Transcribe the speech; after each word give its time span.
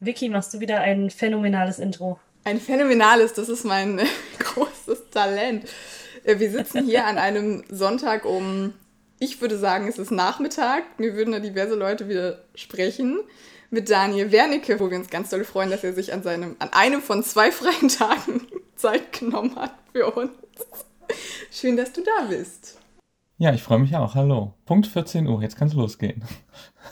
Vicky, 0.00 0.28
machst 0.28 0.54
du 0.54 0.60
wieder 0.60 0.80
ein 0.80 1.10
phänomenales 1.10 1.80
Intro? 1.80 2.20
Ein 2.44 2.60
phänomenales, 2.60 3.32
das 3.32 3.48
ist 3.48 3.64
mein 3.64 4.00
großes 4.38 5.10
Talent. 5.10 5.68
Äh, 6.24 6.38
wir 6.38 6.50
sitzen 6.50 6.84
hier 6.84 7.04
an 7.06 7.18
einem 7.18 7.64
Sonntag 7.68 8.24
um, 8.24 8.74
ich 9.18 9.40
würde 9.40 9.58
sagen, 9.58 9.88
es 9.88 9.98
ist 9.98 10.12
Nachmittag. 10.12 10.84
Mir 10.98 11.14
würden 11.14 11.32
da 11.32 11.40
diverse 11.40 11.74
Leute 11.74 12.08
widersprechen. 12.08 13.20
Mit 13.70 13.90
Daniel 13.90 14.32
Wernicke, 14.32 14.80
wo 14.80 14.90
wir 14.90 14.96
uns 14.96 15.10
ganz 15.10 15.30
doll 15.30 15.44
freuen, 15.44 15.70
dass 15.70 15.84
er 15.84 15.92
sich 15.92 16.12
an, 16.12 16.22
seinem, 16.22 16.56
an 16.58 16.72
einem 16.72 17.02
von 17.02 17.22
zwei 17.22 17.50
freien 17.52 17.88
Tagen 17.88 18.46
Zeit 18.76 19.18
genommen 19.18 19.56
hat 19.56 19.74
für 19.92 20.10
uns. 20.12 20.30
Schön, 21.50 21.76
dass 21.76 21.92
du 21.92 22.02
da 22.02 22.26
bist. 22.30 22.77
Ja, 23.40 23.52
ich 23.52 23.62
freue 23.62 23.78
mich 23.78 23.94
auch. 23.94 24.16
Hallo. 24.16 24.54
Punkt 24.66 24.88
14 24.88 25.28
Uhr, 25.28 25.40
jetzt 25.42 25.56
kann 25.56 25.68
es 25.68 25.74
losgehen. 25.74 26.24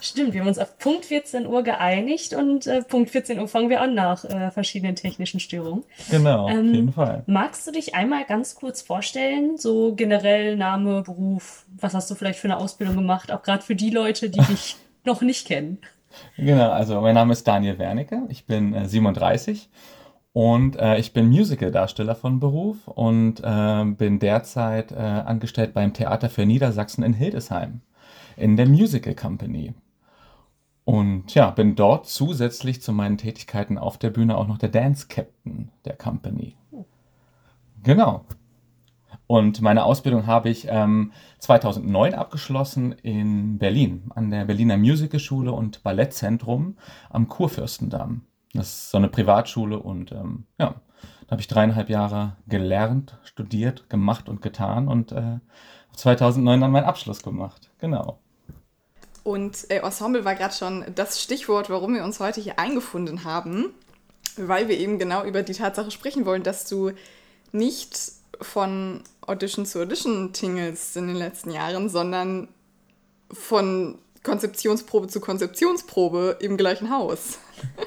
Stimmt, 0.01 0.33
wir 0.33 0.43
haben 0.43 0.49
uns 0.49 0.61
auf 0.61 0.79
Punkt 0.79 1.05
14 1.05 1.45
Uhr 1.45 1.65
geeinigt 1.65 2.35
und 2.35 2.69
äh, 2.69 2.83
Punkt 2.83 3.11
14 3.11 3.41
Uhr 3.41 3.49
fangen 3.49 3.69
wir 3.69 3.81
an 3.81 3.95
nach 3.95 4.25
äh, 4.25 4.53
verschiedenen 4.53 4.95
technischen 4.95 5.41
Störungen. 5.41 5.83
Genau, 6.09 6.49
ähm, 6.49 6.69
auf 6.69 6.75
jeden 6.75 6.93
Fall. 6.93 7.25
Magst 7.27 7.67
du 7.67 7.73
dich 7.73 7.97
einmal 7.97 8.25
ganz 8.27 8.55
kurz 8.55 8.81
vorstellen? 8.81 9.59
So 9.59 9.97
generell 9.97 10.57
Name, 10.57 11.03
Beruf, 11.03 11.65
was 11.81 11.95
hast 11.95 12.09
du 12.13 12.15
vielleicht 12.15 12.39
für 12.39 12.47
eine 12.47 12.59
Ausbildung 12.59 12.95
gemacht? 12.95 13.33
Auch 13.33 13.43
gerade 13.43 13.65
für 13.65 13.75
die 13.75 13.91
Leute, 13.91 14.31
die 14.31 14.41
dich 14.49 14.77
noch 15.05 15.23
nicht 15.23 15.49
kennen. 15.49 15.79
Genau, 16.37 16.71
also 16.71 17.01
mein 17.01 17.17
Name 17.17 17.33
ist 17.33 17.49
Daniel 17.49 17.79
Wernicke, 17.79 18.23
ich 18.29 18.47
bin 18.47 18.73
äh, 18.73 18.89
37 18.89 19.69
und 20.37 20.77
äh, 20.77 20.99
ich 20.99 21.15
bin 21.15 21.31
Musical-Darsteller 21.31 22.15
von 22.15 22.41
Beruf 22.41 22.89
und 22.89 23.41
äh, 23.43 23.85
bin 23.87 24.19
derzeit 24.19 24.93
äh, 24.93 24.97
angestellt 24.97 25.73
beim 25.73 25.95
Theater 25.95 26.29
für 26.29 26.45
Niedersachsen 26.45 27.03
in 27.03 27.15
Hildesheim 27.15 27.81
in 28.37 28.59
der 28.59 28.69
Musical 28.69 29.15
Company. 29.15 29.73
Und 30.85 31.33
ja, 31.35 31.49
bin 31.53 31.75
dort 31.75 32.07
zusätzlich 32.07 32.83
zu 32.83 32.93
meinen 32.93 33.17
Tätigkeiten 33.17 33.79
auf 33.79 33.97
der 33.97 34.11
Bühne 34.11 34.37
auch 34.37 34.47
noch 34.47 34.59
der 34.59 34.69
Dance 34.69 35.07
Captain 35.09 35.71
der 35.87 35.97
Company. 35.97 36.55
Genau. 37.83 38.27
Und 39.27 39.63
meine 39.63 39.85
Ausbildung 39.85 40.27
habe 40.27 40.51
ich 40.51 40.67
ähm, 40.69 41.13
2009 41.39 42.13
abgeschlossen 42.13 42.93
in 42.93 43.57
Berlin, 43.57 44.11
an 44.15 44.31
der 44.31 44.45
Berliner 44.45 44.77
Musicalschule 44.77 45.53
und 45.53 45.83
Ballettzentrum 45.83 46.77
am 47.09 47.27
Kurfürstendamm. 47.27 48.27
Das 48.57 48.69
ist 48.69 48.91
so 48.91 48.99
eine 48.99 49.09
Privatschule 49.09 49.79
und 49.79 50.13
ähm, 50.13 50.47
ja, 50.59 50.75
da 51.27 51.33
habe 51.33 51.41
ich 51.41 51.49
dreieinhalb 51.49 51.89
Jahre 51.89 52.37
gelernt, 52.47 53.19
studiert, 53.25 53.91
gemacht 53.91 54.29
und 54.29 54.43
getan 54.43 54.89
und 54.89 55.13
äh, 55.13 55.39
2009 55.97 56.61
dann 56.61 56.71
meinen 56.71 56.85
Abschluss 56.85 57.23
gemacht. 57.23 57.71
Genau. 57.79 58.19
Und 59.25 59.69
äh, 59.71 59.79
Ensemble 59.79 60.25
war 60.25 60.37
gerade 60.37 60.55
schon 60.55 60.85
das 60.95 61.21
Stichwort, 61.21 61.69
warum 61.69 61.95
wir 61.95 62.05
uns 62.05 62.21
heute 62.21 62.41
hier 62.41 62.59
eingefunden 62.59 63.25
haben, 63.25 63.75
weil 64.37 64.69
wir 64.69 64.79
eben 64.79 64.99
genau 64.99 65.25
über 65.25 65.43
die 65.43 65.55
Tatsache 65.55 65.91
sprechen 65.91 66.27
wollen, 66.27 66.45
dass 66.45 66.69
du 66.69 66.93
nicht 67.51 68.13
von 68.41 69.03
Audition 69.23 69.67
zu 69.67 69.81
Audition 69.81 70.33
tingelst 70.33 70.97
in 70.97 71.09
den 71.09 71.17
letzten 71.17 71.51
Jahren, 71.51 71.89
sondern 71.89 72.49
von 73.33 73.99
Konzeptionsprobe 74.27 75.07
zu 75.07 75.21
Konzeptionsprobe 75.21 76.39
im 76.41 76.57
gleichen 76.57 76.91
Haus. 76.91 77.39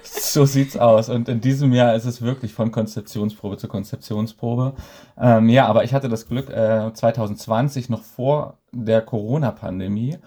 So 0.03 0.45
sieht's 0.45 0.77
aus. 0.77 1.09
Und 1.09 1.27
in 1.27 1.41
diesem 1.41 1.73
Jahr 1.73 1.95
ist 1.95 2.05
es 2.05 2.21
wirklich 2.21 2.53
von 2.53 2.71
Konzeptionsprobe 2.71 3.57
zu 3.57 3.67
Konzeptionsprobe. 3.67 4.73
Ähm, 5.17 5.49
ja, 5.49 5.67
aber 5.67 5.83
ich 5.83 5.93
hatte 5.93 6.07
das 6.07 6.29
Glück, 6.29 6.49
äh, 6.49 6.93
2020 6.93 7.89
noch 7.89 8.03
vor 8.03 8.57
der 8.71 9.01
Corona-Pandemie 9.01 10.17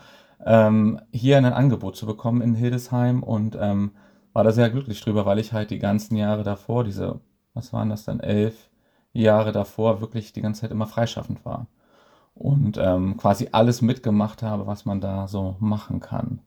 ähm, 0.44 1.00
hier 1.12 1.38
ein 1.38 1.46
Angebot 1.46 1.96
zu 1.96 2.04
bekommen 2.04 2.42
in 2.42 2.54
Hildesheim 2.54 3.22
und 3.22 3.56
ähm, 3.58 3.92
war 4.34 4.44
da 4.44 4.52
sehr 4.52 4.68
glücklich 4.68 5.00
drüber, 5.00 5.24
weil 5.24 5.38
ich 5.38 5.54
halt 5.54 5.70
die 5.70 5.78
ganzen 5.78 6.16
Jahre 6.16 6.42
davor, 6.42 6.84
diese, 6.84 7.20
was 7.54 7.72
waren 7.72 7.88
das 7.88 8.04
dann, 8.04 8.20
elf 8.20 8.68
Jahre 9.14 9.50
davor, 9.50 10.02
wirklich 10.02 10.34
die 10.34 10.42
ganze 10.42 10.60
Zeit 10.62 10.72
immer 10.72 10.86
freischaffend 10.86 11.44
war 11.46 11.68
und 12.34 12.78
ähm, 12.78 13.16
quasi 13.16 13.48
alles 13.52 13.82
mitgemacht 13.82 14.42
habe, 14.42 14.66
was 14.66 14.84
man 14.84 15.00
da 15.00 15.28
so 15.28 15.56
machen 15.60 16.00
kann. 16.00 16.40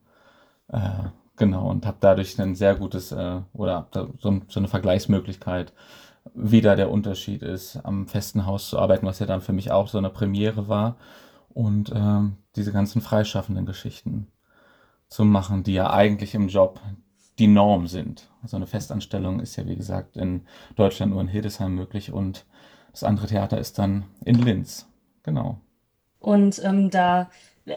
Äh, 0.67 1.09
genau, 1.35 1.69
und 1.69 1.85
habe 1.85 1.97
dadurch 1.99 2.39
ein 2.39 2.55
sehr 2.55 2.75
gutes 2.75 3.11
äh, 3.11 3.41
oder 3.53 3.87
so, 4.19 4.41
so, 4.47 4.59
eine 4.59 4.67
Vergleichsmöglichkeit, 4.67 5.73
wie 6.33 6.61
da 6.61 6.75
der 6.75 6.91
Unterschied 6.91 7.43
ist, 7.43 7.77
am 7.83 8.07
festen 8.07 8.45
Haus 8.45 8.69
zu 8.69 8.79
arbeiten, 8.79 9.05
was 9.05 9.19
ja 9.19 9.25
dann 9.25 9.41
für 9.41 9.53
mich 9.53 9.71
auch 9.71 9.87
so 9.87 9.97
eine 9.97 10.09
Premiere 10.09 10.67
war 10.67 10.97
und 11.49 11.91
ähm, 11.95 12.37
diese 12.55 12.71
ganzen 12.71 13.01
freischaffenden 13.01 13.65
Geschichten 13.65 14.27
zu 15.07 15.23
machen, 15.23 15.63
die 15.63 15.73
ja 15.73 15.91
eigentlich 15.91 16.33
im 16.35 16.47
Job 16.47 16.79
die 17.37 17.47
Norm 17.47 17.87
sind. 17.87 18.29
Also 18.41 18.57
eine 18.57 18.67
Festanstellung 18.67 19.39
ist 19.39 19.55
ja, 19.55 19.67
wie 19.67 19.75
gesagt, 19.75 20.17
in 20.17 20.41
Deutschland 20.75 21.11
nur 21.11 21.21
in 21.21 21.27
Hildesheim 21.27 21.75
möglich 21.75 22.11
und 22.11 22.45
das 22.91 23.03
andere 23.03 23.27
Theater 23.27 23.59
ist 23.59 23.77
dann 23.77 24.05
in 24.23 24.35
Linz. 24.35 24.87
Genau. 25.23 25.59
Und 26.25 26.59
ähm, 26.63 26.89
da 26.89 27.29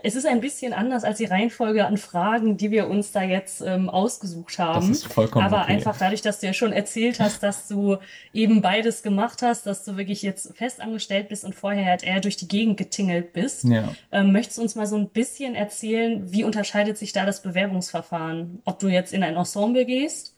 es 0.02 0.16
ist 0.16 0.26
ein 0.26 0.42
bisschen 0.42 0.74
anders 0.74 1.02
als 1.04 1.16
die 1.16 1.24
Reihenfolge 1.24 1.86
an 1.86 1.96
Fragen, 1.96 2.58
die 2.58 2.70
wir 2.70 2.88
uns 2.88 3.10
da 3.10 3.22
jetzt 3.22 3.62
ähm, 3.62 3.88
ausgesucht 3.88 4.58
haben. 4.58 4.88
Das 4.88 4.98
ist 4.98 5.12
vollkommen 5.12 5.46
Aber 5.46 5.62
okay. 5.62 5.72
einfach 5.72 5.96
dadurch, 5.96 6.20
dass 6.20 6.40
du 6.40 6.46
ja 6.46 6.52
schon 6.52 6.72
erzählt 6.72 7.20
hast, 7.20 7.42
dass 7.42 7.68
du 7.68 7.96
eben 8.34 8.60
beides 8.60 9.02
gemacht 9.02 9.40
hast, 9.40 9.64
dass 9.64 9.84
du 9.84 9.96
wirklich 9.96 10.20
jetzt 10.20 10.54
festangestellt 10.58 11.30
bist 11.30 11.42
und 11.42 11.54
vorher 11.54 11.86
halt 11.86 12.02
eher 12.02 12.20
durch 12.20 12.36
die 12.36 12.48
Gegend 12.48 12.76
getingelt 12.76 13.32
bist. 13.32 13.64
Ja. 13.64 13.94
Ähm, 14.12 14.32
möchtest 14.32 14.58
du 14.58 14.62
uns 14.62 14.74
mal 14.74 14.86
so 14.86 14.96
ein 14.96 15.08
bisschen 15.08 15.54
erzählen, 15.54 16.32
wie 16.32 16.44
unterscheidet 16.44 16.98
sich 16.98 17.14
da 17.14 17.24
das 17.24 17.40
Bewerbungsverfahren? 17.40 18.60
Ob 18.66 18.78
du 18.80 18.88
jetzt 18.88 19.14
in 19.14 19.22
ein 19.22 19.36
Ensemble 19.36 19.86
gehst, 19.86 20.34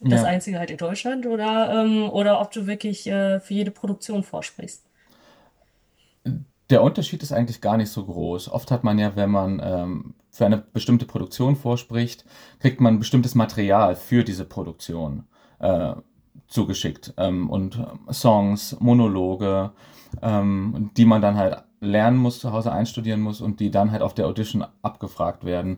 das 0.00 0.20
ja. 0.20 0.26
einzige 0.26 0.58
halt 0.58 0.70
in 0.70 0.76
Deutschland, 0.76 1.24
oder, 1.24 1.82
ähm, 1.82 2.10
oder 2.10 2.42
ob 2.42 2.50
du 2.50 2.66
wirklich 2.66 3.06
äh, 3.06 3.40
für 3.40 3.54
jede 3.54 3.70
Produktion 3.70 4.22
vorsprichst? 4.22 4.82
Der 6.72 6.82
Unterschied 6.82 7.22
ist 7.22 7.32
eigentlich 7.32 7.60
gar 7.60 7.76
nicht 7.76 7.90
so 7.90 8.02
groß. 8.02 8.50
Oft 8.50 8.70
hat 8.70 8.82
man 8.82 8.98
ja, 8.98 9.14
wenn 9.14 9.30
man 9.30 9.60
ähm, 9.62 10.14
für 10.30 10.46
eine 10.46 10.56
bestimmte 10.56 11.04
Produktion 11.04 11.54
vorspricht, 11.54 12.24
kriegt 12.60 12.80
man 12.80 12.98
bestimmtes 12.98 13.34
Material 13.34 13.94
für 13.94 14.24
diese 14.24 14.46
Produktion 14.46 15.24
äh, 15.58 15.92
zugeschickt. 16.46 17.12
Ähm, 17.18 17.50
und 17.50 17.78
Songs, 18.10 18.74
Monologe, 18.80 19.72
ähm, 20.22 20.92
die 20.96 21.04
man 21.04 21.20
dann 21.20 21.36
halt 21.36 21.62
lernen 21.80 22.16
muss, 22.16 22.40
zu 22.40 22.52
Hause 22.52 22.72
einstudieren 22.72 23.20
muss 23.20 23.42
und 23.42 23.60
die 23.60 23.70
dann 23.70 23.90
halt 23.90 24.00
auf 24.00 24.14
der 24.14 24.26
Audition 24.26 24.64
abgefragt 24.80 25.44
werden. 25.44 25.76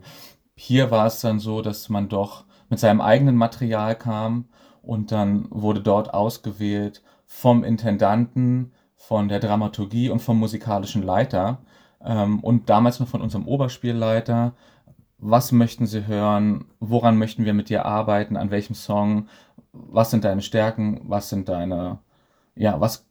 Hier 0.55 0.93
war 0.93 1.07
es 1.07 1.21
dann 1.21 1.41
so, 1.41 1.61
dass 1.61 1.89
man 1.89 2.09
doch 2.09 2.45
mit 2.71 2.79
seinem 2.79 3.01
eigenen 3.01 3.35
Material 3.35 3.97
kam 3.97 4.45
und 4.81 5.11
dann 5.11 5.49
wurde 5.51 5.81
dort 5.81 6.15
ausgewählt 6.15 7.03
vom 7.27 7.65
Intendanten, 7.65 8.71
von 9.09 9.29
der 9.29 9.41
Dramaturgie 9.41 10.09
und 10.09 10.21
vom 10.21 10.39
musikalischen 10.39 11.03
Leiter 11.03 11.59
ähm, 12.03 12.41
und 12.41 12.71
damals 12.71 13.01
noch 13.01 13.09
von 13.09 13.21
unserem 13.21 13.47
Oberspielleiter. 13.47 14.55
Was 15.19 15.53
möchten 15.53 15.87
Sie 15.87 16.07
hören? 16.07 16.67
Woran 16.81 17.19
möchten 17.19 17.45
wir 17.45 17.55
mit 17.55 17.69
dir 17.69 17.85
arbeiten? 17.85 18.37
An 18.37 18.51
welchem 18.51 18.75
Song? 18.75 19.29
Was 19.73 20.11
sind 20.11 20.25
deine 20.25 20.43
Stärken? 20.43 21.03
Was 21.05 21.29
sind 21.29 21.49
deine, 21.49 21.99
ja, 22.55 22.81
was 22.81 23.07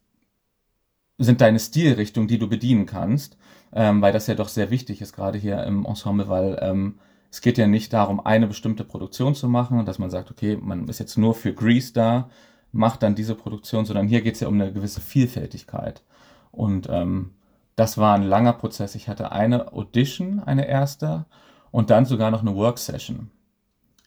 sind 1.17 1.41
deine 1.41 1.59
Stilrichtungen, 1.59 2.27
die 2.27 2.39
du 2.39 2.49
bedienen 2.49 2.85
kannst? 2.85 3.37
Ähm, 3.71 4.01
weil 4.01 4.13
das 4.13 4.27
ja 4.27 4.35
doch 4.35 4.49
sehr 4.49 4.71
wichtig 4.71 5.01
ist, 5.01 5.13
gerade 5.13 5.37
hier 5.37 5.63
im 5.63 5.85
Ensemble, 5.85 6.27
weil 6.27 6.57
ähm, 6.61 6.99
es 7.31 7.41
geht 7.41 7.57
ja 7.57 7.65
nicht 7.65 7.93
darum, 7.93 8.23
eine 8.23 8.47
bestimmte 8.47 8.83
Produktion 8.83 9.33
zu 9.33 9.49
machen, 9.49 9.85
dass 9.85 9.97
man 9.97 10.11
sagt, 10.11 10.29
okay, 10.29 10.57
man 10.61 10.87
ist 10.87 10.99
jetzt 10.99 11.17
nur 11.17 11.33
für 11.33 11.53
Grease 11.53 11.93
da, 11.93 12.29
macht 12.73 13.03
dann 13.03 13.15
diese 13.15 13.35
Produktion, 13.35 13.85
sondern 13.85 14.07
hier 14.07 14.21
geht 14.21 14.35
es 14.35 14.41
ja 14.41 14.47
um 14.49 14.55
eine 14.55 14.73
gewisse 14.73 14.99
Vielfältigkeit. 14.99 16.03
Und 16.51 16.89
ähm, 16.89 17.31
das 17.75 17.97
war 17.97 18.15
ein 18.15 18.23
langer 18.23 18.53
Prozess. 18.53 18.95
Ich 18.95 19.07
hatte 19.07 19.31
eine 19.31 19.71
Audition, 19.73 20.39
eine 20.39 20.67
erste, 20.67 21.25
und 21.71 21.89
dann 21.89 22.05
sogar 22.05 22.29
noch 22.29 22.41
eine 22.41 22.55
Worksession. 22.55 23.31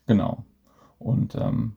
Genau. 0.06 0.44
Und 0.98 1.34
ähm, 1.34 1.76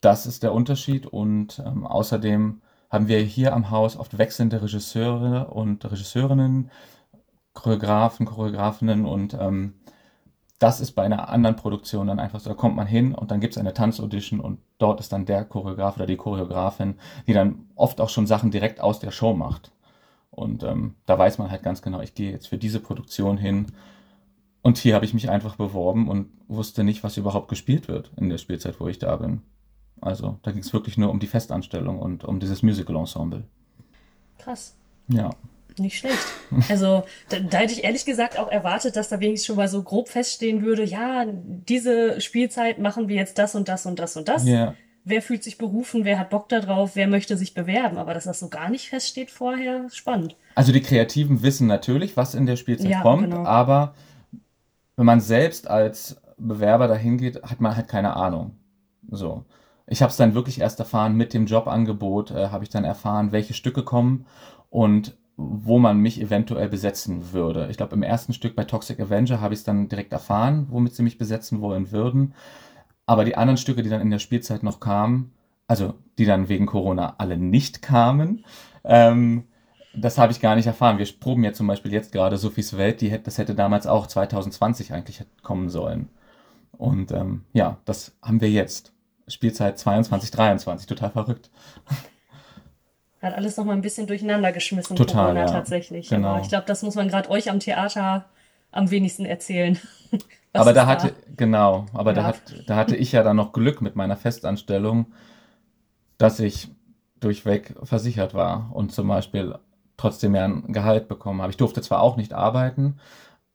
das 0.00 0.26
ist 0.26 0.42
der 0.42 0.52
Unterschied. 0.52 1.06
Und 1.06 1.62
ähm, 1.64 1.86
außerdem 1.86 2.60
haben 2.90 3.08
wir 3.08 3.20
hier 3.20 3.54
am 3.54 3.70
Haus 3.70 3.96
oft 3.96 4.18
wechselnde 4.18 4.62
Regisseure 4.62 5.48
und 5.48 5.84
Regisseurinnen, 5.84 6.70
Choreografen, 7.52 8.26
Choreografinnen 8.26 9.06
und 9.06 9.34
ähm, 9.34 9.74
das 10.58 10.80
ist 10.80 10.92
bei 10.92 11.02
einer 11.02 11.28
anderen 11.28 11.56
Produktion 11.56 12.06
dann 12.06 12.18
einfach 12.18 12.40
so, 12.40 12.48
da 12.48 12.54
kommt 12.54 12.76
man 12.76 12.86
hin 12.86 13.14
und 13.14 13.30
dann 13.30 13.40
gibt 13.40 13.54
es 13.54 13.58
eine 13.58 13.74
Tanzaudition 13.74 14.40
und 14.40 14.58
dort 14.78 15.00
ist 15.00 15.12
dann 15.12 15.26
der 15.26 15.44
Choreograf 15.44 15.96
oder 15.96 16.06
die 16.06 16.16
Choreografin, 16.16 16.94
die 17.26 17.34
dann 17.34 17.66
oft 17.74 18.00
auch 18.00 18.08
schon 18.08 18.26
Sachen 18.26 18.50
direkt 18.50 18.80
aus 18.80 18.98
der 18.98 19.10
Show 19.10 19.34
macht. 19.34 19.70
Und 20.30 20.62
ähm, 20.62 20.94
da 21.06 21.18
weiß 21.18 21.38
man 21.38 21.50
halt 21.50 21.62
ganz 21.62 21.82
genau, 21.82 22.00
ich 22.00 22.14
gehe 22.14 22.30
jetzt 22.30 22.48
für 22.48 22.58
diese 22.58 22.80
Produktion 22.80 23.38
hin. 23.38 23.66
Und 24.62 24.78
hier 24.78 24.94
habe 24.94 25.04
ich 25.04 25.14
mich 25.14 25.30
einfach 25.30 25.56
beworben 25.56 26.08
und 26.08 26.28
wusste 26.48 26.84
nicht, 26.84 27.04
was 27.04 27.16
überhaupt 27.16 27.48
gespielt 27.48 27.88
wird 27.88 28.10
in 28.16 28.28
der 28.28 28.38
Spielzeit, 28.38 28.80
wo 28.80 28.88
ich 28.88 28.98
da 28.98 29.16
bin. 29.16 29.42
Also 30.00 30.38
da 30.42 30.52
ging 30.52 30.60
es 30.60 30.72
wirklich 30.72 30.98
nur 30.98 31.10
um 31.10 31.20
die 31.20 31.26
Festanstellung 31.26 32.00
und 32.00 32.24
um 32.24 32.40
dieses 32.40 32.62
Musical-Ensemble. 32.62 33.44
Krass. 34.38 34.76
Ja. 35.08 35.30
Nicht 35.78 35.98
schlecht. 35.98 36.18
Also 36.68 37.04
da, 37.28 37.40
da, 37.40 37.58
hätte 37.58 37.72
ich 37.72 37.84
ehrlich 37.84 38.04
gesagt 38.04 38.38
auch 38.38 38.48
erwartet, 38.48 38.96
dass 38.96 39.08
da 39.08 39.18
wenigstens 39.18 39.46
schon 39.46 39.56
mal 39.56 39.68
so 39.68 39.82
grob 39.82 40.08
feststehen 40.08 40.62
würde, 40.62 40.84
ja, 40.84 41.26
diese 41.26 42.20
Spielzeit 42.20 42.78
machen 42.78 43.08
wir 43.08 43.16
jetzt 43.16 43.38
das 43.38 43.54
und 43.56 43.68
das 43.68 43.84
und 43.84 43.98
das 43.98 44.16
und 44.16 44.28
das. 44.28 44.46
Ja. 44.46 44.74
Wer 45.04 45.22
fühlt 45.22 45.42
sich 45.42 45.58
berufen, 45.58 46.04
wer 46.04 46.18
hat 46.18 46.30
Bock 46.30 46.48
darauf, 46.48 46.94
wer 46.94 47.08
möchte 47.08 47.36
sich 47.36 47.52
bewerben. 47.52 47.98
Aber 47.98 48.14
dass 48.14 48.24
das 48.24 48.38
so 48.38 48.48
gar 48.48 48.70
nicht 48.70 48.88
feststeht 48.88 49.30
vorher, 49.30 49.88
spannend. 49.90 50.36
Also 50.54 50.72
die 50.72 50.82
Kreativen 50.82 51.42
wissen 51.42 51.66
natürlich, 51.66 52.16
was 52.16 52.34
in 52.34 52.46
der 52.46 52.56
Spielzeit 52.56 52.90
ja, 52.90 53.02
kommt, 53.02 53.24
genau. 53.24 53.44
aber 53.44 53.94
wenn 54.96 55.06
man 55.06 55.20
selbst 55.20 55.68
als 55.68 56.20
Bewerber 56.38 56.88
dahin 56.88 57.18
geht, 57.18 57.42
hat 57.42 57.60
man 57.60 57.76
halt 57.76 57.88
keine 57.88 58.14
Ahnung. 58.16 58.56
So. 59.10 59.44
Ich 59.86 60.02
habe 60.02 60.10
es 60.10 60.16
dann 60.16 60.34
wirklich 60.34 60.60
erst 60.60 60.80
erfahren, 60.80 61.16
mit 61.16 61.32
dem 61.34 61.46
Jobangebot 61.46 62.30
äh, 62.30 62.48
habe 62.48 62.64
ich 62.64 62.70
dann 62.70 62.84
erfahren, 62.84 63.32
welche 63.32 63.54
Stücke 63.54 63.84
kommen 63.84 64.26
und 64.70 65.16
wo 65.36 65.78
man 65.78 65.98
mich 65.98 66.20
eventuell 66.20 66.68
besetzen 66.68 67.32
würde. 67.32 67.68
Ich 67.70 67.76
glaube, 67.76 67.94
im 67.94 68.02
ersten 68.02 68.32
Stück 68.32 68.56
bei 68.56 68.64
Toxic 68.64 68.98
Avenger 69.00 69.40
habe 69.40 69.54
ich 69.54 69.60
es 69.60 69.64
dann 69.64 69.88
direkt 69.88 70.12
erfahren, 70.12 70.66
womit 70.70 70.94
sie 70.94 71.02
mich 71.02 71.18
besetzen 71.18 71.60
wollen 71.60 71.92
würden. 71.92 72.34
Aber 73.04 73.24
die 73.24 73.36
anderen 73.36 73.58
Stücke, 73.58 73.82
die 73.82 73.90
dann 73.90 74.00
in 74.00 74.10
der 74.10 74.18
Spielzeit 74.18 74.62
noch 74.62 74.80
kamen, 74.80 75.32
also 75.66 75.94
die 76.18 76.24
dann 76.24 76.48
wegen 76.48 76.66
Corona 76.66 77.16
alle 77.18 77.36
nicht 77.36 77.82
kamen, 77.82 78.44
ähm, 78.84 79.44
das 79.94 80.18
habe 80.18 80.32
ich 80.32 80.40
gar 80.40 80.56
nicht 80.56 80.66
erfahren. 80.66 80.98
Wir 80.98 81.06
proben 81.20 81.44
ja 81.44 81.52
zum 81.52 81.66
Beispiel 81.66 81.92
jetzt 81.92 82.12
gerade 82.12 82.36
Sophies 82.36 82.76
Welt, 82.76 83.00
die, 83.00 83.22
das 83.22 83.38
hätte 83.38 83.54
damals 83.54 83.86
auch 83.86 84.06
2020 84.06 84.92
eigentlich 84.92 85.24
kommen 85.42 85.68
sollen. 85.68 86.08
Und 86.72 87.12
ähm, 87.12 87.44
ja, 87.52 87.78
das 87.84 88.16
haben 88.22 88.40
wir 88.40 88.50
jetzt. 88.50 88.92
Spielzeit 89.28 89.78
22, 89.78 90.30
23, 90.30 90.86
total 90.86 91.10
verrückt. 91.10 91.50
Hat 93.22 93.34
alles 93.34 93.56
nochmal 93.56 93.76
ein 93.76 93.82
bisschen 93.82 94.06
durcheinander 94.06 94.52
geschmissen, 94.52 94.96
total, 94.96 95.26
Corona 95.26 95.40
ja. 95.40 95.46
tatsächlich. 95.46 96.08
Genau. 96.08 96.28
Aber 96.28 96.42
ich 96.42 96.48
glaube, 96.48 96.64
das 96.66 96.82
muss 96.82 96.94
man 96.94 97.08
gerade 97.08 97.30
euch 97.30 97.50
am 97.50 97.60
Theater 97.60 98.26
am 98.70 98.90
wenigsten 98.90 99.24
erzählen. 99.24 99.78
aber 100.52 100.72
da 100.72 100.86
hatte, 100.86 101.14
genau, 101.36 101.86
aber 101.92 102.10
ja. 102.10 102.16
da, 102.16 102.24
hat, 102.24 102.40
da 102.66 102.76
hatte 102.76 102.96
ich 102.96 103.12
ja 103.12 103.22
dann 103.22 103.36
noch 103.36 103.52
Glück 103.52 103.80
mit 103.80 103.96
meiner 103.96 104.16
Festanstellung, 104.16 105.06
dass 106.18 106.40
ich 106.40 106.68
durchweg 107.20 107.74
versichert 107.82 108.34
war 108.34 108.70
und 108.72 108.92
zum 108.92 109.08
Beispiel 109.08 109.58
trotzdem 109.96 110.34
ja 110.34 110.44
ein 110.44 110.72
Gehalt 110.72 111.08
bekommen 111.08 111.40
habe. 111.40 111.50
Ich 111.50 111.56
durfte 111.56 111.80
zwar 111.80 112.02
auch 112.02 112.16
nicht 112.16 112.34
arbeiten, 112.34 112.98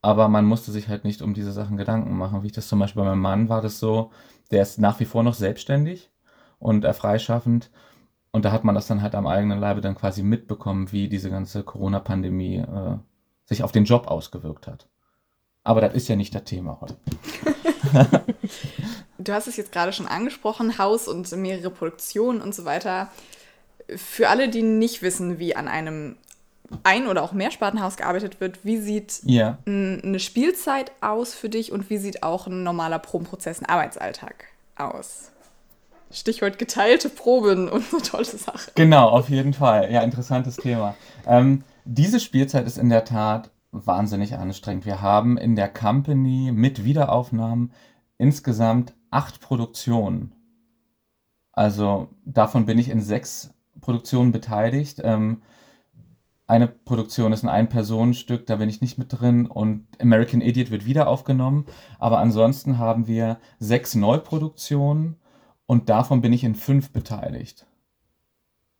aber 0.01 0.27
man 0.27 0.45
musste 0.45 0.71
sich 0.71 0.87
halt 0.87 1.03
nicht 1.03 1.21
um 1.21 1.33
diese 1.33 1.51
Sachen 1.51 1.77
Gedanken 1.77 2.17
machen. 2.17 2.41
Wie 2.41 2.47
ich 2.47 2.53
das 2.53 2.67
zum 2.67 2.79
Beispiel 2.79 3.03
bei 3.03 3.09
meinem 3.09 3.21
Mann 3.21 3.49
war 3.49 3.61
das 3.61 3.79
so, 3.79 4.11
der 4.49 4.63
ist 4.63 4.79
nach 4.79 4.99
wie 4.99 5.05
vor 5.05 5.23
noch 5.23 5.35
selbstständig 5.35 6.09
und 6.59 6.83
er 6.83 6.93
freischaffend. 6.93 7.69
Und 8.31 8.45
da 8.45 8.51
hat 8.51 8.63
man 8.63 8.75
das 8.75 8.87
dann 8.87 9.01
halt 9.01 9.13
am 9.15 9.27
eigenen 9.27 9.59
Leibe 9.59 9.81
dann 9.81 9.95
quasi 9.95 10.23
mitbekommen, 10.23 10.91
wie 10.91 11.09
diese 11.09 11.29
ganze 11.29 11.63
Corona-Pandemie 11.63 12.57
äh, 12.57 12.97
sich 13.45 13.63
auf 13.63 13.71
den 13.71 13.83
Job 13.83 14.07
ausgewirkt 14.07 14.67
hat. 14.67 14.87
Aber 15.63 15.81
das 15.81 15.93
ist 15.93 16.07
ja 16.07 16.15
nicht 16.15 16.33
das 16.33 16.45
Thema 16.45 16.79
heute. 16.81 16.95
du 19.17 19.33
hast 19.33 19.47
es 19.47 19.57
jetzt 19.57 19.71
gerade 19.71 19.93
schon 19.93 20.07
angesprochen, 20.07 20.77
Haus 20.77 21.07
und 21.07 21.29
mehrere 21.33 21.69
Produktionen 21.69 22.41
und 22.41 22.55
so 22.55 22.65
weiter. 22.65 23.09
Für 23.95 24.29
alle, 24.29 24.49
die 24.49 24.63
nicht 24.63 25.01
wissen, 25.01 25.37
wie 25.37 25.55
an 25.55 25.67
einem 25.67 26.15
ein- 26.83 27.07
oder 27.07 27.21
auch 27.21 27.33
Mehrspartenhaus 27.33 27.97
gearbeitet 27.97 28.39
wird, 28.39 28.63
wie 28.63 28.77
sieht 28.77 29.21
ja. 29.25 29.57
eine 29.65 30.19
Spielzeit 30.19 30.93
aus 31.01 31.33
für 31.33 31.49
dich 31.49 31.71
und 31.71 31.89
wie 31.89 31.97
sieht 31.97 32.23
auch 32.23 32.47
ein 32.47 32.63
normaler 32.63 32.99
Probenprozess, 32.99 33.61
ein 33.61 33.65
Arbeitsalltag 33.65 34.45
aus? 34.77 35.31
Stichwort 36.11 36.59
geteilte 36.59 37.09
Proben 37.09 37.69
und 37.69 37.83
eine 37.93 38.01
tolle 38.01 38.25
Sache. 38.25 38.71
Genau, 38.75 39.09
auf 39.09 39.29
jeden 39.29 39.53
Fall. 39.53 39.91
Ja, 39.91 40.01
interessantes 40.01 40.57
Thema. 40.57 40.95
Ähm, 41.25 41.63
diese 41.85 42.19
Spielzeit 42.19 42.65
ist 42.67 42.77
in 42.77 42.89
der 42.89 43.05
Tat 43.05 43.49
wahnsinnig 43.71 44.35
anstrengend. 44.37 44.85
Wir 44.85 45.01
haben 45.01 45.37
in 45.37 45.55
der 45.55 45.69
Company 45.69 46.51
mit 46.53 46.83
Wiederaufnahmen 46.83 47.71
insgesamt 48.17 48.93
acht 49.09 49.39
Produktionen. 49.41 50.33
Also 51.53 52.09
davon 52.25 52.65
bin 52.65 52.79
ich 52.79 52.89
in 52.89 53.01
sechs 53.01 53.53
Produktionen 53.81 54.31
beteiligt. 54.31 55.01
Ähm, 55.03 55.41
eine 56.47 56.67
Produktion 56.67 57.31
ist 57.31 57.43
ein 57.43 57.49
Ein-Personen-Stück, 57.49 58.45
da 58.45 58.57
bin 58.57 58.67
ich 58.67 58.81
nicht 58.81 58.97
mit 58.97 59.07
drin 59.09 59.45
und 59.45 59.87
American 60.01 60.41
Idiot 60.41 60.69
wird 60.69 60.85
wieder 60.85 61.07
aufgenommen. 61.07 61.65
Aber 61.97 62.19
ansonsten 62.19 62.77
haben 62.77 63.07
wir 63.07 63.39
sechs 63.59 63.95
Neuproduktionen 63.95 65.15
und 65.71 65.87
davon 65.87 66.19
bin 66.19 66.33
ich 66.33 66.43
in 66.43 66.55
fünf 66.55 66.91
beteiligt. 66.91 67.65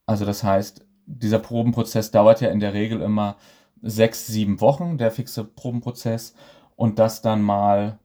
Also 0.06 0.26
das 0.26 0.44
heißt, 0.44 0.86
dieser 1.06 1.40
Probenprozess 1.40 2.12
dauert 2.12 2.42
ja 2.42 2.50
in 2.50 2.60
der 2.60 2.74
Regel 2.74 3.00
immer 3.00 3.38
sechs, 3.82 4.28
sieben 4.28 4.60
Wochen, 4.60 4.98
der 4.98 5.10
fixe 5.10 5.46
Probenprozess 5.46 6.36
und 6.76 7.00
das 7.00 7.22
dann 7.22 7.44
mal, 7.44 7.98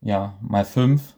ja, 0.00 0.38
mal 0.40 0.64
fünf. 0.64 1.14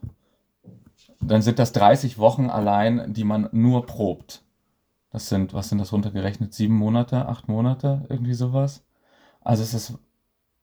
Dann 1.20 1.40
sind 1.40 1.60
das 1.60 1.70
30 1.70 2.18
Wochen 2.18 2.50
allein, 2.50 3.14
die 3.14 3.22
man 3.22 3.48
nur 3.52 3.86
probt. 3.86 4.42
Das 5.10 5.28
sind, 5.28 5.54
was 5.54 5.68
sind 5.68 5.78
das 5.78 5.92
runtergerechnet? 5.92 6.52
Sieben 6.52 6.74
Monate, 6.74 7.28
acht 7.28 7.46
Monate, 7.46 8.04
irgendwie 8.08 8.34
sowas. 8.34 8.82
Also 9.40 9.62
es 9.62 9.72
ist 9.72 9.94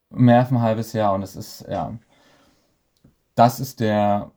mehr 0.10 0.40
als 0.40 0.52
ein 0.52 0.62
halbes 0.62 0.92
Jahr 0.92 1.14
und 1.14 1.22
es 1.22 1.38
ist, 1.38 1.66
ja, 1.70 1.98
das 3.36 3.62
ist 3.62 3.80
der 3.80 4.34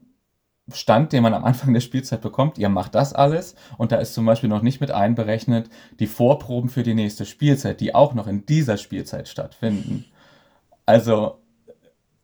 Stand, 0.72 1.12
den 1.12 1.22
man 1.22 1.34
am 1.34 1.44
Anfang 1.44 1.74
der 1.74 1.80
Spielzeit 1.80 2.22
bekommt. 2.22 2.56
Ihr 2.56 2.68
macht 2.68 2.94
das 2.94 3.12
alles 3.12 3.54
und 3.76 3.92
da 3.92 3.96
ist 3.96 4.14
zum 4.14 4.24
Beispiel 4.24 4.48
noch 4.48 4.62
nicht 4.62 4.80
mit 4.80 4.90
einberechnet 4.90 5.68
die 6.00 6.06
Vorproben 6.06 6.70
für 6.70 6.82
die 6.82 6.94
nächste 6.94 7.26
Spielzeit, 7.26 7.80
die 7.80 7.94
auch 7.94 8.14
noch 8.14 8.26
in 8.26 8.46
dieser 8.46 8.78
Spielzeit 8.78 9.28
stattfinden. 9.28 10.06
Also 10.86 11.38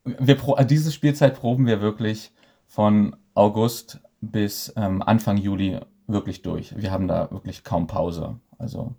wir 0.03 0.37
diese 0.65 0.91
Spielzeit 0.91 1.35
proben 1.35 1.67
wir 1.67 1.81
wirklich 1.81 2.31
von 2.65 3.15
August 3.35 3.99
bis 4.21 4.73
ähm, 4.75 5.01
Anfang 5.01 5.37
Juli 5.37 5.79
wirklich 6.07 6.41
durch. 6.41 6.75
Wir 6.77 6.91
haben 6.91 7.07
da 7.07 7.29
wirklich 7.31 7.63
kaum 7.63 7.87
Pause. 7.87 8.39
Also 8.57 8.95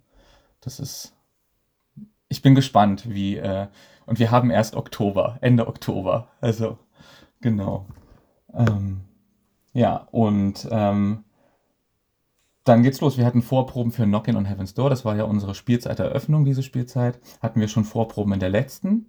das 0.61 0.79
ist. 0.79 1.15
Ich 2.29 2.41
bin 2.41 2.55
gespannt, 2.55 3.09
wie. 3.09 3.37
Äh, 3.37 3.67
und 4.05 4.19
wir 4.19 4.31
haben 4.31 4.51
erst 4.51 4.75
Oktober, 4.75 5.37
Ende 5.41 5.67
Oktober. 5.67 6.27
Also 6.41 6.77
genau. 7.41 7.85
Ähm, 8.53 9.01
ja, 9.73 10.07
und 10.11 10.67
ähm, 10.71 11.23
dann 12.63 12.83
geht's 12.83 13.01
los. 13.01 13.17
Wir 13.17 13.25
hatten 13.25 13.41
Vorproben 13.41 13.91
für 13.91 14.05
Knockin' 14.05 14.37
on 14.37 14.45
Heaven's 14.45 14.73
Door. 14.73 14.89
Das 14.89 15.03
war 15.03 15.15
ja 15.15 15.23
unsere 15.23 15.55
Spielzeiteröffnung, 15.55 16.45
diese 16.45 16.63
Spielzeit. 16.63 17.19
Hatten 17.41 17.59
wir 17.59 17.67
schon 17.67 17.83
Vorproben 17.83 18.33
in 18.33 18.39
der 18.39 18.49
letzten 18.49 19.07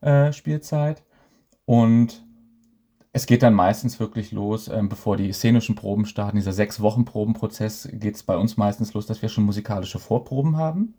äh, 0.00 0.32
Spielzeit. 0.32 1.04
Und 1.66 2.24
es 3.12 3.26
geht 3.26 3.42
dann 3.42 3.54
meistens 3.54 4.00
wirklich 4.00 4.32
los, 4.32 4.68
ähm, 4.68 4.88
bevor 4.88 5.16
die 5.16 5.32
szenischen 5.32 5.74
Proben 5.74 6.04
starten. 6.06 6.36
Dieser 6.36 6.52
sechs 6.52 6.80
Wochen 6.80 7.04
Probenprozess 7.04 7.88
geht 7.92 8.16
es 8.16 8.22
bei 8.22 8.36
uns 8.36 8.56
meistens 8.56 8.92
los, 8.94 9.06
dass 9.06 9.22
wir 9.22 9.28
schon 9.28 9.44
musikalische 9.44 9.98
Vorproben 9.98 10.56
haben. 10.56 10.94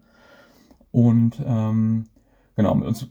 Und 0.92 1.42
ähm, 1.46 2.06
genau, 2.56 2.74
mit 2.74 2.88
uns 2.88 3.08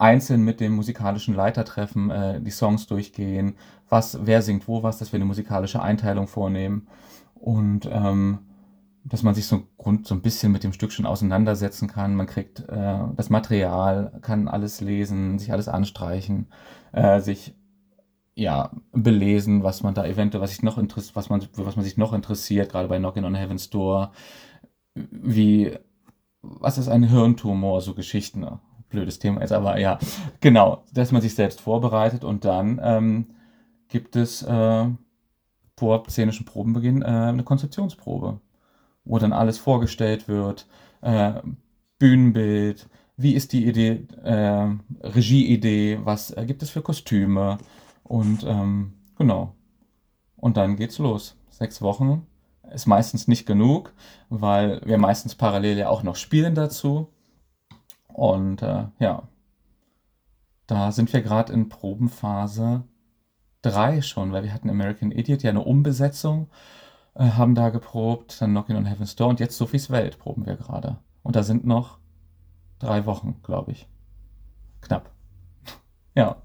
einzeln 0.00 0.42
mit 0.42 0.60
dem 0.60 0.72
musikalischen 0.72 1.34
Leiter 1.34 1.64
treffen, 1.64 2.10
äh, 2.10 2.40
die 2.40 2.50
Songs 2.50 2.86
durchgehen, 2.86 3.56
was, 3.88 4.18
wer 4.22 4.42
singt 4.42 4.66
wo 4.68 4.82
was, 4.82 4.98
dass 4.98 5.12
wir 5.12 5.18
eine 5.18 5.26
musikalische 5.26 5.82
Einteilung 5.82 6.26
vornehmen. 6.26 6.88
Und 7.34 7.88
ähm, 7.90 8.40
dass 9.04 9.22
man 9.22 9.34
sich 9.34 9.46
so, 9.46 9.62
Grund, 9.78 10.06
so 10.06 10.14
ein 10.14 10.22
bisschen 10.22 10.52
mit 10.52 10.62
dem 10.62 10.72
Stück 10.72 10.92
schon 10.92 11.06
auseinandersetzen 11.06 11.88
kann. 11.88 12.14
Man 12.14 12.26
kriegt 12.26 12.60
äh, 12.68 12.98
das 13.16 13.30
Material, 13.30 14.12
kann 14.20 14.48
alles 14.48 14.80
lesen, 14.80 15.38
sich 15.38 15.52
alles 15.52 15.68
anstreichen, 15.68 16.48
äh, 16.92 17.20
sich 17.20 17.54
ja, 18.34 18.70
belesen, 18.92 19.62
was 19.62 19.82
man 19.82 19.94
da 19.94 20.04
eventuell, 20.06 20.42
was 20.42 20.50
sich 20.50 20.62
noch 20.62 20.78
interessiert, 20.78 21.16
was 21.16 21.28
man, 21.28 21.46
was 21.54 21.76
man 21.76 21.84
sich 21.84 21.96
noch 21.96 22.12
interessiert, 22.12 22.70
gerade 22.70 22.88
bei 22.88 22.98
Knockin' 22.98 23.24
on 23.24 23.34
Heaven's 23.34 23.70
Door, 23.70 24.12
wie, 24.94 25.76
was 26.42 26.78
ist 26.78 26.88
ein 26.88 27.02
Hirntumor, 27.02 27.80
so 27.80 27.94
Geschichten, 27.94 28.46
blödes 28.90 29.18
Thema 29.18 29.40
jetzt, 29.40 29.52
aber 29.52 29.78
ja, 29.78 29.98
genau, 30.40 30.84
dass 30.92 31.12
man 31.12 31.22
sich 31.22 31.34
selbst 31.34 31.60
vorbereitet 31.60 32.24
und 32.24 32.44
dann 32.44 32.80
ähm, 32.82 33.26
gibt 33.88 34.16
es 34.16 34.42
äh, 34.42 34.86
vor 35.76 36.04
szenischen 36.08 36.44
Probenbeginn 36.44 37.02
äh, 37.02 37.06
eine 37.06 37.44
Konzeptionsprobe, 37.44 38.40
wo 39.04 39.18
dann 39.18 39.32
alles 39.32 39.58
vorgestellt 39.58 40.28
wird, 40.28 40.66
äh, 41.00 41.32
Bühnenbild, 41.98 42.88
wie 43.16 43.34
ist 43.34 43.52
die 43.52 43.66
Idee, 43.66 44.06
äh, 44.24 44.66
Regieidee, 45.02 46.00
was 46.04 46.30
äh, 46.32 46.44
gibt 46.46 46.62
es 46.62 46.70
für 46.70 46.82
Kostüme, 46.82 47.58
und 48.10 48.42
ähm, 48.42 48.94
genau. 49.16 49.54
Und 50.36 50.56
dann 50.56 50.74
geht's 50.74 50.98
los. 50.98 51.36
Sechs 51.48 51.80
Wochen 51.80 52.26
ist 52.72 52.86
meistens 52.86 53.28
nicht 53.28 53.46
genug, 53.46 53.92
weil 54.30 54.80
wir 54.84 54.98
meistens 54.98 55.36
parallel 55.36 55.78
ja 55.78 55.88
auch 55.88 56.02
noch 56.02 56.16
spielen 56.16 56.56
dazu. 56.56 57.06
Und 58.12 58.62
äh, 58.62 58.86
ja, 58.98 59.28
da 60.66 60.92
sind 60.92 61.12
wir 61.12 61.22
gerade 61.22 61.52
in 61.52 61.68
Probenphase 61.68 62.84
3 63.62 64.02
schon, 64.02 64.32
weil 64.32 64.44
wir 64.44 64.54
hatten 64.54 64.70
American 64.70 65.10
Idiot, 65.10 65.42
ja 65.42 65.50
eine 65.50 65.62
Umbesetzung, 65.62 66.48
äh, 67.14 67.30
haben 67.30 67.54
da 67.54 67.70
geprobt, 67.70 68.40
dann 68.40 68.50
Knockin' 68.50 68.76
on 68.76 68.86
Heaven's 68.86 69.16
Door 69.16 69.28
und 69.28 69.40
jetzt 69.40 69.56
Sophies 69.56 69.90
Welt 69.90 70.18
proben 70.18 70.46
wir 70.46 70.56
gerade. 70.56 70.98
Und 71.22 71.36
da 71.36 71.42
sind 71.42 71.66
noch 71.66 71.98
drei 72.78 73.04
Wochen, 73.06 73.40
glaube 73.42 73.72
ich. 73.72 73.88
Knapp. 74.80 75.10
ja. 76.14 76.36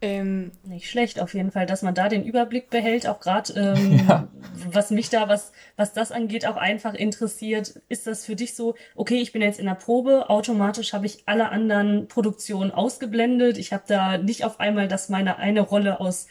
Ähm, 0.00 0.52
nicht 0.62 0.88
schlecht 0.88 1.18
auf 1.20 1.34
jeden 1.34 1.50
Fall, 1.50 1.66
dass 1.66 1.82
man 1.82 1.92
da 1.92 2.08
den 2.08 2.24
Überblick 2.24 2.70
behält, 2.70 3.08
auch 3.08 3.18
gerade 3.18 3.52
ähm, 3.54 4.00
ja. 4.08 4.28
was 4.70 4.90
mich 4.90 5.10
da, 5.10 5.28
was, 5.28 5.50
was 5.76 5.92
das 5.92 6.12
angeht, 6.12 6.46
auch 6.46 6.56
einfach 6.56 6.94
interessiert. 6.94 7.80
Ist 7.88 8.06
das 8.06 8.24
für 8.24 8.36
dich 8.36 8.54
so, 8.54 8.76
okay, 8.94 9.16
ich 9.16 9.32
bin 9.32 9.42
jetzt 9.42 9.58
in 9.58 9.66
der 9.66 9.74
Probe, 9.74 10.30
automatisch 10.30 10.92
habe 10.92 11.06
ich 11.06 11.24
alle 11.26 11.48
anderen 11.48 12.06
Produktionen 12.06 12.70
ausgeblendet. 12.70 13.58
Ich 13.58 13.72
habe 13.72 13.82
da 13.88 14.18
nicht 14.18 14.44
auf 14.44 14.60
einmal, 14.60 14.86
dass 14.86 15.08
meine 15.08 15.38
eine 15.38 15.62
Rolle 15.62 15.98
aus 15.98 16.28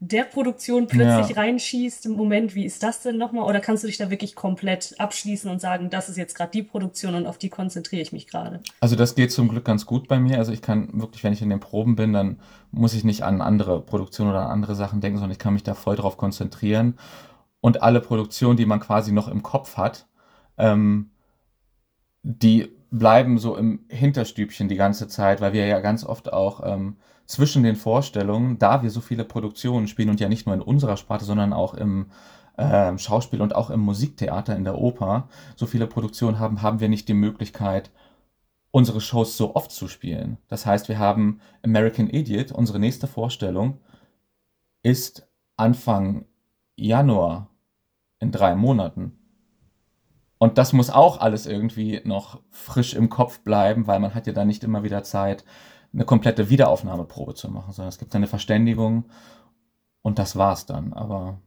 der 0.00 0.24
Produktion 0.24 0.86
plötzlich 0.86 1.36
ja. 1.36 1.42
reinschießt 1.42 2.06
im 2.06 2.12
Moment, 2.12 2.54
wie 2.54 2.64
ist 2.64 2.82
das 2.82 3.02
denn 3.02 3.16
nochmal? 3.16 3.44
Oder 3.44 3.60
kannst 3.60 3.82
du 3.82 3.86
dich 3.86 3.96
da 3.96 4.10
wirklich 4.10 4.34
komplett 4.34 4.94
abschließen 4.98 5.50
und 5.50 5.60
sagen, 5.60 5.90
das 5.90 6.08
ist 6.08 6.16
jetzt 6.16 6.34
gerade 6.34 6.50
die 6.50 6.62
Produktion 6.62 7.14
und 7.14 7.26
auf 7.26 7.38
die 7.38 7.48
konzentriere 7.48 8.02
ich 8.02 8.12
mich 8.12 8.26
gerade? 8.26 8.60
Also 8.80 8.96
das 8.96 9.14
geht 9.14 9.32
zum 9.32 9.48
Glück 9.48 9.64
ganz 9.64 9.86
gut 9.86 10.08
bei 10.08 10.18
mir. 10.18 10.38
Also 10.38 10.52
ich 10.52 10.62
kann 10.62 10.88
wirklich, 10.92 11.24
wenn 11.24 11.32
ich 11.32 11.42
in 11.42 11.50
den 11.50 11.60
Proben 11.60 11.96
bin, 11.96 12.12
dann 12.12 12.38
muss 12.70 12.94
ich 12.94 13.04
nicht 13.04 13.22
an 13.22 13.40
andere 13.40 13.80
Produktionen 13.80 14.30
oder 14.30 14.42
an 14.42 14.50
andere 14.50 14.74
Sachen 14.74 15.00
denken, 15.00 15.18
sondern 15.18 15.32
ich 15.32 15.38
kann 15.38 15.54
mich 15.54 15.62
da 15.62 15.74
voll 15.74 15.96
drauf 15.96 16.16
konzentrieren. 16.16 16.98
Und 17.60 17.82
alle 17.82 18.00
Produktionen, 18.00 18.56
die 18.56 18.66
man 18.66 18.80
quasi 18.80 19.12
noch 19.12 19.28
im 19.28 19.42
Kopf 19.42 19.76
hat, 19.76 20.06
ähm, 20.58 21.10
die 22.22 22.68
bleiben 22.90 23.38
so 23.38 23.56
im 23.56 23.84
Hinterstübchen 23.88 24.68
die 24.68 24.76
ganze 24.76 25.08
Zeit, 25.08 25.40
weil 25.40 25.52
wir 25.52 25.66
ja 25.66 25.80
ganz 25.80 26.04
oft 26.04 26.32
auch 26.32 26.60
ähm, 26.64 26.96
zwischen 27.26 27.62
den 27.62 27.76
Vorstellungen, 27.76 28.58
da 28.58 28.82
wir 28.82 28.90
so 28.90 29.00
viele 29.00 29.24
Produktionen 29.24 29.88
spielen 29.88 30.10
und 30.10 30.20
ja 30.20 30.28
nicht 30.28 30.46
nur 30.46 30.54
in 30.54 30.62
unserer 30.62 30.96
Sparte, 30.96 31.24
sondern 31.24 31.52
auch 31.52 31.74
im 31.74 32.06
äh, 32.56 32.96
Schauspiel 32.98 33.40
und 33.40 33.54
auch 33.54 33.70
im 33.70 33.80
Musiktheater, 33.80 34.56
in 34.56 34.64
der 34.64 34.78
Oper, 34.78 35.28
so 35.56 35.66
viele 35.66 35.86
Produktionen 35.86 36.38
haben, 36.38 36.62
haben 36.62 36.80
wir 36.80 36.88
nicht 36.88 37.08
die 37.08 37.14
Möglichkeit, 37.14 37.90
unsere 38.70 39.00
Shows 39.00 39.36
so 39.36 39.54
oft 39.54 39.70
zu 39.70 39.88
spielen. 39.88 40.38
Das 40.48 40.66
heißt, 40.66 40.88
wir 40.88 40.98
haben 40.98 41.40
American 41.62 42.10
Idiot, 42.10 42.52
unsere 42.52 42.78
nächste 42.78 43.06
Vorstellung, 43.06 43.78
ist 44.82 45.28
Anfang 45.56 46.26
Januar 46.76 47.48
in 48.18 48.32
drei 48.32 48.54
Monaten. 48.54 49.18
Und 50.38 50.58
das 50.58 50.72
muss 50.72 50.90
auch 50.90 51.20
alles 51.20 51.46
irgendwie 51.46 52.00
noch 52.04 52.40
frisch 52.50 52.94
im 52.94 53.08
Kopf 53.08 53.40
bleiben, 53.40 53.86
weil 53.86 54.00
man 54.00 54.14
hat 54.14 54.26
ja 54.26 54.32
dann 54.32 54.48
nicht 54.48 54.64
immer 54.64 54.82
wieder 54.82 55.04
Zeit, 55.04 55.44
eine 55.94 56.04
komplette 56.04 56.50
Wiederaufnahmeprobe 56.50 57.34
zu 57.34 57.50
machen, 57.50 57.72
sondern 57.72 57.88
es 57.88 57.98
gibt 57.98 58.14
eine 58.14 58.26
Verständigung 58.26 59.04
und 60.02 60.18
das 60.18 60.36
war's 60.36 60.66
dann. 60.66 60.92
Aber 60.92 61.38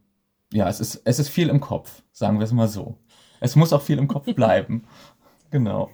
ja, 0.52 0.68
es 0.68 0.80
ist, 0.80 1.02
es 1.04 1.18
ist 1.18 1.28
viel 1.28 1.48
im 1.48 1.60
Kopf, 1.60 2.02
sagen 2.12 2.38
wir 2.38 2.44
es 2.44 2.52
mal 2.52 2.68
so. 2.68 2.96
Es 3.40 3.54
muss 3.54 3.72
auch 3.72 3.82
viel 3.82 3.98
im 3.98 4.08
Kopf 4.08 4.32
bleiben. 4.34 4.84
genau. 5.50 5.90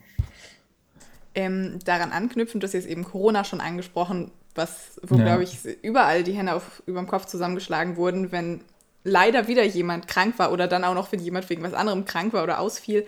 Ähm, 1.34 1.80
daran 1.84 2.12
anknüpfend, 2.12 2.62
du 2.62 2.66
hast 2.66 2.74
jetzt 2.74 2.86
eben 2.86 3.04
Corona 3.04 3.42
schon 3.42 3.60
angesprochen, 3.60 4.30
was, 4.54 5.00
wo, 5.02 5.16
ja. 5.16 5.24
glaube 5.24 5.42
ich, 5.42 5.64
überall 5.82 6.22
die 6.22 6.32
Hände 6.32 6.54
auf, 6.54 6.82
über 6.86 7.00
dem 7.00 7.08
Kopf 7.08 7.26
zusammengeschlagen 7.26 7.96
wurden, 7.96 8.30
wenn 8.30 8.60
leider 9.02 9.48
wieder 9.48 9.64
jemand 9.64 10.06
krank 10.06 10.38
war 10.38 10.52
oder 10.52 10.68
dann 10.68 10.84
auch 10.84 10.94
noch, 10.94 11.10
wenn 11.10 11.20
jemand 11.20 11.50
wegen 11.50 11.62
was 11.62 11.74
anderem 11.74 12.04
krank 12.04 12.32
war 12.32 12.44
oder 12.44 12.60
ausfiel. 12.60 13.04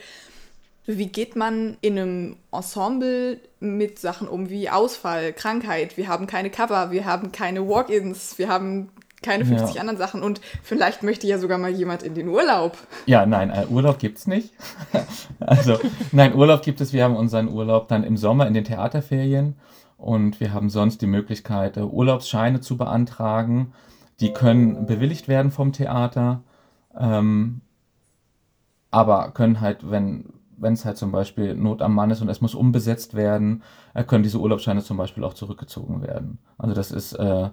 Wie 0.86 1.08
geht 1.08 1.34
man 1.34 1.76
in 1.80 1.98
einem 1.98 2.36
Ensemble 2.52 3.40
mit 3.58 3.98
Sachen 3.98 4.28
um 4.28 4.48
wie 4.48 4.70
Ausfall, 4.70 5.32
Krankheit? 5.32 5.96
Wir 5.96 6.06
haben 6.06 6.28
keine 6.28 6.48
Cover, 6.48 6.92
wir 6.92 7.04
haben 7.04 7.32
keine 7.32 7.66
Walk-ins, 7.68 8.38
wir 8.38 8.48
haben 8.48 8.90
keine 9.20 9.44
50 9.44 9.74
ja. 9.74 9.80
anderen 9.80 9.98
Sachen 9.98 10.22
und 10.22 10.40
vielleicht 10.62 11.02
möchte 11.02 11.26
ja 11.26 11.38
sogar 11.38 11.58
mal 11.58 11.70
jemand 11.70 12.04
in 12.04 12.14
den 12.14 12.28
Urlaub. 12.28 12.78
Ja, 13.06 13.26
nein, 13.26 13.50
äh, 13.50 13.66
Urlaub 13.68 13.98
es 14.02 14.28
nicht. 14.28 14.54
also, 15.40 15.78
nein, 16.12 16.34
Urlaub 16.34 16.62
gibt 16.62 16.80
es. 16.80 16.92
Wir 16.92 17.02
haben 17.02 17.16
unseren 17.16 17.48
Urlaub 17.48 17.88
dann 17.88 18.04
im 18.04 18.16
Sommer 18.16 18.46
in 18.46 18.54
den 18.54 18.64
Theaterferien 18.64 19.56
und 19.98 20.38
wir 20.38 20.52
haben 20.52 20.70
sonst 20.70 21.02
die 21.02 21.08
Möglichkeit, 21.08 21.76
äh, 21.76 21.80
Urlaubsscheine 21.80 22.60
zu 22.60 22.76
beantragen. 22.76 23.72
Die 24.20 24.32
können 24.32 24.86
bewilligt 24.86 25.26
werden 25.26 25.50
vom 25.50 25.72
Theater, 25.72 26.42
ähm, 26.96 27.62
aber 28.92 29.32
können 29.32 29.60
halt, 29.60 29.90
wenn 29.90 30.35
wenn 30.58 30.72
es 30.72 30.84
halt 30.84 30.96
zum 30.96 31.12
Beispiel 31.12 31.54
Not 31.54 31.82
am 31.82 31.94
Mann 31.94 32.10
ist 32.10 32.20
und 32.20 32.28
es 32.28 32.40
muss 32.40 32.54
umbesetzt 32.54 33.14
werden, 33.14 33.62
äh, 33.94 34.04
können 34.04 34.22
diese 34.22 34.38
Urlaubsscheine 34.40 34.82
zum 34.82 34.96
Beispiel 34.96 35.24
auch 35.24 35.34
zurückgezogen 35.34 36.02
werden. 36.02 36.38
Also 36.58 36.74
das 36.74 36.90
ist 36.90 37.12
äh, 37.14 37.50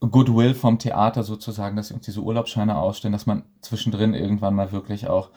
Goodwill 0.00 0.54
vom 0.54 0.78
Theater 0.78 1.22
sozusagen, 1.22 1.76
dass 1.76 1.88
sie 1.88 1.94
uns 1.94 2.06
diese 2.06 2.22
Urlaubsscheine 2.22 2.78
ausstellen, 2.78 3.12
dass 3.12 3.26
man 3.26 3.44
zwischendrin 3.60 4.14
irgendwann 4.14 4.54
mal 4.54 4.72
wirklich 4.72 5.08
auch 5.08 5.30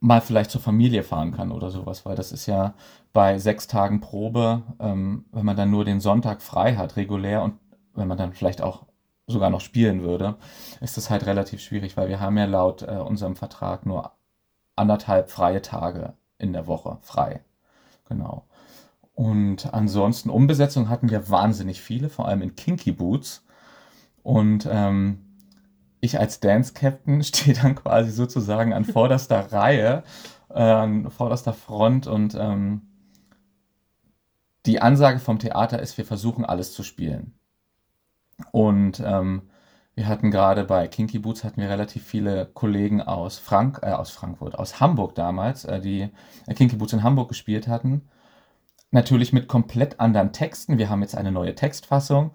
mal 0.00 0.20
vielleicht 0.20 0.50
zur 0.50 0.60
Familie 0.60 1.02
fahren 1.02 1.32
kann 1.32 1.52
oder 1.52 1.70
sowas, 1.70 2.06
weil 2.06 2.16
das 2.16 2.32
ist 2.32 2.46
ja 2.46 2.74
bei 3.12 3.38
sechs 3.38 3.66
Tagen 3.66 4.00
Probe, 4.00 4.62
ähm, 4.78 5.26
wenn 5.32 5.44
man 5.44 5.56
dann 5.56 5.70
nur 5.70 5.84
den 5.84 6.00
Sonntag 6.00 6.42
frei 6.42 6.76
hat, 6.76 6.96
regulär 6.96 7.42
und 7.42 7.54
wenn 7.94 8.08
man 8.08 8.18
dann 8.18 8.32
vielleicht 8.32 8.62
auch 8.62 8.86
sogar 9.26 9.50
noch 9.50 9.60
spielen 9.60 10.02
würde, 10.02 10.36
ist 10.80 10.96
das 10.96 11.10
halt 11.10 11.26
relativ 11.26 11.60
schwierig, 11.60 11.96
weil 11.96 12.08
wir 12.08 12.20
haben 12.20 12.38
ja 12.38 12.44
laut 12.44 12.82
äh, 12.82 12.96
unserem 12.96 13.36
Vertrag 13.36 13.84
nur 13.86 14.12
anderthalb 14.76 15.30
freie 15.30 15.62
Tage 15.62 16.14
in 16.38 16.52
der 16.52 16.66
Woche 16.66 16.98
frei. 17.02 17.40
Genau. 18.08 18.46
Und 19.14 19.72
ansonsten 19.72 20.28
Umbesetzungen 20.28 20.90
hatten 20.90 21.10
wir 21.10 21.30
wahnsinnig 21.30 21.80
viele, 21.80 22.10
vor 22.10 22.28
allem 22.28 22.42
in 22.42 22.54
Kinky 22.54 22.92
Boots. 22.92 23.44
Und 24.22 24.68
ähm, 24.70 25.18
ich 26.00 26.18
als 26.20 26.40
Dance 26.40 26.74
Captain 26.74 27.22
stehe 27.24 27.56
dann 27.56 27.74
quasi 27.74 28.10
sozusagen 28.10 28.72
an 28.72 28.84
vorderster 28.84 29.40
Reihe, 29.52 30.04
äh, 30.50 30.60
an 30.60 31.10
vorderster 31.10 31.54
Front 31.54 32.06
und 32.06 32.34
ähm, 32.34 32.82
die 34.66 34.82
Ansage 34.82 35.20
vom 35.20 35.38
Theater 35.38 35.80
ist, 35.80 35.96
wir 35.96 36.04
versuchen 36.04 36.44
alles 36.44 36.72
zu 36.72 36.82
spielen. 36.82 37.34
Und 38.50 39.00
ähm, 39.04 39.42
wir 39.96 40.08
hatten 40.08 40.30
gerade 40.30 40.64
bei 40.64 40.88
Kinky 40.88 41.18
Boots 41.18 41.42
hatten 41.42 41.60
wir 41.60 41.70
relativ 41.70 42.04
viele 42.04 42.46
Kollegen 42.52 43.00
aus 43.00 43.38
Frank, 43.38 43.80
äh, 43.82 43.92
aus 43.92 44.10
Frankfurt, 44.10 44.58
aus 44.58 44.78
Hamburg 44.78 45.14
damals, 45.14 45.64
äh, 45.64 45.80
die 45.80 46.10
äh, 46.46 46.54
Kinky 46.54 46.76
Boots 46.76 46.92
in 46.92 47.02
Hamburg 47.02 47.30
gespielt 47.30 47.66
hatten. 47.66 48.02
Natürlich 48.90 49.32
mit 49.32 49.48
komplett 49.48 49.98
anderen 49.98 50.32
Texten. 50.32 50.76
Wir 50.76 50.90
haben 50.90 51.00
jetzt 51.00 51.16
eine 51.16 51.32
neue 51.32 51.54
Textfassung. 51.54 52.32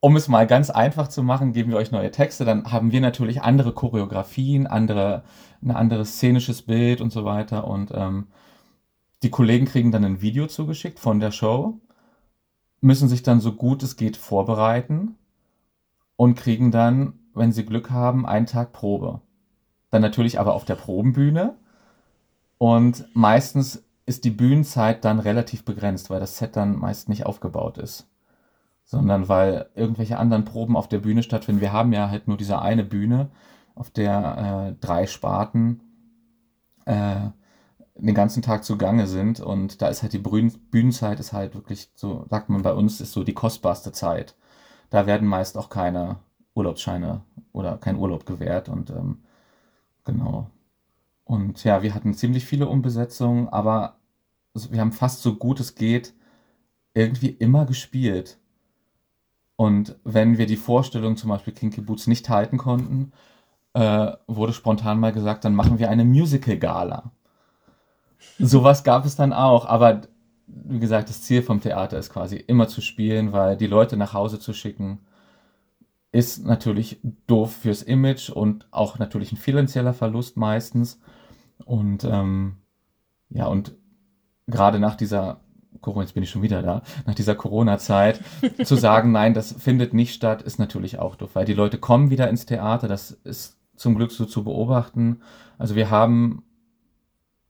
Um 0.00 0.14
es 0.16 0.28
mal 0.28 0.46
ganz 0.46 0.68
einfach 0.68 1.08
zu 1.08 1.22
machen, 1.22 1.54
geben 1.54 1.70
wir 1.70 1.78
euch 1.78 1.90
neue 1.90 2.10
Texte. 2.10 2.44
Dann 2.44 2.70
haben 2.70 2.92
wir 2.92 3.00
natürlich 3.00 3.40
andere 3.42 3.72
Choreografien, 3.72 4.66
andere, 4.66 5.24
ein 5.62 5.70
anderes 5.70 6.16
szenisches 6.16 6.62
Bild 6.62 7.00
und 7.00 7.12
so 7.12 7.24
weiter. 7.24 7.66
Und 7.66 7.92
ähm, 7.94 8.26
die 9.22 9.30
Kollegen 9.30 9.66
kriegen 9.66 9.90
dann 9.90 10.04
ein 10.04 10.20
Video 10.20 10.46
zugeschickt 10.48 11.00
von 11.00 11.18
der 11.18 11.30
Show, 11.30 11.80
müssen 12.82 13.08
sich 13.08 13.22
dann 13.22 13.40
so 13.40 13.52
gut 13.52 13.82
es 13.82 13.96
geht 13.96 14.16
vorbereiten 14.18 15.16
und 16.22 16.36
kriegen 16.36 16.70
dann, 16.70 17.14
wenn 17.34 17.50
sie 17.50 17.66
Glück 17.66 17.90
haben, 17.90 18.26
einen 18.26 18.46
Tag 18.46 18.72
Probe. 18.72 19.22
Dann 19.90 20.02
natürlich 20.02 20.38
aber 20.38 20.54
auf 20.54 20.64
der 20.64 20.76
Probenbühne. 20.76 21.56
Und 22.58 23.08
meistens 23.12 23.84
ist 24.06 24.22
die 24.22 24.30
Bühnenzeit 24.30 25.04
dann 25.04 25.18
relativ 25.18 25.64
begrenzt, 25.64 26.10
weil 26.10 26.20
das 26.20 26.38
Set 26.38 26.54
dann 26.54 26.78
meist 26.78 27.08
nicht 27.08 27.26
aufgebaut 27.26 27.76
ist. 27.76 28.06
Sondern 28.84 29.28
weil 29.28 29.66
irgendwelche 29.74 30.16
anderen 30.16 30.44
Proben 30.44 30.76
auf 30.76 30.86
der 30.86 31.00
Bühne 31.00 31.24
stattfinden. 31.24 31.60
Wir 31.60 31.72
haben 31.72 31.92
ja 31.92 32.08
halt 32.08 32.28
nur 32.28 32.36
diese 32.36 32.62
eine 32.62 32.84
Bühne, 32.84 33.28
auf 33.74 33.90
der 33.90 34.68
äh, 34.68 34.80
drei 34.80 35.08
Sparten 35.08 35.80
äh, 36.84 37.16
den 37.96 38.14
ganzen 38.14 38.42
Tag 38.42 38.62
zugange 38.62 39.08
sind. 39.08 39.40
Und 39.40 39.82
da 39.82 39.88
ist 39.88 40.02
halt 40.02 40.12
die 40.12 40.18
Bühnenzeit 40.18 41.18
ist 41.18 41.32
halt 41.32 41.56
wirklich 41.56 41.90
so, 41.96 42.26
sagt 42.30 42.48
man 42.48 42.62
bei 42.62 42.74
uns, 42.74 43.00
ist 43.00 43.12
so 43.12 43.24
die 43.24 43.34
kostbarste 43.34 43.90
Zeit 43.90 44.36
da 44.92 45.06
werden 45.06 45.26
meist 45.26 45.56
auch 45.56 45.70
keine 45.70 46.16
Urlaubsscheine 46.54 47.22
oder 47.52 47.78
kein 47.78 47.96
Urlaub 47.96 48.26
gewährt 48.26 48.68
und 48.68 48.90
ähm, 48.90 49.22
genau. 50.04 50.50
Und 51.24 51.64
ja, 51.64 51.82
wir 51.82 51.94
hatten 51.94 52.12
ziemlich 52.12 52.44
viele 52.44 52.68
Umbesetzungen, 52.68 53.48
aber 53.48 53.96
wir 54.52 54.80
haben 54.80 54.92
fast 54.92 55.22
so 55.22 55.36
gut 55.36 55.60
es 55.60 55.74
geht 55.74 56.12
irgendwie 56.92 57.30
immer 57.30 57.64
gespielt. 57.64 58.38
Und 59.56 59.96
wenn 60.04 60.36
wir 60.36 60.44
die 60.44 60.56
Vorstellung 60.56 61.16
zum 61.16 61.30
Beispiel 61.30 61.54
Kinky 61.54 61.80
Boots 61.80 62.06
nicht 62.06 62.28
halten 62.28 62.58
konnten, 62.58 63.12
äh, 63.72 64.12
wurde 64.26 64.52
spontan 64.52 65.00
mal 65.00 65.12
gesagt, 65.12 65.46
dann 65.46 65.54
machen 65.54 65.78
wir 65.78 65.88
eine 65.88 66.04
Musical-Gala. 66.04 67.12
Sowas 68.38 68.84
gab 68.84 69.06
es 69.06 69.16
dann 69.16 69.32
auch, 69.32 69.64
aber 69.64 70.02
wie 70.64 70.78
gesagt, 70.78 71.08
das 71.08 71.22
Ziel 71.22 71.42
vom 71.42 71.60
Theater 71.60 71.98
ist 71.98 72.12
quasi 72.12 72.36
immer 72.36 72.68
zu 72.68 72.80
spielen, 72.80 73.32
weil 73.32 73.56
die 73.56 73.66
Leute 73.66 73.96
nach 73.96 74.12
Hause 74.12 74.38
zu 74.38 74.52
schicken, 74.52 75.00
ist 76.12 76.44
natürlich 76.44 77.00
doof 77.26 77.52
fürs 77.52 77.82
Image 77.82 78.28
und 78.28 78.66
auch 78.70 78.98
natürlich 78.98 79.32
ein 79.32 79.38
finanzieller 79.38 79.94
Verlust 79.94 80.36
meistens. 80.36 81.00
Und 81.64 82.04
ähm, 82.04 82.56
ja, 83.30 83.46
und 83.46 83.74
gerade 84.46 84.78
nach 84.78 84.94
dieser 84.94 85.40
Corona, 85.80 86.02
jetzt 86.04 86.12
bin 86.12 86.22
ich 86.22 86.30
schon 86.30 86.42
wieder 86.42 86.62
da, 86.62 86.82
nach 87.06 87.14
dieser 87.14 87.34
Corona-Zeit 87.34 88.20
zu 88.64 88.76
sagen, 88.76 89.10
nein, 89.10 89.32
das 89.32 89.52
findet 89.52 89.94
nicht 89.94 90.14
statt, 90.14 90.42
ist 90.42 90.58
natürlich 90.58 90.98
auch 90.98 91.16
doof, 91.16 91.30
weil 91.34 91.46
die 91.46 91.54
Leute 91.54 91.78
kommen 91.78 92.10
wieder 92.10 92.28
ins 92.28 92.44
Theater, 92.44 92.88
das 92.88 93.10
ist 93.10 93.58
zum 93.76 93.94
Glück 93.94 94.12
so 94.12 94.26
zu 94.26 94.44
beobachten. 94.44 95.22
Also 95.58 95.74
wir 95.74 95.90
haben 95.90 96.44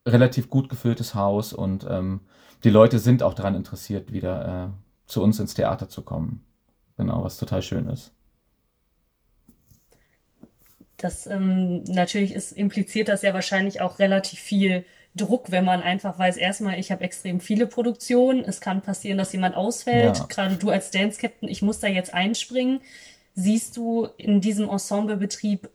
relativ 0.07 0.49
gut 0.51 0.69
gefülltes 0.69 1.15
Haus 1.15 1.53
und 1.53 1.87
ähm, 1.89 2.21
die 2.65 2.71
Leute 2.71 2.99
sind 2.99 3.23
auch 3.23 3.35
daran 3.35 3.55
interessiert, 3.55 4.13
wieder 4.13 4.71
äh, 4.71 5.11
zu 5.11 5.23
uns 5.23 5.39
ins 5.41 5.55
Theater 5.55 5.89
zu 5.89 6.03
kommen. 6.03 6.45
Genau, 6.97 7.25
was 7.25 7.39
total 7.39 7.63
schön 7.63 7.89
ist. 7.89 8.13
Das 10.97 11.27
ähm, 11.27 11.83
natürlich 11.85 12.33
ist, 12.33 12.53
impliziert 12.53 13.09
das 13.09 13.23
ja 13.23 13.35
wahrscheinlich 13.35 13.81
auch 13.81 13.99
relativ 13.99 14.39
viel 14.39 14.85
Druck, 15.15 15.51
wenn 15.51 15.65
man 15.65 15.83
einfach 15.83 16.19
weiß, 16.19 16.37
erstmal, 16.37 16.79
ich 16.79 16.91
habe 16.91 17.05
extrem 17.05 17.41
viele 17.41 17.67
Produktionen, 17.67 18.45
es 18.45 18.61
kann 18.61 18.81
passieren, 18.81 19.19
dass 19.19 19.33
jemand 19.33 19.57
ausfällt. 19.57 20.19
Ja. 20.19 20.27
Gerade 20.29 20.57
du 20.57 20.71
als 20.71 20.91
Dance 20.91 21.21
Captain, 21.21 21.49
ich 21.49 21.61
muss 21.61 21.81
da 21.81 21.89
jetzt 21.89 22.15
einspringen. 22.15 22.81
Siehst 23.35 23.77
du 23.77 24.09
in 24.17 24.41
diesem 24.41 24.69
Ensemblebetrieb 24.69 25.69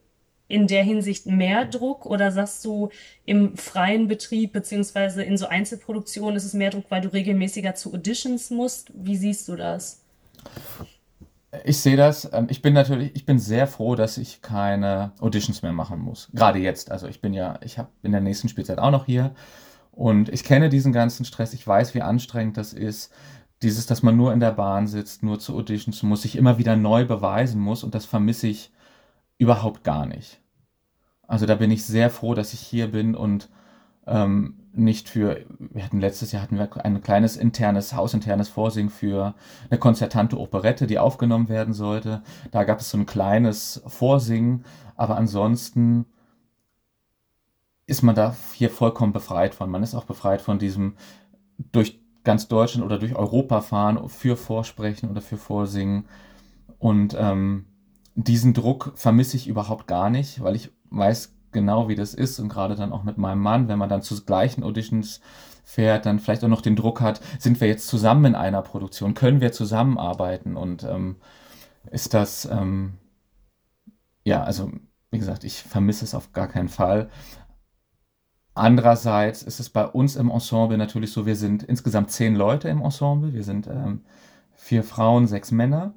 in 0.47 0.67
der 0.67 0.83
Hinsicht 0.83 1.25
mehr 1.25 1.65
Druck 1.65 2.05
oder 2.05 2.31
sagst 2.31 2.63
du 2.63 2.89
im 3.25 3.57
freien 3.57 4.07
Betrieb 4.07 4.53
beziehungsweise 4.53 5.23
in 5.23 5.37
so 5.37 5.47
Einzelproduktionen 5.47 6.35
ist 6.35 6.45
es 6.45 6.53
mehr 6.53 6.69
Druck, 6.69 6.85
weil 6.89 7.01
du 7.01 7.11
regelmäßiger 7.11 7.75
zu 7.75 7.93
Auditions 7.93 8.49
musst? 8.49 8.91
Wie 8.93 9.17
siehst 9.17 9.47
du 9.47 9.55
das? 9.55 10.01
Ich 11.63 11.79
sehe 11.79 11.97
das. 11.97 12.29
Ähm, 12.33 12.47
ich 12.49 12.61
bin 12.61 12.73
natürlich, 12.73 13.15
ich 13.15 13.25
bin 13.25 13.39
sehr 13.39 13.67
froh, 13.67 13.95
dass 13.95 14.17
ich 14.17 14.41
keine 14.41 15.11
Auditions 15.19 15.61
mehr 15.61 15.73
machen 15.73 15.99
muss. 15.99 16.29
Gerade 16.33 16.59
jetzt. 16.59 16.91
Also 16.91 17.07
ich 17.07 17.21
bin 17.21 17.33
ja, 17.33 17.59
ich 17.63 17.77
habe 17.77 17.89
in 18.03 18.11
der 18.11 18.21
nächsten 18.21 18.49
Spielzeit 18.49 18.79
auch 18.79 18.91
noch 18.91 19.05
hier 19.05 19.31
und 19.91 20.29
ich 20.29 20.43
kenne 20.43 20.69
diesen 20.69 20.93
ganzen 20.93 21.25
Stress. 21.25 21.53
Ich 21.53 21.65
weiß, 21.65 21.93
wie 21.93 22.01
anstrengend 22.01 22.57
das 22.57 22.73
ist. 22.73 23.11
Dieses, 23.63 23.87
dass 23.87 24.03
man 24.03 24.15
nur 24.15 24.33
in 24.33 24.39
der 24.39 24.51
Bahn 24.51 24.85
sitzt, 24.85 25.23
nur 25.23 25.39
zu 25.39 25.55
Auditions 25.55 26.03
muss, 26.03 26.21
sich 26.21 26.35
immer 26.35 26.59
wieder 26.59 26.75
neu 26.75 27.05
beweisen 27.05 27.59
muss 27.59 27.83
und 27.83 27.95
das 27.95 28.05
vermisse 28.05 28.47
ich 28.47 28.71
überhaupt 29.37 29.83
gar 29.83 30.05
nicht. 30.05 30.41
Also 31.27 31.45
da 31.45 31.55
bin 31.55 31.71
ich 31.71 31.85
sehr 31.85 32.09
froh, 32.09 32.33
dass 32.33 32.53
ich 32.53 32.59
hier 32.59 32.91
bin 32.91 33.15
und 33.15 33.49
ähm, 34.05 34.55
nicht 34.71 35.09
für, 35.09 35.45
wir 35.59 35.83
hatten 35.83 35.99
letztes 35.99 36.31
Jahr 36.31 36.41
hatten 36.41 36.57
wir 36.57 36.85
ein 36.85 37.01
kleines 37.01 37.35
internes, 37.35 37.93
hausinternes 37.93 38.47
Vorsingen 38.47 38.89
für 38.89 39.33
eine 39.69 39.79
konzertante 39.79 40.39
Operette, 40.39 40.87
die 40.87 40.99
aufgenommen 40.99 41.49
werden 41.49 41.73
sollte. 41.73 42.21
Da 42.51 42.63
gab 42.63 42.79
es 42.79 42.89
so 42.89 42.97
ein 42.97 43.05
kleines 43.05 43.81
Vorsingen, 43.87 44.63
aber 44.95 45.17
ansonsten 45.17 46.05
ist 47.85 48.03
man 48.03 48.15
da 48.15 48.35
hier 48.53 48.69
vollkommen 48.69 49.13
befreit 49.13 49.55
von. 49.55 49.69
Man 49.69 49.83
ist 49.83 49.95
auch 49.95 50.05
befreit 50.05 50.41
von 50.41 50.59
diesem 50.59 50.95
durch 51.71 51.99
ganz 52.23 52.47
Deutschland 52.47 52.85
oder 52.85 52.99
durch 52.99 53.15
Europa 53.15 53.61
fahren 53.61 54.09
für 54.09 54.37
Vorsprechen 54.37 55.09
oder 55.09 55.21
für 55.21 55.37
Vorsingen. 55.37 56.05
Und 56.77 57.15
ähm, 57.17 57.65
diesen 58.17 58.55
Druck 58.55 58.93
vermisse 58.95 59.37
ich 59.37 59.47
überhaupt 59.47 59.85
gar 59.85 60.09
nicht, 60.09 60.41
weil 60.41 60.55
ich 60.55 60.71
weiß 60.89 61.35
genau, 61.51 61.87
wie 61.87 61.95
das 61.95 62.15
ist 62.15 62.39
und 62.39 62.49
gerade 62.49 62.75
dann 62.75 62.91
auch 62.91 63.03
mit 63.03 63.19
meinem 63.19 63.41
Mann, 63.41 63.67
wenn 63.67 63.77
man 63.77 63.89
dann 63.89 64.01
zu 64.01 64.25
gleichen 64.25 64.63
Auditions 64.63 65.21
fährt, 65.63 66.07
dann 66.07 66.17
vielleicht 66.17 66.43
auch 66.43 66.49
noch 66.49 66.61
den 66.61 66.75
Druck 66.75 66.99
hat, 66.99 67.21
sind 67.37 67.61
wir 67.61 67.67
jetzt 67.67 67.87
zusammen 67.87 68.25
in 68.25 68.35
einer 68.35 68.63
Produktion, 68.63 69.13
können 69.13 69.39
wir 69.39 69.51
zusammenarbeiten 69.51 70.57
und 70.57 70.83
ähm, 70.83 71.17
ist 71.91 72.15
das, 72.15 72.45
ähm, 72.45 72.93
ja, 74.23 74.43
also 74.43 74.71
wie 75.11 75.19
gesagt, 75.19 75.43
ich 75.43 75.61
vermisse 75.61 76.03
es 76.03 76.15
auf 76.15 76.33
gar 76.33 76.47
keinen 76.47 76.69
Fall. 76.69 77.09
Andererseits 78.55 79.43
ist 79.43 79.59
es 79.59 79.69
bei 79.69 79.85
uns 79.85 80.15
im 80.15 80.31
Ensemble 80.31 80.79
natürlich 80.79 81.11
so, 81.11 81.27
wir 81.27 81.35
sind 81.35 81.61
insgesamt 81.61 82.09
zehn 82.09 82.35
Leute 82.35 82.67
im 82.67 82.81
Ensemble, 82.81 83.33
wir 83.33 83.43
sind 83.43 83.67
ähm, 83.67 84.01
vier 84.55 84.83
Frauen, 84.83 85.27
sechs 85.27 85.51
Männer 85.51 85.93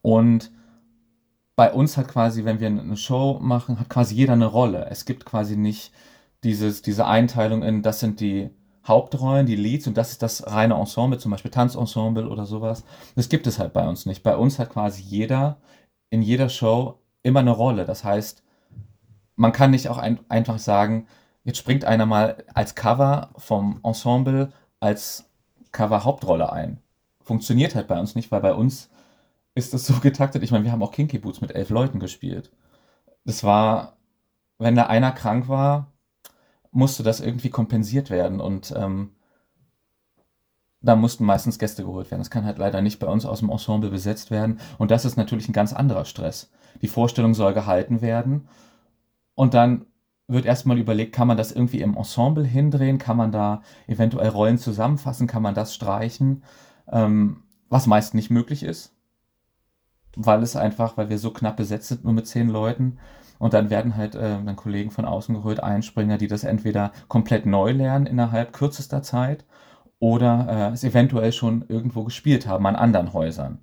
und 0.00 0.50
bei 1.56 1.72
uns 1.72 1.96
hat 1.96 2.08
quasi, 2.08 2.44
wenn 2.44 2.60
wir 2.60 2.68
eine 2.68 2.96
Show 2.96 3.38
machen, 3.40 3.78
hat 3.78 3.88
quasi 3.88 4.14
jeder 4.14 4.32
eine 4.32 4.46
Rolle. 4.46 4.86
Es 4.90 5.04
gibt 5.04 5.24
quasi 5.24 5.56
nicht 5.56 5.92
dieses, 6.44 6.82
diese 6.82 7.06
Einteilung 7.06 7.62
in, 7.62 7.82
das 7.82 8.00
sind 8.00 8.20
die 8.20 8.50
Hauptrollen, 8.86 9.46
die 9.46 9.56
Leads 9.56 9.86
und 9.86 9.96
das 9.96 10.10
ist 10.10 10.22
das 10.22 10.46
reine 10.50 10.74
Ensemble, 10.74 11.18
zum 11.18 11.30
Beispiel 11.30 11.50
Tanzensemble 11.50 12.28
oder 12.28 12.46
sowas. 12.46 12.84
Das 13.14 13.28
gibt 13.28 13.46
es 13.46 13.58
halt 13.58 13.72
bei 13.72 13.86
uns 13.86 14.06
nicht. 14.06 14.22
Bei 14.22 14.36
uns 14.36 14.58
hat 14.58 14.70
quasi 14.70 15.02
jeder 15.02 15.58
in 16.10 16.20
jeder 16.20 16.48
Show 16.48 16.98
immer 17.22 17.40
eine 17.40 17.52
Rolle. 17.52 17.84
Das 17.84 18.04
heißt, 18.04 18.42
man 19.36 19.52
kann 19.52 19.70
nicht 19.70 19.88
auch 19.88 19.98
ein, 19.98 20.18
einfach 20.28 20.58
sagen, 20.58 21.06
jetzt 21.44 21.58
springt 21.58 21.84
einer 21.84 22.06
mal 22.06 22.44
als 22.54 22.74
Cover 22.74 23.30
vom 23.36 23.80
Ensemble 23.82 24.52
als 24.80 25.30
Cover 25.70 26.04
Hauptrolle 26.04 26.52
ein. 26.52 26.80
Funktioniert 27.22 27.74
halt 27.74 27.86
bei 27.86 27.98
uns 27.98 28.14
nicht, 28.14 28.30
weil 28.30 28.40
bei 28.40 28.52
uns 28.52 28.90
ist 29.54 29.74
das 29.74 29.86
so 29.86 29.94
getaktet. 30.00 30.42
Ich 30.42 30.50
meine, 30.50 30.64
wir 30.64 30.72
haben 30.72 30.82
auch 30.82 30.92
Kinky 30.92 31.18
Boots 31.18 31.40
mit 31.40 31.54
elf 31.54 31.70
Leuten 31.70 32.00
gespielt. 32.00 32.50
Das 33.24 33.44
war, 33.44 33.96
wenn 34.58 34.74
da 34.74 34.86
einer 34.86 35.12
krank 35.12 35.48
war, 35.48 35.92
musste 36.70 37.02
das 37.02 37.20
irgendwie 37.20 37.50
kompensiert 37.50 38.10
werden 38.10 38.40
und 38.40 38.72
ähm, 38.76 39.10
da 40.80 40.96
mussten 40.96 41.24
meistens 41.24 41.58
Gäste 41.58 41.84
geholt 41.84 42.10
werden. 42.10 42.20
Das 42.20 42.30
kann 42.30 42.44
halt 42.44 42.58
leider 42.58 42.80
nicht 42.80 42.98
bei 42.98 43.06
uns 43.06 43.24
aus 43.24 43.38
dem 43.38 43.50
Ensemble 43.50 43.90
besetzt 43.90 44.32
werden. 44.32 44.58
Und 44.78 44.90
das 44.90 45.04
ist 45.04 45.16
natürlich 45.16 45.48
ein 45.48 45.52
ganz 45.52 45.72
anderer 45.72 46.04
Stress. 46.04 46.50
Die 46.80 46.88
Vorstellung 46.88 47.34
soll 47.34 47.54
gehalten 47.54 48.00
werden. 48.00 48.48
Und 49.34 49.54
dann 49.54 49.86
wird 50.26 50.44
erstmal 50.44 50.78
überlegt, 50.78 51.14
kann 51.14 51.28
man 51.28 51.36
das 51.36 51.52
irgendwie 51.52 51.82
im 51.82 51.96
Ensemble 51.96 52.44
hindrehen? 52.44 52.98
Kann 52.98 53.16
man 53.16 53.30
da 53.30 53.62
eventuell 53.86 54.30
Rollen 54.30 54.58
zusammenfassen? 54.58 55.28
Kann 55.28 55.42
man 55.42 55.54
das 55.54 55.72
streichen? 55.72 56.42
Ähm, 56.90 57.44
was 57.68 57.86
meist 57.86 58.14
nicht 58.14 58.30
möglich 58.30 58.64
ist 58.64 58.92
weil 60.16 60.42
es 60.42 60.56
einfach, 60.56 60.96
weil 60.96 61.08
wir 61.08 61.18
so 61.18 61.30
knapp 61.30 61.56
besetzt 61.56 61.88
sind, 61.88 62.04
nur 62.04 62.12
mit 62.12 62.26
zehn 62.26 62.48
Leuten. 62.48 62.98
Und 63.38 63.54
dann 63.54 63.70
werden 63.70 63.96
halt 63.96 64.14
äh, 64.14 64.38
dann 64.44 64.56
Kollegen 64.56 64.90
von 64.90 65.04
außen 65.04 65.34
geholt, 65.34 65.62
Einspringer, 65.62 66.18
die 66.18 66.28
das 66.28 66.44
entweder 66.44 66.92
komplett 67.08 67.44
neu 67.46 67.72
lernen 67.72 68.06
innerhalb 68.06 68.52
kürzester 68.52 69.02
Zeit 69.02 69.44
oder 69.98 70.46
äh, 70.48 70.72
es 70.72 70.84
eventuell 70.84 71.32
schon 71.32 71.64
irgendwo 71.68 72.04
gespielt 72.04 72.46
haben 72.46 72.66
an 72.66 72.76
anderen 72.76 73.12
Häusern. 73.12 73.62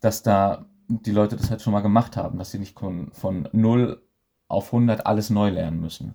Dass 0.00 0.22
da 0.22 0.66
die 0.88 1.12
Leute 1.12 1.36
das 1.36 1.50
halt 1.50 1.62
schon 1.62 1.72
mal 1.72 1.80
gemacht 1.80 2.16
haben, 2.16 2.38
dass 2.38 2.50
sie 2.50 2.58
nicht 2.58 2.78
von, 2.78 3.10
von 3.12 3.48
0 3.52 4.02
auf 4.48 4.72
100 4.72 5.06
alles 5.06 5.30
neu 5.30 5.50
lernen 5.50 5.80
müssen. 5.80 6.14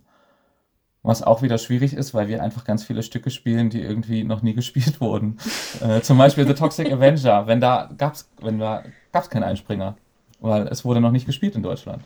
Was 1.04 1.24
auch 1.24 1.42
wieder 1.42 1.58
schwierig 1.58 1.94
ist, 1.94 2.14
weil 2.14 2.28
wir 2.28 2.44
einfach 2.44 2.64
ganz 2.64 2.84
viele 2.84 3.02
Stücke 3.02 3.32
spielen, 3.32 3.72
die 3.72 3.82
irgendwie 3.82 4.24
noch 4.24 4.44
nie 4.44 4.54
gespielt 4.54 5.02
wurden. 5.02 5.38
äh, 5.82 6.02
zum 6.02 6.18
Beispiel 6.18 6.46
The 6.46 6.54
Toxic 6.54 6.92
Avenger. 6.92 7.48
Wenn 7.48 7.60
da 7.60 7.90
gab's, 7.98 8.30
wenn 8.40 8.60
da 8.60 8.84
gab's 9.12 9.30
keinen 9.30 9.44
Einspringer, 9.44 9.98
weil 10.40 10.68
es 10.68 10.86
wurde 10.86 11.02
noch 11.02 11.12
nicht 11.12 11.26
gespielt 11.26 11.56
in 11.56 11.64
Deutschland. 11.64 12.04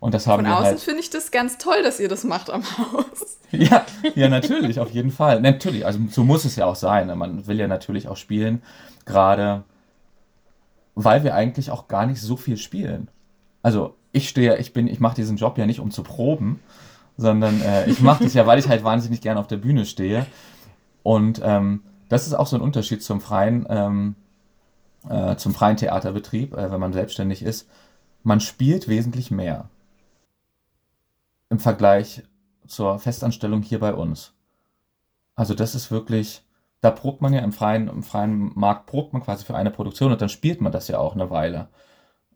Und 0.00 0.12
das 0.12 0.26
haben 0.26 0.42
Von 0.42 0.46
wir 0.46 0.56
außen 0.56 0.66
halt 0.66 0.80
finde 0.80 1.00
ich 1.00 1.10
das 1.10 1.30
ganz 1.30 1.58
toll, 1.58 1.82
dass 1.82 1.98
ihr 2.00 2.08
das 2.08 2.24
macht 2.24 2.50
am 2.50 2.62
Haus. 2.62 3.38
ja, 3.52 3.86
ja, 4.14 4.28
natürlich, 4.28 4.80
auf 4.80 4.90
jeden 4.90 5.10
Fall. 5.10 5.40
Natürlich, 5.40 5.86
also 5.86 5.98
so 6.10 6.24
muss 6.24 6.44
es 6.44 6.56
ja 6.56 6.66
auch 6.66 6.76
sein. 6.76 7.16
Man 7.16 7.46
will 7.46 7.58
ja 7.58 7.68
natürlich 7.68 8.08
auch 8.08 8.16
spielen, 8.16 8.62
gerade 9.06 9.62
weil 10.94 11.24
wir 11.24 11.34
eigentlich 11.34 11.70
auch 11.70 11.88
gar 11.88 12.06
nicht 12.06 12.20
so 12.20 12.36
viel 12.36 12.56
spielen. 12.56 13.08
Also 13.62 13.94
ich 14.12 14.28
stehe, 14.28 14.58
ich 14.58 14.72
bin, 14.72 14.86
ich 14.88 15.00
mache 15.00 15.16
diesen 15.16 15.36
Job 15.36 15.56
ja 15.58 15.66
nicht, 15.66 15.80
um 15.80 15.90
zu 15.90 16.02
proben, 16.02 16.60
sondern 17.16 17.60
äh, 17.62 17.88
ich 17.88 18.00
mache 18.00 18.24
das 18.24 18.34
ja, 18.34 18.46
weil 18.46 18.58
ich 18.58 18.68
halt 18.68 18.84
wahnsinnig 18.84 19.20
gerne 19.20 19.40
auf 19.40 19.46
der 19.46 19.56
Bühne 19.56 19.86
stehe. 19.86 20.26
Und 21.02 21.40
ähm, 21.44 21.82
das 22.08 22.26
ist 22.26 22.34
auch 22.34 22.46
so 22.46 22.56
ein 22.56 22.62
Unterschied 22.62 23.02
zum 23.02 23.20
freien, 23.20 23.66
ähm, 23.68 24.16
äh, 25.08 25.36
zum 25.36 25.54
freien 25.54 25.76
Theaterbetrieb, 25.76 26.54
äh, 26.54 26.70
wenn 26.70 26.80
man 26.80 26.92
selbstständig 26.92 27.42
ist. 27.42 27.68
Man 28.22 28.40
spielt 28.40 28.88
wesentlich 28.88 29.30
mehr 29.30 29.68
im 31.50 31.60
Vergleich 31.60 32.22
zur 32.66 32.98
Festanstellung 32.98 33.62
hier 33.62 33.80
bei 33.80 33.94
uns. 33.94 34.32
Also 35.36 35.54
das 35.54 35.74
ist 35.74 35.90
wirklich, 35.90 36.42
da 36.80 36.90
probt 36.90 37.20
man 37.20 37.32
ja 37.32 37.40
im 37.40 37.52
freien, 37.52 37.88
im 37.88 38.02
freien 38.02 38.52
Markt, 38.54 38.86
probt 38.86 39.12
man 39.12 39.22
quasi 39.22 39.44
für 39.44 39.54
eine 39.54 39.70
Produktion 39.70 40.12
und 40.12 40.20
dann 40.20 40.28
spielt 40.28 40.60
man 40.60 40.72
das 40.72 40.88
ja 40.88 40.98
auch 40.98 41.14
eine 41.14 41.30
Weile, 41.30 41.68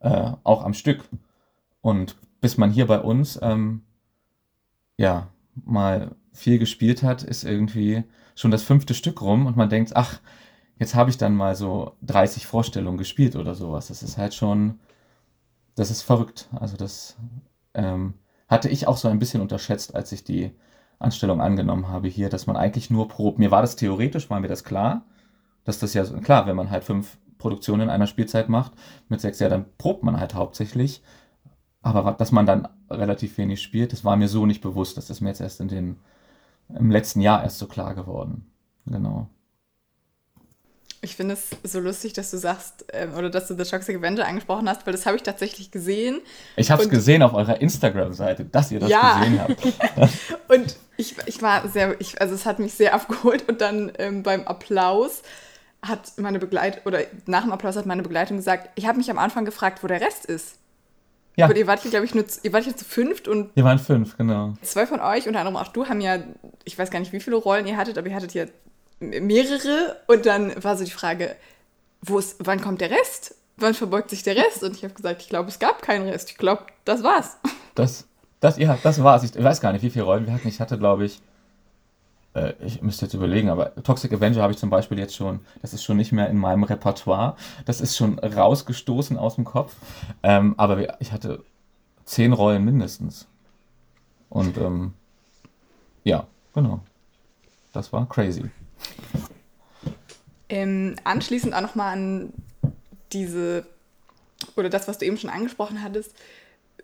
äh, 0.00 0.32
auch 0.44 0.64
am 0.64 0.74
Stück. 0.74 1.04
Und 1.80 2.16
bis 2.40 2.58
man 2.58 2.70
hier 2.70 2.86
bei 2.86 3.00
uns 3.00 3.38
ähm, 3.42 3.82
ja, 4.98 5.28
mal 5.64 6.14
viel 6.32 6.58
gespielt 6.58 7.02
hat, 7.02 7.22
ist 7.22 7.44
irgendwie 7.44 8.04
schon 8.34 8.50
das 8.50 8.62
fünfte 8.62 8.94
Stück 8.94 9.22
rum 9.22 9.46
und 9.46 9.56
man 9.56 9.70
denkt, 9.70 9.96
ach, 9.96 10.20
jetzt 10.78 10.94
habe 10.94 11.10
ich 11.10 11.18
dann 11.18 11.34
mal 11.34 11.56
so 11.56 11.96
30 12.02 12.46
Vorstellungen 12.46 12.98
gespielt 12.98 13.36
oder 13.36 13.54
sowas. 13.54 13.88
Das 13.88 14.02
ist 14.02 14.18
halt 14.18 14.34
schon, 14.34 14.78
das 15.74 15.90
ist 15.90 16.02
verrückt. 16.02 16.48
Also 16.52 16.76
das 16.76 17.16
ähm, 17.74 18.14
hatte 18.48 18.68
ich 18.68 18.86
auch 18.86 18.96
so 18.96 19.08
ein 19.08 19.18
bisschen 19.18 19.40
unterschätzt, 19.40 19.94
als 19.94 20.12
ich 20.12 20.24
die 20.24 20.52
Anstellung 20.98 21.40
angenommen 21.40 21.88
habe 21.88 22.08
hier, 22.08 22.28
dass 22.28 22.46
man 22.46 22.56
eigentlich 22.56 22.90
nur 22.90 23.08
probt. 23.08 23.38
Mir 23.38 23.50
war 23.50 23.62
das 23.62 23.76
theoretisch, 23.76 24.30
war 24.30 24.40
mir 24.40 24.48
das 24.48 24.64
klar, 24.64 25.04
dass 25.64 25.78
das 25.78 25.94
ja 25.94 26.04
klar, 26.04 26.46
wenn 26.46 26.56
man 26.56 26.70
halt 26.70 26.84
fünf 26.84 27.18
Produktionen 27.38 27.82
in 27.82 27.90
einer 27.90 28.06
Spielzeit 28.06 28.48
macht 28.48 28.72
mit 29.08 29.20
sechs 29.20 29.38
Jahren, 29.38 29.50
dann 29.50 29.66
probt 29.78 30.02
man 30.02 30.18
halt 30.18 30.34
hauptsächlich. 30.34 31.02
Aber 31.82 32.12
dass 32.12 32.32
man 32.32 32.46
dann 32.46 32.68
relativ 32.90 33.38
wenig 33.38 33.62
spielt, 33.62 33.92
das 33.92 34.04
war 34.04 34.16
mir 34.16 34.28
so 34.28 34.46
nicht 34.46 34.60
bewusst. 34.60 34.96
Das 34.96 35.10
ist 35.10 35.20
mir 35.20 35.30
jetzt 35.30 35.40
erst 35.40 35.60
in 35.60 35.68
den, 35.68 35.96
im 36.68 36.90
letzten 36.90 37.20
Jahr 37.20 37.42
erst 37.42 37.58
so 37.58 37.66
klar 37.66 37.94
geworden. 37.94 38.50
Genau. 38.86 39.28
Ich 41.00 41.14
finde 41.14 41.34
es 41.34 41.50
so 41.62 41.78
lustig, 41.78 42.12
dass 42.14 42.32
du 42.32 42.38
sagst, 42.38 42.84
ähm, 42.92 43.14
oder 43.14 43.30
dass 43.30 43.46
du 43.46 43.56
The 43.56 43.62
Toxic 43.62 43.96
Avenger 43.96 44.26
angesprochen 44.26 44.68
hast, 44.68 44.84
weil 44.84 44.92
das 44.92 45.06
habe 45.06 45.16
ich 45.16 45.22
tatsächlich 45.22 45.70
gesehen. 45.70 46.20
Ich 46.56 46.72
habe 46.72 46.82
es 46.82 46.88
gesehen 46.88 47.22
auf 47.22 47.34
eurer 47.34 47.60
Instagram-Seite, 47.60 48.44
dass 48.46 48.72
ihr 48.72 48.80
das 48.80 48.90
ja. 48.90 49.20
gesehen 49.20 49.40
habt. 49.40 49.64
und 50.48 50.76
ich, 50.96 51.14
ich 51.26 51.40
war 51.40 51.68
sehr, 51.68 52.00
ich, 52.00 52.20
also 52.20 52.34
es 52.34 52.46
hat 52.46 52.58
mich 52.58 52.74
sehr 52.74 52.94
abgeholt 52.94 53.48
und 53.48 53.60
dann 53.60 53.92
ähm, 53.98 54.24
beim 54.24 54.42
Applaus 54.42 55.22
hat 55.82 56.18
meine 56.18 56.40
Begleitung, 56.40 56.82
oder 56.84 57.02
nach 57.26 57.42
dem 57.42 57.52
Applaus 57.52 57.76
hat 57.76 57.86
meine 57.86 58.02
Begleitung 58.02 58.36
gesagt, 58.36 58.70
ich 58.74 58.86
habe 58.86 58.98
mich 58.98 59.08
am 59.08 59.18
Anfang 59.18 59.44
gefragt, 59.44 59.84
wo 59.84 59.86
der 59.86 60.00
Rest 60.00 60.26
ist. 60.26 60.56
Ja. 61.38 61.44
Aber 61.44 61.56
ihr 61.56 61.68
wart 61.68 61.82
hier, 61.82 61.92
glaube 61.92 62.04
ich, 62.04 62.16
nur, 62.16 62.24
ihr 62.42 62.52
wart 62.52 62.64
hier 62.64 62.76
zu 62.76 62.84
fünft 62.84 63.28
und. 63.28 63.54
Wir 63.54 63.62
waren 63.62 63.78
fünf, 63.78 64.16
genau. 64.16 64.54
Zwei 64.62 64.86
von 64.86 64.98
euch, 64.98 65.28
unter 65.28 65.38
anderem 65.38 65.56
auch 65.56 65.68
du, 65.68 65.86
haben 65.86 66.00
ja, 66.00 66.18
ich 66.64 66.76
weiß 66.76 66.90
gar 66.90 66.98
nicht, 66.98 67.12
wie 67.12 67.20
viele 67.20 67.36
Rollen 67.36 67.64
ihr 67.68 67.76
hattet, 67.76 67.96
aber 67.96 68.08
ihr 68.08 68.14
hattet 68.16 68.34
ja 68.34 68.46
mehrere. 68.98 69.96
Und 70.08 70.26
dann 70.26 70.52
war 70.64 70.76
so 70.76 70.84
die 70.84 70.90
Frage, 70.90 71.36
wo 72.02 72.18
ist, 72.18 72.36
wann 72.40 72.60
kommt 72.60 72.80
der 72.80 72.90
Rest? 72.90 73.36
Wann 73.56 73.74
verbeugt 73.74 74.10
sich 74.10 74.24
der 74.24 74.34
Rest? 74.34 74.64
Und 74.64 74.74
ich 74.74 74.82
habe 74.82 74.94
gesagt, 74.94 75.22
ich 75.22 75.28
glaube, 75.28 75.48
es 75.48 75.60
gab 75.60 75.80
keinen 75.80 76.08
Rest. 76.08 76.28
Ich 76.30 76.38
glaube, 76.38 76.64
das 76.84 77.04
war's. 77.04 77.36
Das, 77.76 78.08
das, 78.40 78.58
ja, 78.58 78.76
das 78.82 79.00
war's. 79.04 79.22
Ich 79.22 79.40
weiß 79.40 79.60
gar 79.60 79.72
nicht, 79.72 79.82
wie 79.82 79.90
viele 79.90 80.06
Rollen 80.06 80.26
wir 80.26 80.32
hatten. 80.32 80.48
Ich 80.48 80.58
hatte, 80.58 80.76
glaube 80.76 81.04
ich, 81.04 81.20
äh, 82.38 82.54
ich 82.64 82.82
müsste 82.82 83.06
jetzt 83.06 83.14
überlegen, 83.14 83.48
aber 83.50 83.74
Toxic 83.82 84.12
Avenger 84.12 84.42
habe 84.42 84.52
ich 84.52 84.58
zum 84.58 84.70
Beispiel 84.70 84.98
jetzt 84.98 85.14
schon, 85.14 85.40
das 85.62 85.72
ist 85.72 85.84
schon 85.84 85.96
nicht 85.96 86.12
mehr 86.12 86.28
in 86.28 86.36
meinem 86.36 86.64
Repertoire. 86.64 87.36
Das 87.64 87.80
ist 87.80 87.96
schon 87.96 88.18
rausgestoßen 88.18 89.16
aus 89.16 89.36
dem 89.36 89.44
Kopf. 89.44 89.74
Ähm, 90.22 90.54
aber 90.56 91.00
ich 91.00 91.12
hatte 91.12 91.42
zehn 92.04 92.32
Rollen 92.32 92.64
mindestens. 92.64 93.26
Und 94.28 94.56
ähm, 94.58 94.92
ja, 96.04 96.26
genau. 96.54 96.80
Das 97.72 97.92
war 97.92 98.08
crazy. 98.08 98.50
Ähm, 100.48 100.96
anschließend 101.04 101.54
auch 101.54 101.60
nochmal 101.60 101.92
an 101.92 102.32
diese, 103.12 103.66
oder 104.56 104.70
das, 104.70 104.88
was 104.88 104.98
du 104.98 105.04
eben 105.04 105.18
schon 105.18 105.30
angesprochen 105.30 105.82
hattest, 105.82 106.14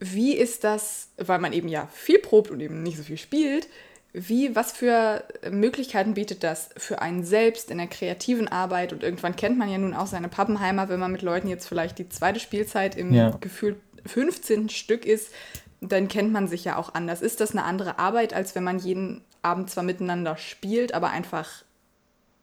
wie 0.01 0.35
ist 0.35 0.65
das, 0.65 1.09
weil 1.17 1.39
man 1.39 1.53
eben 1.53 1.69
ja 1.69 1.87
viel 1.93 2.19
probt 2.19 2.51
und 2.51 2.61
eben 2.61 2.83
nicht 2.83 2.97
so 2.97 3.03
viel 3.03 3.17
spielt, 3.17 3.69
wie, 4.17 4.55
was 4.55 4.71
für 4.71 5.25
Möglichkeiten 5.51 6.15
bietet 6.15 6.45
das 6.45 6.71
für 6.77 7.03
einen 7.03 7.25
selbst 7.25 7.69
in 7.69 7.79
der 7.79 7.89
kreativen 7.89 8.47
Arbeit? 8.47 8.93
Und 8.93 9.03
irgendwann 9.03 9.35
kennt 9.35 9.59
man 9.59 9.69
ja 9.69 9.77
nun 9.77 9.93
auch 9.93 10.07
seine 10.07 10.29
Pappenheimer, 10.29 10.89
wenn 10.89 11.01
man 11.01 11.11
mit 11.11 11.23
Leuten 11.23 11.49
jetzt 11.49 11.67
vielleicht 11.67 11.99
die 11.99 12.09
zweite 12.09 12.39
Spielzeit 12.39 12.97
im 12.97 13.13
ja. 13.13 13.31
Gefühl 13.41 13.77
15. 14.07 14.69
Stück 14.69 15.05
ist, 15.05 15.33
dann 15.81 16.07
kennt 16.07 16.33
man 16.33 16.47
sich 16.47 16.65
ja 16.65 16.77
auch 16.77 16.95
anders. 16.95 17.23
Ist 17.23 17.41
das 17.41 17.51
eine 17.51 17.65
andere 17.65 17.99
Arbeit, 17.99 18.35
als 18.35 18.55
wenn 18.55 18.63
man 18.63 18.79
jeden 18.79 19.23
Abend 19.43 19.69
zwar 19.69 19.83
miteinander 19.83 20.37
spielt, 20.37 20.95
aber 20.95 21.11
einfach, 21.11 21.65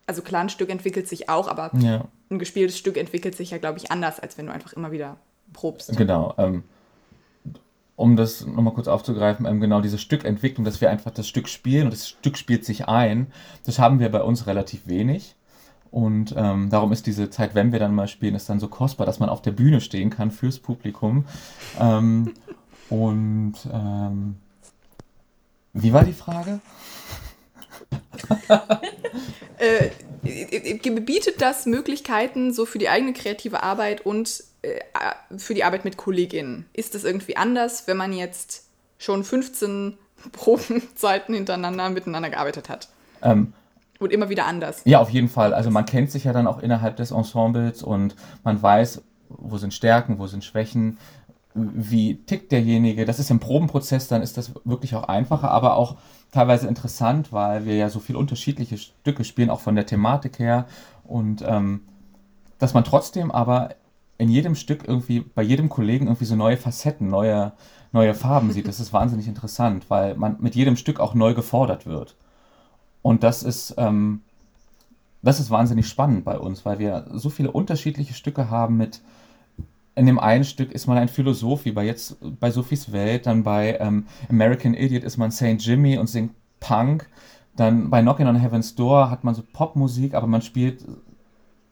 also 0.08 0.22
klar, 0.22 0.42
ein 0.42 0.50
Stück 0.50 0.70
entwickelt 0.70 1.08
sich 1.08 1.30
auch, 1.30 1.48
aber 1.48 1.72
ja. 1.80 2.06
ein 2.30 2.38
gespieltes 2.38 2.78
Stück 2.78 2.98
entwickelt 2.98 3.36
sich 3.36 3.52
ja, 3.52 3.60
glaube 3.60 3.78
ich, 3.78 3.92
anders, 3.92 4.20
als 4.20 4.38
wenn 4.38 4.48
du 4.48 4.52
einfach 4.52 4.74
immer 4.74 4.92
wieder 4.92 5.16
probst. 5.54 5.96
Genau. 5.98 6.36
Ähm, 6.38 6.64
um 8.02 8.16
das 8.16 8.46
nochmal 8.46 8.74
kurz 8.74 8.88
aufzugreifen, 8.88 9.46
ähm, 9.46 9.62
genau 9.62 9.82
diese 9.82 9.98
Stückentwicklung, 9.98 10.66
dass 10.66 10.82
wir 10.82 10.90
einfach 10.90 11.12
das 11.12 11.28
Stück 11.28 11.48
spielen 11.48 11.86
und 11.86 11.94
das 11.94 12.10
Stück 12.10 12.38
spielt 12.38 12.66
sich 12.66 12.88
ein, 12.88 13.28
das 13.66 13.80
haben 13.80 14.00
wir 14.00 14.10
bei 14.10 14.22
uns 14.22 14.48
relativ 14.48 14.88
wenig. 14.88 15.36
Und 15.92 16.34
ähm, 16.38 16.70
darum 16.70 16.94
ist 16.94 17.06
diese 17.06 17.30
Zeit, 17.30 17.54
wenn 17.54 17.74
wir 17.74 17.80
dann 17.80 17.94
mal 17.94 18.08
spielen, 18.08 18.34
ist 18.34 18.50
dann 18.50 18.62
so 18.62 18.70
kostbar, 18.70 19.06
dass 19.06 19.20
man 19.20 19.30
auf 19.30 19.42
der 19.42 19.52
Bühne 19.52 19.82
stehen 19.82 20.10
kann 20.10 20.32
fürs 20.32 20.58
Publikum. 20.58 21.26
Ähm, 21.80 22.34
und 22.90 23.56
ähm, 23.72 24.36
wie 25.74 25.94
war 25.94 26.06
die 26.06 26.14
Frage? 26.14 26.62
äh, 29.58 29.90
bietet 30.22 31.42
das 31.42 31.66
Möglichkeiten 31.66 32.54
so 32.54 32.66
für 32.66 32.80
die 32.80 32.90
eigene 32.90 33.14
kreative 33.14 33.62
Arbeit 33.64 34.06
und 34.06 34.44
für 35.38 35.54
die 35.54 35.63
Arbeit 35.63 35.86
mit 35.86 35.97
Kolleginnen? 35.97 36.65
Ist 36.74 36.95
das 36.95 37.04
irgendwie 37.04 37.38
anders, 37.38 37.88
wenn 37.88 37.97
man 37.97 38.13
jetzt 38.13 38.65
schon 38.97 39.24
15 39.24 39.97
Probenzeiten 40.32 41.34
hintereinander 41.34 41.89
miteinander 41.89 42.30
gearbeitet 42.30 42.69
hat? 42.69 42.89
Ähm, 43.21 43.54
und 44.00 44.12
immer 44.12 44.30
wieder 44.30 44.45
anders. 44.45 44.82
Ja, 44.86 45.00
auf 45.00 45.10
jeden 45.10 45.30
Fall. 45.30 45.54
Also 45.54 45.69
man 45.69 45.86
kennt 45.86 46.12
sich 46.12 46.24
ja 46.24 46.34
dann 46.34 46.47
auch 46.47 46.60
innerhalb 46.60 46.95
des 46.97 47.12
Ensembles 47.12 47.84
und 47.84 48.15
man 48.43 48.62
weiß, 48.62 49.04
wo 49.30 49.58
sind 49.58 49.74
Stärken, 49.74 50.17
wo 50.17 50.28
sind 50.28 50.43
Schwächen, 50.43 50.97
wie 51.54 52.15
tickt 52.15 52.52
derjenige. 52.52 53.06
Das 53.06 53.19
ist 53.19 53.30
im 53.30 53.39
Probenprozess, 53.39 54.08
dann 54.08 54.21
ist 54.21 54.38
das 54.38 54.54
wirklich 54.63 54.95
auch 54.95 55.04
einfacher, 55.04 55.52
aber 55.52 55.76
auch 55.76 55.97
teilweise 56.32 56.67
interessant, 56.67 57.32
weil 57.32 57.65
wir 57.65 57.76
ja 57.76 57.89
so 57.89 58.00
viele 58.00 58.17
unterschiedliche 58.17 58.78
Stücke 58.78 59.24
spielen, 59.24 59.50
auch 59.50 59.60
von 59.60 59.76
der 59.76 59.86
Thematik 59.86 60.39
her. 60.39 60.65
Und 61.04 61.43
ähm, 61.45 61.82
dass 62.58 62.74
man 62.74 62.84
trotzdem 62.84 63.32
aber 63.32 63.76
in 64.22 64.30
jedem 64.30 64.54
Stück 64.54 64.88
irgendwie, 64.88 65.22
bei 65.22 65.42
jedem 65.42 65.68
Kollegen 65.68 66.06
irgendwie 66.06 66.26
so 66.26 66.36
neue 66.36 66.56
Facetten, 66.56 67.08
neue, 67.08 67.54
neue 67.92 68.14
Farben 68.14 68.52
sieht. 68.52 68.68
Das 68.68 68.80
ist 68.80 68.94
wahnsinnig 68.94 69.28
interessant, 69.28 69.90
weil 69.90 70.14
man 70.14 70.38
mit 70.40 70.54
jedem 70.54 70.76
Stück 70.76 71.00
auch 71.00 71.16
neu 71.16 71.34
gefordert 71.34 71.88
wird. 71.88 72.16
Und 73.02 73.24
das 73.24 73.42
ist, 73.42 73.74
ähm, 73.80 74.22
das 75.24 75.40
ist 75.40 75.50
wahnsinnig 75.50 75.88
spannend 75.88 76.24
bei 76.24 76.38
uns, 76.38 76.66
weil 76.66 76.78
wir 76.78 77.08
so 77.14 77.32
viele 77.32 77.50
unterschiedliche 77.50 78.14
Stücke 78.14 78.52
haben 78.52 78.78
mit, 78.78 79.02
in 79.96 80.06
dem 80.06 80.20
einen 80.20 80.44
Stück 80.44 80.72
ist 80.72 80.86
man 80.86 81.00
ein 81.00 81.10
Philosoph, 81.10 81.66
wie 81.66 81.72
bei 81.72 81.84
jetzt 81.84 82.18
bei 82.40 82.52
Sophies 82.52 82.92
Welt, 82.92 83.26
dann 83.26 83.42
bei 83.42 83.80
ähm, 83.80 84.06
American 84.30 84.76
Idiot 84.76 85.04
ist 85.04 85.18
man 85.18 85.32
St. 85.32 85.58
Jimmy 85.58 85.98
und 85.98 86.06
singt 86.06 86.34
Punk. 86.60 87.10
Dann 87.56 87.90
bei 87.90 88.04
Knocking 88.04 88.28
on 88.28 88.36
Heaven's 88.36 88.76
Door 88.76 89.10
hat 89.10 89.24
man 89.24 89.34
so 89.34 89.42
Popmusik, 89.52 90.14
aber 90.14 90.28
man 90.28 90.44
spielt 90.44 90.86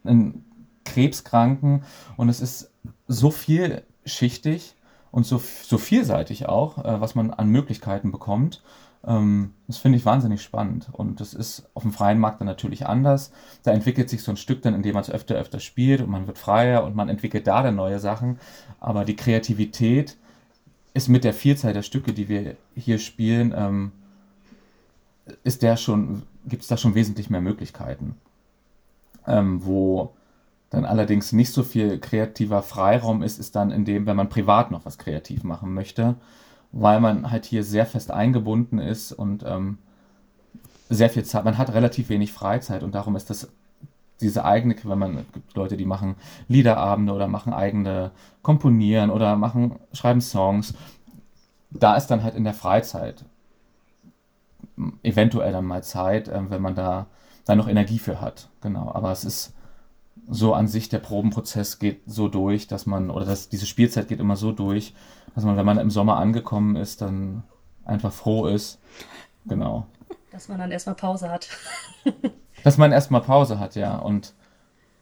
ein 0.03 0.43
Krebskranken 0.85 1.83
und 2.17 2.29
es 2.29 2.41
ist 2.41 2.71
so 3.07 3.31
vielschichtig 3.31 4.75
und 5.11 5.25
so, 5.25 5.41
so 5.63 5.77
vielseitig 5.77 6.47
auch, 6.47 6.83
äh, 6.83 7.01
was 7.01 7.15
man 7.15 7.31
an 7.31 7.49
Möglichkeiten 7.49 8.11
bekommt. 8.11 8.61
Ähm, 9.05 9.53
das 9.67 9.77
finde 9.77 9.97
ich 9.97 10.05
wahnsinnig 10.05 10.41
spannend 10.41 10.89
und 10.91 11.21
das 11.21 11.33
ist 11.33 11.69
auf 11.73 11.83
dem 11.83 11.93
freien 11.93 12.19
Markt 12.19 12.41
dann 12.41 12.47
natürlich 12.47 12.85
anders. 12.85 13.31
Da 13.63 13.71
entwickelt 13.71 14.09
sich 14.09 14.23
so 14.23 14.31
ein 14.31 14.37
Stück 14.37 14.61
dann, 14.61 14.73
indem 14.73 14.93
man 14.93 15.03
es 15.03 15.09
öfter, 15.09 15.35
öfter 15.35 15.59
spielt 15.59 16.01
und 16.01 16.09
man 16.09 16.27
wird 16.27 16.37
freier 16.37 16.83
und 16.83 16.95
man 16.95 17.09
entwickelt 17.09 17.47
da 17.47 17.63
dann 17.63 17.75
neue 17.75 17.99
Sachen. 17.99 18.39
Aber 18.79 19.05
die 19.05 19.15
Kreativität 19.15 20.17
ist 20.93 21.07
mit 21.07 21.23
der 21.23 21.33
Vielzahl 21.33 21.73
der 21.73 21.83
Stücke, 21.83 22.13
die 22.13 22.29
wir 22.29 22.55
hier 22.75 22.99
spielen, 22.99 23.53
ähm, 23.55 23.91
ist 25.43 25.61
der 25.61 25.77
schon, 25.77 26.23
gibt 26.45 26.63
es 26.63 26.67
da 26.67 26.77
schon 26.77 26.95
wesentlich 26.95 27.29
mehr 27.29 27.41
Möglichkeiten. 27.41 28.15
Ähm, 29.27 29.63
wo 29.63 30.13
dann 30.69 30.85
allerdings 30.85 31.31
nicht 31.31 31.51
so 31.51 31.63
viel 31.63 31.99
kreativer 31.99 32.61
Freiraum 32.61 33.23
ist, 33.23 33.39
ist 33.39 33.55
dann 33.55 33.71
in 33.71 33.85
dem, 33.85 34.05
wenn 34.05 34.15
man 34.15 34.29
privat 34.29 34.71
noch 34.71 34.85
was 34.85 34.97
kreativ 34.97 35.43
machen 35.43 35.73
möchte, 35.73 36.15
weil 36.71 36.99
man 36.99 37.31
halt 37.31 37.45
hier 37.45 37.63
sehr 37.63 37.85
fest 37.85 38.11
eingebunden 38.11 38.77
ist 38.77 39.11
und 39.11 39.43
ähm, 39.43 39.79
sehr 40.89 41.09
viel 41.09 41.23
Zeit, 41.23 41.45
man 41.45 41.57
hat 41.57 41.73
relativ 41.73 42.09
wenig 42.09 42.31
Freizeit 42.31 42.83
und 42.83 42.95
darum 42.95 43.15
ist 43.15 43.29
das 43.29 43.49
diese 44.21 44.43
eigene, 44.43 44.75
wenn 44.83 44.99
man 44.99 45.17
es 45.17 45.31
gibt 45.31 45.55
Leute, 45.55 45.77
die 45.77 45.85
machen 45.85 46.15
Liederabende 46.47 47.13
oder 47.13 47.27
machen 47.27 47.53
eigene 47.53 48.11
komponieren 48.41 49.11
oder 49.11 49.35
machen 49.37 49.79
schreiben 49.93 50.21
Songs, 50.21 50.73
da 51.71 51.95
ist 51.95 52.07
dann 52.07 52.23
halt 52.23 52.35
in 52.35 52.43
der 52.43 52.53
Freizeit 52.53 53.23
eventuell 55.03 55.51
dann 55.51 55.65
mal 55.65 55.83
Zeit, 55.83 56.27
äh, 56.27 56.49
wenn 56.49 56.61
man 56.61 56.75
da 56.75 57.07
dann 57.45 57.57
noch 57.57 57.67
Energie 57.67 57.99
für 57.99 58.21
hat, 58.21 58.49
genau. 58.61 58.91
Aber 58.93 59.11
es 59.11 59.23
ist 59.23 59.53
so 60.29 60.53
an 60.53 60.67
sich 60.67 60.89
der 60.89 60.99
Probenprozess 60.99 61.79
geht 61.79 62.01
so 62.05 62.27
durch, 62.27 62.67
dass 62.67 62.85
man, 62.85 63.09
oder 63.09 63.25
dass 63.25 63.49
diese 63.49 63.65
Spielzeit 63.65 64.07
geht 64.07 64.19
immer 64.19 64.35
so 64.35 64.51
durch, 64.51 64.93
dass 65.35 65.43
man, 65.43 65.57
wenn 65.57 65.65
man 65.65 65.79
im 65.79 65.89
Sommer 65.89 66.17
angekommen 66.17 66.75
ist, 66.75 67.01
dann 67.01 67.43
einfach 67.83 68.13
froh 68.13 68.47
ist. 68.47 68.79
Genau. 69.47 69.87
Dass 70.31 70.47
man 70.47 70.59
dann 70.59 70.71
erstmal 70.71 70.95
Pause 70.95 71.29
hat. 71.29 71.49
dass 72.63 72.77
man 72.77 72.91
erstmal 72.91 73.21
Pause 73.21 73.59
hat, 73.59 73.75
ja. 73.75 73.97
Und 73.97 74.33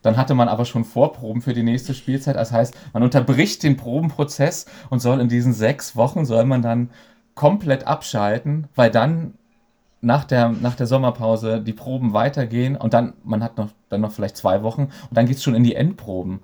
dann 0.01 0.15
hatte 0.15 0.35
man 0.35 0.47
aber 0.47 0.63
schon 0.63 0.85
Vorproben 0.85 1.41
für 1.41 1.53
die 1.53 1.63
nächste 1.63 1.93
Spielzeit. 1.93 2.35
Das 2.35 2.51
heißt, 2.51 2.75
man 2.93 3.03
unterbricht 3.03 3.63
den 3.63 3.75
Probenprozess 3.75 4.65
und 4.89 4.99
soll 4.99 5.19
in 5.19 5.27
diesen 5.27 5.53
sechs 5.53 5.95
Wochen, 5.95 6.25
soll 6.25 6.45
man 6.45 6.61
dann 6.61 6.91
komplett 7.35 7.85
abschalten, 7.85 8.67
weil 8.75 8.89
dann 8.89 9.33
nach 10.01 10.25
der, 10.25 10.49
nach 10.49 10.75
der 10.75 10.87
Sommerpause 10.87 11.61
die 11.61 11.73
Proben 11.73 12.13
weitergehen 12.13 12.75
und 12.75 12.93
dann, 12.93 13.13
man 13.23 13.43
hat 13.43 13.57
noch, 13.57 13.69
dann 13.89 14.01
noch 14.01 14.11
vielleicht 14.11 14.37
zwei 14.37 14.63
Wochen 14.63 14.83
und 14.83 15.17
dann 15.17 15.25
geht 15.25 15.37
es 15.37 15.43
schon 15.43 15.55
in 15.55 15.63
die 15.63 15.75
Endproben. 15.75 16.41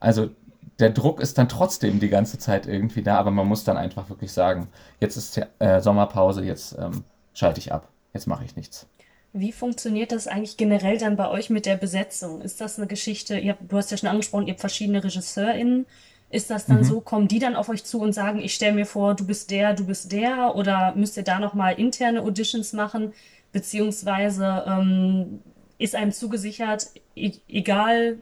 Also 0.00 0.30
der 0.78 0.90
Druck 0.90 1.20
ist 1.20 1.38
dann 1.38 1.48
trotzdem 1.48 2.00
die 2.00 2.08
ganze 2.08 2.38
Zeit 2.38 2.66
irgendwie 2.66 3.02
da, 3.02 3.16
aber 3.16 3.30
man 3.30 3.46
muss 3.46 3.64
dann 3.64 3.76
einfach 3.76 4.08
wirklich 4.08 4.32
sagen, 4.32 4.68
jetzt 5.00 5.16
ist 5.16 5.40
äh, 5.58 5.80
Sommerpause, 5.80 6.44
jetzt 6.44 6.76
ähm, 6.78 7.04
schalte 7.34 7.60
ich 7.60 7.72
ab, 7.72 7.88
jetzt 8.12 8.26
mache 8.26 8.44
ich 8.44 8.56
nichts. 8.56 8.86
Wie 9.32 9.52
funktioniert 9.52 10.12
das 10.12 10.26
eigentlich 10.26 10.58
generell 10.58 10.98
dann 10.98 11.16
bei 11.16 11.28
euch 11.28 11.48
mit 11.48 11.64
der 11.64 11.76
Besetzung? 11.76 12.42
Ist 12.42 12.60
das 12.60 12.78
eine 12.78 12.86
Geschichte, 12.86 13.38
ihr 13.38 13.56
du 13.60 13.76
hast 13.76 13.90
ja 13.90 13.96
schon 13.96 14.10
angesprochen, 14.10 14.46
ihr 14.46 14.52
habt 14.52 14.60
verschiedene 14.60 15.02
RegisseurInnen. 15.02 15.86
Ist 16.32 16.50
das 16.50 16.64
dann 16.66 16.78
mhm. 16.78 16.84
so, 16.84 17.00
kommen 17.00 17.28
die 17.28 17.38
dann 17.38 17.54
auf 17.56 17.68
euch 17.68 17.84
zu 17.84 18.00
und 18.00 18.14
sagen, 18.14 18.40
ich 18.40 18.54
stelle 18.54 18.72
mir 18.72 18.86
vor, 18.86 19.14
du 19.14 19.26
bist 19.26 19.50
der, 19.50 19.74
du 19.74 19.84
bist 19.86 20.10
der? 20.12 20.56
Oder 20.56 20.94
müsst 20.96 21.16
ihr 21.18 21.22
da 21.22 21.38
nochmal 21.38 21.74
interne 21.78 22.22
Auditions 22.22 22.72
machen? 22.72 23.12
Beziehungsweise, 23.52 24.64
ähm, 24.66 25.40
ist 25.78 25.94
einem 25.94 26.12
zugesichert, 26.12 26.86
e 27.14 27.32
egal 27.48 28.16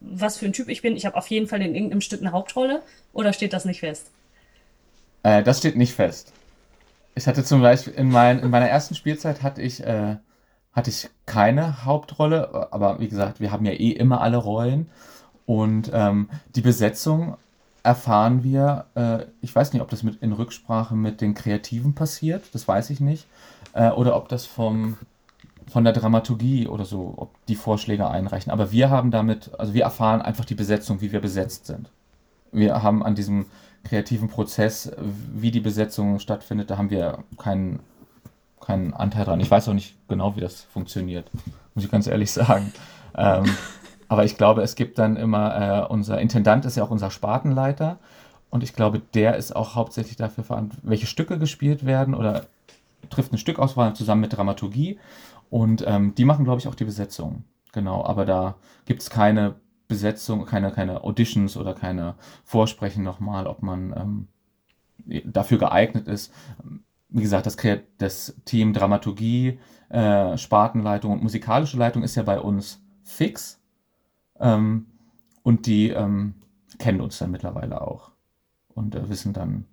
was 0.00 0.38
für 0.38 0.46
ein 0.46 0.54
Typ 0.54 0.68
ich 0.68 0.80
bin, 0.80 0.96
ich 0.96 1.04
habe 1.04 1.16
auf 1.16 1.26
jeden 1.26 1.46
Fall 1.46 1.60
in 1.60 1.74
irgendeinem 1.74 2.00
Stück 2.00 2.20
eine 2.20 2.32
Hauptrolle 2.32 2.82
oder 3.12 3.34
steht 3.34 3.52
das 3.52 3.66
nicht 3.66 3.80
fest? 3.80 4.10
Äh, 5.22 5.42
das 5.42 5.58
steht 5.58 5.76
nicht 5.76 5.92
fest. 5.92 6.32
Ich 7.14 7.26
hatte 7.26 7.44
zum 7.44 7.60
Beispiel 7.60 7.92
in, 7.92 8.08
mein, 8.08 8.38
in 8.38 8.48
meiner 8.48 8.68
ersten 8.68 8.94
Spielzeit 8.94 9.42
hatte 9.42 9.60
ich, 9.60 9.84
äh, 9.84 10.16
hatte 10.72 10.88
ich 10.88 11.10
keine 11.26 11.84
Hauptrolle, 11.84 12.72
aber 12.72 13.00
wie 13.00 13.08
gesagt, 13.08 13.40
wir 13.40 13.50
haben 13.50 13.66
ja 13.66 13.72
eh 13.72 13.90
immer 13.90 14.22
alle 14.22 14.38
Rollen. 14.38 14.88
Und 15.44 15.90
ähm, 15.92 16.30
die 16.54 16.62
Besetzung 16.62 17.36
erfahren 17.82 18.42
wir, 18.42 18.86
äh, 18.94 19.24
ich 19.40 19.54
weiß 19.54 19.72
nicht, 19.72 19.82
ob 19.82 19.88
das 19.88 20.02
mit 20.02 20.22
in 20.22 20.32
Rücksprache 20.32 20.94
mit 20.94 21.20
den 21.20 21.34
Kreativen 21.34 21.94
passiert, 21.94 22.44
das 22.52 22.66
weiß 22.68 22.90
ich 22.90 23.00
nicht, 23.00 23.26
äh, 23.72 23.90
oder 23.90 24.16
ob 24.16 24.28
das 24.28 24.46
vom, 24.46 24.96
von 25.68 25.84
der 25.84 25.92
Dramaturgie 25.92 26.66
oder 26.66 26.84
so, 26.84 27.14
ob 27.16 27.30
die 27.46 27.54
Vorschläge 27.56 28.08
einreichen. 28.08 28.52
Aber 28.52 28.72
wir 28.72 28.90
haben 28.90 29.10
damit, 29.10 29.50
also 29.58 29.74
wir 29.74 29.84
erfahren 29.84 30.22
einfach 30.22 30.44
die 30.44 30.54
Besetzung, 30.54 31.00
wie 31.00 31.12
wir 31.12 31.20
besetzt 31.20 31.66
sind. 31.66 31.90
Wir 32.52 32.82
haben 32.82 33.02
an 33.02 33.14
diesem 33.14 33.46
kreativen 33.84 34.28
Prozess, 34.28 34.92
wie 35.34 35.50
die 35.50 35.60
Besetzung 35.60 36.18
stattfindet, 36.18 36.70
da 36.70 36.76
haben 36.76 36.90
wir 36.90 37.24
keinen, 37.38 37.80
keinen 38.60 38.92
Anteil 38.92 39.24
dran. 39.24 39.40
Ich 39.40 39.50
weiß 39.50 39.68
auch 39.68 39.74
nicht 39.74 39.96
genau, 40.08 40.36
wie 40.36 40.40
das 40.40 40.62
funktioniert, 40.62 41.30
muss 41.74 41.84
ich 41.84 41.90
ganz 41.90 42.06
ehrlich 42.06 42.30
sagen. 42.30 42.72
Ähm, 43.16 43.44
aber 44.10 44.24
ich 44.24 44.36
glaube, 44.36 44.62
es 44.62 44.74
gibt 44.74 44.98
dann 44.98 45.16
immer, 45.16 45.84
äh, 45.84 45.86
unser 45.86 46.20
Intendant 46.20 46.64
ist 46.64 46.76
ja 46.76 46.82
auch 46.82 46.90
unser 46.90 47.12
Spartenleiter. 47.12 48.00
Und 48.50 48.64
ich 48.64 48.72
glaube, 48.72 48.98
der 48.98 49.36
ist 49.36 49.54
auch 49.54 49.76
hauptsächlich 49.76 50.16
dafür 50.16 50.42
verantwortlich, 50.42 50.90
welche 50.90 51.06
Stücke 51.06 51.38
gespielt 51.38 51.86
werden 51.86 52.16
oder 52.16 52.46
trifft 53.08 53.30
eine 53.30 53.38
Stückauswahl 53.38 53.94
zusammen 53.94 54.22
mit 54.22 54.36
Dramaturgie. 54.36 54.98
Und 55.48 55.84
ähm, 55.86 56.12
die 56.16 56.24
machen, 56.24 56.44
glaube 56.44 56.58
ich, 56.58 56.66
auch 56.66 56.74
die 56.74 56.84
Besetzung. 56.84 57.44
Genau, 57.70 58.04
aber 58.04 58.26
da 58.26 58.56
gibt 58.84 59.00
es 59.00 59.10
keine 59.10 59.54
Besetzung, 59.86 60.44
keine, 60.44 60.72
keine 60.72 61.04
Auditions 61.04 61.56
oder 61.56 61.72
keine 61.72 62.16
Vorsprechen 62.42 63.04
nochmal, 63.04 63.46
ob 63.46 63.62
man 63.62 64.26
ähm, 65.06 65.22
dafür 65.24 65.58
geeignet 65.58 66.08
ist. 66.08 66.32
Wie 67.10 67.22
gesagt, 67.22 67.46
das, 67.46 67.56
das 67.98 68.34
Team 68.44 68.72
Dramaturgie, 68.72 69.60
äh, 69.88 70.36
Spartenleitung 70.36 71.12
und 71.12 71.22
musikalische 71.22 71.76
Leitung 71.76 72.02
ist 72.02 72.16
ja 72.16 72.24
bei 72.24 72.40
uns 72.40 72.82
fix. 73.04 73.59
Ähm, 74.40 74.86
und 75.42 75.66
die 75.66 75.90
ähm, 75.90 76.34
kennen 76.78 77.00
uns 77.00 77.18
dann 77.18 77.30
mittlerweile 77.30 77.80
auch 77.80 78.10
und 78.74 78.94
äh, 78.94 79.08
wissen 79.08 79.32
dann, 79.32 79.66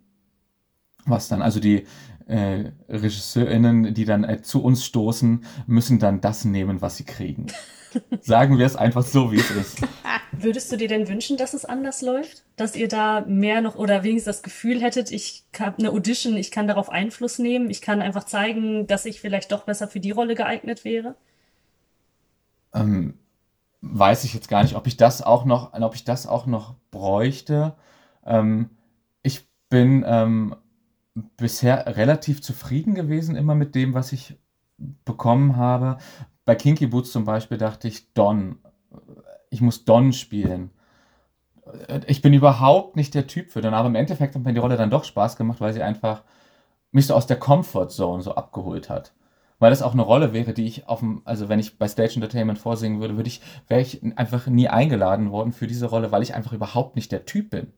was 1.05 1.27
dann, 1.27 1.41
also 1.41 1.59
die 1.59 1.85
äh, 2.27 2.71
RegisseurInnen, 2.89 3.93
die 3.93 4.05
dann 4.05 4.23
äh, 4.23 4.41
zu 4.41 4.63
uns 4.63 4.85
stoßen, 4.85 5.45
müssen 5.65 5.99
dann 5.99 6.21
das 6.21 6.45
nehmen, 6.45 6.81
was 6.81 6.97
sie 6.97 7.05
kriegen. 7.05 7.47
Sagen 8.21 8.57
wir 8.57 8.65
es 8.65 8.75
einfach 8.75 9.03
so, 9.03 9.31
wie 9.31 9.37
es 9.37 9.49
ist. 9.51 9.81
Würdest 10.33 10.71
du 10.71 10.77
dir 10.77 10.89
denn 10.89 11.07
wünschen, 11.07 11.37
dass 11.37 11.53
es 11.53 11.65
anders 11.65 12.01
läuft? 12.01 12.43
Dass 12.57 12.75
ihr 12.75 12.89
da 12.89 13.21
mehr 13.21 13.61
noch 13.61 13.75
oder 13.75 14.03
wenigstens 14.03 14.35
das 14.35 14.43
Gefühl 14.43 14.81
hättet, 14.81 15.09
ich 15.09 15.45
habe 15.57 15.79
eine 15.79 15.91
Audition, 15.91 16.35
ich 16.35 16.51
kann 16.51 16.67
darauf 16.67 16.89
Einfluss 16.89 17.39
nehmen, 17.39 17.69
ich 17.69 17.81
kann 17.81 18.01
einfach 18.01 18.25
zeigen, 18.25 18.87
dass 18.87 19.05
ich 19.05 19.21
vielleicht 19.21 19.51
doch 19.51 19.63
besser 19.63 19.87
für 19.87 20.01
die 20.01 20.11
Rolle 20.11 20.35
geeignet 20.35 20.83
wäre? 20.83 21.15
Ähm, 22.73 23.17
weiß 23.81 24.23
ich 24.23 24.33
jetzt 24.33 24.49
gar 24.49 24.63
nicht, 24.63 24.75
ob 24.75 24.87
ich 24.87 24.97
das 24.97 25.21
auch 25.21 25.45
noch, 25.45 25.73
ob 25.73 25.95
ich 25.95 26.03
das 26.03 26.27
auch 26.27 26.45
noch 26.45 26.75
bräuchte. 26.91 27.75
Ähm, 28.25 28.69
ich 29.21 29.47
bin 29.69 30.03
ähm, 30.07 30.55
bisher 31.37 31.97
relativ 31.97 32.41
zufrieden 32.41 32.95
gewesen 32.95 33.35
immer 33.35 33.55
mit 33.55 33.75
dem, 33.75 33.93
was 33.93 34.11
ich 34.11 34.37
bekommen 35.05 35.55
habe. 35.55 35.97
Bei 36.45 36.55
Kinky 36.55 36.87
Boots 36.87 37.11
zum 37.11 37.25
Beispiel 37.25 37.57
dachte 37.57 37.87
ich, 37.87 38.13
Don, 38.13 38.59
ich 39.49 39.61
muss 39.61 39.85
Don 39.85 40.13
spielen. 40.13 40.71
Ich 42.07 42.21
bin 42.21 42.33
überhaupt 42.33 42.95
nicht 42.95 43.13
der 43.13 43.27
Typ 43.27 43.51
für 43.51 43.61
Don, 43.61 43.73
aber 43.73 43.89
im 43.89 43.95
Endeffekt 43.95 44.35
hat 44.35 44.43
mir 44.43 44.53
die 44.53 44.59
Rolle 44.59 44.77
dann 44.77 44.89
doch 44.89 45.03
Spaß 45.03 45.35
gemacht, 45.35 45.59
weil 45.59 45.73
sie 45.73 45.83
einfach 45.83 46.23
mich 46.91 47.07
so 47.07 47.15
aus 47.15 47.27
der 47.27 47.37
Comfort 47.37 47.89
Zone 47.89 48.21
so 48.21 48.35
abgeholt 48.35 48.89
hat. 48.89 49.13
Weil 49.59 49.71
das 49.71 49.81
auch 49.81 49.93
eine 49.93 50.03
Rolle 50.03 50.33
wäre, 50.33 50.53
die 50.53 50.65
ich 50.65 50.87
auf 50.87 50.99
dem, 50.99 51.21
also 51.25 51.49
wenn 51.49 51.59
ich 51.59 51.79
bei 51.79 51.87
Stage 51.87 52.15
Entertainment 52.15 52.59
vorsingen 52.59 53.01
würde, 53.01 53.17
würde 53.17 53.29
ich, 53.29 53.41
wäre 53.67 53.81
ich 53.81 54.01
einfach 54.15 54.45
nie 54.47 54.67
eingeladen 54.67 55.31
worden 55.31 55.51
für 55.51 55.65
diese 55.65 55.87
Rolle, 55.87 56.11
weil 56.11 56.21
ich 56.21 56.35
einfach 56.35 56.53
überhaupt 56.53 56.95
nicht 56.95 57.11
der 57.11 57.25
Typ 57.25 57.49
bin. 57.49 57.73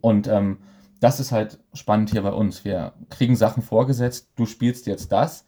Und 0.00 0.28
ähm, 0.28 0.58
das 1.00 1.20
ist 1.20 1.32
halt 1.32 1.58
spannend 1.74 2.10
hier 2.10 2.22
bei 2.22 2.32
uns. 2.32 2.64
Wir 2.64 2.92
kriegen 3.10 3.36
Sachen 3.36 3.62
vorgesetzt, 3.62 4.30
du 4.36 4.46
spielst 4.46 4.86
jetzt 4.86 5.12
das. 5.12 5.44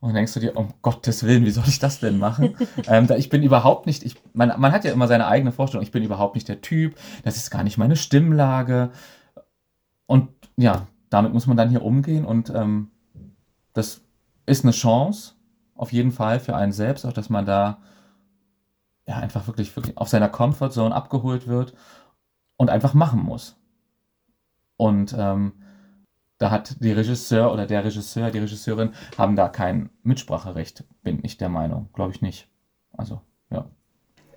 Und 0.00 0.08
dann 0.08 0.16
denkst 0.16 0.34
du 0.34 0.40
dir, 0.40 0.56
um 0.56 0.74
Gottes 0.82 1.22
Willen, 1.24 1.44
wie 1.44 1.50
soll 1.50 1.68
ich 1.68 1.78
das 1.78 2.00
denn 2.00 2.18
machen? 2.18 2.56
ähm, 2.88 3.06
da, 3.06 3.16
ich 3.16 3.28
bin 3.28 3.42
überhaupt 3.42 3.86
nicht, 3.86 4.02
ich, 4.04 4.16
man, 4.32 4.52
man 4.58 4.72
hat 4.72 4.84
ja 4.84 4.92
immer 4.92 5.06
seine 5.06 5.28
eigene 5.28 5.52
Vorstellung, 5.52 5.84
ich 5.84 5.92
bin 5.92 6.02
überhaupt 6.02 6.34
nicht 6.34 6.48
der 6.48 6.60
Typ, 6.60 6.96
das 7.24 7.36
ist 7.36 7.50
gar 7.50 7.62
nicht 7.62 7.78
meine 7.78 7.94
Stimmlage. 7.94 8.90
Und 10.06 10.28
ja, 10.56 10.86
damit 11.08 11.32
muss 11.32 11.46
man 11.46 11.56
dann 11.56 11.70
hier 11.70 11.84
umgehen 11.84 12.24
und 12.24 12.50
ähm, 12.50 12.90
das 13.74 14.02
ist 14.46 14.64
eine 14.64 14.72
Chance, 14.72 15.34
auf 15.74 15.92
jeden 15.92 16.12
Fall 16.12 16.40
für 16.40 16.54
einen 16.54 16.72
selbst, 16.72 17.04
auch 17.04 17.12
dass 17.12 17.30
man 17.30 17.46
da 17.46 17.82
ja 19.06 19.16
einfach 19.16 19.46
wirklich, 19.46 19.74
wirklich 19.74 19.96
auf 19.96 20.08
seiner 20.08 20.28
Comfortzone 20.28 20.94
abgeholt 20.94 21.46
wird 21.46 21.74
und 22.56 22.70
einfach 22.70 22.94
machen 22.94 23.20
muss. 23.20 23.56
Und 24.76 25.14
ähm, 25.18 25.52
da 26.38 26.50
hat 26.50 26.82
die 26.82 26.92
Regisseur 26.92 27.52
oder 27.52 27.66
der 27.66 27.84
Regisseur, 27.84 28.30
die 28.30 28.38
Regisseurin 28.38 28.94
haben 29.16 29.36
da 29.36 29.48
kein 29.48 29.90
Mitspracherecht, 30.02 30.84
bin 31.02 31.20
ich 31.22 31.36
der 31.36 31.48
Meinung. 31.48 31.88
Glaube 31.92 32.12
ich 32.12 32.20
nicht. 32.20 32.48
Also, 32.92 33.20
ja. 33.50 33.70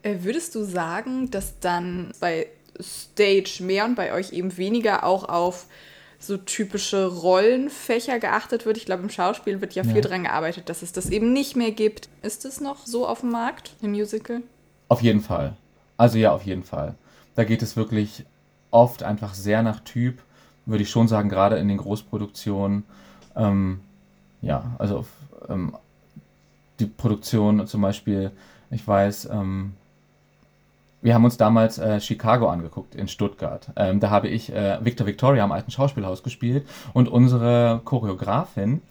Äh, 0.03 0.19
würdest 0.21 0.53
du 0.53 0.63
sagen, 0.63 1.31
dass 1.31 1.59
dann 1.59 2.13
bei 2.19 2.47
Stage 2.79 3.59
mehr 3.61 3.85
und 3.85 3.95
bei 3.95 4.13
euch 4.13 4.33
eben 4.33 4.55
weniger 4.57 5.03
auch 5.03 5.27
auf 5.27 5.67
so 6.19 6.37
typische 6.37 7.07
Rollenfächer 7.07 8.19
geachtet 8.19 8.65
wird? 8.65 8.77
Ich 8.77 8.85
glaube, 8.85 9.03
im 9.03 9.09
Schauspiel 9.09 9.61
wird 9.61 9.73
ja 9.73 9.83
viel 9.83 9.95
ja. 9.95 10.01
daran 10.01 10.23
gearbeitet, 10.23 10.69
dass 10.69 10.81
es 10.81 10.91
das 10.91 11.09
eben 11.09 11.33
nicht 11.33 11.55
mehr 11.55 11.71
gibt. 11.71 12.09
Ist 12.21 12.45
es 12.45 12.61
noch 12.61 12.85
so 12.85 13.07
auf 13.07 13.21
dem 13.21 13.31
Markt, 13.31 13.75
im 13.81 13.91
Musical? 13.91 14.41
Auf 14.87 15.01
jeden 15.01 15.21
Fall. 15.21 15.55
Also 15.97 16.17
ja, 16.17 16.31
auf 16.31 16.43
jeden 16.43 16.63
Fall. 16.63 16.95
Da 17.35 17.43
geht 17.43 17.61
es 17.61 17.75
wirklich 17.75 18.25
oft 18.71 19.03
einfach 19.03 19.33
sehr 19.33 19.63
nach 19.63 19.79
Typ 19.81 20.19
würde 20.65 20.83
ich 20.83 20.89
schon 20.89 21.07
sagen, 21.07 21.29
gerade 21.29 21.57
in 21.57 21.67
den 21.67 21.77
Großproduktionen, 21.77 22.83
ähm, 23.35 23.81
ja, 24.41 24.75
also 24.77 25.05
ähm, 25.47 25.75
die 26.79 26.87
Produktion 26.87 27.65
zum 27.67 27.81
Beispiel, 27.81 28.31
ich 28.71 28.85
weiß, 28.87 29.29
ähm, 29.31 29.73
wir 31.05 31.13
haben 31.13 31.23
uns 31.23 31.37
damals 31.37 31.77
äh, 31.77 32.01
Chicago 32.01 32.49
angeguckt 32.49 32.95
in 32.95 33.07
Stuttgart. 33.07 33.71
Ähm, 33.75 33.99
da 33.99 34.09
habe 34.09 34.27
ich 34.27 34.51
äh, 34.51 34.83
Victor 34.83 35.05
Victoria 35.05 35.43
am 35.43 35.51
alten 35.51 35.69
Schauspielhaus 35.69 36.23
gespielt 36.23 36.67
und 36.93 37.07
unsere 37.09 37.81
Choreografin 37.85 38.81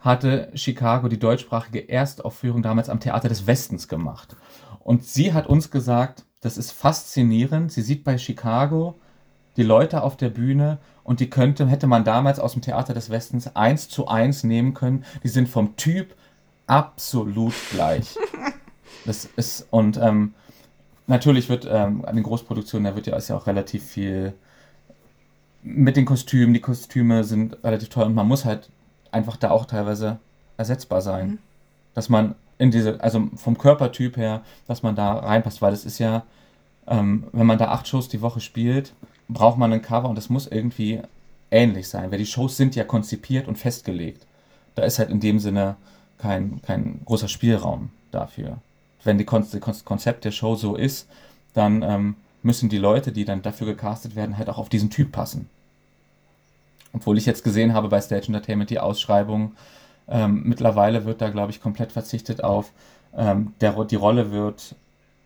hatte 0.00 0.50
Chicago 0.52 1.08
die 1.08 1.18
deutschsprachige 1.18 1.88
Erstaufführung 1.88 2.60
damals 2.60 2.90
am 2.90 3.00
Theater 3.00 3.30
des 3.30 3.46
Westens 3.46 3.88
gemacht. 3.88 4.36
Und 4.80 5.06
sie 5.06 5.32
hat 5.32 5.46
uns 5.46 5.70
gesagt, 5.70 6.26
das 6.42 6.58
ist 6.58 6.72
faszinierend. 6.72 7.72
Sie 7.72 7.80
sieht 7.80 8.04
bei 8.04 8.18
Chicago 8.18 8.96
die 9.56 9.62
Leute 9.62 10.02
auf 10.02 10.18
der 10.18 10.28
Bühne 10.28 10.76
und 11.04 11.20
die 11.20 11.30
könnte, 11.30 11.66
hätte 11.66 11.86
man 11.86 12.04
damals 12.04 12.38
aus 12.38 12.52
dem 12.52 12.60
Theater 12.60 12.92
des 12.92 13.08
Westens 13.08 13.56
eins 13.56 13.88
zu 13.88 14.08
eins 14.08 14.44
nehmen 14.44 14.74
können. 14.74 15.06
Die 15.24 15.28
sind 15.28 15.48
vom 15.48 15.74
Typ 15.76 16.14
absolut 16.66 17.54
gleich. 17.70 18.18
Das 19.04 19.24
ist, 19.24 19.66
und 19.70 19.96
ähm, 19.96 20.34
natürlich 21.06 21.48
wird 21.48 21.66
ähm, 21.70 22.04
an 22.04 22.16
den 22.16 22.24
Großproduktionen, 22.24 22.84
da 22.84 22.96
wird 22.96 23.06
ja, 23.06 23.16
ist 23.16 23.28
ja 23.28 23.36
auch 23.36 23.46
relativ 23.46 23.84
viel 23.84 24.34
mit 25.62 25.96
den 25.96 26.04
Kostümen. 26.04 26.54
Die 26.54 26.60
Kostüme 26.60 27.24
sind 27.24 27.62
relativ 27.64 27.88
teuer 27.88 28.06
und 28.06 28.14
man 28.14 28.28
muss 28.28 28.44
halt 28.44 28.68
einfach 29.10 29.36
da 29.36 29.50
auch 29.50 29.66
teilweise 29.66 30.18
ersetzbar 30.56 31.00
sein. 31.00 31.28
Mhm. 31.28 31.38
Dass 31.94 32.08
man 32.08 32.34
in 32.58 32.70
diese, 32.70 33.00
also 33.02 33.28
vom 33.36 33.58
Körpertyp 33.58 34.16
her, 34.16 34.42
dass 34.66 34.82
man 34.82 34.94
da 34.94 35.14
reinpasst, 35.14 35.62
weil 35.62 35.72
es 35.72 35.84
ist 35.84 35.98
ja, 35.98 36.24
ähm, 36.86 37.24
wenn 37.32 37.46
man 37.46 37.58
da 37.58 37.68
acht 37.68 37.88
Shows 37.88 38.08
die 38.08 38.22
Woche 38.22 38.40
spielt, 38.40 38.94
braucht 39.28 39.58
man 39.58 39.72
ein 39.72 39.82
Cover 39.82 40.08
und 40.08 40.16
das 40.16 40.30
muss 40.30 40.46
irgendwie 40.46 41.00
ähnlich 41.50 41.88
sein, 41.88 42.10
weil 42.10 42.18
die 42.18 42.26
Shows 42.26 42.56
sind 42.56 42.74
ja 42.74 42.84
konzipiert 42.84 43.46
und 43.48 43.58
festgelegt. 43.58 44.26
Da 44.74 44.84
ist 44.84 44.98
halt 44.98 45.10
in 45.10 45.20
dem 45.20 45.38
Sinne 45.38 45.76
kein, 46.18 46.62
kein 46.62 47.00
großer 47.04 47.28
Spielraum 47.28 47.90
dafür. 48.10 48.58
Wenn 49.04 49.18
die 49.18 49.24
Kon 49.24 49.46
das 49.50 49.84
Konzept 49.84 50.24
der 50.24 50.30
Show 50.30 50.54
so 50.54 50.76
ist, 50.76 51.08
dann 51.54 51.82
ähm, 51.82 52.16
müssen 52.42 52.68
die 52.68 52.78
Leute, 52.78 53.12
die 53.12 53.24
dann 53.24 53.42
dafür 53.42 53.66
gecastet 53.66 54.16
werden, 54.16 54.38
halt 54.38 54.48
auch 54.48 54.58
auf 54.58 54.68
diesen 54.68 54.90
Typ 54.90 55.12
passen. 55.12 55.48
Obwohl 56.92 57.18
ich 57.18 57.26
jetzt 57.26 57.44
gesehen 57.44 57.72
habe 57.72 57.88
bei 57.88 58.00
Stage 58.00 58.26
Entertainment 58.26 58.70
die 58.70 58.80
Ausschreibung, 58.80 59.52
ähm, 60.08 60.42
mittlerweile 60.44 61.04
wird 61.04 61.20
da, 61.20 61.30
glaube 61.30 61.52
ich, 61.52 61.62
komplett 61.62 61.92
verzichtet 61.92 62.44
auf, 62.44 62.70
ähm, 63.16 63.54
der, 63.60 63.72
die 63.84 63.96
Rolle 63.96 64.30
wird 64.30 64.74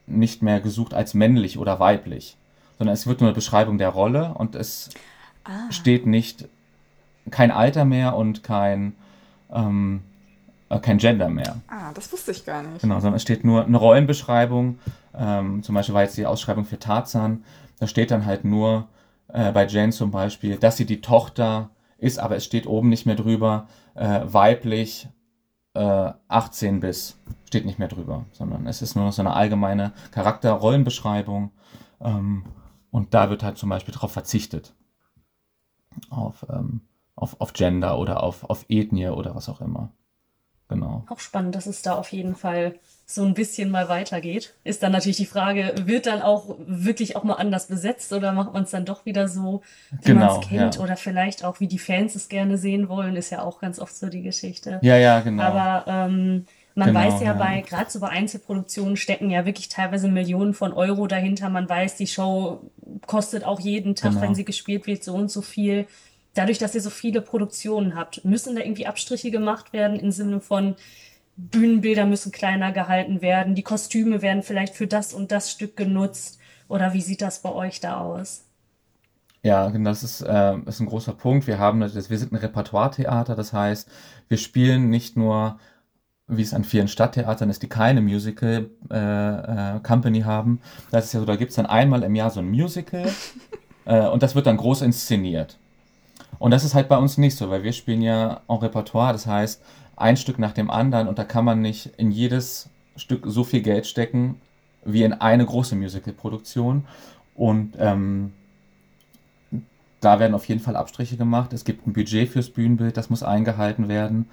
nicht 0.07 0.43
mehr 0.43 0.61
gesucht 0.61 0.95
als 0.95 1.15
männlich 1.15 1.59
oder 1.59 1.81
weiblich, 1.81 2.37
sondern 2.79 2.95
es 2.95 3.07
wird 3.07 3.21
nur 3.21 3.29
eine 3.29 3.35
Beschreibung 3.35 3.79
der 3.79 3.89
Rolle 3.89 4.35
und 4.35 4.55
es 4.55 4.91
ah. 5.45 5.71
steht 5.71 6.07
nicht 6.07 6.47
kein 7.31 7.51
Alter 7.51 7.85
mehr 7.85 8.15
und 8.17 8.45
kein 8.45 8.95
ähm, 9.53 10.03
äh, 10.03 10.16
kein 10.69 10.99
Gender 10.99 11.29
mehr. 11.29 11.57
Ah, 11.69 11.93
das 11.95 12.13
wusste 12.13 12.33
ich 12.33 12.45
gar 12.45 12.63
nicht. 12.63 12.81
Genau, 12.81 12.97
sondern 12.97 13.15
es 13.15 13.23
steht 13.23 13.45
nur 13.45 13.65
eine 13.65 13.77
Rollenbeschreibung. 13.77 14.79
Ähm, 15.15 15.63
zum 15.63 15.75
Beispiel 15.75 15.95
war 15.95 16.03
jetzt 16.03 16.17
die 16.17 16.27
Ausschreibung 16.27 16.65
für 16.65 16.79
Tarzan. 16.79 17.45
Da 17.79 17.87
steht 17.87 18.11
dann 18.11 18.27
halt 18.27 18.45
nur 18.45 18.89
äh, 19.29 19.53
bei 19.53 19.67
Jane 19.67 19.93
zum 19.93 20.11
Beispiel, 20.11 20.57
dass 20.57 20.77
sie 20.77 20.87
die 20.87 21.01
Tochter 21.01 21.71
ist, 21.99 22.19
aber 22.19 22.37
es 22.37 22.45
steht 22.45 22.67
oben 22.67 22.89
nicht 22.89 23.07
mehr 23.07 23.15
drüber, 23.15 23.69
äh, 23.95 24.21
weiblich, 24.25 25.09
äh, 25.75 26.13
18 26.29 26.81
bis, 26.81 27.19
steht 27.47 27.65
nicht 27.65 27.79
mehr 27.79 27.89
drüber, 27.89 28.25
sondern 28.33 28.67
es 28.67 28.83
ist 28.83 28.97
nur 28.97 29.05
noch 29.05 29.13
so 29.13 29.23
eine 29.23 29.35
allgemeine 29.35 29.93
Charakter-Rollenbeschreibung. 30.11 31.53
Ähm, 32.01 32.45
und 32.91 33.15
da 33.15 33.31
wird 33.31 33.43
halt 33.43 33.59
zum 33.59 33.69
Beispiel 33.69 33.95
darauf 33.95 34.13
verzichtet. 34.13 34.75
Auf, 36.11 36.47
ähm, 36.51 36.83
auf, 37.15 37.41
auf 37.41 37.53
Gender 37.53 37.99
oder 37.99 38.23
auf, 38.23 38.45
auf 38.45 38.67
Ethnie 38.69 39.09
oder 39.09 39.35
was 39.35 39.49
auch 39.49 39.61
immer. 39.61 39.91
Genau. 40.69 41.05
Auch 41.09 41.21
spannend, 41.21 41.55
dass 41.55 41.67
es 41.67 41.83
da 41.83 41.95
auf 41.95 42.11
jeden 42.13 42.35
Fall 42.35 42.75
so 43.09 43.25
ein 43.25 43.35
bisschen 43.35 43.71
mal 43.71 43.89
weitergeht. 43.89 44.55
Ist 44.65 44.83
dann 44.83 44.91
natürlich 44.91 45.17
die 45.17 45.27
Frage, 45.27 45.75
wird 45.85 46.07
dann 46.07 46.23
auch 46.23 46.57
wirklich 46.67 47.15
auch 47.15 47.23
mal 47.23 47.35
anders 47.35 47.67
besetzt 47.67 48.13
oder 48.13 48.33
macht 48.33 48.53
man 48.53 48.65
es 48.65 48.73
dann 48.73 48.85
doch 48.85 49.07
wieder 49.07 49.29
so, 49.29 49.63
wie 50.03 50.11
genau, 50.11 50.27
man 50.27 50.41
es 50.41 50.49
kennt 50.49 50.75
ja. 50.75 50.81
oder 50.81 50.97
vielleicht 50.97 51.45
auch, 51.45 51.61
wie 51.61 51.69
die 51.69 51.79
Fans 51.79 52.17
es 52.17 52.29
gerne 52.29 52.59
sehen 52.59 52.89
wollen, 52.89 53.15
ist 53.15 53.31
ja 53.31 53.43
auch 53.43 53.61
ganz 53.61 53.79
oft 53.79 53.97
so 53.97 54.09
die 54.09 54.23
Geschichte. 54.23 54.81
Ja, 54.83 54.97
ja, 54.97 55.21
genau. 55.21 55.45
Aber 55.45 55.85
ähm, 55.87 56.47
man 56.75 56.89
genau, 56.89 57.01
weiß 57.01 57.21
ja, 57.21 57.27
ja. 57.27 57.33
bei, 57.35 57.61
gerade 57.61 57.89
so 57.89 58.01
bei 58.01 58.09
Einzelproduktionen 58.09 58.97
stecken 58.97 59.31
ja 59.31 59.47
wirklich 59.47 59.69
teilweise 59.69 60.09
Millionen 60.09 60.53
von 60.53 60.73
Euro 60.73 61.07
dahinter. 61.07 61.49
Man 61.49 61.69
weiß, 61.69 61.97
die 61.97 62.09
Show 62.09 62.71
kostet 63.07 63.45
auch 63.45 63.61
jeden 63.61 63.95
Tag, 63.95 64.11
genau. 64.11 64.23
wenn 64.23 64.35
sie 64.35 64.45
gespielt 64.45 64.89
wird, 64.89 65.05
so 65.05 65.15
und 65.15 65.31
so 65.31 65.43
viel 65.43 65.87
dadurch, 66.37 66.59
dass 66.59 66.75
ihr 66.75 66.81
so 66.81 66.91
viele 66.91 67.21
Produktionen 67.21 67.95
habt, 67.95 68.25
müssen 68.25 68.55
da 68.55 68.63
irgendwie 68.63 68.87
Abstriche 68.87 69.31
gemacht 69.31 69.73
werden 69.73 69.99
im 69.99 70.13
Sinne 70.13 70.41
von 70.41 70.77
Bühnenbilder 71.37 72.07
müssen 72.07 72.33
kleiner 72.33 72.73
gehalten 72.73 73.21
werden, 73.21 73.55
die 73.55 73.63
Kostüme 73.63 74.23
werden 74.23 74.43
vielleicht 74.43 74.75
für 74.75 74.87
das 74.87 75.13
und 75.13 75.33
das 75.33 75.51
Stück 75.51 75.77
genutzt 75.77 76.39
oder 76.69 76.95
wie 76.95 77.03
sieht 77.03 77.21
das 77.21 77.43
bei 77.43 77.53
euch 77.53 77.81
da 77.81 78.01
aus? 78.01 78.45
Ja, 79.43 79.69
genau, 79.69 79.91
das 79.91 80.03
ist, 80.03 80.23
äh, 80.23 80.57
ist 80.67 80.81
ein 80.81 80.87
großer 80.87 81.13
Punkt. 81.13 81.47
Wir 81.47 81.59
haben, 81.59 81.81
wir 81.81 81.89
sind 81.89 82.33
ein 82.33 82.37
Repertoire-Theater, 82.37 83.37
das 83.37 83.53
heißt, 83.53 83.89
wir 84.29 84.39
spielen 84.39 84.89
nicht 84.89 85.17
nur, 85.17 85.59
wie 86.27 86.43
es 86.43 86.55
an 86.55 86.65
vielen 86.65 86.89
Stadttheatern 86.89 87.51
ist, 87.51 87.63
die 87.63 87.69
keine 87.69 88.01
Musical 88.01 88.71
äh, 88.91 89.77
äh, 89.77 89.81
Company 89.81 90.23
haben. 90.23 90.61
Das 90.91 91.05
ist 91.05 91.13
ja 91.13 91.21
so, 91.21 91.27
da 91.27 91.37
gibt 91.37 91.51
es 91.51 91.57
dann 91.57 91.67
einmal 91.67 92.03
im 92.03 92.17
Jahr 92.17 92.31
so 92.31 92.41
ein 92.41 92.49
Musical 92.49 93.07
äh, 93.85 94.09
und 94.09 94.23
das 94.23 94.35
wird 94.35 94.47
dann 94.47 94.57
groß 94.57 94.83
inszeniert. 94.83 95.59
Und 96.39 96.51
das 96.51 96.65
ist 96.65 96.75
halt 96.75 96.89
bei 96.89 96.97
uns 96.97 97.19
nicht 97.19 97.37
so, 97.37 97.51
weil 97.51 97.63
wir 97.63 97.73
spielen 97.73 98.03
ja 98.03 98.41
en 98.49 98.57
Repertoire, 98.57 99.13
das 99.13 99.27
heißt 99.27 99.63
ein 99.97 100.17
Stück 100.17 100.39
nach 100.39 100.53
dem 100.53 100.71
anderen 100.71 101.09
und 101.09 101.19
da 101.19 101.25
kann 101.25 101.45
man 101.45 101.63
nicht 101.63 101.91
in 101.97 102.11
jedes 102.11 102.69
Stück 102.97 103.25
so 103.27 103.45
viel 103.45 103.63
Geld 103.63 103.87
stecken 103.87 104.41
wie 104.85 105.03
in 105.03 105.15
eine 105.15 105.45
große 105.45 105.75
Musical-Produktion. 105.75 106.85
Und 107.35 107.75
ähm, 107.79 108.33
da 110.01 110.21
werden 110.21 110.35
auf 110.35 110.47
jeden 110.47 110.61
Fall 110.61 110.77
Abstriche 110.77 111.17
gemacht. 111.17 111.53
Es 111.53 111.65
gibt 111.65 111.87
ein 111.87 111.93
Budget 111.93 112.29
fürs 112.29 112.51
Bühnenbild, 112.51 112.97
das 112.97 113.11
muss 113.11 113.23
eingehalten 113.23 113.89
werden. 113.89 114.29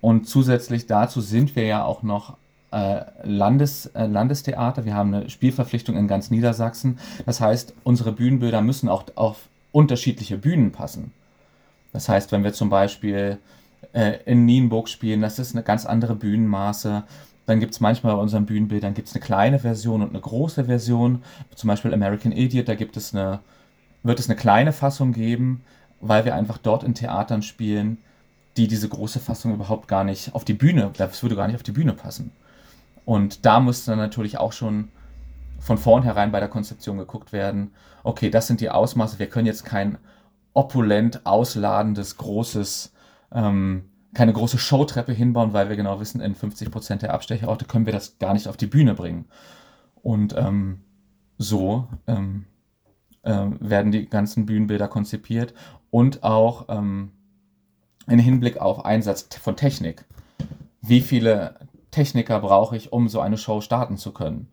Und 0.00 0.28
zusätzlich 0.28 0.86
dazu 0.86 1.20
sind 1.20 1.56
wir 1.56 1.64
ja 1.64 1.84
auch 1.84 2.02
noch 2.02 2.36
äh, 2.72 3.02
Landes, 3.22 3.86
äh, 3.86 4.06
Landestheater. 4.06 4.84
Wir 4.84 4.94
haben 4.94 5.14
eine 5.14 5.30
Spielverpflichtung 5.30 5.96
in 5.96 6.08
ganz 6.08 6.30
Niedersachsen. 6.30 6.98
Das 7.24 7.40
heißt, 7.40 7.74
unsere 7.84 8.12
Bühnenbilder 8.12 8.60
müssen 8.62 8.88
auch 8.88 9.04
auf 9.14 9.48
unterschiedliche 9.72 10.36
Bühnen 10.36 10.72
passen. 10.72 11.12
Das 11.92 12.08
heißt, 12.08 12.32
wenn 12.32 12.44
wir 12.44 12.52
zum 12.52 12.70
Beispiel 12.70 13.38
äh, 13.92 14.18
in 14.24 14.44
Nienburg 14.44 14.88
spielen, 14.88 15.20
das 15.20 15.38
ist 15.38 15.54
eine 15.54 15.62
ganz 15.62 15.86
andere 15.86 16.14
Bühnenmaße. 16.14 17.04
Dann 17.46 17.60
gibt 17.60 17.72
es 17.74 17.80
manchmal 17.80 18.14
bei 18.14 18.20
unseren 18.20 18.46
Bühnenbildern 18.46 18.94
gibt's 18.94 19.14
eine 19.14 19.24
kleine 19.24 19.60
Version 19.60 20.02
und 20.02 20.10
eine 20.10 20.20
große 20.20 20.64
Version. 20.64 21.22
Zum 21.54 21.68
Beispiel 21.68 21.94
American 21.94 22.32
Idiot, 22.32 22.68
da 22.68 22.74
gibt 22.74 22.96
es 22.96 23.14
eine, 23.14 23.40
wird 24.02 24.18
es 24.18 24.28
eine 24.28 24.36
kleine 24.36 24.72
Fassung 24.72 25.12
geben, 25.12 25.62
weil 26.00 26.24
wir 26.24 26.34
einfach 26.34 26.58
dort 26.58 26.82
in 26.82 26.94
Theatern 26.94 27.42
spielen, 27.42 27.98
die 28.56 28.68
diese 28.68 28.88
große 28.88 29.20
Fassung 29.20 29.54
überhaupt 29.54 29.86
gar 29.86 30.04
nicht 30.04 30.34
auf 30.34 30.44
die 30.44 30.54
Bühne, 30.54 30.90
das 30.96 31.22
würde 31.22 31.36
gar 31.36 31.46
nicht 31.46 31.56
auf 31.56 31.62
die 31.62 31.72
Bühne 31.72 31.92
passen. 31.92 32.32
Und 33.04 33.46
da 33.46 33.60
muss 33.60 33.84
dann 33.84 33.98
natürlich 33.98 34.38
auch 34.38 34.52
schon 34.52 34.88
von 35.60 35.78
vornherein 35.78 36.32
bei 36.32 36.40
der 36.40 36.48
Konzeption 36.48 36.98
geguckt 36.98 37.32
werden, 37.32 37.70
okay, 38.02 38.30
das 38.30 38.46
sind 38.46 38.60
die 38.60 38.70
Ausmaße, 38.70 39.18
wir 39.18 39.28
können 39.28 39.46
jetzt 39.46 39.64
kein 39.64 39.98
opulent 40.56 41.26
ausladendes, 41.26 42.16
großes, 42.16 42.92
ähm, 43.30 43.90
keine 44.14 44.32
große 44.32 44.58
Showtreppe 44.58 45.12
hinbauen, 45.12 45.52
weil 45.52 45.68
wir 45.68 45.76
genau 45.76 46.00
wissen, 46.00 46.22
in 46.22 46.34
50 46.34 46.70
Prozent 46.70 47.02
der 47.02 47.12
Abstecherorte 47.12 47.66
können 47.66 47.84
wir 47.84 47.92
das 47.92 48.18
gar 48.18 48.32
nicht 48.32 48.48
auf 48.48 48.56
die 48.56 48.66
Bühne 48.66 48.94
bringen. 48.94 49.26
Und 50.02 50.34
ähm, 50.36 50.80
so 51.36 51.88
ähm, 52.06 52.46
äh, 53.22 53.46
werden 53.60 53.92
die 53.92 54.08
ganzen 54.08 54.46
Bühnenbilder 54.46 54.88
konzipiert 54.88 55.52
und 55.90 56.22
auch 56.22 56.66
ähm, 56.70 57.12
in 58.06 58.18
Hinblick 58.18 58.56
auf 58.58 58.86
Einsatz 58.86 59.28
von 59.42 59.56
Technik. 59.56 60.06
Wie 60.80 61.02
viele 61.02 61.56
Techniker 61.90 62.40
brauche 62.40 62.76
ich, 62.76 62.92
um 62.92 63.08
so 63.08 63.20
eine 63.20 63.36
Show 63.36 63.60
starten 63.60 63.98
zu 63.98 64.12
können? 64.12 64.48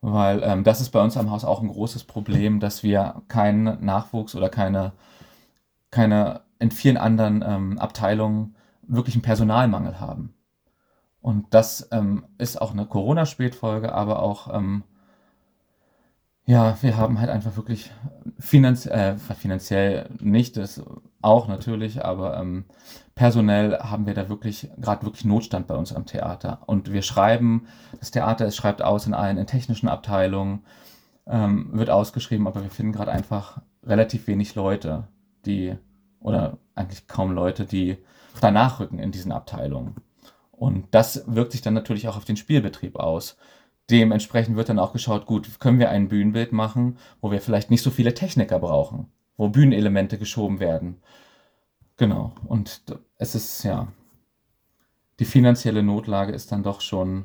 Weil 0.00 0.42
ähm, 0.42 0.64
das 0.64 0.80
ist 0.80 0.90
bei 0.90 1.00
uns 1.00 1.16
am 1.16 1.30
Haus 1.30 1.44
auch 1.44 1.62
ein 1.62 1.68
großes 1.68 2.02
Problem, 2.04 2.58
dass 2.58 2.82
wir 2.82 3.22
keinen 3.28 3.84
Nachwuchs 3.84 4.34
oder 4.34 4.48
keine 4.48 4.92
keine, 5.92 6.40
in 6.58 6.72
vielen 6.72 6.96
anderen 6.96 7.44
ähm, 7.46 7.78
Abteilungen 7.78 8.56
wirklich 8.82 9.14
einen 9.14 9.22
Personalmangel 9.22 10.00
haben. 10.00 10.34
Und 11.20 11.54
das 11.54 11.88
ähm, 11.92 12.24
ist 12.38 12.60
auch 12.60 12.72
eine 12.72 12.86
Corona-Spätfolge, 12.86 13.92
aber 13.92 14.20
auch, 14.20 14.52
ähm, 14.52 14.82
ja, 16.44 16.76
wir 16.82 16.96
haben 16.96 17.20
halt 17.20 17.30
einfach 17.30 17.56
wirklich 17.56 17.92
finanz 18.40 18.86
äh, 18.86 19.16
finanziell 19.16 20.08
nicht, 20.18 20.56
das 20.56 20.82
auch 21.20 21.46
natürlich, 21.46 22.04
aber 22.04 22.36
ähm, 22.38 22.64
personell 23.14 23.78
haben 23.78 24.06
wir 24.06 24.14
da 24.14 24.28
wirklich 24.28 24.68
gerade 24.78 25.04
wirklich 25.04 25.24
Notstand 25.24 25.68
bei 25.68 25.76
uns 25.76 25.94
am 25.94 26.06
Theater. 26.06 26.62
Und 26.66 26.92
wir 26.92 27.02
schreiben, 27.02 27.68
das 28.00 28.10
Theater 28.10 28.46
es 28.46 28.56
schreibt 28.56 28.82
aus 28.82 29.06
in 29.06 29.14
allen 29.14 29.38
in 29.38 29.46
technischen 29.46 29.88
Abteilungen, 29.88 30.64
ähm, 31.28 31.70
wird 31.72 31.90
ausgeschrieben, 31.90 32.48
aber 32.48 32.62
wir 32.64 32.70
finden 32.70 32.92
gerade 32.92 33.12
einfach 33.12 33.60
relativ 33.84 34.26
wenig 34.26 34.56
Leute 34.56 35.06
die, 35.46 35.76
oder 36.20 36.58
eigentlich 36.74 37.06
kaum 37.06 37.32
Leute, 37.32 37.64
die 37.64 37.98
danach 38.40 38.80
rücken 38.80 38.98
in 38.98 39.12
diesen 39.12 39.32
Abteilungen. 39.32 39.96
Und 40.52 40.86
das 40.92 41.24
wirkt 41.26 41.52
sich 41.52 41.60
dann 41.60 41.74
natürlich 41.74 42.08
auch 42.08 42.16
auf 42.16 42.24
den 42.24 42.36
Spielbetrieb 42.36 42.96
aus. 42.96 43.36
Dementsprechend 43.90 44.56
wird 44.56 44.68
dann 44.68 44.78
auch 44.78 44.92
geschaut, 44.92 45.26
gut, 45.26 45.58
können 45.60 45.78
wir 45.78 45.90
ein 45.90 46.08
Bühnenbild 46.08 46.52
machen, 46.52 46.98
wo 47.20 47.30
wir 47.30 47.40
vielleicht 47.40 47.70
nicht 47.70 47.82
so 47.82 47.90
viele 47.90 48.14
Techniker 48.14 48.58
brauchen, 48.58 49.10
wo 49.36 49.48
Bühnenelemente 49.48 50.18
geschoben 50.18 50.60
werden. 50.60 51.00
Genau. 51.96 52.32
Und 52.46 52.82
es 53.18 53.34
ist, 53.34 53.64
ja, 53.64 53.88
die 55.18 55.24
finanzielle 55.24 55.82
Notlage 55.82 56.32
ist 56.32 56.52
dann 56.52 56.62
doch 56.62 56.80
schon, 56.80 57.24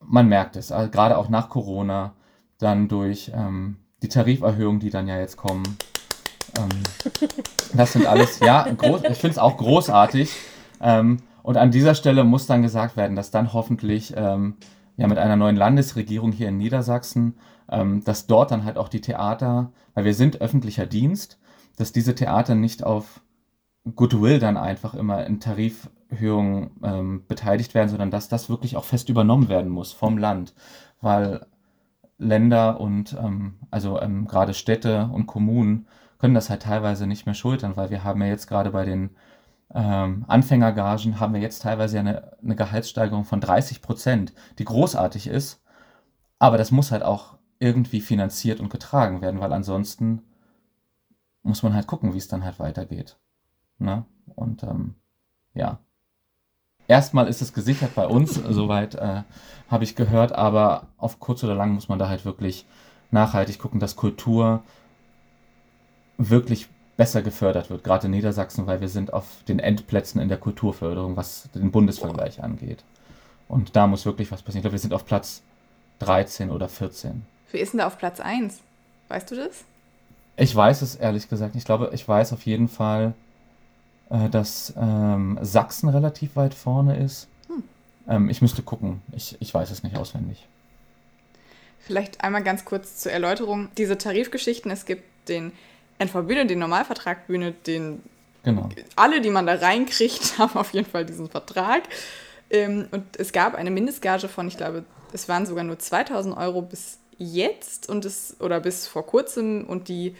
man 0.00 0.28
merkt 0.28 0.56
es, 0.56 0.68
gerade 0.68 1.18
auch 1.18 1.28
nach 1.28 1.48
Corona, 1.48 2.14
dann 2.58 2.88
durch 2.88 3.30
ähm, 3.34 3.76
die 4.02 4.08
Tariferhöhungen, 4.08 4.80
die 4.80 4.90
dann 4.90 5.06
ja 5.06 5.18
jetzt 5.18 5.36
kommen, 5.36 5.78
ähm, 6.58 7.28
das 7.74 7.92
sind 7.92 8.06
alles, 8.06 8.40
ja, 8.40 8.62
groß, 8.64 9.02
ich 9.10 9.18
finde 9.18 9.32
es 9.32 9.38
auch 9.38 9.56
großartig. 9.56 10.34
Ähm, 10.80 11.18
und 11.42 11.56
an 11.56 11.70
dieser 11.70 11.94
Stelle 11.94 12.24
muss 12.24 12.46
dann 12.46 12.62
gesagt 12.62 12.96
werden, 12.96 13.16
dass 13.16 13.30
dann 13.30 13.52
hoffentlich 13.52 14.14
ähm, 14.16 14.56
ja 14.96 15.06
mit 15.08 15.18
einer 15.18 15.36
neuen 15.36 15.56
Landesregierung 15.56 16.32
hier 16.32 16.48
in 16.48 16.58
Niedersachsen, 16.58 17.36
ähm, 17.70 18.04
dass 18.04 18.26
dort 18.26 18.50
dann 18.50 18.64
halt 18.64 18.76
auch 18.76 18.88
die 18.88 19.00
Theater, 19.00 19.72
weil 19.94 20.04
wir 20.04 20.14
sind 20.14 20.40
öffentlicher 20.40 20.86
Dienst, 20.86 21.38
dass 21.76 21.92
diese 21.92 22.14
Theater 22.14 22.54
nicht 22.54 22.84
auf 22.84 23.20
Goodwill 23.94 24.38
dann 24.38 24.56
einfach 24.56 24.94
immer 24.94 25.24
in 25.26 25.40
Tarifhöhungen 25.40 26.70
ähm, 26.82 27.24
beteiligt 27.26 27.74
werden, 27.74 27.88
sondern 27.88 28.10
dass 28.10 28.28
das 28.28 28.50
wirklich 28.50 28.76
auch 28.76 28.84
fest 28.84 29.08
übernommen 29.08 29.48
werden 29.48 29.70
muss 29.70 29.92
vom 29.92 30.18
Land, 30.18 30.54
weil 31.00 31.46
Länder 32.18 32.80
und 32.80 33.16
ähm, 33.18 33.54
also 33.70 34.00
ähm, 34.00 34.26
gerade 34.26 34.52
Städte 34.52 35.08
und 35.12 35.26
Kommunen 35.26 35.86
können 36.20 36.34
das 36.34 36.50
halt 36.50 36.62
teilweise 36.62 37.06
nicht 37.06 37.26
mehr 37.26 37.34
schultern, 37.34 37.76
weil 37.76 37.90
wir 37.90 38.04
haben 38.04 38.20
ja 38.22 38.28
jetzt 38.28 38.46
gerade 38.46 38.70
bei 38.70 38.84
den 38.84 39.10
ähm, 39.72 40.24
Anfängergagen 40.28 41.20
haben 41.20 41.34
wir 41.34 41.40
jetzt 41.40 41.62
teilweise 41.62 41.98
eine, 41.98 42.36
eine 42.42 42.56
Gehaltssteigerung 42.56 43.24
von 43.24 43.40
30 43.40 43.82
Prozent, 43.82 44.32
die 44.58 44.64
großartig 44.64 45.28
ist. 45.28 45.62
Aber 46.38 46.58
das 46.58 46.70
muss 46.70 46.90
halt 46.90 47.02
auch 47.02 47.38
irgendwie 47.58 48.00
finanziert 48.00 48.60
und 48.60 48.70
getragen 48.70 49.22
werden, 49.22 49.40
weil 49.40 49.52
ansonsten 49.52 50.22
muss 51.42 51.62
man 51.62 51.74
halt 51.74 51.86
gucken, 51.86 52.12
wie 52.14 52.18
es 52.18 52.28
dann 52.28 52.44
halt 52.44 52.58
weitergeht. 52.58 53.16
Ne? 53.78 54.04
Und 54.34 54.62
ähm, 54.62 54.94
ja. 55.54 55.78
Erstmal 56.88 57.28
ist 57.28 57.40
es 57.40 57.52
gesichert 57.52 57.94
bei 57.94 58.06
uns, 58.06 58.34
soweit 58.48 58.96
äh, 58.96 59.22
habe 59.68 59.84
ich 59.84 59.94
gehört, 59.94 60.32
aber 60.32 60.88
auf 60.96 61.20
kurz 61.20 61.44
oder 61.44 61.54
lang 61.54 61.72
muss 61.72 61.88
man 61.88 61.98
da 61.98 62.08
halt 62.08 62.24
wirklich 62.24 62.66
nachhaltig 63.10 63.58
gucken, 63.58 63.80
dass 63.80 63.96
Kultur 63.96 64.64
wirklich 66.28 66.68
besser 66.96 67.22
gefördert 67.22 67.70
wird, 67.70 67.82
gerade 67.82 68.06
in 68.06 68.10
Niedersachsen, 68.10 68.66
weil 68.66 68.80
wir 68.80 68.88
sind 68.88 69.12
auf 69.12 69.24
den 69.48 69.58
Endplätzen 69.58 70.20
in 70.20 70.28
der 70.28 70.36
Kulturförderung, 70.36 71.16
was 71.16 71.48
den 71.54 71.70
Bundesvergleich 71.70 72.42
angeht. 72.42 72.84
Und 73.48 73.74
da 73.74 73.86
muss 73.86 74.04
wirklich 74.04 74.30
was 74.30 74.42
passieren. 74.42 74.58
Ich 74.58 74.62
glaube, 74.64 74.74
wir 74.74 74.80
sind 74.80 74.92
auf 74.92 75.06
Platz 75.06 75.42
13 76.00 76.50
oder 76.50 76.68
14. 76.68 77.22
Wer 77.50 77.60
ist 77.60 77.72
denn 77.72 77.78
da 77.78 77.86
auf 77.86 77.98
Platz 77.98 78.20
1? 78.20 78.60
Weißt 79.08 79.30
du 79.30 79.36
das? 79.36 79.64
Ich 80.36 80.54
weiß 80.54 80.82
es 80.82 80.94
ehrlich 80.94 81.28
gesagt. 81.28 81.56
Ich 81.56 81.64
glaube, 81.64 81.90
ich 81.92 82.06
weiß 82.06 82.32
auf 82.32 82.46
jeden 82.46 82.68
Fall, 82.68 83.14
äh, 84.10 84.28
dass 84.28 84.72
ähm, 84.76 85.38
Sachsen 85.42 85.88
relativ 85.88 86.36
weit 86.36 86.54
vorne 86.54 86.96
ist. 86.96 87.28
Hm. 87.48 87.64
Ähm, 88.08 88.28
ich 88.28 88.40
müsste 88.42 88.62
gucken. 88.62 89.02
Ich, 89.12 89.36
ich 89.40 89.52
weiß 89.52 89.70
es 89.70 89.82
nicht 89.82 89.96
auswendig. 89.96 90.46
Vielleicht 91.80 92.22
einmal 92.22 92.42
ganz 92.42 92.64
kurz 92.64 92.98
zur 92.98 93.10
Erläuterung. 93.10 93.68
Diese 93.76 93.98
Tarifgeschichten, 93.98 94.70
es 94.70 94.84
gibt 94.84 95.28
den 95.28 95.52
NV-Bühne, 96.00 96.46
den 96.46 96.58
Normalvertragbühne, 96.58 97.52
den 97.52 98.02
genau. 98.42 98.68
alle, 98.96 99.20
die 99.20 99.30
man 99.30 99.46
da 99.46 99.54
reinkriegt, 99.54 100.38
haben 100.38 100.58
auf 100.58 100.72
jeden 100.72 100.88
Fall 100.88 101.04
diesen 101.06 101.28
Vertrag. 101.28 101.82
Ähm, 102.50 102.88
und 102.90 103.04
es 103.18 103.32
gab 103.32 103.54
eine 103.54 103.70
Mindestgage 103.70 104.28
von, 104.28 104.48
ich 104.48 104.56
glaube, 104.56 104.84
es 105.12 105.28
waren 105.28 105.46
sogar 105.46 105.64
nur 105.64 105.78
2000 105.78 106.36
Euro 106.36 106.62
bis 106.62 106.98
jetzt 107.18 107.88
und 107.88 108.04
es, 108.04 108.36
oder 108.40 108.60
bis 108.60 108.86
vor 108.86 109.06
kurzem 109.06 109.64
und 109.66 109.88
die 109.88 110.16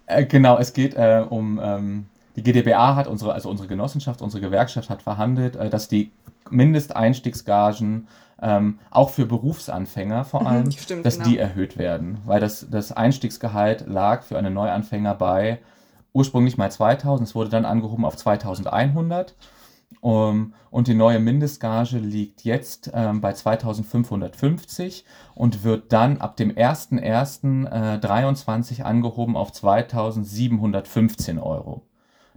Äh, 0.05 0.25
genau, 0.25 0.57
es 0.57 0.73
geht 0.73 0.95
äh, 0.95 1.23
um, 1.27 1.59
ähm, 1.61 2.07
die 2.35 2.43
GdBA 2.43 2.95
hat, 2.95 3.07
unsere, 3.07 3.33
also 3.33 3.49
unsere 3.49 3.67
Genossenschaft, 3.67 4.21
unsere 4.21 4.41
Gewerkschaft 4.41 4.89
hat 4.89 5.01
verhandelt, 5.01 5.55
äh, 5.55 5.69
dass 5.69 5.87
die 5.87 6.11
Mindesteinstiegsgagen 6.49 8.07
ähm, 8.41 8.79
auch 8.89 9.09
für 9.09 9.25
Berufsanfänger 9.25 10.25
vor 10.25 10.41
mhm, 10.41 10.47
allem, 10.47 10.63
mhm, 10.65 10.71
stimmt, 10.71 11.05
dass 11.05 11.17
genau. 11.17 11.29
die 11.29 11.37
erhöht 11.37 11.77
werden. 11.77 12.19
Weil 12.25 12.39
das, 12.39 12.67
das 12.69 12.91
Einstiegsgehalt 12.91 13.87
lag 13.87 14.23
für 14.23 14.37
einen 14.37 14.53
Neuanfänger 14.53 15.15
bei 15.15 15.59
ursprünglich 16.13 16.57
mal 16.57 16.71
2000, 16.71 17.29
es 17.29 17.35
wurde 17.35 17.49
dann 17.49 17.65
angehoben 17.65 18.05
auf 18.05 18.17
2100. 18.17 19.35
Um, 20.01 20.53
und 20.69 20.87
die 20.87 20.93
neue 20.93 21.19
Mindestgage 21.19 21.97
liegt 21.97 22.43
jetzt 22.43 22.91
ähm, 22.93 23.21
bei 23.21 23.33
2550 23.33 25.03
und 25.33 25.63
wird 25.63 25.91
dann 25.91 26.21
ab 26.21 26.37
dem 26.37 26.51
01.01.23 26.51 28.79
äh, 28.79 28.83
angehoben 28.83 29.35
auf 29.35 29.51
2715 29.51 31.39
Euro. 31.39 31.81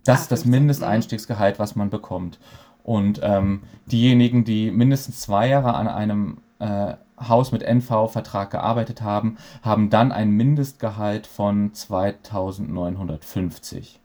Das 0.02 0.16
Ach, 0.16 0.22
ist 0.22 0.32
das 0.32 0.44
Mindesteinstiegsgehalt, 0.44 1.58
was 1.58 1.76
man 1.76 1.90
bekommt. 1.90 2.38
Und 2.82 3.20
ähm, 3.22 3.62
diejenigen, 3.86 4.44
die 4.44 4.70
mindestens 4.70 5.20
zwei 5.20 5.48
Jahre 5.48 5.74
an 5.74 5.88
einem 5.88 6.38
äh, 6.58 6.94
Haus 7.28 7.52
mit 7.52 7.62
NV-Vertrag 7.62 8.50
gearbeitet 8.50 9.02
haben, 9.02 9.36
haben 9.62 9.90
dann 9.90 10.12
ein 10.12 10.30
Mindestgehalt 10.30 11.26
von 11.26 11.74
2950. 11.74 14.00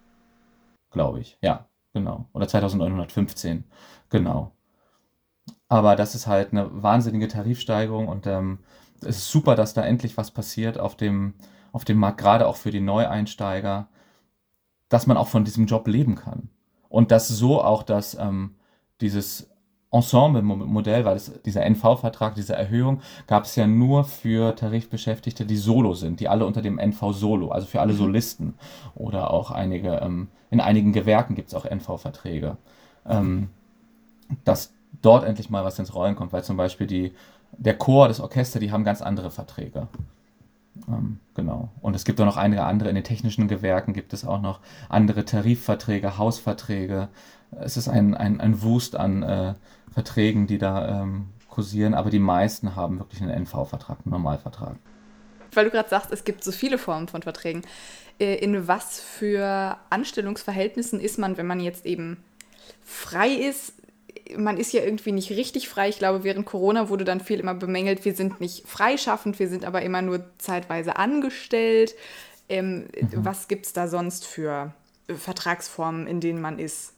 Glaube 0.92 1.20
ich. 1.20 1.38
Ja, 1.42 1.66
genau. 1.94 2.26
Oder 2.34 2.48
2915. 2.48 3.64
Genau. 4.10 4.52
Aber 5.70 5.96
das 5.96 6.16
ist 6.16 6.28
halt 6.28 6.52
eine 6.52 6.84
wahnsinnige 6.84 7.28
Tarifsteigerung 7.28 8.08
und 8.08 8.28
ähm, 8.28 8.60
es 9.02 9.18
ist 9.18 9.30
super, 9.30 9.56
dass 9.56 9.74
da 9.74 9.84
endlich 9.84 10.18
was 10.18 10.32
passiert 10.32 10.80
auf 10.80 10.96
dem, 10.96 11.34
auf 11.72 11.86
dem 11.86 11.98
Markt, 11.98 12.20
gerade 12.20 12.48
auch 12.48 12.56
für 12.56 12.72
die 12.72 12.80
Neueinsteiger, 12.80 13.88
dass 14.90 15.08
man 15.08 15.18
auch 15.18 15.28
von 15.28 15.44
diesem 15.44 15.66
Job 15.66 15.88
leben 15.88 16.16
kann. 16.16 16.50
Und 16.90 17.12
dass 17.12 17.28
so 17.28 17.62
auch 17.62 17.84
das 17.84 18.16
ähm, 18.16 18.56
dieses 19.02 19.50
Ensemble-Modell, 19.91 21.06
weil 21.06 21.16
es, 21.16 21.32
dieser 21.43 21.66
NV-Vertrag, 21.66 22.36
diese 22.36 22.56
Erhöhung, 22.56 23.02
gab 23.26 23.45
es 23.45 23.56
ja 23.56 23.68
nur 23.68 24.04
für 24.04 24.56
Tarifbeschäftigte, 24.56 25.45
die 25.45 25.56
Solo 25.56 25.93
sind, 25.93 26.20
die 26.20 26.28
alle 26.28 26.45
unter 26.45 26.62
dem 26.62 26.78
NV 26.78 27.14
Solo, 27.14 27.50
also 27.50 27.68
für 27.68 27.80
alle 27.80 27.93
mhm. 27.93 27.98
Solisten. 27.98 28.54
Oder 28.95 29.32
auch 29.32 29.52
einige, 29.52 29.95
ähm, 29.98 30.28
in 30.50 30.60
einigen 30.60 30.91
Gewerken 30.91 31.36
gibt 31.36 31.50
es 31.50 31.54
auch 31.54 31.66
NV-Verträge. 31.66 32.58
Ähm, 33.06 33.50
dass 34.43 34.74
dort 35.02 35.24
endlich 35.24 35.50
mal 35.50 35.64
was 35.64 35.80
ins 35.80 35.95
Rollen 35.95 36.16
kommt, 36.16 36.34
weil 36.34 36.43
zum 36.43 36.58
Beispiel 36.58 36.88
die, 36.88 37.14
der 37.54 37.78
Chor, 37.78 38.10
das 38.10 38.20
Orchester, 38.20 38.60
die 38.60 38.72
haben 38.74 38.84
ganz 38.84 39.02
andere 39.02 39.32
Verträge. 39.32 39.88
Ähm, 40.88 41.20
genau. 41.34 41.70
Und 41.82 41.95
es 41.95 42.04
gibt 42.04 42.20
auch 42.20 42.26
noch 42.26 42.38
einige 42.38 42.64
andere, 42.64 42.89
in 42.89 42.95
den 42.95 43.04
technischen 43.04 43.48
Gewerken 43.48 43.93
gibt 43.93 44.14
es 44.14 44.26
auch 44.26 44.41
noch 44.41 44.60
andere 44.89 45.26
Tarifverträge, 45.26 46.18
Hausverträge, 46.18 47.08
es 47.52 47.78
ist 47.78 47.88
ein, 47.88 48.16
ein, 48.16 48.41
ein 48.41 48.62
Wust 48.62 48.95
an 48.95 49.24
äh, 49.24 49.54
Verträgen, 49.93 50.48
die 50.48 50.58
da 50.58 51.02
ähm, 51.02 51.28
kursieren, 51.50 51.93
aber 51.93 52.10
die 52.10 52.20
meisten 52.20 52.76
haben 52.76 53.00
wirklich 53.00 53.22
einen 53.22 53.32
NV-Vertrag, 53.32 53.98
einen 54.06 54.12
Normalvertrag. 54.12 54.76
Weil 55.54 55.66
du 55.66 55.72
gerade 55.72 55.89
sagst, 55.89 56.12
es 56.12 56.24
gibt 56.24 56.43
so 56.43 56.52
viele 56.52 56.78
Formen 56.78 57.08
von 57.08 57.24
Verträgen. 57.24 57.64
Äh, 58.20 58.36
in 58.36 58.68
was 58.68 59.00
für 59.00 59.78
Anstellungsverhältnissen 59.89 61.00
ist 61.00 61.18
man, 61.18 61.38
wenn 61.38 61.48
man 61.48 61.60
jetzt 61.60 61.86
eben 61.86 62.24
frei 62.84 63.30
ist? 63.30 63.74
Man 64.36 64.58
ist 64.58 64.74
ja 64.74 64.84
irgendwie 64.84 65.14
nicht 65.14 65.32
richtig 65.32 65.70
frei. 65.70 65.89
Ich 65.89 66.00
glaube, 66.00 66.24
während 66.24 66.45
Corona 66.45 66.89
wurde 66.89 67.06
dann 67.06 67.22
viel 67.22 67.39
immer 67.39 67.56
bemängelt, 67.56 68.04
wir 68.06 68.14
sind 68.14 68.41
nicht 68.41 68.68
freischaffend, 68.68 69.39
wir 69.39 69.48
sind 69.48 69.66
aber 69.66 69.82
immer 69.82 70.02
nur 70.02 70.26
zeitweise 70.38 70.98
angestellt. 70.98 71.95
Ähm, 72.50 72.88
mhm. 73.00 73.10
Was 73.14 73.48
gibt 73.48 73.66
es 73.66 73.74
da 73.74 73.88
sonst 73.88 74.26
für 74.26 74.74
Vertragsformen, 75.08 76.08
in 76.08 76.20
denen 76.20 76.41
man 76.41 76.60
ist? 76.60 76.93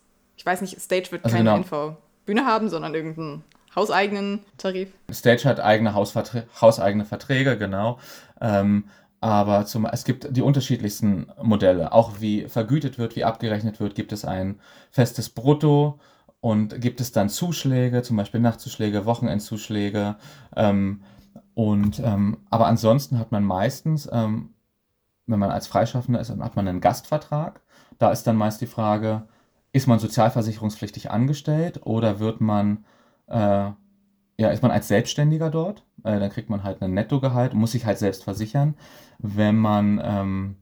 Ich 0.49 0.53
weiß 0.53 0.61
nicht, 0.61 0.81
Stage 0.81 1.11
wird 1.11 1.25
also 1.25 1.37
keine 1.37 1.51
genau. 1.51 1.57
Info-Bühne 1.57 2.43
haben, 2.43 2.69
sondern 2.69 2.95
irgendeinen 2.95 3.43
hauseigenen 3.75 4.39
Tarif. 4.57 4.89
Stage 5.11 5.43
hat 5.45 5.59
eigene 5.59 5.93
Hausverträ 5.93 6.41
hauseigene 6.59 7.05
Verträge, 7.05 7.55
genau. 7.55 7.99
Ähm, 8.41 8.85
aber 9.21 9.67
zum, 9.67 9.85
es 9.85 10.05
gibt 10.05 10.35
die 10.35 10.41
unterschiedlichsten 10.41 11.27
Modelle. 11.39 11.91
Auch 11.91 12.19
wie 12.19 12.47
vergütet 12.47 12.97
wird, 12.97 13.15
wie 13.15 13.25
abgerechnet 13.25 13.79
wird, 13.79 13.93
gibt 13.93 14.11
es 14.11 14.25
ein 14.25 14.59
festes 14.89 15.29
Brutto 15.29 15.99
und 16.41 16.81
gibt 16.81 16.99
es 16.99 17.11
dann 17.11 17.29
Zuschläge, 17.29 18.01
zum 18.01 18.17
Beispiel 18.17 18.39
Nachtzuschläge, 18.39 19.05
Wochenendzuschläge. 19.05 20.15
Ähm, 20.55 21.03
und, 21.53 21.99
ähm, 21.99 22.37
aber 22.49 22.65
ansonsten 22.65 23.19
hat 23.19 23.31
man 23.31 23.43
meistens, 23.43 24.09
ähm, 24.11 24.55
wenn 25.27 25.37
man 25.37 25.51
als 25.51 25.67
Freischaffender 25.67 26.19
ist, 26.19 26.31
hat 26.31 26.55
man 26.55 26.67
einen 26.67 26.81
Gastvertrag. 26.81 27.61
Da 27.99 28.11
ist 28.11 28.23
dann 28.23 28.35
meist 28.35 28.61
die 28.61 28.65
Frage, 28.65 29.27
ist 29.71 29.87
man 29.87 29.99
sozialversicherungspflichtig 29.99 31.11
angestellt 31.11 31.81
oder 31.85 32.19
wird 32.19 32.41
man, 32.41 32.85
äh, 33.27 33.71
ja, 34.37 34.49
ist 34.49 34.63
man 34.63 34.71
als 34.71 34.87
Selbstständiger 34.87 35.49
dort? 35.49 35.83
Äh, 36.03 36.19
dann 36.19 36.29
kriegt 36.29 36.49
man 36.49 36.63
halt 36.63 36.81
ein 36.81 36.93
Nettogehalt, 36.93 37.53
muss 37.53 37.73
sich 37.73 37.85
halt 37.85 37.99
selbst 37.99 38.23
versichern. 38.23 38.75
Wenn 39.19 39.57
man 39.57 40.01
ähm, 40.03 40.55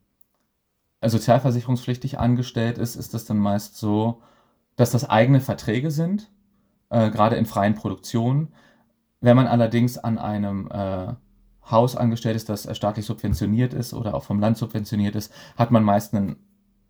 sozialversicherungspflichtig 1.01 2.19
angestellt 2.19 2.77
ist, 2.77 2.95
ist 2.95 3.13
das 3.13 3.25
dann 3.25 3.37
meist 3.37 3.77
so, 3.77 4.21
dass 4.75 4.91
das 4.91 5.09
eigene 5.09 5.39
Verträge 5.39 5.91
sind, 5.91 6.29
äh, 6.89 7.09
gerade 7.09 7.35
in 7.35 7.45
freien 7.45 7.75
Produktionen. 7.75 8.53
Wenn 9.21 9.35
man 9.35 9.47
allerdings 9.47 9.97
an 9.97 10.17
einem 10.17 10.69
äh, 10.71 11.13
Haus 11.69 11.95
angestellt 11.95 12.35
ist, 12.35 12.49
das 12.49 12.75
staatlich 12.75 13.05
subventioniert 13.05 13.73
ist 13.73 13.93
oder 13.93 14.13
auch 14.15 14.23
vom 14.23 14.39
Land 14.39 14.57
subventioniert 14.57 15.15
ist, 15.15 15.33
hat 15.57 15.71
man 15.71 15.83
meist 15.83 16.13
einen 16.13 16.37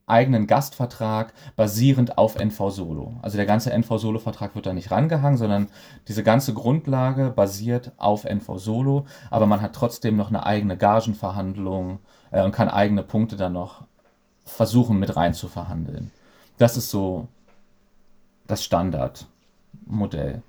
eigenen 0.08 0.47
Gastvertrag 0.47 1.34
basierend 1.55 2.18
auf 2.18 2.38
NV 2.39 2.70
Solo. 2.72 3.14
Also 3.22 3.36
der 3.36 3.45
ganze 3.45 3.72
NV 3.72 3.97
Solo 3.97 4.20
Vertrag 4.20 4.55
wird 4.55 4.66
da 4.66 4.74
nicht 4.74 4.89
rangehangen, 4.89 5.38
sondern 5.38 5.68
diese 6.08 6.24
ganze 6.24 6.53
Grundlage 6.53 7.30
basiert 7.30 7.91
auf 7.97 8.24
NV 8.24 8.58
Solo, 8.58 9.05
aber 9.30 9.45
man 9.45 9.62
hat 9.62 9.74
trotzdem 9.74 10.16
noch 10.16 10.30
eine 10.30 10.45
eigene 10.45 10.78
Gagenverhandlung 10.78 11.99
äh, 12.32 12.41
und 12.43 12.53
kann 12.53 12.70
eigene 12.70 13.03
Punkte 13.03 13.36
dann 13.36 13.53
noch 13.53 13.84
versuchen 14.45 14.97
mit 14.97 15.16
rein 15.18 15.34
zu 15.34 15.49
verhandeln. 15.49 16.12
Das 16.58 16.78
ist 16.78 16.89
so 16.89 17.28
das 18.47 18.64
Standardmodell. 18.64 20.41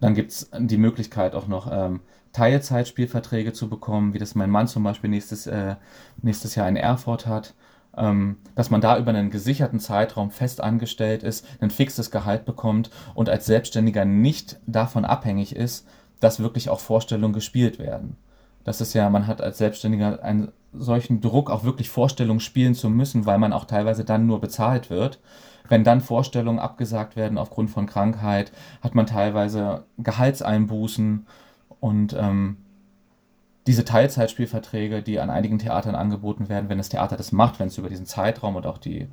Dann 0.00 0.14
gibt 0.14 0.30
es 0.30 0.50
die 0.58 0.78
Möglichkeit 0.78 1.34
auch 1.34 1.46
noch 1.46 1.70
ähm, 1.70 2.00
Teilzeitspielverträge 2.32 3.52
zu 3.52 3.68
bekommen, 3.68 4.14
wie 4.14 4.18
das 4.18 4.34
mein 4.34 4.50
Mann 4.50 4.68
zum 4.68 4.82
Beispiel 4.82 5.10
nächstes, 5.10 5.46
äh, 5.46 5.76
nächstes 6.22 6.54
Jahr 6.54 6.68
in 6.68 6.76
Erfurt 6.76 7.26
hat 7.26 7.52
dass 7.96 8.70
man 8.70 8.80
da 8.80 8.98
über 8.98 9.10
einen 9.10 9.30
gesicherten 9.30 9.78
Zeitraum 9.78 10.30
fest 10.30 10.60
angestellt 10.60 11.22
ist, 11.22 11.46
ein 11.60 11.70
fixes 11.70 12.10
Gehalt 12.10 12.44
bekommt 12.44 12.90
und 13.14 13.28
als 13.28 13.46
Selbstständiger 13.46 14.04
nicht 14.04 14.58
davon 14.66 15.04
abhängig 15.04 15.54
ist, 15.54 15.86
dass 16.20 16.40
wirklich 16.40 16.70
auch 16.70 16.80
Vorstellungen 16.80 17.34
gespielt 17.34 17.78
werden. 17.78 18.16
Das 18.64 18.80
ist 18.80 18.94
ja, 18.94 19.10
man 19.10 19.26
hat 19.26 19.42
als 19.42 19.58
Selbstständiger 19.58 20.22
ein 20.22 20.50
solchen 20.72 21.20
Druck, 21.20 21.50
auch 21.50 21.64
wirklich 21.64 21.90
Vorstellungen 21.90 22.40
spielen 22.40 22.74
zu 22.74 22.88
müssen, 22.88 23.26
weil 23.26 23.38
man 23.38 23.52
auch 23.52 23.66
teilweise 23.66 24.04
dann 24.04 24.26
nur 24.26 24.40
bezahlt 24.40 24.90
wird. 24.90 25.20
Wenn 25.68 25.84
dann 25.84 26.00
Vorstellungen 26.00 26.58
abgesagt 26.58 27.16
werden 27.16 27.38
aufgrund 27.38 27.70
von 27.70 27.86
Krankheit, 27.86 28.52
hat 28.82 28.94
man 28.94 29.06
teilweise 29.06 29.84
Gehaltseinbußen 29.98 31.26
und 31.80 32.16
ähm, 32.18 32.56
diese 33.66 33.84
Teilzeitspielverträge, 33.84 35.02
die 35.02 35.20
an 35.20 35.30
einigen 35.30 35.58
Theatern 35.58 35.94
angeboten 35.94 36.48
werden, 36.48 36.68
wenn 36.68 36.78
das 36.78 36.90
Theater 36.90 37.16
das 37.16 37.32
macht, 37.32 37.58
wenn 37.58 37.68
es 37.68 37.78
über 37.78 37.88
diesen 37.88 38.06
Zeitraum 38.06 38.56
und 38.56 38.66
auch 38.66 38.78
die, 38.78 39.08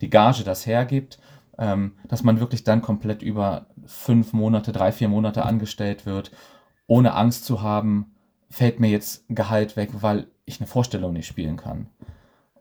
die 0.00 0.10
Gage 0.10 0.42
das 0.42 0.66
hergibt, 0.66 1.18
ähm, 1.58 1.92
dass 2.08 2.22
man 2.22 2.40
wirklich 2.40 2.64
dann 2.64 2.80
komplett 2.80 3.22
über 3.22 3.66
fünf 3.84 4.32
Monate, 4.32 4.72
drei, 4.72 4.92
vier 4.92 5.08
Monate 5.08 5.44
angestellt 5.44 6.06
wird, 6.06 6.30
ohne 6.86 7.14
Angst 7.14 7.44
zu 7.44 7.62
haben, 7.62 8.14
fällt 8.48 8.80
mir 8.80 8.88
jetzt 8.88 9.24
Gehalt 9.28 9.76
weg, 9.76 9.90
weil 10.00 10.26
ich 10.44 10.60
eine 10.60 10.66
Vorstellung 10.66 11.12
nicht 11.12 11.26
spielen 11.26 11.56
kann. 11.56 11.88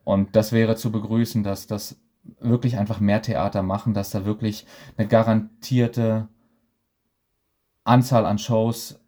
Und 0.03 0.35
das 0.35 0.51
wäre 0.51 0.75
zu 0.75 0.91
begrüßen, 0.91 1.43
dass 1.43 1.67
das 1.67 1.99
wirklich 2.39 2.77
einfach 2.77 2.99
mehr 2.99 3.21
Theater 3.21 3.63
machen, 3.63 3.93
dass 3.93 4.11
da 4.11 4.25
wirklich 4.25 4.65
eine 4.97 5.07
garantierte 5.07 6.27
Anzahl 7.85 8.25
an 8.25 8.37
Shows 8.37 8.99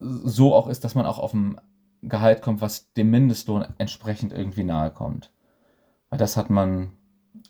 so 0.00 0.54
auch 0.54 0.66
ist, 0.68 0.84
dass 0.84 0.94
man 0.94 1.06
auch 1.06 1.18
auf 1.18 1.34
ein 1.34 1.60
Gehalt 2.08 2.42
kommt, 2.42 2.60
was 2.60 2.92
dem 2.94 3.10
Mindestlohn 3.10 3.66
entsprechend 3.78 4.32
irgendwie 4.32 4.64
nahe 4.64 4.90
kommt. 4.90 5.30
Weil 6.10 6.18
das 6.18 6.36
hat 6.36 6.50
man 6.50 6.92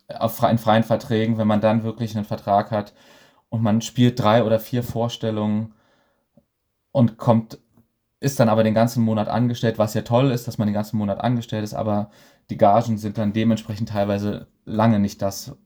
auf 0.08 0.36
freien, 0.36 0.58
freien 0.58 0.82
Verträgen, 0.82 1.38
wenn 1.38 1.46
man 1.46 1.60
dann 1.60 1.82
wirklich 1.82 2.16
einen 2.16 2.24
Vertrag 2.24 2.70
hat 2.70 2.94
und 3.48 3.62
man 3.62 3.80
spielt 3.80 4.18
drei 4.18 4.44
oder 4.44 4.58
vier 4.58 4.82
Vorstellungen 4.82 5.74
und 6.92 7.16
kommt, 7.16 7.58
ist 8.20 8.40
dann 8.40 8.48
aber 8.48 8.64
den 8.64 8.74
ganzen 8.74 9.02
Monat 9.02 9.28
angestellt, 9.28 9.78
was 9.78 9.94
ja 9.94 10.02
toll 10.02 10.30
ist, 10.30 10.46
dass 10.46 10.58
man 10.58 10.66
den 10.66 10.74
ganzen 10.74 10.96
Monat 10.96 11.20
angestellt 11.20 11.64
ist, 11.64 11.74
aber 11.74 12.10
die 12.50 12.56
Gagen 12.56 12.98
sind 12.98 13.18
dann 13.18 13.32
dementsprechend 13.32 13.90
teilweise 13.90 14.48
lange 14.64 14.98
nicht 14.98 15.22
das, 15.22 15.56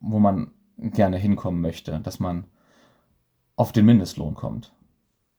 wo 0.00 0.18
man 0.18 0.52
gerne 0.76 1.16
hinkommen 1.16 1.60
möchte, 1.60 2.00
dass 2.00 2.20
man 2.20 2.46
auf 3.56 3.72
den 3.72 3.86
Mindestlohn 3.86 4.34
kommt. 4.34 4.72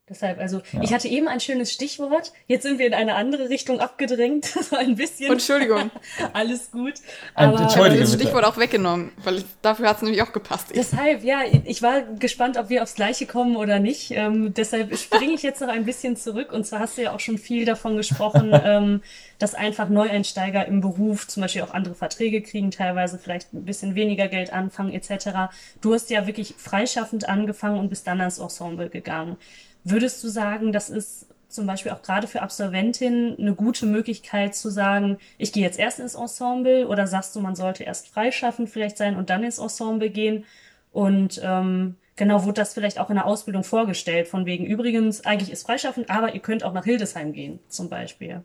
Deshalb, 0.07 0.37
also 0.37 0.61
ja. 0.71 0.83
ich 0.83 0.93
hatte 0.93 1.07
eben 1.07 1.27
ein 1.27 1.39
schönes 1.39 1.73
Stichwort. 1.73 2.31
Jetzt 2.45 2.61
sind 2.61 2.77
wir 2.77 2.85
in 2.85 2.93
eine 2.93 3.15
andere 3.15 3.49
Richtung 3.49 3.79
abgedrängt. 3.79 4.45
so 4.69 4.75
ein 4.75 4.95
bisschen. 4.95 5.31
Entschuldigung. 5.31 5.89
Alles 6.33 6.69
gut. 6.69 6.93
Aber 7.33 7.61
Entschuldige, 7.61 8.01
das 8.01 8.13
Stichwort 8.13 8.45
auch 8.45 8.57
weggenommen, 8.57 9.13
weil 9.23 9.37
ich, 9.37 9.45
dafür 9.63 9.89
hat 9.89 9.97
es 9.97 10.03
nämlich 10.03 10.21
auch 10.21 10.31
gepasst. 10.31 10.67
Deshalb, 10.75 11.23
ja, 11.23 11.39
ich 11.63 11.81
war 11.81 12.03
gespannt, 12.03 12.57
ob 12.57 12.69
wir 12.69 12.83
aufs 12.83 12.93
Gleiche 12.93 13.25
kommen 13.25 13.55
oder 13.55 13.79
nicht. 13.79 14.11
Ähm, 14.11 14.53
deshalb 14.53 14.95
springe 14.95 15.33
ich 15.33 15.41
jetzt 15.41 15.61
noch 15.61 15.69
ein 15.69 15.85
bisschen 15.85 16.15
zurück. 16.15 16.51
Und 16.51 16.67
zwar 16.67 16.81
hast 16.81 16.99
du 16.99 17.01
ja 17.01 17.15
auch 17.15 17.19
schon 17.19 17.39
viel 17.39 17.65
davon 17.65 17.97
gesprochen, 17.97 18.51
ähm, 18.63 19.01
dass 19.39 19.55
einfach 19.55 19.89
Neueinsteiger 19.89 20.67
im 20.67 20.81
Beruf 20.81 21.27
zum 21.27 21.41
Beispiel 21.41 21.63
auch 21.63 21.73
andere 21.73 21.95
Verträge 21.95 22.43
kriegen, 22.43 22.69
teilweise 22.69 23.17
vielleicht 23.17 23.53
ein 23.53 23.65
bisschen 23.65 23.95
weniger 23.95 24.27
Geld 24.27 24.53
anfangen 24.53 24.93
etc. 24.93 25.51
Du 25.81 25.95
hast 25.95 26.11
ja 26.11 26.27
wirklich 26.27 26.53
freischaffend 26.59 27.27
angefangen 27.27 27.79
und 27.79 27.89
bist 27.89 28.05
dann 28.05 28.19
ans 28.19 28.37
Ensemble 28.37 28.89
gegangen. 28.89 29.37
Würdest 29.85 30.23
du 30.23 30.29
sagen, 30.29 30.73
das 30.73 30.89
ist 30.89 31.27
zum 31.47 31.67
Beispiel 31.67 31.91
auch 31.91 32.01
gerade 32.01 32.27
für 32.27 32.41
Absolventinnen 32.41 33.37
eine 33.37 33.53
gute 33.53 33.85
Möglichkeit 33.85 34.55
zu 34.55 34.69
sagen, 34.71 35.17
ich 35.37 35.53
gehe 35.53 35.63
jetzt 35.63 35.77
erst 35.77 35.99
ins 35.99 36.15
Ensemble 36.15 36.87
oder 36.87 37.05
sagst 37.05 37.35
du, 37.35 37.39
man 37.39 37.55
sollte 37.55 37.83
erst 37.83 38.07
freischaffend 38.07 38.69
vielleicht 38.69 38.97
sein 38.97 39.15
und 39.15 39.29
dann 39.29 39.43
ins 39.43 39.59
Ensemble 39.59 40.09
gehen? 40.09 40.43
Und 40.91 41.39
ähm, 41.43 41.97
genau, 42.15 42.43
wurde 42.43 42.61
das 42.61 42.73
vielleicht 42.73 42.99
auch 42.99 43.11
in 43.11 43.15
der 43.15 43.27
Ausbildung 43.27 43.63
vorgestellt, 43.63 44.27
von 44.27 44.47
wegen 44.47 44.65
übrigens, 44.65 45.23
eigentlich 45.23 45.51
ist 45.51 45.67
freischaffend, 45.67 46.09
aber 46.09 46.33
ihr 46.33 46.41
könnt 46.41 46.63
auch 46.63 46.73
nach 46.73 46.85
Hildesheim 46.85 47.31
gehen, 47.31 47.59
zum 47.69 47.87
Beispiel. 47.87 48.43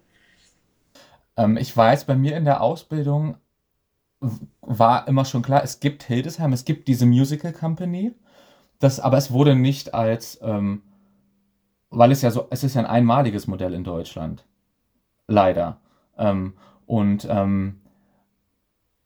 Ähm, 1.39 1.57
ich 1.57 1.75
weiß, 1.75 2.05
bei 2.05 2.17
mir 2.17 2.37
in 2.37 2.45
der 2.45 2.61
Ausbildung 2.61 3.39
war 4.61 5.09
immer 5.09 5.25
schon 5.25 5.41
klar, 5.41 5.65
es 5.65 5.81
gibt 5.81 6.03
Hildesheim, 6.03 6.53
es 6.53 6.67
gibt 6.67 6.87
diese 6.87 7.07
Musical 7.07 7.55
Company, 7.55 8.13
das, 8.79 9.01
aber 9.01 9.17
es 9.17 9.33
wurde 9.33 9.55
nicht 9.55 9.95
als 9.95 10.39
ähm, 10.43 10.83
weil 11.91 12.13
es 12.13 12.23
ja 12.23 12.31
so, 12.31 12.47
es 12.51 12.65
ist 12.65 12.75
ja 12.75 12.81
ein 12.81 12.87
einmaliges 12.87 13.47
Modell 13.47 13.75
in 13.75 13.85
Deutschland. 13.85 14.47
Leider. 15.27 15.81
Ähm, 16.17 16.55
und 16.87 17.27
ähm, 17.29 17.81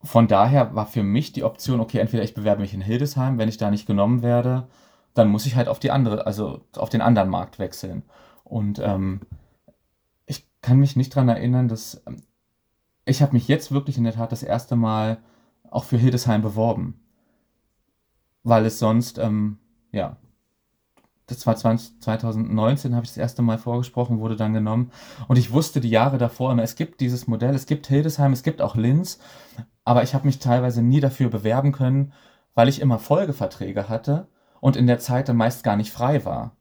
von 0.03 0.29
daher 0.29 0.75
war 0.75 0.87
für 0.87 1.03
mich 1.03 1.33
die 1.33 1.45
Option, 1.45 1.81
okay, 1.81 1.99
entweder 1.99 2.23
ich 2.23 2.35
bewerbe 2.35 2.61
mich 2.61 2.75
in 2.75 2.83
Hildesheim, 2.83 3.39
wenn 3.39 3.49
ich 3.49 3.57
da 3.57 3.71
nicht 3.71 3.87
genommen 3.87 4.23
werde, 4.23 4.69
dann 5.15 5.29
muss 5.29 5.47
ich 5.47 5.57
halt 5.57 5.69
auf 5.69 5.79
die 5.79 5.91
andere, 5.91 6.27
also 6.27 6.61
auf 6.77 6.91
den 6.91 7.01
anderen 7.01 7.31
Markt 7.31 7.59
wechseln. 7.59 8.03
Und 8.43 8.79
ähm, 8.81 9.21
ich 10.27 10.47
kann 10.61 10.79
mich 10.79 10.97
nicht 10.97 11.15
daran 11.15 11.31
erinnern, 11.31 11.69
dass 11.69 12.03
ähm, 12.07 12.23
ich 13.07 13.23
habe 13.23 13.33
mich 13.33 13.49
jetzt 13.49 13.73
wirklich 13.73 13.97
in 13.97 14.05
der 14.05 14.15
Tat 14.15 14.33
das 14.33 14.43
erste 14.43 14.77
Mal 14.77 15.19
auch 15.71 15.85
für 15.85 15.97
Hildesheim 15.97 16.43
beworben. 16.43 17.01
Weil 18.43 18.67
es 18.67 18.79
sonst, 18.79 19.19
ähm, 19.19 19.59
ja, 19.93 20.17
das 21.27 21.47
war 21.47 21.57
20, 21.57 22.01
2019, 22.01 22.95
habe 22.95 23.05
ich 23.05 23.11
das 23.11 23.17
erste 23.17 23.43
Mal 23.43 23.59
vorgesprochen, 23.59 24.21
wurde 24.21 24.37
dann 24.37 24.53
genommen. 24.53 24.91
Und 25.27 25.39
ich 25.39 25.53
wusste 25.53 25.81
die 25.81 25.89
Jahre 25.91 26.19
davor 26.19 26.53
immer, 26.53 26.63
es 26.63 26.77
gibt 26.77 27.01
dieses 27.01 27.27
Modell, 27.27 27.55
es 27.55 27.67
gibt 27.67 27.87
Hildesheim, 27.87 28.33
es 28.33 28.43
gibt 28.43 28.61
auch 28.61 28.77
Linz, 28.77 29.19
aber 29.85 30.03
ich 30.03 30.15
habe 30.15 30.27
mich 30.27 30.39
teilweise 30.39 30.83
nie 30.83 31.01
dafür 31.01 31.31
bewerben 31.31 31.73
können, 31.73 32.13
weil 32.55 32.69
ich 32.69 32.81
immer 32.81 32.99
Folgeverträge 32.99 33.89
hatte 33.89 34.29
und 34.61 34.77
in 34.77 34.87
der 34.87 34.99
Zeit 34.99 35.29
dann 35.29 35.37
meist 35.37 35.65
gar 35.65 35.77
nicht 35.77 35.93
frei 35.93 36.25
war. 36.25 36.57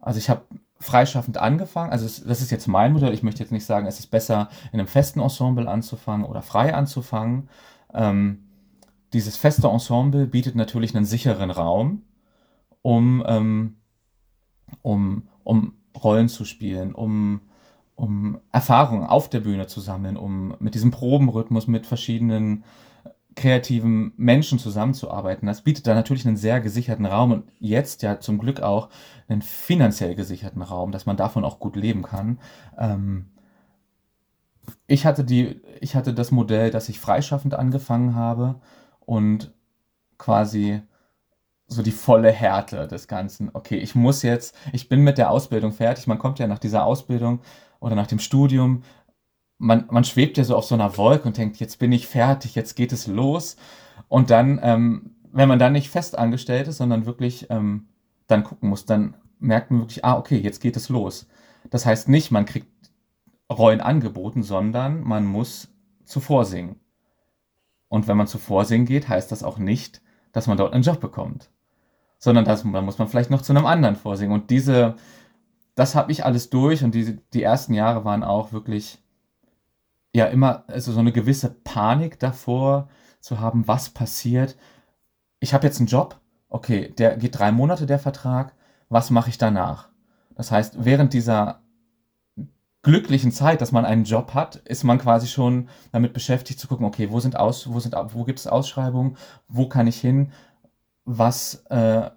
Also 0.00 0.18
ich 0.18 0.30
habe 0.30 0.42
freischaffend 0.78 1.36
angefangen, 1.36 1.92
also 1.92 2.06
das 2.06 2.40
ist 2.40 2.50
jetzt 2.50 2.66
mein 2.66 2.92
Modell, 2.92 3.12
ich 3.12 3.22
möchte 3.22 3.42
jetzt 3.42 3.52
nicht 3.52 3.66
sagen, 3.66 3.86
es 3.86 3.98
ist 3.98 4.06
besser 4.06 4.48
in 4.72 4.78
einem 4.78 4.88
festen 4.88 5.20
Ensemble 5.20 5.68
anzufangen 5.68 6.24
oder 6.24 6.42
frei 6.42 6.74
anzufangen. 6.74 7.50
Ähm, 7.92 8.46
dieses 9.12 9.36
feste 9.36 9.68
Ensemble 9.68 10.26
bietet 10.26 10.54
natürlich 10.54 10.94
einen 10.94 11.04
sicheren 11.04 11.50
Raum, 11.50 12.02
um 12.82 13.22
ähm, 13.26 13.79
um, 14.82 15.28
um 15.44 15.74
Rollen 16.02 16.28
zu 16.28 16.44
spielen, 16.44 16.94
um, 16.94 17.40
um 17.96 18.38
Erfahrungen 18.52 19.06
auf 19.06 19.28
der 19.28 19.40
Bühne 19.40 19.66
zu 19.66 19.80
sammeln, 19.80 20.16
um 20.16 20.54
mit 20.58 20.74
diesem 20.74 20.90
Probenrhythmus 20.90 21.66
mit 21.66 21.86
verschiedenen 21.86 22.64
kreativen 23.36 24.12
Menschen 24.16 24.58
zusammenzuarbeiten. 24.58 25.46
Das 25.46 25.62
bietet 25.62 25.86
da 25.86 25.94
natürlich 25.94 26.26
einen 26.26 26.36
sehr 26.36 26.60
gesicherten 26.60 27.06
Raum 27.06 27.32
und 27.32 27.44
jetzt 27.58 28.02
ja 28.02 28.20
zum 28.20 28.38
Glück 28.38 28.60
auch 28.60 28.88
einen 29.28 29.42
finanziell 29.42 30.14
gesicherten 30.14 30.62
Raum, 30.62 30.92
dass 30.92 31.06
man 31.06 31.16
davon 31.16 31.44
auch 31.44 31.58
gut 31.60 31.76
leben 31.76 32.02
kann. 32.02 32.38
Ähm 32.78 33.26
ich 34.86 35.06
hatte 35.06 35.24
die, 35.24 35.60
ich 35.80 35.94
hatte 35.94 36.14
das 36.14 36.30
Modell, 36.30 36.70
dass 36.70 36.88
ich 36.88 37.00
freischaffend 37.00 37.54
angefangen 37.54 38.14
habe 38.14 38.60
und 39.00 39.52
quasi 40.18 40.82
so 41.70 41.82
die 41.82 41.92
volle 41.92 42.32
Härte 42.32 42.88
des 42.88 43.06
Ganzen. 43.06 43.50
Okay, 43.52 43.76
ich 43.76 43.94
muss 43.94 44.22
jetzt, 44.22 44.56
ich 44.72 44.88
bin 44.88 45.02
mit 45.02 45.18
der 45.18 45.30
Ausbildung 45.30 45.72
fertig. 45.72 46.06
Man 46.08 46.18
kommt 46.18 46.40
ja 46.40 46.48
nach 46.48 46.58
dieser 46.58 46.84
Ausbildung 46.84 47.40
oder 47.78 47.94
nach 47.94 48.08
dem 48.08 48.18
Studium, 48.18 48.82
man, 49.58 49.84
man 49.90 50.04
schwebt 50.04 50.36
ja 50.36 50.44
so 50.44 50.56
auf 50.56 50.64
so 50.64 50.74
einer 50.74 50.96
Wolke 50.96 51.28
und 51.28 51.36
denkt, 51.36 51.58
jetzt 51.58 51.78
bin 51.78 51.92
ich 51.92 52.08
fertig, 52.08 52.54
jetzt 52.54 52.74
geht 52.74 52.92
es 52.92 53.06
los. 53.06 53.56
Und 54.08 54.30
dann, 54.30 54.58
ähm, 54.62 55.14
wenn 55.32 55.48
man 55.48 55.58
dann 55.58 55.74
nicht 55.74 55.90
fest 55.90 56.18
angestellt 56.18 56.66
ist, 56.66 56.78
sondern 56.78 57.06
wirklich 57.06 57.48
ähm, 57.50 57.88
dann 58.26 58.42
gucken 58.42 58.68
muss, 58.68 58.84
dann 58.84 59.16
merkt 59.38 59.70
man 59.70 59.80
wirklich, 59.80 60.04
ah, 60.04 60.18
okay, 60.18 60.38
jetzt 60.38 60.60
geht 60.60 60.76
es 60.76 60.88
los. 60.88 61.28
Das 61.70 61.86
heißt 61.86 62.08
nicht, 62.08 62.30
man 62.30 62.46
kriegt 62.46 62.68
Rollen 63.52 63.80
angeboten, 63.80 64.42
sondern 64.42 65.02
man 65.02 65.24
muss 65.26 65.68
zuvor 66.04 66.44
singen. 66.46 66.80
Und 67.88 68.08
wenn 68.08 68.16
man 68.16 68.26
zuvor 68.26 68.64
singen 68.64 68.86
geht, 68.86 69.08
heißt 69.08 69.30
das 69.30 69.42
auch 69.42 69.58
nicht, 69.58 70.00
dass 70.32 70.46
man 70.46 70.56
dort 70.56 70.72
einen 70.72 70.82
Job 70.82 71.00
bekommt 71.00 71.50
sondern 72.20 72.44
das, 72.44 72.62
da 72.62 72.82
muss 72.82 72.98
man 72.98 73.08
vielleicht 73.08 73.30
noch 73.30 73.42
zu 73.42 73.52
einem 73.52 73.66
anderen 73.66 73.96
vorsingen. 73.96 74.32
Und 74.32 74.50
diese, 74.50 74.94
das 75.74 75.96
habe 75.96 76.12
ich 76.12 76.24
alles 76.24 76.50
durch 76.50 76.84
und 76.84 76.94
die, 76.94 77.18
die 77.32 77.42
ersten 77.42 77.74
Jahre 77.74 78.04
waren 78.04 78.22
auch 78.22 78.52
wirklich, 78.52 79.02
ja, 80.14 80.26
immer, 80.26 80.64
also 80.68 80.92
so 80.92 81.00
eine 81.00 81.12
gewisse 81.12 81.48
Panik 81.64 82.20
davor 82.20 82.88
zu 83.20 83.40
haben, 83.40 83.66
was 83.66 83.88
passiert. 83.88 84.56
Ich 85.40 85.54
habe 85.54 85.66
jetzt 85.66 85.78
einen 85.78 85.88
Job, 85.88 86.20
okay, 86.48 86.92
der 86.98 87.16
geht 87.16 87.38
drei 87.38 87.52
Monate, 87.52 87.86
der 87.86 87.98
Vertrag, 87.98 88.54
was 88.90 89.10
mache 89.10 89.30
ich 89.30 89.38
danach? 89.38 89.88
Das 90.34 90.50
heißt, 90.50 90.84
während 90.84 91.14
dieser 91.14 91.62
glücklichen 92.82 93.32
Zeit, 93.32 93.60
dass 93.60 93.72
man 93.72 93.84
einen 93.84 94.04
Job 94.04 94.34
hat, 94.34 94.56
ist 94.56 94.84
man 94.84 94.98
quasi 94.98 95.26
schon 95.26 95.68
damit 95.92 96.12
beschäftigt 96.12 96.60
zu 96.60 96.68
gucken, 96.68 96.86
okay, 96.86 97.10
wo 97.10 97.20
sind 97.20 97.36
aus, 97.36 97.72
wo 97.72 97.78
sind, 97.78 97.94
wo 97.94 98.24
gibt 98.24 98.38
es 98.38 98.46
Ausschreibungen, 98.46 99.16
wo 99.48 99.68
kann 99.68 99.86
ich 99.86 100.00
hin, 100.00 100.32
was, 101.04 101.64
äh, 101.70 102.10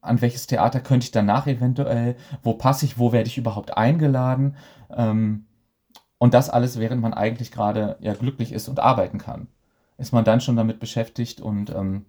an 0.00 0.20
welches 0.20 0.46
Theater 0.46 0.80
könnte 0.80 1.04
ich 1.04 1.10
danach 1.10 1.46
eventuell, 1.46 2.16
wo 2.42 2.54
passe 2.54 2.84
ich, 2.84 2.98
wo 2.98 3.12
werde 3.12 3.28
ich 3.28 3.38
überhaupt 3.38 3.76
eingeladen. 3.76 4.56
Ähm, 4.90 5.46
und 6.18 6.34
das 6.34 6.50
alles, 6.50 6.78
während 6.78 7.00
man 7.00 7.14
eigentlich 7.14 7.52
gerade 7.52 7.96
ja 8.00 8.14
glücklich 8.14 8.52
ist 8.52 8.68
und 8.68 8.80
arbeiten 8.80 9.18
kann. 9.18 9.48
Ist 9.98 10.12
man 10.12 10.24
dann 10.24 10.40
schon 10.40 10.56
damit 10.56 10.80
beschäftigt 10.80 11.40
und 11.40 11.70
ähm, 11.70 12.06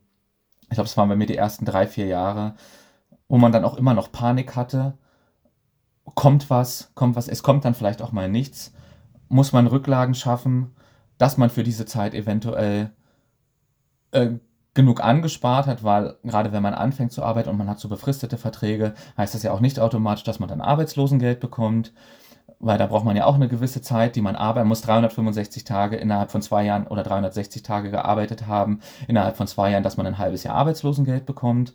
ich 0.63 0.75
glaube, 0.75 0.87
es 0.87 0.97
waren 0.97 1.09
bei 1.09 1.15
mir 1.15 1.25
die 1.25 1.37
ersten 1.37 1.65
drei, 1.65 1.87
vier 1.87 2.05
Jahre, 2.05 2.55
wo 3.27 3.37
man 3.37 3.51
dann 3.51 3.65
auch 3.65 3.75
immer 3.75 3.93
noch 3.93 4.11
Panik 4.11 4.55
hatte. 4.55 4.97
Kommt 6.15 6.49
was, 6.49 6.91
kommt 6.95 7.15
was, 7.15 7.27
es 7.27 7.43
kommt 7.43 7.65
dann 7.65 7.73
vielleicht 7.73 8.01
auch 8.01 8.11
mal 8.11 8.29
nichts. 8.29 8.73
muss 9.29 9.51
man 9.53 9.67
Rücklagen 9.67 10.15
schaffen, 10.15 10.75
dass 11.17 11.37
man 11.37 11.49
für 11.49 11.63
diese 11.63 11.85
Zeit 11.85 12.13
eventuell 12.13 12.91
äh, 14.11 14.31
genug 14.79 15.03
angespart 15.03 15.67
hat, 15.67 15.83
weil 15.83 16.15
gerade 16.23 16.53
wenn 16.53 16.63
man 16.63 16.73
anfängt 16.73 17.11
zu 17.11 17.21
arbeiten 17.21 17.49
und 17.49 17.57
man 17.57 17.67
hat 17.67 17.81
so 17.81 17.89
befristete 17.89 18.37
Verträge, 18.37 18.93
heißt 19.17 19.35
das 19.35 19.43
ja 19.43 19.51
auch 19.51 19.59
nicht 19.59 19.77
automatisch, 19.77 20.23
dass 20.23 20.39
man 20.39 20.47
dann 20.47 20.61
Arbeitslosengeld 20.61 21.41
bekommt, 21.41 21.91
weil 22.59 22.77
da 22.77 22.87
braucht 22.87 23.03
man 23.03 23.17
ja 23.17 23.25
auch 23.25 23.35
eine 23.35 23.49
gewisse 23.49 23.81
Zeit, 23.81 24.15
die 24.15 24.21
man 24.21 24.37
arbeiten 24.37 24.69
muss. 24.69 24.81
365 24.81 25.65
Tage 25.65 25.97
innerhalb 25.97 26.31
von 26.31 26.41
zwei 26.41 26.63
Jahren 26.63 26.87
oder 26.87 27.03
360 27.03 27.61
Tage 27.61 27.91
gearbeitet 27.91 28.47
haben, 28.47 28.79
innerhalb 29.09 29.35
von 29.35 29.47
zwei 29.47 29.71
Jahren, 29.71 29.83
dass 29.83 29.97
man 29.97 30.07
ein 30.07 30.17
halbes 30.17 30.43
Jahr 30.43 30.55
Arbeitslosengeld 30.55 31.25
bekommt. 31.25 31.73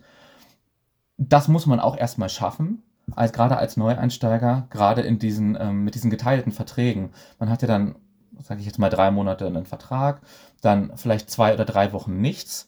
Das 1.18 1.46
muss 1.46 1.66
man 1.66 1.80
auch 1.80 1.98
erstmal 1.98 2.30
schaffen, 2.30 2.84
als 3.14 3.34
gerade 3.34 3.58
als 3.58 3.76
Neueinsteiger, 3.76 4.66
gerade 4.70 5.02
in 5.02 5.18
diesen 5.18 5.58
ähm, 5.60 5.84
mit 5.84 5.94
diesen 5.94 6.08
geteilten 6.08 6.52
Verträgen. 6.52 7.10
Man 7.38 7.50
hat 7.50 7.60
ja 7.60 7.68
dann, 7.68 7.96
sage 8.42 8.60
ich 8.60 8.66
jetzt 8.66 8.78
mal, 8.78 8.88
drei 8.88 9.10
Monate 9.10 9.46
einen 9.46 9.66
Vertrag, 9.66 10.22
dann 10.62 10.92
vielleicht 10.96 11.28
zwei 11.28 11.52
oder 11.52 11.66
drei 11.66 11.92
Wochen 11.92 12.22
nichts 12.22 12.66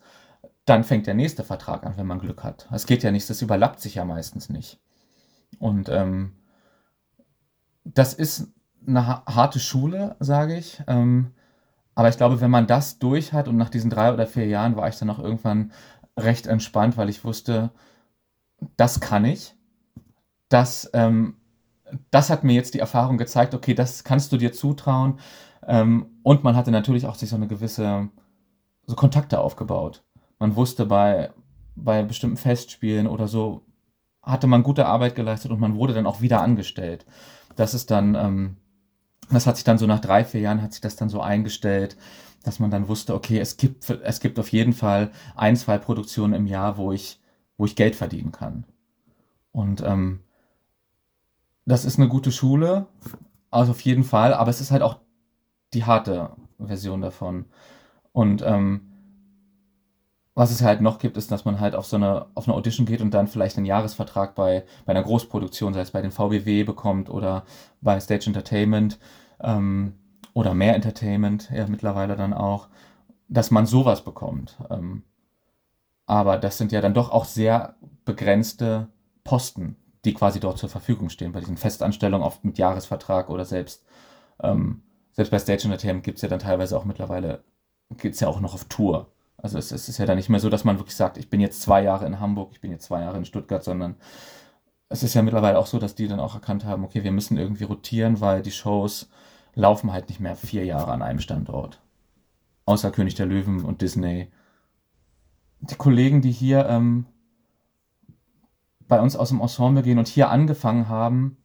dann 0.67 0.83
fängt 0.85 1.07
der 1.07 1.15
nächste 1.15 1.45
Vertrag 1.45 1.87
an, 1.87 1.97
wenn 1.97 2.07
man 2.07 2.19
Glück 2.19 2.43
hat. 2.43 2.69
Es 2.73 2.87
geht 2.87 3.05
ja 3.05 3.13
nicht, 3.13 3.31
das 3.31 3.41
überlappt 3.41 3.81
sich 3.81 3.95
ja 3.95 4.05
meistens 4.05 4.51
nicht. 4.51 4.81
Und 5.61 5.89
ähm, 5.89 6.33
das 7.85 8.13
ist 8.15 8.53
eine 8.87 9.07
harte 9.07 9.61
Schule, 9.61 10.17
sage 10.19 10.57
ich. 10.57 10.83
Ähm, 10.89 11.33
aber 11.95 12.09
ich 12.09 12.17
glaube, 12.17 12.41
wenn 12.41 12.51
man 12.51 12.67
das 12.67 12.99
durch 12.99 13.33
hat 13.33 13.47
und 13.47 13.57
nach 13.57 13.71
diesen 13.71 13.91
drei 13.91 14.13
oder 14.13 14.27
vier 14.27 14.47
Jahren 14.47 14.77
war 14.77 14.89
ich 14.89 14.99
dann 14.99 15.09
auch 15.09 15.21
irgendwann 15.21 15.73
recht 16.19 16.49
entspannt, 16.49 16.97
weil 16.97 17.09
ich 17.09 17.25
wusste, 17.25 17.71
das 18.77 19.01
kann 19.01 19.25
ich. 19.25 19.55
Das, 20.49 20.91
ähm, 20.95 21.37
das 22.11 22.29
hat 22.29 22.43
mir 22.43 22.55
jetzt 22.55 22.75
die 22.75 22.81
Erfahrung 22.81 23.19
gezeigt, 23.19 23.55
okay, 23.55 23.75
das 23.75 24.03
kannst 24.03 24.33
du 24.33 24.37
dir 24.37 24.53
zutrauen. 24.53 25.21
Ähm, 25.65 26.07
und 26.25 26.43
man 26.43 26.57
hatte 26.57 26.73
natürlich 26.73 27.07
auch 27.07 27.15
sich 27.15 27.31
so 27.31 27.37
eine 27.37 27.47
gewisse 27.47 28.09
so 28.87 28.97
Kontakte 28.97 29.39
aufgebaut 29.39 30.03
man 30.39 30.57
wusste 30.57 30.87
bei, 30.87 31.31
bei 31.75 32.03
bestimmten 32.03 32.37
Festspielen 32.37 33.07
oder 33.07 33.29
so, 33.29 33.63
hatte 34.23 34.47
man 34.47 34.63
gute 34.63 34.87
Arbeit 34.87 35.15
geleistet 35.15 35.51
und 35.51 35.61
man 35.61 35.77
wurde 35.77 35.95
dann 35.95 36.07
auch 36.07 36.21
wieder 36.21 36.43
angestellt. 36.43 37.07
Das 37.55 37.75
ist 37.75 37.91
dann, 37.91 38.15
ähm, 38.15 38.57
das 39.31 39.47
hat 39.47 39.57
sich 39.57 39.65
dann 39.65 39.79
so 39.79 39.87
nach 39.87 40.01
drei, 40.01 40.25
vier 40.25 40.41
Jahren 40.41 40.63
hat 40.63 40.73
sich 40.73 40.81
das 40.81 40.97
dann 40.97 41.09
so 41.09 41.21
eingestellt, 41.21 41.97
dass 42.43 42.59
man 42.59 42.71
dann 42.71 42.89
wusste, 42.89 43.15
okay, 43.15 43.39
es 43.39 43.57
gibt, 43.57 43.89
es 43.91 44.21
gibt 44.21 44.39
auf 44.39 44.51
jeden 44.53 44.73
Fall 44.73 45.11
ein, 45.35 45.57
zwei 45.57 45.79
Produktionen 45.79 46.35
im 46.35 46.47
Jahr, 46.47 46.77
wo 46.77 46.93
ich, 46.93 47.21
wo 47.57 47.65
ich 47.65 47.77
Geld 47.77 47.97
verdienen 47.97 48.33
kann. 48.33 48.65
Und 49.53 49.83
ähm, 49.83 50.21
das 51.65 51.85
ist 51.85 51.99
eine 51.99 52.09
gute 52.09 52.31
Schule, 52.31 52.87
also 53.51 53.73
auf 53.73 53.81
jeden 53.81 54.05
Fall, 54.05 54.35
aber 54.35 54.51
es 54.51 54.61
ist 54.61 54.71
halt 54.71 54.83
auch 54.83 55.01
die 55.73 55.85
harte 55.85 56.31
Version 56.59 57.01
davon. 57.01 57.47
Und 58.13 58.43
ähm, 58.47 58.93
was 60.37 60.51
es 60.51 60.63
halt 60.63 60.83
noch 60.83 60.99
gibt, 60.99 61.17
ist, 61.17 61.33
dass 61.33 61.47
man 61.47 61.61
halt 61.61 61.75
auf 61.75 61.87
so 61.87 61.97
eine, 61.97 62.27
auf 62.35 62.47
eine 62.47 62.55
Audition 62.55 62.85
geht 62.85 63.01
und 63.01 63.13
dann 63.13 63.27
vielleicht 63.27 63.57
einen 63.57 63.65
Jahresvertrag 63.65 64.35
bei, 64.35 64.67
bei 64.85 64.93
einer 64.93 65.03
Großproduktion, 65.03 65.73
sei 65.73 65.81
es 65.81 65.93
bei 65.93 66.03
den 66.03 66.13
VBW 66.13 66.63
bekommt 66.65 67.09
oder 67.09 67.45
bei 67.81 67.99
Stage 67.99 68.27
Entertainment 68.27 68.99
ähm, 69.41 69.95
oder 70.35 70.53
mehr 70.53 70.75
Entertainment, 70.75 71.51
ja 71.51 71.67
mittlerweile 71.67 72.17
dann 72.17 72.35
auch, 72.35 72.69
dass 73.29 73.51
man 73.51 73.65
sowas 73.65 74.05
bekommt. 74.05 74.59
Ähm, 74.69 75.05
aber 76.05 76.37
das 76.37 76.59
sind 76.59 76.71
ja 76.71 76.83
dann 76.83 76.93
doch 76.93 77.11
auch 77.11 77.25
sehr 77.25 77.77
begrenzte 78.05 78.89
Posten, 79.25 79.77
die 80.05 80.13
quasi 80.13 80.39
dort 80.39 80.59
zur 80.59 80.69
Verfügung 80.69 81.09
stehen, 81.09 81.33
bei 81.33 81.41
diesen 81.41 81.57
Festanstellungen 81.57 82.27
oft 82.27 82.45
mit 82.45 82.59
Jahresvertrag 82.59 83.31
oder 83.31 83.47
selbst, 83.47 83.87
ähm, 84.43 84.83
selbst 85.13 85.31
bei 85.31 85.39
Stage 85.39 85.65
Entertainment 85.65 86.05
gibt 86.05 86.19
es 86.19 86.23
ja 86.23 86.29
dann 86.29 86.41
teilweise 86.41 86.77
auch 86.77 86.85
mittlerweile, 86.85 87.43
geht 87.97 88.13
es 88.13 88.21
ja 88.21 88.29
auch 88.29 88.41
noch 88.41 88.53
auf 88.53 88.67
Tour. 88.67 89.11
Also 89.39 89.59
es, 89.59 89.71
es, 89.71 89.89
ist 89.89 89.99
ja 89.99 90.07
dann 90.07 90.17
nicht 90.17 90.29
mehr 90.29 90.41
so, 90.41 90.49
dass 90.49 90.65
man 90.65 90.79
wirklich 90.79 90.97
sagt, 90.97 91.19
ich 91.19 91.29
bin 91.29 91.41
jetzt 91.41 91.63
zwei 91.63 91.83
Jahre 91.83 92.07
in 92.07 92.21
Hamburg, 92.21 92.51
ich 92.53 92.61
bin 92.61 92.71
jetzt 92.71 92.85
zwei 92.85 93.03
Jahre 93.03 93.19
in 93.19 93.25
Stuttgart, 93.25 93.63
sondern 93.63 93.97
es 94.89 95.03
ist 95.03 95.15
ja 95.15 95.23
mittlerweile 95.23 95.59
auch 95.59 95.67
so, 95.67 95.79
dass 95.79 95.95
die 95.95 96.09
dann 96.09 96.21
auch 96.21 96.35
erkannt 96.35 96.65
haben, 96.65 96.85
okay, 96.85 97.05
wir 97.05 97.13
müssen 97.13 97.37
irgendwie 97.37 97.65
rotieren, 97.65 98.21
weil 98.21 98.43
die 98.43 98.51
Shows 98.53 99.09
laufen 99.55 99.93
halt 99.93 100.09
nicht 100.09 100.21
mehr 100.21 100.37
vier 100.37 100.65
Jahre 100.65 100.93
an 100.93 101.03
einem 101.03 101.19
Standort. 101.19 101.81
Außer 102.65 102.91
König 102.91 103.15
der 103.15 103.27
Löwen 103.27 103.65
und 103.65 103.83
Disney. 103.83 104.31
Die 105.61 105.75
Kollegen, 105.75 106.21
die 106.21 106.31
hier 106.31 106.67
ähm, 106.69 107.07
bei 108.87 109.01
uns 109.01 109.17
aus 109.17 109.31
dem 109.31 109.41
Ensemble 109.41 109.83
gehen 109.83 109.99
und 109.99 110.09
hier 110.09 110.31
angefangen 110.31 110.89
haben, 110.89 111.37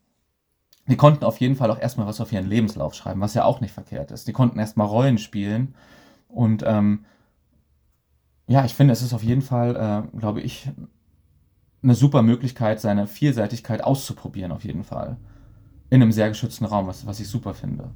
die 0.88 0.98
konnten 0.98 1.24
auf 1.24 1.40
jeden 1.40 1.56
Fall 1.56 1.72
auch 1.72 1.80
erstmal 1.80 2.08
was 2.08 2.22
auf 2.22 2.32
ihren 2.32 2.48
Lebenslauf 2.48 2.94
schreiben, 2.94 3.22
was 3.22 3.34
ja 3.34 3.46
auch 3.46 3.62
nicht 3.62 3.74
verkehrt 3.74 4.12
ist. 4.12 4.28
Die 4.28 4.34
konnten 4.34 4.60
erstmal 4.60 4.88
Rollen 4.88 5.18
spielen 5.18 5.76
und 6.28 6.64
ähm, 6.66 7.06
ja, 8.52 8.66
ich 8.66 8.74
finde, 8.74 8.92
es 8.92 9.02
ist 9.02 9.14
auf 9.14 9.24
jeden 9.24 9.42
Fall, 9.42 9.76
äh, 10.14 10.18
glaube 10.18 10.42
ich, 10.42 10.68
eine 11.82 11.96
super 11.96 12.22
Möglichkeit, 12.22 12.82
seine 12.82 13.08
Vielseitigkeit 13.08 13.82
auszuprobieren, 13.82 14.52
auf 14.52 14.66
jeden 14.66 14.84
Fall. 14.84 15.16
In 15.90 16.02
einem 16.02 16.12
sehr 16.12 16.28
geschützten 16.28 16.66
Raum, 16.66 16.86
was, 16.86 17.06
was 17.08 17.22
ich 17.22 17.30
super 17.30 17.54
finde. 17.54 17.92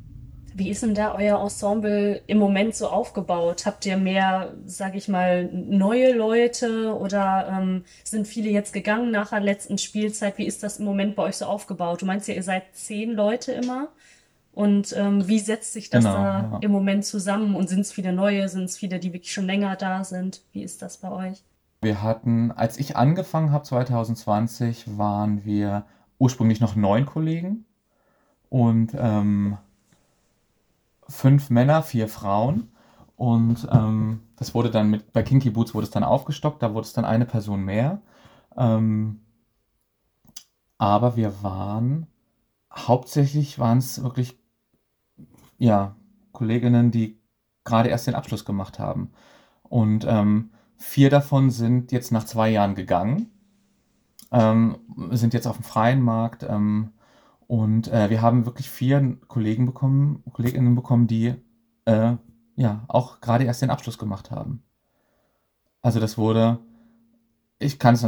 Wie 0.54 0.70
ist 0.70 0.82
denn 0.84 0.96
da 0.96 1.14
euer 1.14 1.42
Ensemble 1.42 2.22
im 2.28 2.38
Moment 2.38 2.74
so 2.74 2.88
aufgebaut? 2.88 3.66
Habt 3.66 3.86
ihr 3.86 3.98
mehr, 3.98 4.54
sag 4.66 4.96
ich 4.96 5.10
mal, 5.10 5.50
neue 5.52 6.14
Leute 6.14 6.98
oder 6.98 7.50
ähm, 7.52 7.84
sind 8.06 8.26
viele 8.26 8.50
jetzt 8.50 8.72
gegangen 8.72 9.12
nach 9.12 9.32
der 9.32 9.42
letzten 9.42 9.78
Spielzeit? 9.78 10.38
Wie 10.38 10.46
ist 10.46 10.64
das 10.64 10.80
im 10.80 10.86
Moment 10.86 11.18
bei 11.18 11.24
euch 11.24 11.36
so 11.36 11.46
aufgebaut? 11.46 12.02
Du 12.02 12.06
meinst 12.06 12.30
ja, 12.30 12.34
ihr 12.34 12.44
seid 12.44 12.64
zehn 12.74 13.12
Leute 13.12 13.52
immer? 13.52 13.90
Und 14.56 14.96
ähm, 14.98 15.28
wie 15.28 15.40
setzt 15.40 15.74
sich 15.74 15.90
das 15.90 16.06
genau, 16.06 16.16
da 16.16 16.50
ja. 16.54 16.60
im 16.62 16.72
Moment 16.72 17.04
zusammen? 17.04 17.56
Und 17.56 17.68
sind 17.68 17.82
es 17.82 17.92
viele 17.92 18.14
neue? 18.14 18.48
Sind 18.48 18.64
es 18.64 18.78
viele, 18.78 19.00
die 19.00 19.12
wirklich 19.12 19.34
schon 19.34 19.46
länger 19.46 19.76
da 19.76 20.06
sind? 20.06 20.44
Wie 20.54 20.64
ist 20.64 20.82
das 20.82 20.98
bei 20.98 21.12
euch? 21.12 21.44
Wir 21.82 22.02
hatten, 22.02 22.54
als 22.54 22.78
ich 22.78 22.96
angefangen 22.96 23.52
habe 23.52 23.66
2020, 23.66 24.98
waren 24.98 25.44
wir 25.44 25.86
ursprünglich 26.20 26.62
noch 26.62 26.78
neun 26.78 27.06
Kollegen 27.06 27.66
und 28.48 28.96
ähm, 28.98 29.58
fünf 31.10 31.50
Männer, 31.50 31.84
vier 31.84 32.08
Frauen. 32.08 32.72
Und 33.18 33.68
ähm, 33.70 34.22
das 34.38 34.54
wurde 34.54 34.72
dann 34.72 34.90
mit, 34.90 35.12
bei 35.12 35.22
Kinky 35.22 35.50
Boots 35.50 35.74
wurde 35.74 35.84
es 35.84 35.92
dann 35.92 36.06
aufgestockt, 36.06 36.64
da 36.64 36.74
wurde 36.74 36.86
es 36.86 36.94
dann 36.94 37.04
eine 37.04 37.26
Person 37.26 37.66
mehr. 37.66 38.02
Ähm, 38.56 39.20
aber 40.78 41.18
wir 41.18 41.44
waren, 41.44 42.08
hauptsächlich 42.74 43.60
waren 43.60 43.80
es 43.80 44.02
wirklich 44.02 44.38
ja, 45.58 45.96
Kolleginnen, 46.32 46.92
die 46.92 47.20
gerade 47.64 47.90
erst 47.90 48.08
den 48.08 48.16
Abschluss 48.16 48.46
gemacht 48.46 48.80
haben. 48.80 49.12
Und 49.64 50.06
ähm, 50.08 50.52
vier 50.78 51.10
davon 51.10 51.50
sind 51.50 51.92
jetzt 51.92 52.12
nach 52.12 52.26
zwei 52.26 52.50
Jahren 52.50 52.76
gegangen, 52.76 53.32
ähm, 54.32 54.78
sind 55.12 55.34
jetzt 55.34 55.48
auf 55.48 55.58
dem 55.58 55.64
freien 55.64 56.02
Markt. 56.02 56.44
Ähm, 56.44 56.92
und 57.48 57.88
äh, 57.88 58.10
wir 58.10 58.22
haben 58.22 58.46
wirklich 58.46 58.70
vier 58.70 59.18
Kollegen 59.28 59.66
bekommen, 59.66 60.24
Kolleginnen 60.34 60.76
bekommen, 60.76 61.08
die 61.08 61.36
äh, 61.86 62.14
ja 62.56 62.84
auch 62.88 63.22
gerade 63.22 63.44
erst 63.44 63.62
den 63.62 63.70
Abschluss 63.70 63.98
gemacht 63.98 64.32
haben. 64.32 64.64
Also 65.82 66.00
das 66.00 66.18
wurde 66.18 66.60
ich 67.58 67.80
kann 67.80 67.94
es 67.94 68.04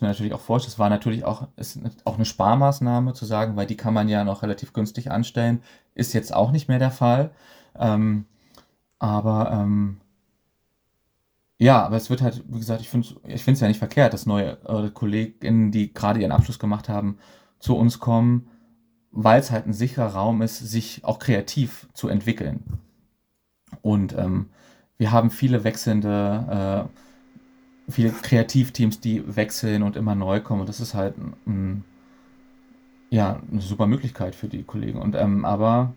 mir 0.00 0.08
natürlich 0.08 0.32
auch 0.32 0.40
vorstellen, 0.40 0.72
es 0.72 0.78
war 0.78 0.90
natürlich 0.90 1.24
auch, 1.24 1.46
ist 1.56 1.78
auch 2.04 2.16
eine 2.16 2.24
Sparmaßnahme 2.24 3.12
zu 3.12 3.26
sagen, 3.26 3.56
weil 3.56 3.66
die 3.66 3.76
kann 3.76 3.94
man 3.94 4.08
ja 4.08 4.24
noch 4.24 4.42
relativ 4.42 4.72
günstig 4.72 5.10
anstellen, 5.10 5.62
ist 5.98 6.12
jetzt 6.12 6.34
auch 6.34 6.50
nicht 6.50 6.68
mehr 6.68 6.78
der 6.78 6.90
Fall. 6.90 7.30
Ähm, 7.76 8.24
aber 8.98 9.50
ähm, 9.52 9.98
ja, 11.58 11.84
aber 11.84 11.96
es 11.96 12.08
wird 12.10 12.22
halt, 12.22 12.44
wie 12.48 12.58
gesagt, 12.58 12.80
ich 12.80 12.88
finde 12.88 13.08
ich 13.24 13.46
es 13.46 13.60
ja 13.60 13.68
nicht 13.68 13.78
verkehrt, 13.78 14.14
dass 14.14 14.26
neue 14.26 14.58
äh, 14.66 14.90
Kolleginnen, 14.90 15.72
die 15.72 15.92
gerade 15.92 16.20
ihren 16.20 16.32
Abschluss 16.32 16.58
gemacht 16.58 16.88
haben, 16.88 17.18
zu 17.58 17.76
uns 17.76 17.98
kommen, 17.98 18.48
weil 19.10 19.40
es 19.40 19.50
halt 19.50 19.66
ein 19.66 19.72
sicherer 19.72 20.14
Raum 20.14 20.42
ist, 20.42 20.58
sich 20.58 21.04
auch 21.04 21.18
kreativ 21.18 21.88
zu 21.94 22.08
entwickeln. 22.08 22.78
Und 23.82 24.16
ähm, 24.16 24.50
wir 24.98 25.10
haben 25.10 25.30
viele 25.30 25.64
wechselnde 25.64 26.88
äh, 26.88 26.98
viele 27.88 28.10
Kreativteams, 28.10 29.00
die 29.00 29.36
wechseln 29.36 29.82
und 29.82 29.96
immer 29.96 30.14
neu 30.14 30.40
kommen. 30.40 30.60
Und 30.60 30.68
das 30.68 30.80
ist 30.80 30.94
halt 30.94 31.16
ein, 31.46 31.84
ja, 33.10 33.40
eine 33.50 33.60
super 33.60 33.86
Möglichkeit 33.86 34.34
für 34.34 34.48
die 34.48 34.64
Kollegen. 34.64 35.00
Und 35.00 35.14
ähm, 35.14 35.44
aber 35.44 35.92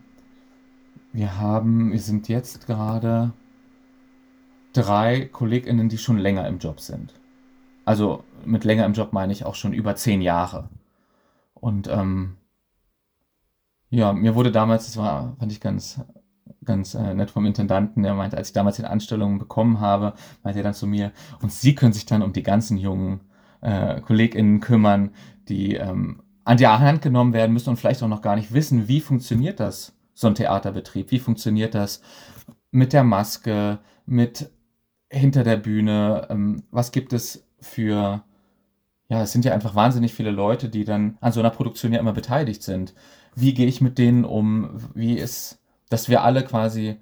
wir 1.12 1.38
haben, 1.38 1.92
wir 1.92 2.00
sind 2.00 2.28
jetzt 2.28 2.66
gerade 2.66 3.32
drei 4.72 5.26
KollegInnen, 5.26 5.88
die 5.88 5.98
schon 5.98 6.18
länger 6.18 6.46
im 6.48 6.58
Job 6.58 6.80
sind. 6.80 7.12
Also 7.84 8.24
mit 8.44 8.64
länger 8.64 8.86
im 8.86 8.94
Job 8.94 9.12
meine 9.12 9.32
ich 9.32 9.44
auch 9.44 9.54
schon 9.54 9.72
über 9.72 9.96
zehn 9.96 10.22
Jahre. 10.22 10.68
Und 11.54 11.88
ähm, 11.88 12.36
ja, 13.90 14.12
mir 14.12 14.34
wurde 14.34 14.52
damals, 14.52 14.86
das 14.86 14.96
war, 14.96 15.36
fand 15.38 15.52
ich 15.52 15.60
ganz 15.60 16.00
ganz 16.64 16.94
äh, 16.94 17.14
nett 17.14 17.30
vom 17.30 17.46
Intendanten, 17.46 18.02
der 18.02 18.14
meinte, 18.14 18.36
als 18.36 18.48
ich 18.48 18.52
damals 18.52 18.76
die 18.76 18.84
Anstellung 18.84 19.38
bekommen 19.38 19.80
habe, 19.80 20.14
meinte 20.42 20.60
er 20.60 20.64
dann 20.64 20.74
zu 20.74 20.86
mir, 20.86 21.12
und 21.40 21.52
Sie 21.52 21.74
können 21.74 21.92
sich 21.92 22.06
dann 22.06 22.22
um 22.22 22.32
die 22.32 22.42
ganzen 22.42 22.78
jungen 22.78 23.20
äh, 23.60 24.00
KollegInnen 24.00 24.60
kümmern, 24.60 25.10
die 25.48 25.74
ähm, 25.74 26.22
an 26.44 26.56
die 26.56 26.66
Hand 26.66 27.02
genommen 27.02 27.32
werden 27.32 27.52
müssen 27.52 27.70
und 27.70 27.76
vielleicht 27.76 28.02
auch 28.02 28.08
noch 28.08 28.22
gar 28.22 28.36
nicht 28.36 28.52
wissen, 28.52 28.88
wie 28.88 29.00
funktioniert 29.00 29.60
das 29.60 29.94
so 30.14 30.26
ein 30.26 30.34
Theaterbetrieb? 30.34 31.10
Wie 31.10 31.18
funktioniert 31.18 31.74
das 31.74 32.02
mit 32.70 32.92
der 32.92 33.04
Maske, 33.04 33.78
mit 34.06 34.50
hinter 35.10 35.44
der 35.44 35.56
Bühne? 35.56 36.26
Ähm, 36.30 36.64
was 36.70 36.92
gibt 36.92 37.12
es 37.12 37.46
für, 37.60 38.24
ja, 39.08 39.22
es 39.22 39.32
sind 39.32 39.44
ja 39.44 39.52
einfach 39.52 39.74
wahnsinnig 39.74 40.12
viele 40.14 40.30
Leute, 40.30 40.68
die 40.68 40.84
dann 40.84 41.16
an 41.20 41.32
so 41.32 41.40
einer 41.40 41.50
Produktion 41.50 41.92
ja 41.92 42.00
immer 42.00 42.12
beteiligt 42.12 42.62
sind. 42.62 42.94
Wie 43.34 43.54
gehe 43.54 43.66
ich 43.66 43.80
mit 43.80 43.98
denen 43.98 44.24
um? 44.24 44.78
Wie 44.94 45.16
ist, 45.16 45.60
dass 45.88 46.08
wir 46.08 46.22
alle 46.22 46.44
quasi 46.44 46.96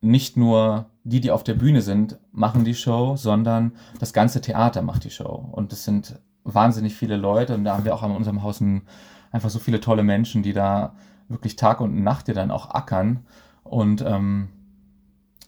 nicht 0.00 0.36
nur 0.36 0.90
die, 1.02 1.20
die 1.20 1.30
auf 1.30 1.42
der 1.42 1.54
Bühne 1.54 1.82
sind, 1.82 2.18
machen 2.30 2.64
die 2.64 2.74
Show, 2.74 3.16
sondern 3.16 3.72
das 3.98 4.12
ganze 4.12 4.40
Theater 4.40 4.82
macht 4.82 5.04
die 5.04 5.10
Show. 5.10 5.48
Und 5.52 5.72
es 5.72 5.84
sind 5.84 6.20
wahnsinnig 6.54 6.96
viele 6.96 7.16
Leute 7.16 7.54
und 7.54 7.64
da 7.64 7.74
haben 7.74 7.84
wir 7.84 7.94
auch 7.94 8.02
an 8.02 8.10
unserem 8.10 8.42
Haus 8.42 8.60
ein, 8.60 8.82
einfach 9.30 9.50
so 9.50 9.58
viele 9.58 9.80
tolle 9.80 10.02
Menschen, 10.02 10.42
die 10.42 10.52
da 10.52 10.94
wirklich 11.28 11.56
Tag 11.56 11.80
und 11.80 12.02
Nacht, 12.02 12.28
die 12.28 12.32
dann 12.32 12.50
auch 12.50 12.70
ackern. 12.70 13.26
Und 13.62 14.00
ähm, 14.00 14.48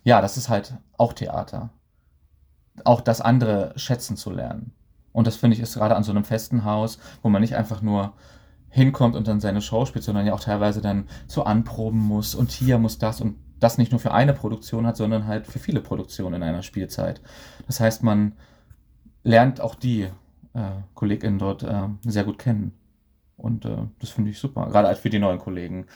ja, 0.04 0.20
das 0.20 0.36
ist 0.36 0.48
halt 0.48 0.74
auch 0.98 1.12
Theater. 1.12 1.70
Auch 2.84 3.00
das 3.00 3.20
andere 3.20 3.72
schätzen 3.76 4.16
zu 4.16 4.30
lernen. 4.30 4.72
Und 5.12 5.26
das 5.26 5.36
finde 5.36 5.56
ich 5.56 5.62
ist 5.62 5.74
gerade 5.74 5.96
an 5.96 6.04
so 6.04 6.12
einem 6.12 6.24
festen 6.24 6.64
Haus, 6.64 6.98
wo 7.22 7.28
man 7.28 7.40
nicht 7.40 7.56
einfach 7.56 7.82
nur 7.82 8.12
hinkommt 8.68 9.16
und 9.16 9.26
dann 9.26 9.40
seine 9.40 9.62
Show 9.62 9.84
spielt, 9.86 10.04
sondern 10.04 10.26
ja 10.26 10.32
auch 10.32 10.40
teilweise 10.40 10.80
dann 10.80 11.08
so 11.26 11.42
anproben 11.42 11.98
muss 11.98 12.34
und 12.34 12.52
hier 12.52 12.78
muss 12.78 12.98
das 12.98 13.20
und 13.20 13.36
das 13.58 13.78
nicht 13.78 13.90
nur 13.90 14.00
für 14.00 14.12
eine 14.12 14.32
Produktion 14.32 14.86
hat, 14.86 14.96
sondern 14.96 15.26
halt 15.26 15.46
für 15.46 15.58
viele 15.58 15.80
Produktionen 15.80 16.36
in 16.36 16.42
einer 16.42 16.62
Spielzeit. 16.62 17.20
Das 17.66 17.80
heißt, 17.80 18.02
man 18.02 18.32
lernt 19.22 19.60
auch 19.60 19.74
die 19.74 20.08
KollegInnen 20.94 21.38
dort 21.38 21.62
äh, 21.62 21.88
sehr 22.02 22.24
gut 22.24 22.38
kennen. 22.38 22.72
Und 23.36 23.64
äh, 23.64 23.78
das 23.98 24.10
finde 24.10 24.30
ich 24.30 24.38
super, 24.38 24.66
gerade 24.66 24.88
als 24.88 24.98
für 24.98 25.10
die 25.10 25.18
neuen 25.18 25.38
Kollegen. 25.38 25.86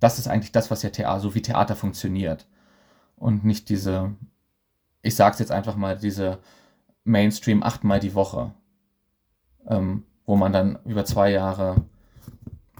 Das 0.00 0.18
ist 0.18 0.28
eigentlich 0.28 0.52
das, 0.52 0.70
was 0.70 0.82
ja 0.82 0.90
Theater, 0.90 1.20
so 1.20 1.34
wie 1.34 1.42
Theater 1.42 1.76
funktioniert. 1.76 2.46
Und 3.16 3.44
nicht 3.44 3.68
diese, 3.68 4.14
ich 5.02 5.16
sag's 5.16 5.38
jetzt 5.38 5.52
einfach 5.52 5.76
mal, 5.76 5.96
diese 5.96 6.38
Mainstream 7.04 7.62
achtmal 7.62 8.00
die 8.00 8.14
Woche, 8.14 8.52
ähm, 9.66 10.04
wo 10.26 10.36
man 10.36 10.52
dann 10.52 10.78
über 10.84 11.04
zwei 11.04 11.30
Jahre, 11.30 11.76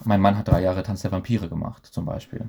mein 0.04 0.20
Mann 0.20 0.36
hat 0.36 0.48
drei 0.48 0.62
Jahre 0.62 0.82
Tanz 0.82 1.02
der 1.02 1.12
Vampire 1.12 1.48
gemacht, 1.48 1.86
zum 1.86 2.04
Beispiel. 2.04 2.48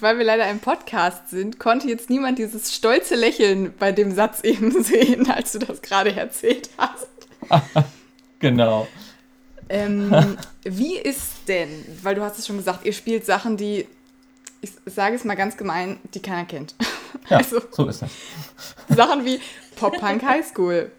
Weil 0.00 0.18
wir 0.18 0.24
leider 0.24 0.44
ein 0.44 0.60
Podcast 0.60 1.30
sind, 1.30 1.58
konnte 1.58 1.88
jetzt 1.88 2.08
niemand 2.08 2.38
dieses 2.38 2.74
stolze 2.74 3.16
Lächeln 3.16 3.74
bei 3.78 3.92
dem 3.92 4.14
Satz 4.14 4.40
eben 4.44 4.82
sehen, 4.82 5.30
als 5.30 5.52
du 5.52 5.58
das 5.58 5.82
gerade 5.82 6.14
erzählt 6.14 6.70
hast. 6.78 7.08
genau. 8.38 8.86
Ähm, 9.68 10.36
wie 10.64 10.96
ist 10.96 11.48
denn, 11.48 11.68
weil 12.02 12.14
du 12.14 12.22
hast 12.22 12.38
es 12.38 12.46
schon 12.46 12.58
gesagt, 12.58 12.84
ihr 12.84 12.92
spielt 12.92 13.26
Sachen, 13.26 13.56
die, 13.56 13.86
ich 14.60 14.72
sage 14.86 15.16
es 15.16 15.24
mal 15.24 15.34
ganz 15.34 15.56
gemein, 15.56 15.98
die 16.14 16.20
keiner 16.20 16.44
kennt. 16.44 16.74
Ja, 17.28 17.38
also, 17.38 17.60
so 17.70 17.88
ist 17.88 18.02
das. 18.02 18.10
Sachen 18.88 19.24
wie 19.24 19.40
Pop-Punk 19.76 20.22
High 20.22 20.46
School. 20.46 20.90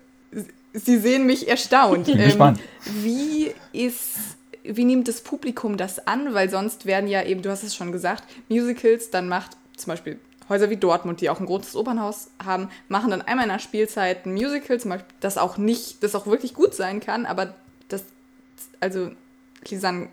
Sie 0.74 0.98
sehen 0.98 1.26
mich 1.26 1.48
erstaunt. 1.48 2.08
Ich 2.08 2.14
bin 2.14 2.22
ähm, 2.22 2.30
gespannt. 2.30 2.60
Wie 2.86 3.54
ist 3.72 4.18
wie 4.64 4.86
nimmt 4.86 5.08
das 5.08 5.22
Publikum 5.22 5.78
das 5.78 6.08
an? 6.08 6.34
Weil 6.34 6.50
sonst 6.50 6.86
werden 6.86 7.08
ja 7.08 7.24
eben, 7.24 7.42
du 7.42 7.50
hast 7.50 7.64
es 7.64 7.76
schon 7.76 7.92
gesagt, 7.92 8.24
Musicals, 8.50 9.10
dann 9.10 9.28
macht 9.28 9.58
zum 9.76 9.92
Beispiel 9.92 10.20
Häuser 10.50 10.70
wie 10.70 10.78
Dortmund, 10.78 11.22
die 11.22 11.30
auch 11.30 11.40
ein 11.40 11.46
großes 11.46 11.76
Opernhaus 11.76 12.30
haben, 12.44 12.70
machen 12.90 13.12
dann 13.12 13.22
einmal 13.22 13.46
in 13.46 13.52
der 13.52 13.60
Spielzeit 13.60 14.26
ein 14.26 14.34
Musical, 14.34 14.80
zum 14.80 14.90
Beispiel, 14.92 15.14
das 15.20 15.38
auch 15.38 15.58
nicht, 15.58 16.04
das 16.04 16.16
auch 16.16 16.28
wirklich 16.28 16.54
gut 16.54 16.74
sein 16.74 17.00
kann, 17.00 17.26
aber 17.26 17.56
das, 17.88 18.04
also 18.80 19.12
Lisanne 19.70 20.10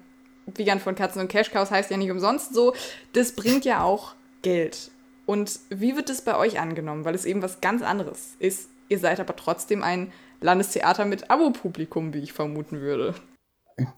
Wiegand 0.47 0.83
von 0.83 0.95
Katzen 0.95 1.21
und 1.21 1.29
Cash 1.29 1.51
Cows 1.51 1.71
heißt 1.71 1.91
ja 1.91 1.97
nicht 1.97 2.11
umsonst 2.11 2.55
so, 2.55 2.75
das 3.13 3.33
bringt 3.33 3.65
ja 3.65 3.83
auch 3.83 4.15
Geld. 4.43 4.91
Und 5.27 5.61
wie 5.69 5.97
wird 5.97 6.09
das 6.09 6.23
bei 6.23 6.37
euch 6.37 6.59
angenommen? 6.59 7.05
Weil 7.05 7.15
es 7.15 7.25
eben 7.25 7.43
was 7.43 7.61
ganz 7.61 7.83
anderes 7.83 8.35
ist. 8.39 8.69
Ihr 8.89 8.99
seid 8.99 9.21
aber 9.21 9.37
trotzdem 9.37 9.83
ein 9.83 10.13
Landestheater 10.41 11.05
mit 11.05 11.31
Abo-Publikum, 11.31 12.15
wie 12.15 12.19
ich 12.19 12.33
vermuten 12.33 12.81
würde. 12.81 13.15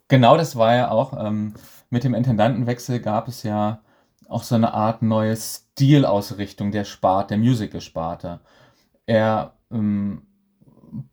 Genau 0.08 0.36
das 0.36 0.56
war 0.56 0.74
ja 0.74 0.90
auch, 0.90 1.12
ähm, 1.18 1.54
mit 1.90 2.04
dem 2.04 2.14
Intendantenwechsel 2.14 3.00
gab 3.00 3.28
es 3.28 3.42
ja 3.42 3.82
auch 4.28 4.42
so 4.42 4.54
eine 4.54 4.72
Art 4.74 5.02
neue 5.02 5.36
Stilausrichtung 5.36 6.72
der 6.72 6.84
Sparte, 6.84 7.28
der 7.28 7.38
Musical-Sparte. 7.38 8.40
Er, 9.06 9.54
ähm, 9.70 10.26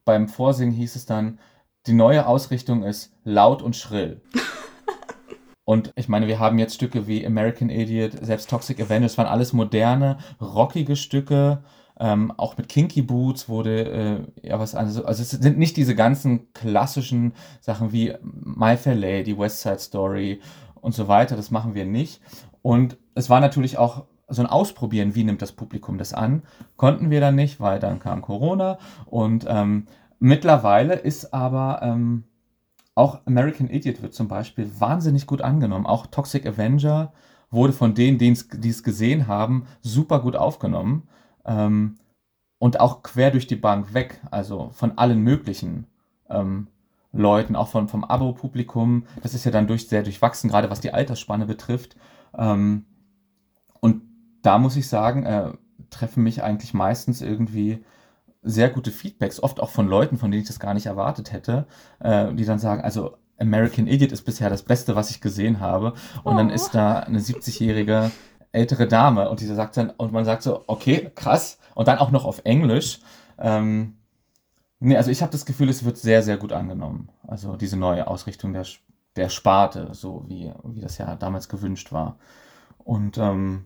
beim 0.06 0.28
Vorsingen 0.28 0.74
hieß 0.74 0.96
es 0.96 1.06
dann, 1.06 1.40
die 1.88 1.94
neue 1.94 2.28
Ausrichtung 2.28 2.84
ist 2.84 3.14
laut 3.24 3.62
und 3.62 3.76
schrill. 3.76 4.22
Und 5.66 5.92
ich 5.96 6.10
meine, 6.10 6.28
wir 6.28 6.40
haben 6.40 6.58
jetzt 6.58 6.74
Stücke 6.74 7.06
wie 7.06 7.24
American 7.24 7.70
Idiot, 7.70 8.14
selbst 8.26 8.50
Toxic 8.50 8.82
Avengers, 8.82 9.20
waren 9.20 9.28
alles 9.28 9.54
moderne, 9.54 10.18
rockige 10.42 10.96
Stücke, 10.96 11.64
ähm, 12.00 12.32
auch 12.38 12.58
mit 12.58 12.70
Kinky 12.70 13.02
Boots 13.02 13.50
wurde 13.50 14.26
äh, 14.44 14.48
ja 14.48 14.60
was 14.60 14.74
anderes. 14.74 15.04
Also 15.04 15.22
es 15.22 15.32
sind 15.32 15.58
nicht 15.58 15.76
diese 15.76 15.96
ganzen 15.96 16.52
klassischen 16.54 17.34
Sachen 17.60 17.92
wie 17.92 18.14
My 18.22 18.78
Fair 18.78 18.96
Lady, 18.96 19.38
West 19.38 19.62
Side 19.62 19.80
Story 19.80 20.40
und 20.82 20.94
so 20.94 21.08
weiter. 21.08 21.36
Das 21.36 21.52
machen 21.52 21.76
wir 21.76 21.86
nicht. 21.86 22.22
Und 22.62 22.98
es 23.16 23.30
war 23.30 23.42
natürlich 23.42 23.78
auch 23.78 24.06
so 24.30 24.42
ein 24.42 24.48
Ausprobieren, 24.48 25.16
wie 25.16 25.24
nimmt 25.24 25.42
das 25.42 25.52
Publikum 25.52 25.98
das 25.98 26.14
an. 26.14 26.44
Konnten 26.78 27.10
wir 27.10 27.20
dann 27.20 27.36
nicht, 27.36 27.60
weil 27.60 27.80
dann 27.80 28.00
kam 28.00 28.22
Corona. 28.22 28.78
Und 29.06 29.46
ähm, 29.50 29.88
mittlerweile 30.20 30.94
ist 30.94 31.34
aber 31.34 31.82
ähm, 31.82 32.24
auch 32.96 33.20
American 33.26 33.70
Idiot 33.70 34.02
wird 34.02 34.14
zum 34.14 34.28
Beispiel 34.28 34.70
wahnsinnig 34.80 35.26
gut 35.26 35.42
angenommen. 35.42 35.86
Auch 35.86 36.06
Toxic 36.08 36.46
Avenger 36.46 37.12
wurde 37.50 37.74
von 37.74 37.94
denen, 37.96 38.18
die 38.18 38.30
es 38.70 38.84
gesehen 38.84 39.28
haben, 39.28 39.66
super 39.82 40.20
gut 40.20 40.36
aufgenommen. 40.36 41.08
Ähm, 41.50 41.98
und 42.60 42.80
auch 42.80 43.04
quer 43.04 43.32
durch 43.32 43.48
die 43.48 43.56
Bank 43.56 43.94
weg, 43.94 44.22
also 44.32 44.70
von 44.74 44.98
allen 44.98 45.20
möglichen 45.20 45.88
ähm, 46.30 46.68
Leuten, 47.12 47.56
auch 47.56 47.70
von, 47.70 47.88
vom 47.88 48.04
Abo-Publikum. 48.04 49.06
Das 49.24 49.34
ist 49.34 49.46
ja 49.46 49.52
dann 49.52 49.68
durch, 49.68 49.88
sehr 49.88 50.04
durchwachsen, 50.04 50.50
gerade 50.50 50.70
was 50.70 50.82
die 50.82 50.94
Altersspanne 50.94 51.46
betrifft. 51.46 51.96
Ähm, 52.38 52.86
und 53.80 54.04
da 54.42 54.58
muss 54.60 54.76
ich 54.76 54.88
sagen, 54.88 55.26
äh, 55.26 55.52
treffen 55.90 56.24
mich 56.24 56.44
eigentlich 56.44 56.74
meistens 56.74 57.22
irgendwie 57.22 57.84
sehr 58.42 58.70
gute 58.70 58.92
Feedbacks, 58.92 59.42
oft 59.42 59.60
auch 59.60 59.70
von 59.70 59.88
Leuten, 59.88 60.18
von 60.18 60.32
denen 60.32 60.44
ich 60.44 60.48
das 60.48 60.60
gar 60.60 60.74
nicht 60.74 60.86
erwartet 60.86 61.32
hätte, 61.34 61.66
äh, 62.00 62.34
die 62.34 62.46
dann 62.46 62.60
sagen, 62.60 62.82
also 62.82 63.18
American 63.38 63.88
Idiot 63.88 64.12
ist 64.12 64.24
bisher 64.24 64.50
das 64.50 64.64
Beste, 64.64 64.96
was 64.96 65.10
ich 65.12 65.22
gesehen 65.22 65.60
habe. 65.60 65.94
Und 66.24 66.34
oh. 66.34 66.38
dann 66.38 66.50
ist 66.50 66.72
da 66.72 67.00
eine 67.00 67.20
70-jährige 67.20 68.12
ältere 68.52 68.88
Dame 68.88 69.30
und 69.30 69.42
die 69.42 69.46
sagt 69.46 69.78
dann, 69.78 69.92
und 69.92 70.12
man 70.12 70.26
sagt 70.26 70.44
so, 70.44 70.64
okay, 70.68 71.12
krass, 71.16 71.60
und 71.76 71.88
dann 71.88 72.00
auch 72.00 72.12
noch 72.12 72.26
auf 72.26 72.42
Englisch. 72.44 73.00
Ähm, 73.38 73.96
nee, 74.80 74.98
also 74.98 75.12
ich 75.12 75.22
habe 75.22 75.32
das 75.32 75.46
Gefühl, 75.46 75.70
es 75.70 75.86
wird 75.86 75.98
sehr, 75.98 76.24
sehr 76.24 76.38
gut 76.38 76.52
angenommen. 76.52 77.10
Also 77.28 77.56
diese 77.56 77.78
neue 77.78 78.08
Ausrichtung 78.08 78.54
der, 78.54 78.66
der 79.16 79.30
Sparte, 79.30 79.90
so 79.94 80.26
wie, 80.28 80.52
wie 80.64 80.82
das 80.82 80.98
ja 80.98 81.16
damals 81.16 81.48
gewünscht 81.48 81.92
war. 81.92 82.18
Und 82.84 83.18
ähm, 83.18 83.66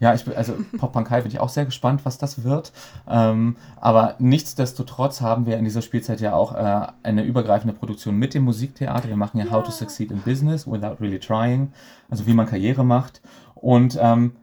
ja, 0.00 0.12
ich 0.12 0.24
bin, 0.24 0.34
also 0.34 0.54
Pop-Punk 0.78 1.10
High 1.10 1.22
bin 1.22 1.32
ich 1.32 1.40
auch 1.40 1.48
sehr 1.48 1.64
gespannt, 1.64 2.04
was 2.04 2.18
das 2.18 2.44
wird. 2.44 2.72
Ähm, 3.08 3.56
aber 3.76 4.16
nichtsdestotrotz 4.18 5.20
haben 5.20 5.46
wir 5.46 5.56
in 5.56 5.64
dieser 5.64 5.82
Spielzeit 5.82 6.20
ja 6.20 6.34
auch 6.34 6.54
äh, 6.54 6.86
eine 7.02 7.22
übergreifende 7.22 7.74
Produktion 7.74 8.16
mit 8.16 8.34
dem 8.34 8.44
Musiktheater. 8.44 9.08
Wir 9.08 9.16
machen 9.16 9.38
ja, 9.38 9.46
ja 9.46 9.50
How 9.50 9.64
to 9.64 9.70
Succeed 9.70 10.10
in 10.10 10.20
Business 10.20 10.66
Without 10.66 11.00
Really 11.00 11.18
Trying, 11.18 11.72
also 12.10 12.26
wie 12.26 12.34
man 12.34 12.46
Karriere 12.46 12.84
macht. 12.84 13.20
Und 13.54 13.98
ähm, 14.00 14.36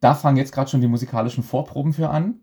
da 0.00 0.14
fangen 0.14 0.36
jetzt 0.36 0.52
gerade 0.52 0.70
schon 0.70 0.80
die 0.80 0.88
musikalischen 0.88 1.42
Vorproben 1.42 1.92
für 1.92 2.10
an. 2.10 2.40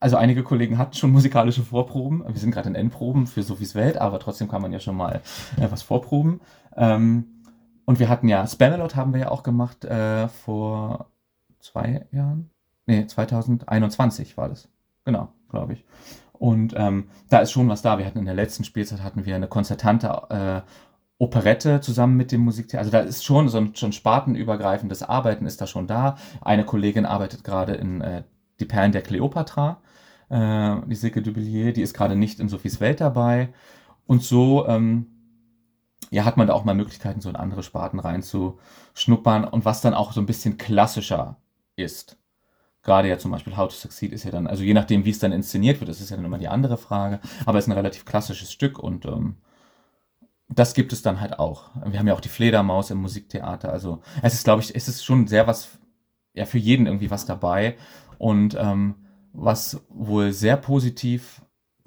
Also 0.00 0.16
einige 0.16 0.44
Kollegen 0.44 0.78
hatten 0.78 0.94
schon 0.94 1.10
musikalische 1.10 1.62
Vorproben. 1.62 2.22
Wir 2.26 2.40
sind 2.40 2.52
gerade 2.52 2.68
in 2.68 2.74
Endproben 2.74 3.26
für 3.26 3.42
Sophies 3.42 3.74
Welt, 3.74 3.96
aber 3.96 4.20
trotzdem 4.20 4.48
kann 4.48 4.62
man 4.62 4.72
ja 4.72 4.78
schon 4.78 4.96
mal 4.96 5.22
äh, 5.56 5.70
was 5.70 5.82
vorproben. 5.82 6.40
Ähm, 6.76 7.24
und 7.84 7.98
wir 7.98 8.08
hatten 8.08 8.28
ja 8.28 8.46
Spamalot 8.46 8.94
haben 8.96 9.12
wir 9.12 9.20
ja 9.20 9.30
auch 9.30 9.42
gemacht 9.42 9.84
äh, 9.84 10.28
vor 10.28 11.10
zwei 11.58 12.06
Jahren. 12.12 12.50
Nee, 12.86 13.06
2021 13.06 14.36
war 14.36 14.48
das. 14.48 14.68
Genau, 15.04 15.28
glaube 15.48 15.72
ich. 15.72 15.84
Und 16.32 16.74
ähm, 16.76 17.08
da 17.28 17.40
ist 17.40 17.50
schon 17.50 17.68
was 17.68 17.82
da. 17.82 17.98
Wir 17.98 18.06
hatten 18.06 18.18
in 18.18 18.24
der 18.24 18.34
letzten 18.34 18.62
Spielzeit 18.62 19.02
hatten 19.02 19.26
wir 19.26 19.34
eine 19.34 19.48
konzertante 19.48 20.08
äh, 20.30 20.70
Operette 21.18 21.80
zusammen 21.80 22.16
mit 22.16 22.30
dem 22.30 22.42
Musiktheater. 22.42 22.78
Also 22.78 22.90
da 22.90 23.00
ist 23.00 23.24
schon 23.24 23.48
so 23.48 23.58
ein 23.58 23.74
schon 23.74 23.92
spartenübergreifendes 23.92 25.02
Arbeiten 25.02 25.46
ist 25.46 25.60
da 25.60 25.66
schon 25.66 25.86
da. 25.86 26.16
Eine 26.40 26.64
Kollegin 26.64 27.06
arbeitet 27.06 27.44
gerade 27.44 27.74
in 27.74 28.00
äh, 28.00 28.22
Die 28.60 28.64
Perlen 28.64 28.92
der 28.92 29.02
Kleopatra, 29.02 29.80
äh, 30.28 30.76
die 30.86 30.94
Silke 30.94 31.22
Dubilier, 31.22 31.72
die 31.72 31.82
ist 31.82 31.94
gerade 31.94 32.16
nicht 32.16 32.40
in 32.40 32.48
Sophies 32.48 32.80
Welt 32.80 33.00
dabei. 33.00 33.52
Und 34.06 34.22
so 34.22 34.66
ähm, 34.68 35.06
ja, 36.10 36.24
hat 36.24 36.36
man 36.36 36.46
da 36.46 36.54
auch 36.54 36.64
mal 36.64 36.74
Möglichkeiten, 36.74 37.20
so 37.20 37.28
in 37.28 37.36
andere 37.36 37.62
Sparten 37.62 37.98
reinzuschnuppern 37.98 39.44
und 39.44 39.64
was 39.64 39.80
dann 39.80 39.94
auch 39.94 40.12
so 40.12 40.20
ein 40.20 40.26
bisschen 40.26 40.56
klassischer 40.56 41.36
ist. 41.76 42.16
Gerade 42.82 43.08
ja 43.08 43.18
zum 43.18 43.32
Beispiel 43.32 43.56
How 43.56 43.68
to 43.68 43.74
Succeed 43.74 44.12
ist 44.12 44.24
ja 44.24 44.30
dann, 44.30 44.46
also 44.46 44.62
je 44.62 44.72
nachdem, 44.72 45.04
wie 45.04 45.10
es 45.10 45.18
dann 45.18 45.32
inszeniert 45.32 45.80
wird, 45.80 45.90
das 45.90 46.00
ist 46.00 46.10
ja 46.10 46.16
dann 46.16 46.24
immer 46.24 46.38
die 46.38 46.48
andere 46.48 46.78
Frage, 46.78 47.20
aber 47.44 47.58
es 47.58 47.64
ist 47.64 47.68
ein 47.68 47.76
relativ 47.76 48.04
klassisches 48.04 48.52
Stück 48.52 48.78
und 48.78 49.04
ähm, 49.04 49.36
das 50.48 50.74
gibt 50.74 50.92
es 50.92 51.02
dann 51.02 51.20
halt 51.20 51.38
auch. 51.38 51.70
Wir 51.84 51.98
haben 51.98 52.06
ja 52.06 52.14
auch 52.14 52.20
die 52.20 52.28
Fledermaus 52.28 52.90
im 52.90 52.98
Musiktheater. 52.98 53.70
Also 53.70 54.00
es 54.22 54.34
ist, 54.34 54.44
glaube 54.44 54.62
ich, 54.62 54.74
es 54.74 54.88
ist 54.88 55.04
schon 55.04 55.26
sehr 55.26 55.46
was, 55.46 55.78
ja, 56.32 56.46
für 56.46 56.58
jeden 56.58 56.86
irgendwie 56.86 57.10
was 57.10 57.26
dabei. 57.26 57.76
Und 58.18 58.56
ähm, 58.58 58.94
was 59.32 59.80
wohl 59.90 60.32
sehr 60.32 60.56
positiv 60.56 61.42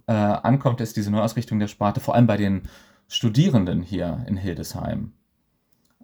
äh, 0.07 0.13
ankommt, 0.13 0.79
ist 0.79 0.95
diese 0.95 1.11
Neuausrichtung 1.11 1.59
der 1.59 1.67
Sparte, 1.67 1.99
vor 1.99 2.15
allem 2.15 2.27
bei 2.27 2.37
den 2.37 2.63
Studierenden 3.07 3.81
hier 3.81 4.23
in 4.27 4.37
Hildesheim. 4.37 5.13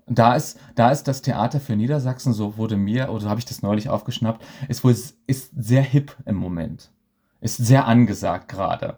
Da 0.08 0.36
ist, 0.36 0.60
da 0.76 0.90
ist 0.92 1.04
das 1.08 1.22
Theater 1.22 1.60
für 1.60 1.76
Niedersachsen, 1.76 2.34
so 2.34 2.58
wurde 2.58 2.78
mir, 2.78 3.10
oder 3.10 3.22
so 3.22 3.30
habe 3.30 3.40
ich 3.40 3.46
das 3.46 3.62
neulich 3.62 3.90
aufgeschnappt, 3.90 4.44
ist 4.68 4.84
wohl 4.84 4.96
ist 5.28 5.52
sehr 5.56 5.82
hip 5.82 6.16
im 6.26 6.36
Moment. 6.36 6.92
Ist 7.40 7.58
sehr 7.58 7.86
angesagt 7.86 8.48
gerade. 8.48 8.98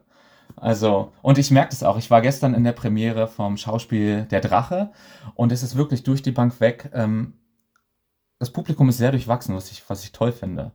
Also, 0.60 1.14
und 1.22 1.38
ich 1.38 1.52
merke 1.52 1.70
das 1.70 1.84
auch. 1.84 1.98
Ich 1.98 2.12
war 2.12 2.22
gestern 2.22 2.54
in 2.54 2.64
der 2.64 2.74
Premiere 2.74 3.28
vom 3.28 3.58
Schauspiel 3.58 4.26
Der 4.26 4.42
Drache 4.42 4.92
und 5.36 5.52
es 5.52 5.64
ist 5.64 5.76
wirklich 5.76 6.04
durch 6.04 6.22
die 6.22 6.32
Bank 6.32 6.60
weg. 6.60 6.90
Ähm, 6.94 7.34
das 8.40 8.52
Publikum 8.52 8.90
ist 8.90 8.98
sehr 8.98 9.12
durchwachsen, 9.12 9.56
was 9.56 9.72
ich, 9.72 9.84
was 9.90 10.04
ich 10.04 10.12
toll 10.12 10.32
finde. 10.32 10.72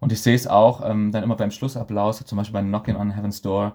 Und 0.00 0.12
ich 0.12 0.20
sehe 0.20 0.34
es 0.34 0.46
auch 0.46 0.88
ähm, 0.88 1.12
dann 1.12 1.22
immer 1.22 1.36
beim 1.36 1.50
Schlussapplaus, 1.50 2.24
zum 2.24 2.38
Beispiel 2.38 2.52
beim 2.52 2.68
Knocking 2.68 2.96
on 2.96 3.14
Heaven's 3.14 3.42
Door, 3.42 3.74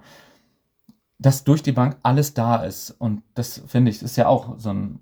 dass 1.18 1.44
durch 1.44 1.64
die 1.64 1.72
Bank 1.72 1.98
alles 2.04 2.34
da 2.34 2.58
ist. 2.64 2.92
Und 2.92 3.24
das 3.34 3.62
finde 3.68 3.92
ich, 3.92 4.02
ist 4.02 4.16
ja 4.16 4.28
auch 4.28 4.60
so 4.60 4.70
ein 4.70 5.00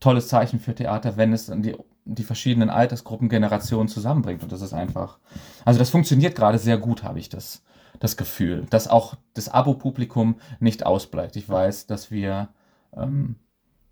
tolles 0.00 0.28
Zeichen 0.28 0.58
für 0.58 0.74
Theater, 0.74 1.16
wenn 1.16 1.32
es 1.32 1.46
die, 1.46 1.76
die 2.04 2.24
verschiedenen 2.24 2.70
Altersgruppen, 2.70 3.28
Generationen 3.28 3.88
zusammenbringt. 3.88 4.42
Und 4.42 4.52
das 4.52 4.62
ist 4.62 4.72
einfach, 4.72 5.18
also 5.64 5.78
das 5.78 5.90
funktioniert 5.90 6.34
gerade 6.34 6.58
sehr 6.58 6.78
gut, 6.78 7.02
habe 7.02 7.18
ich 7.18 7.28
das 7.28 7.62
das 8.00 8.16
Gefühl, 8.16 8.66
dass 8.70 8.88
auch 8.88 9.16
das 9.34 9.48
Abo-Publikum 9.48 10.36
nicht 10.60 10.84
ausbleibt. 10.84 11.36
Ich 11.36 11.48
weiß, 11.48 11.86
dass 11.86 12.10
wir, 12.10 12.48
ähm, 12.94 13.36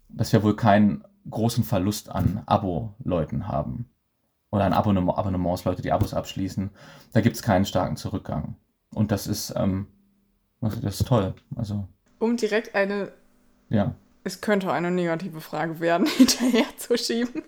dass 0.08 0.32
wir 0.32 0.42
wohl 0.42 0.56
keinen 0.56 1.04
großen 1.30 1.64
Verlust 1.64 2.10
an 2.10 2.42
Abo-Leuten 2.46 3.48
haben. 3.48 3.88
Oder 4.50 4.64
an 4.64 4.72
Abonnement 4.72 5.18
Abonnements, 5.18 5.64
Leute, 5.64 5.82
die 5.82 5.90
Abos 5.90 6.14
abschließen. 6.14 6.70
Da 7.12 7.20
gibt 7.20 7.34
es 7.36 7.42
keinen 7.42 7.64
starken 7.64 7.96
Zurückgang. 7.96 8.56
Und 8.94 9.10
das 9.10 9.26
ist, 9.26 9.52
ähm, 9.56 9.88
das 10.60 11.00
ist 11.00 11.08
toll. 11.08 11.34
Also, 11.56 11.88
um 12.20 12.36
direkt 12.36 12.74
eine, 12.74 13.12
ja. 13.68 13.94
es 14.22 14.40
könnte 14.40 14.72
eine 14.72 14.90
negative 14.90 15.40
Frage 15.40 15.80
werden, 15.80 16.06
hinterher 16.16 16.66
zu 16.76 16.96
schieben. 16.96 17.42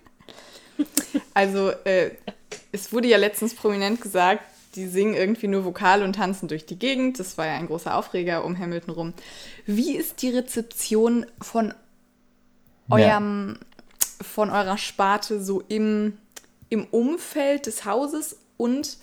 Also, 1.32 1.70
äh, 1.84 2.11
es 2.72 2.92
wurde 2.92 3.09
ja 3.09 3.18
letztens 3.18 3.54
prominent 3.54 4.00
gesagt, 4.00 4.42
die 4.76 4.86
singen 4.86 5.14
irgendwie 5.14 5.48
nur 5.48 5.64
Vokale 5.64 6.04
und 6.04 6.14
tanzen 6.14 6.48
durch 6.48 6.66
die 6.66 6.78
Gegend. 6.78 7.18
Das 7.18 7.38
war 7.38 7.46
ja 7.46 7.54
ein 7.54 7.66
großer 7.66 7.96
Aufreger 7.96 8.44
um 8.44 8.58
Hamilton 8.58 8.94
rum. 8.94 9.14
Wie 9.64 9.96
ist 9.96 10.22
die 10.22 10.28
Rezeption 10.28 11.26
von 11.40 11.74
eurem, 12.90 13.58
ja. 13.58 14.24
von 14.24 14.50
eurer 14.50 14.78
Sparte 14.78 15.42
so 15.42 15.62
im, 15.68 16.18
im 16.68 16.84
Umfeld 16.90 17.66
des 17.66 17.84
Hauses 17.84 18.36
und 18.56 18.98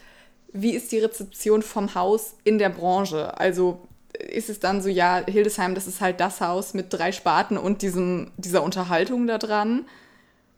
wie 0.53 0.71
ist 0.71 0.91
die 0.91 0.99
Rezeption 0.99 1.63
vom 1.63 1.95
Haus 1.95 2.35
in 2.43 2.59
der 2.59 2.69
Branche? 2.69 3.37
Also 3.39 3.87
ist 4.19 4.49
es 4.49 4.59
dann 4.59 4.81
so, 4.81 4.89
ja, 4.89 5.23
Hildesheim, 5.27 5.73
das 5.73 5.87
ist 5.87 5.99
halt 5.99 6.19
das 6.19 6.39
Haus 6.39 6.75
mit 6.75 6.93
drei 6.93 7.11
Sparten 7.11 7.57
und 7.57 7.81
diesem, 7.81 8.31
dieser 8.37 8.63
Unterhaltung 8.63 9.25
da 9.25 9.39
dran? 9.39 9.85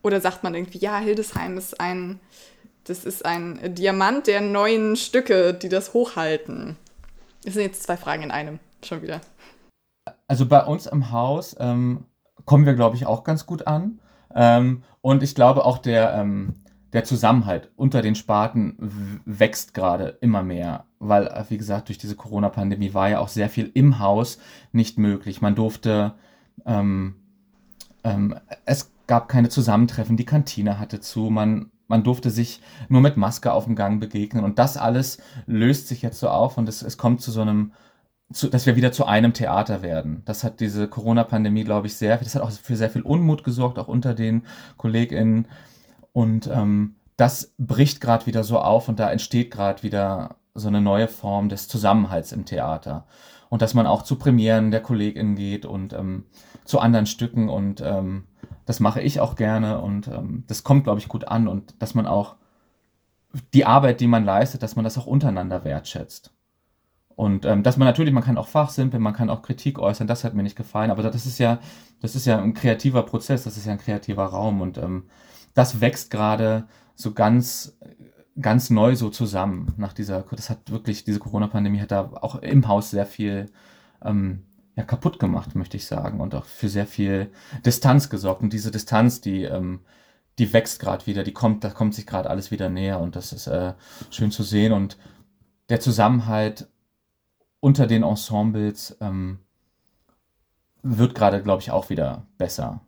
Oder 0.04 0.22
sagt 0.22 0.44
man 0.44 0.54
irgendwie, 0.54 0.78
ja, 0.78 1.00
Hildesheim 1.00 1.58
ist 1.58 1.80
ein 1.80 2.20
das 2.86 3.04
ist 3.04 3.26
ein 3.26 3.76
Diamant 3.76 4.28
der 4.28 4.42
neuen 4.42 4.96
Stücke, 4.96 5.54
die 5.54 5.70
das 5.70 5.94
hochhalten. 5.94 6.78
Das 7.44 7.56
sind 7.56 7.64
jetzt 7.64 7.84
zwei 7.84 7.98
Fragen 7.98 8.24
in 8.24 8.32
einem, 8.32 8.60
schon 8.84 9.02
wieder. 9.02 9.22
Also 10.28 10.46
bei 10.46 10.64
uns 10.64 10.86
im 10.86 11.12
Haus 11.12 11.56
ähm, 11.60 12.06
kommen 12.46 12.66
wir, 12.66 12.76
glaube 12.76 12.96
ich, 12.96 13.06
auch 13.06 13.24
ganz 13.24 13.46
gut 13.46 13.68
an. 13.68 14.00
Ähm, 14.34 14.84
und 15.02 15.24
ich 15.24 15.36
glaube 15.36 15.66
auch 15.66 15.80
der, 15.80 16.14
ähm, 16.14 16.56
der 16.94 17.04
Zusammenhalt 17.04 17.72
unter 17.76 18.02
den 18.02 18.16
Sparten 18.16 19.22
wächst 19.26 19.74
gerade 19.74 20.18
immer 20.22 20.44
mehr, 20.44 20.86
weil, 21.00 21.28
äh, 21.28 21.46
wie 21.50 21.58
gesagt, 21.58 21.90
durch 21.90 21.98
diese 21.98 22.16
Corona-Pandemie 22.16 22.94
war 22.94 23.10
ja 23.10 23.20
auch 23.20 23.30
sehr 23.30 23.50
viel 23.50 23.72
im 23.74 24.00
Haus 24.00 24.38
nicht 24.72 24.98
möglich. 24.98 25.42
Man 25.42 25.56
durfte, 25.56 26.14
ähm, 26.66 27.16
ähm, 28.04 28.36
es 28.66 28.92
gab 29.08 29.28
keine 29.28 29.50
Zusammentreffen, 29.50 30.18
die 30.18 30.26
Kantine 30.26 30.80
hatte 30.80 31.00
zu, 31.00 31.30
man 31.30 31.72
man 31.88 32.04
durfte 32.04 32.30
sich 32.30 32.62
nur 32.90 33.02
mit 33.02 33.18
Maske 33.18 33.54
auf 33.54 33.66
dem 33.66 33.76
Gang 33.76 34.00
begegnen. 34.00 34.44
Und 34.44 34.60
das 34.60 34.78
alles 34.78 35.20
löst 35.46 35.88
sich 35.88 36.02
jetzt 36.02 36.20
so 36.20 36.30
auf 36.30 36.58
und 36.58 36.68
es, 36.70 36.82
es 36.82 36.98
kommt 36.98 37.22
zu 37.22 37.32
so 37.32 37.42
einem, 37.42 37.72
zu, 38.32 38.50
dass 38.50 38.66
wir 38.66 38.76
wieder 38.76 38.92
zu 38.92 39.06
einem 39.06 39.34
Theater 39.34 39.82
werden. 39.82 40.24
Das 40.26 40.44
hat 40.44 40.60
diese 40.60 40.88
Corona-Pandemie, 40.88 41.64
glaube 41.64 41.88
ich, 41.88 41.96
sehr, 41.96 42.18
das 42.18 42.36
hat 42.36 42.42
auch 42.42 42.52
für 42.52 42.76
sehr 42.76 42.90
viel 42.90 43.04
Unmut 43.04 43.44
gesorgt, 43.44 43.78
auch 43.78 43.88
unter 43.88 44.14
den 44.14 44.44
KollegInnen. 44.78 45.48
Und 46.12 46.48
ähm, 46.48 46.96
das 47.18 47.54
bricht 47.58 48.02
gerade 48.02 48.26
wieder 48.26 48.44
so 48.44 48.60
auf 48.60 48.90
und 48.90 49.00
da 49.00 49.12
entsteht 49.12 49.52
gerade 49.52 49.84
wieder 49.84 50.36
so 50.54 50.68
eine 50.70 50.82
neue 50.82 51.08
Form 51.08 51.50
des 51.50 51.68
Zusammenhalts 51.68 52.32
im 52.32 52.46
Theater. 52.46 53.06
Und 53.56 53.62
dass 53.62 53.74
man 53.74 53.88
auch 53.88 54.02
zu 54.02 54.18
Premieren 54.18 54.70
der 54.70 54.82
KollegInnen 54.82 55.38
geht 55.38 55.66
und 55.66 55.94
ähm, 55.94 56.26
zu 56.66 56.78
anderen 56.80 57.06
Stücken 57.06 57.48
und 57.48 57.80
ähm, 57.80 58.26
das 58.66 58.82
mache 58.82 59.00
ich 59.00 59.22
auch 59.22 59.38
gerne 59.38 59.80
und 59.80 60.10
ähm, 60.10 60.44
das 60.48 60.66
kommt, 60.66 60.84
glaube 60.84 61.00
ich, 61.00 61.08
gut 61.08 61.30
an 61.30 61.48
und 61.48 61.74
dass 61.82 61.96
man 61.96 62.06
auch 62.06 62.36
die 63.54 63.64
Arbeit, 63.64 64.02
die 64.02 64.08
man 64.08 64.26
leistet, 64.26 64.62
dass 64.62 64.76
man 64.76 64.84
das 64.84 64.98
auch 64.98 65.06
untereinander 65.06 65.64
wertschätzt. 65.64 66.34
Und 67.16 67.46
ähm, 67.46 67.64
dass 67.64 67.78
man 67.78 67.86
natürlich, 67.86 68.14
man 68.14 68.24
kann 68.24 68.38
auch 68.38 68.50
fachsimpeln, 68.50 69.02
man 69.02 69.14
kann 69.14 69.30
auch 69.30 69.42
Kritik 69.42 69.80
äußern, 69.80 70.06
das 70.06 70.26
hat 70.26 70.34
mir 70.34 70.44
nicht 70.44 70.58
gefallen, 70.58 70.92
aber 70.92 71.02
das 71.02 71.26
ist 71.26 71.38
ja, 71.38 71.60
das 72.02 72.14
ist 72.14 72.26
ja 72.26 72.38
ein 72.42 72.56
kreativer 72.56 73.04
Prozess, 73.04 73.46
das 73.46 73.56
ist 73.56 73.68
ja 73.68 73.72
ein 73.72 73.80
kreativer 73.80 74.26
Raum 74.26 74.60
und 74.60 74.78
ähm, 74.78 75.06
das 75.54 75.80
wächst 75.80 76.12
gerade 76.12 76.68
so 76.94 77.14
ganz, 77.14 77.78
ganz 78.40 78.70
neu 78.70 78.96
so 78.96 79.10
zusammen 79.10 79.74
nach 79.78 79.94
dieser, 79.94 80.22
das 80.32 80.50
hat 80.50 80.70
wirklich, 80.70 81.04
diese 81.04 81.20
Corona-Pandemie 81.20 81.80
hat 81.80 81.92
da 81.92 82.12
auch 82.22 82.36
im 82.36 82.68
Haus 82.68 82.92
sehr 82.92 83.06
viel 83.06 83.50
ähm, 84.04 84.44
ja, 84.76 84.84
kaputt 84.84 85.20
gemacht, 85.20 85.56
möchte 85.56 85.78
ich 85.78 85.86
sagen, 85.86 86.20
und 86.20 86.36
auch 86.36 86.46
für 86.46 86.68
sehr 86.68 86.86
viel 86.86 87.32
Distanz 87.66 88.10
gesorgt. 88.10 88.42
Und 88.42 88.52
diese 88.52 88.72
Distanz, 88.72 89.22
die, 89.22 89.44
ähm, 89.44 89.80
die 90.38 90.52
wächst 90.52 90.80
gerade 90.80 91.06
wieder, 91.08 91.24
die 91.24 91.32
kommt, 91.32 91.64
da 91.64 91.70
kommt 91.70 91.96
sich 91.96 92.06
gerade 92.06 92.30
alles 92.30 92.52
wieder 92.52 92.70
näher 92.70 93.00
und 93.00 93.16
das 93.16 93.32
ist 93.32 93.48
äh, 93.48 93.74
schön 94.10 94.32
zu 94.32 94.44
sehen. 94.44 94.74
Und 94.74 94.98
der 95.70 95.80
Zusammenhalt 95.80 96.68
unter 97.62 97.88
den 97.88 98.04
Ensembles 98.04 98.98
ähm, 99.00 99.40
wird 100.84 101.16
gerade, 101.16 101.42
glaube 101.42 101.62
ich, 101.62 101.72
auch 101.72 101.90
wieder 101.90 102.28
besser. 102.38 102.82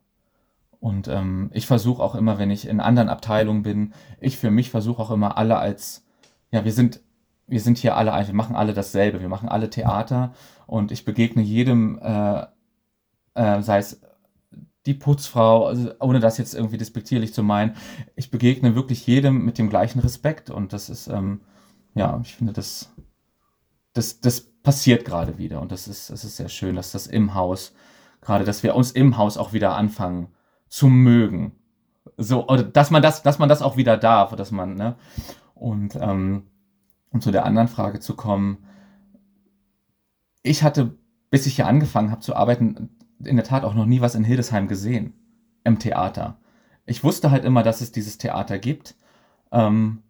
Und 0.79 1.07
ähm, 1.07 1.49
ich 1.53 1.65
versuche 1.65 2.03
auch 2.03 2.15
immer, 2.15 2.37
wenn 2.37 2.51
ich 2.51 2.67
in 2.67 2.79
anderen 2.79 3.09
Abteilungen 3.09 3.63
bin, 3.63 3.93
ich 4.19 4.37
für 4.37 4.51
mich 4.51 4.69
versuche 4.69 5.01
auch 5.01 5.11
immer 5.11 5.37
alle 5.37 5.57
als, 5.57 6.05
ja, 6.51 6.63
wir 6.65 6.71
sind 6.71 7.01
wir 7.47 7.61
sind 7.61 7.77
hier 7.77 7.95
alle, 7.95 8.11
wir 8.27 8.33
machen 8.33 8.55
alle 8.55 8.73
dasselbe, 8.73 9.21
wir 9.21 9.29
machen 9.29 9.49
alle 9.49 9.69
Theater 9.69 10.33
und 10.67 10.91
ich 10.91 11.05
begegne 11.05 11.41
jedem, 11.41 11.97
äh, 11.99 12.45
äh, 13.35 13.61
sei 13.61 13.77
es 13.77 14.01
die 14.85 14.93
Putzfrau, 14.93 15.65
also 15.65 15.91
ohne 15.99 16.19
das 16.19 16.37
jetzt 16.37 16.53
irgendwie 16.53 16.77
despektierlich 16.77 17.33
zu 17.33 17.43
meinen, 17.43 17.75
ich 18.15 18.31
begegne 18.31 18.75
wirklich 18.75 19.07
jedem 19.07 19.45
mit 19.45 19.57
dem 19.57 19.69
gleichen 19.69 19.99
Respekt 19.99 20.49
und 20.49 20.73
das 20.73 20.89
ist, 20.89 21.07
ähm, 21.07 21.41
ja, 21.95 22.19
ich 22.21 22.35
finde, 22.35 22.53
das, 22.53 22.93
das, 23.93 24.19
das 24.19 24.41
passiert 24.41 25.05
gerade 25.05 25.37
wieder 25.37 25.61
und 25.61 25.71
das 25.71 25.87
ist, 25.87 26.09
das 26.09 26.23
ist 26.23 26.37
sehr 26.37 26.49
schön, 26.49 26.75
dass 26.75 26.91
das 26.91 27.07
im 27.07 27.33
Haus, 27.33 27.73
gerade, 28.21 28.43
dass 28.43 28.63
wir 28.63 28.75
uns 28.75 28.91
im 28.91 29.17
Haus 29.17 29.37
auch 29.37 29.53
wieder 29.53 29.75
anfangen 29.75 30.27
zu 30.69 30.87
mögen. 30.87 31.53
So, 32.17 32.43
dass 32.45 32.91
man 32.91 33.01
das, 33.01 33.23
dass 33.23 33.39
man 33.39 33.49
das 33.49 33.61
auch 33.61 33.77
wieder 33.77 33.97
darf, 33.97 34.35
dass 34.35 34.51
man, 34.51 34.75
ne? 34.75 34.95
Und 35.53 35.95
ähm, 35.95 36.43
um 37.11 37.21
zu 37.21 37.31
der 37.31 37.45
anderen 37.45 37.67
Frage 37.67 37.99
zu 37.99 38.15
kommen, 38.15 38.57
ich 40.43 40.63
hatte, 40.63 40.95
bis 41.29 41.45
ich 41.45 41.55
hier 41.55 41.67
angefangen 41.67 42.11
habe 42.11 42.21
zu 42.21 42.35
arbeiten, 42.35 42.89
in 43.23 43.35
der 43.35 43.45
Tat 43.45 43.63
auch 43.63 43.73
noch 43.73 43.85
nie 43.85 44.01
was 44.01 44.15
in 44.15 44.23
Hildesheim 44.23 44.67
gesehen 44.67 45.13
im 45.63 45.79
Theater. 45.79 46.37
Ich 46.85 47.03
wusste 47.03 47.31
halt 47.31 47.43
immer, 47.43 47.63
dass 47.63 47.81
es 47.81 47.91
dieses 47.91 48.17
Theater 48.17 48.59
gibt. 48.59 48.95
Ähm, 49.51 50.03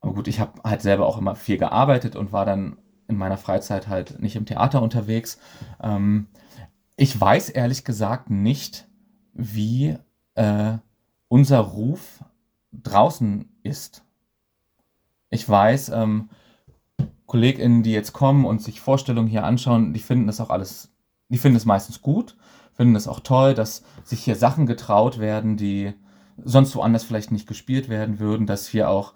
aber 0.00 0.14
gut, 0.14 0.28
ich 0.28 0.40
habe 0.40 0.60
halt 0.62 0.82
selber 0.82 1.06
auch 1.06 1.18
immer 1.18 1.34
viel 1.34 1.56
gearbeitet 1.56 2.14
und 2.14 2.32
war 2.32 2.44
dann 2.44 2.76
in 3.08 3.16
meiner 3.16 3.38
Freizeit 3.38 3.88
halt 3.88 4.20
nicht 4.20 4.36
im 4.36 4.46
Theater 4.46 4.82
unterwegs. 4.82 5.38
Ähm, 5.82 6.26
ich 6.96 7.18
weiß 7.18 7.48
ehrlich 7.50 7.84
gesagt 7.84 8.30
nicht, 8.30 8.86
wie 9.34 9.96
äh, 10.34 10.78
unser 11.28 11.58
Ruf 11.58 12.24
draußen 12.72 13.48
ist. 13.62 14.04
Ich 15.30 15.48
weiß, 15.48 15.90
ähm, 15.90 16.30
KollegInnen, 17.26 17.82
die 17.82 17.92
jetzt 17.92 18.12
kommen 18.12 18.44
und 18.44 18.62
sich 18.62 18.80
Vorstellungen 18.80 19.28
hier 19.28 19.44
anschauen, 19.44 19.92
die 19.92 20.00
finden 20.00 20.26
das 20.26 20.40
auch 20.40 20.50
alles, 20.50 20.92
die 21.28 21.38
finden 21.38 21.56
es 21.56 21.64
meistens 21.64 22.00
gut, 22.00 22.36
finden 22.74 22.96
es 22.96 23.08
auch 23.08 23.20
toll, 23.20 23.54
dass 23.54 23.82
sich 24.04 24.22
hier 24.22 24.36
Sachen 24.36 24.66
getraut 24.66 25.18
werden, 25.18 25.56
die 25.56 25.94
sonst 26.36 26.74
woanders 26.76 27.04
vielleicht 27.04 27.32
nicht 27.32 27.46
gespielt 27.46 27.88
werden 27.88 28.18
würden, 28.18 28.46
dass 28.46 28.72
wir 28.72 28.88
auch 28.88 29.14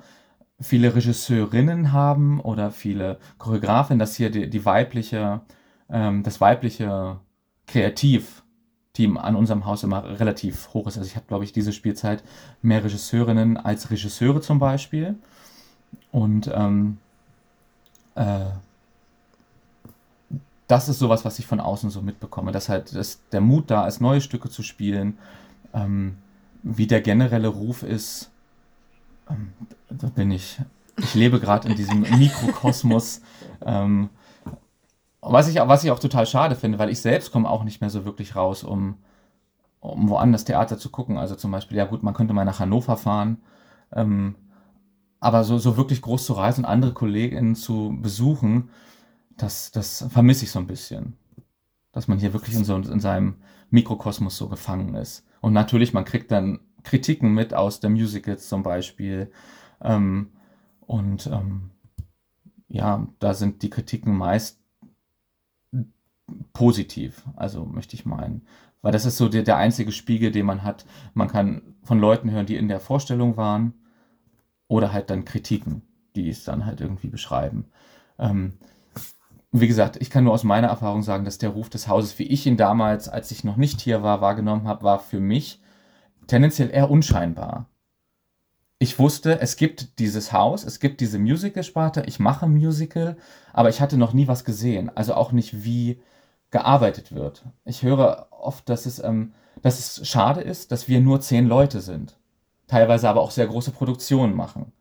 viele 0.61 0.95
Regisseurinnen 0.95 1.93
haben 1.93 2.41
oder 2.41 2.71
viele 2.71 3.19
Choreografinnen, 3.39 3.99
dass 3.99 4.17
hier 4.17 4.31
die, 4.31 4.51
die 4.51 4.65
weibliche, 4.65 5.43
ähm, 5.89 6.23
das 6.23 6.41
weibliche 6.41 7.21
Kreativ 7.67 8.38
die 8.99 9.09
an 9.17 9.37
unserem 9.37 9.65
Haus 9.65 9.85
immer 9.85 10.19
relativ 10.19 10.75
hoch 10.75 10.87
ist. 10.87 10.99
Also 10.99 11.09
ich 11.09 11.17
habe, 11.17 11.27
glaube 11.27 11.45
ich, 11.45 11.53
diese 11.53 11.73
Spielzeit 11.73 12.23
mehr 12.61 12.85
Regisseurinnen 12.85 13.57
als 13.57 13.91
Regisseure 13.91 14.41
zum 14.41 14.59
Beispiel. 14.59 15.17
Und 16.11 16.51
ähm, 16.53 16.99
äh, 18.15 18.47
das 20.67 20.89
ist 20.89 20.99
sowas, 20.99 21.25
was 21.25 21.39
ich 21.39 21.47
von 21.47 21.61
außen 21.61 21.91
so 21.91 22.03
mitbekomme, 22.03 22.53
dass 22.53 22.69
halt 22.69 22.95
dass 22.95 23.21
der 23.33 23.41
Mut 23.41 23.71
da 23.71 23.87
ist, 23.87 24.01
neue 24.01 24.21
Stücke 24.21 24.51
zu 24.51 24.63
spielen, 24.63 25.17
ähm, 25.73 26.19
wie 26.63 26.87
der 26.87 27.01
generelle 27.01 27.49
Ruf 27.49 27.83
ist, 27.83 28.31
ähm, 29.31 29.53
da 29.89 30.09
bin 30.09 30.31
ich. 30.31 30.59
Ich 31.01 31.15
lebe 31.15 31.39
gerade 31.39 31.69
in 31.69 31.77
diesem 31.77 32.01
Mikrokosmos. 32.19 33.23
Ähm, 33.65 34.11
was, 35.21 35.49
ich, 35.49 35.57
was 35.57 35.85
ich 35.85 35.91
auch 35.91 35.99
total 35.99 36.27
schade 36.27 36.55
finde, 36.55 36.79
weil 36.79 36.91
ich 36.91 37.01
selbst 37.01 37.33
komme 37.33 37.49
auch 37.49 37.65
nicht 37.65 37.81
mehr 37.81 37.91
so 37.91 38.05
wirklich 38.05 38.37
raus, 38.37 38.65
um, 38.65 38.99
um 39.81 40.09
woanders 40.09 40.45
Theater 40.45 40.79
zu 40.79 40.91
gucken. 40.91 41.19
Also 41.19 41.35
zum 41.35 41.51
Beispiel, 41.51 41.77
ja 41.77 41.87
gut, 41.87 42.03
man 42.03 42.15
könnte 42.15 42.35
mal 42.35 42.45
nach 42.45 42.61
Hannover 42.61 42.97
fahren. 42.97 43.39
Ähm, 43.93 44.37
aber 45.21 45.45
so, 45.45 45.59
so 45.59 45.77
wirklich 45.77 46.03
groß 46.03 46.27
zu 46.27 46.35
reisen 46.35 46.65
und 46.65 46.71
andere 46.71 46.93
Kolleginnen 46.93 47.57
zu 47.57 47.97
besuchen, 48.01 48.71
das, 49.37 49.73
das 49.73 50.07
vermisse 50.11 50.45
ich 50.45 50.51
so 50.51 50.59
ein 50.59 50.67
bisschen. 50.67 51.17
Dass 51.93 52.07
man 52.07 52.19
hier 52.19 52.33
wirklich 52.33 52.55
in, 52.55 52.65
so, 52.65 52.77
in 52.77 53.01
seinem 53.01 53.37
Mikrokosmos 53.71 54.37
so 54.37 54.49
gefangen 54.49 54.95
ist. 54.95 55.25
Und 55.41 55.53
natürlich, 55.53 55.93
man 55.93 56.05
kriegt 56.05 56.31
dann 56.31 56.61
Kritiken 56.85 57.35
mit 57.35 57.55
aus 57.55 57.81
der 57.81 57.91
Musicals 57.91 58.49
zum 58.49 58.63
Beispiel. 58.63 59.33
Ähm, 59.83 60.31
und 60.87 61.27
ähm, 61.27 61.71
ja, 62.69 63.07
da 63.19 63.35
sind 63.35 63.63
die 63.63 63.71
Kritiken 63.71 64.17
meist 64.17 64.58
positiv, 66.53 67.25
also 67.37 67.65
möchte 67.65 67.95
ich 67.95 68.07
meinen. 68.07 68.47
Weil 68.83 68.93
das 68.93 69.05
ist 69.05 69.17
so 69.17 69.29
der, 69.29 69.43
der 69.43 69.57
einzige 69.57 69.93
Spiegel, 69.93 70.31
den 70.31 70.47
man 70.47 70.63
hat. 70.63 70.85
Man 71.15 71.29
kann 71.29 71.75
von 71.83 71.99
Leuten 71.99 72.31
hören, 72.31 72.47
die 72.47 72.57
in 72.57 72.69
der 72.69 72.81
Vorstellung 72.81 73.37
waren, 73.37 73.75
oder 74.69 74.93
halt 74.93 75.11
dann 75.11 75.25
Kritiken, 75.25 75.83
die 76.15 76.29
es 76.29 76.45
dann 76.45 76.67
halt 76.67 76.81
irgendwie 76.81 77.09
beschreiben. 77.09 77.67
Ähm, 78.19 78.59
wie 79.51 79.67
gesagt, 79.67 79.97
ich 80.01 80.11
kann 80.11 80.25
nur 80.25 80.35
aus 80.35 80.45
meiner 80.45 80.69
Erfahrung 80.69 81.03
sagen, 81.03 81.25
dass 81.25 81.39
der 81.39 81.51
Ruf 81.51 81.71
des 81.71 81.89
Hauses, 81.89 82.19
wie 82.19 82.25
ich 82.25 82.47
ihn 82.47 82.59
damals, 82.59 83.09
als 83.09 83.31
ich 83.31 83.45
noch 83.45 83.57
nicht 83.57 83.81
hier 83.81 84.03
war, 84.03 84.21
wahrgenommen 84.21 84.69
habe, 84.69 84.83
war 84.83 84.99
für 84.99 85.21
mich 85.21 85.63
tendenziell 86.27 86.71
eher 86.71 86.91
unscheinbar. 86.91 87.71
Ich 88.79 88.99
wusste, 88.99 89.41
es 89.41 89.57
gibt 89.57 89.99
dieses 89.99 90.33
Haus, 90.33 90.65
es 90.65 90.79
gibt 90.79 91.01
diese 91.01 91.19
Musical-Sparte, 91.19 92.05
ich 92.07 92.21
mache 92.21 92.47
Musical, 92.47 93.17
aber 93.53 93.71
ich 93.71 93.81
hatte 93.81 93.97
noch 93.97 94.13
nie 94.13 94.29
was 94.29 94.45
gesehen, 94.45 94.91
also 94.95 95.15
auch 95.15 95.33
nicht, 95.33 95.65
wie 95.65 96.01
gearbeitet 96.51 97.15
wird. 97.15 97.45
Ich 97.65 97.83
höre 97.83 98.29
oft, 98.31 98.69
dass 98.69 98.87
es, 98.87 99.03
ähm, 99.03 99.35
dass 99.63 99.79
es 99.79 100.09
schade 100.09 100.41
ist, 100.41 100.73
dass 100.73 100.89
wir 100.89 101.01
nur 101.01 101.21
zehn 101.21 101.47
Leute 101.47 101.81
sind, 101.81 102.19
teilweise 102.67 103.09
aber 103.09 103.21
auch 103.21 103.31
sehr 103.31 103.47
große 103.47 103.73
Produktionen 103.73 104.35
machen. 104.35 104.73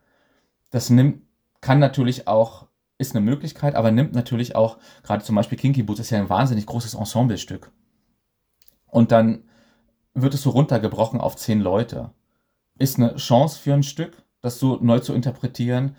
Das 0.71 0.89
nimmt, 0.89 1.23
kann 1.61 1.79
natürlich 1.79 2.27
auch, 2.27 2.67
ist 2.97 3.15
eine 3.15 3.25
Möglichkeit, 3.25 3.75
aber 3.75 3.91
nimmt 3.91 4.13
natürlich 4.13 4.55
auch, 4.55 4.77
gerade 5.03 5.23
zum 5.23 5.35
Beispiel 5.35 5.57
Kinky 5.57 5.83
Boots 5.83 5.99
ist 5.99 6.09
ja 6.09 6.19
ein 6.19 6.29
wahnsinnig 6.29 6.65
großes 6.65 6.93
Ensemblestück. 6.93 7.71
Und 8.87 9.11
dann 9.11 9.43
wird 10.13 10.33
es 10.33 10.41
so 10.41 10.49
runtergebrochen 10.49 11.21
auf 11.21 11.35
zehn 11.35 11.59
Leute. 11.59 12.11
Ist 12.79 12.97
eine 12.97 13.15
Chance 13.15 13.59
für 13.59 13.73
ein 13.73 13.83
Stück, 13.83 14.23
das 14.41 14.59
so 14.59 14.77
neu 14.81 14.99
zu 14.99 15.13
interpretieren, 15.13 15.95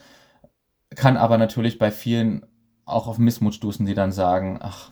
kann 0.95 1.17
aber 1.17 1.39
natürlich 1.39 1.79
bei 1.79 1.91
vielen 1.91 2.47
auch 2.85 3.07
auf 3.07 3.19
Missmut 3.19 3.55
stoßen, 3.55 3.85
die 3.85 3.95
dann 3.95 4.13
sagen, 4.13 4.59
ach, 4.61 4.91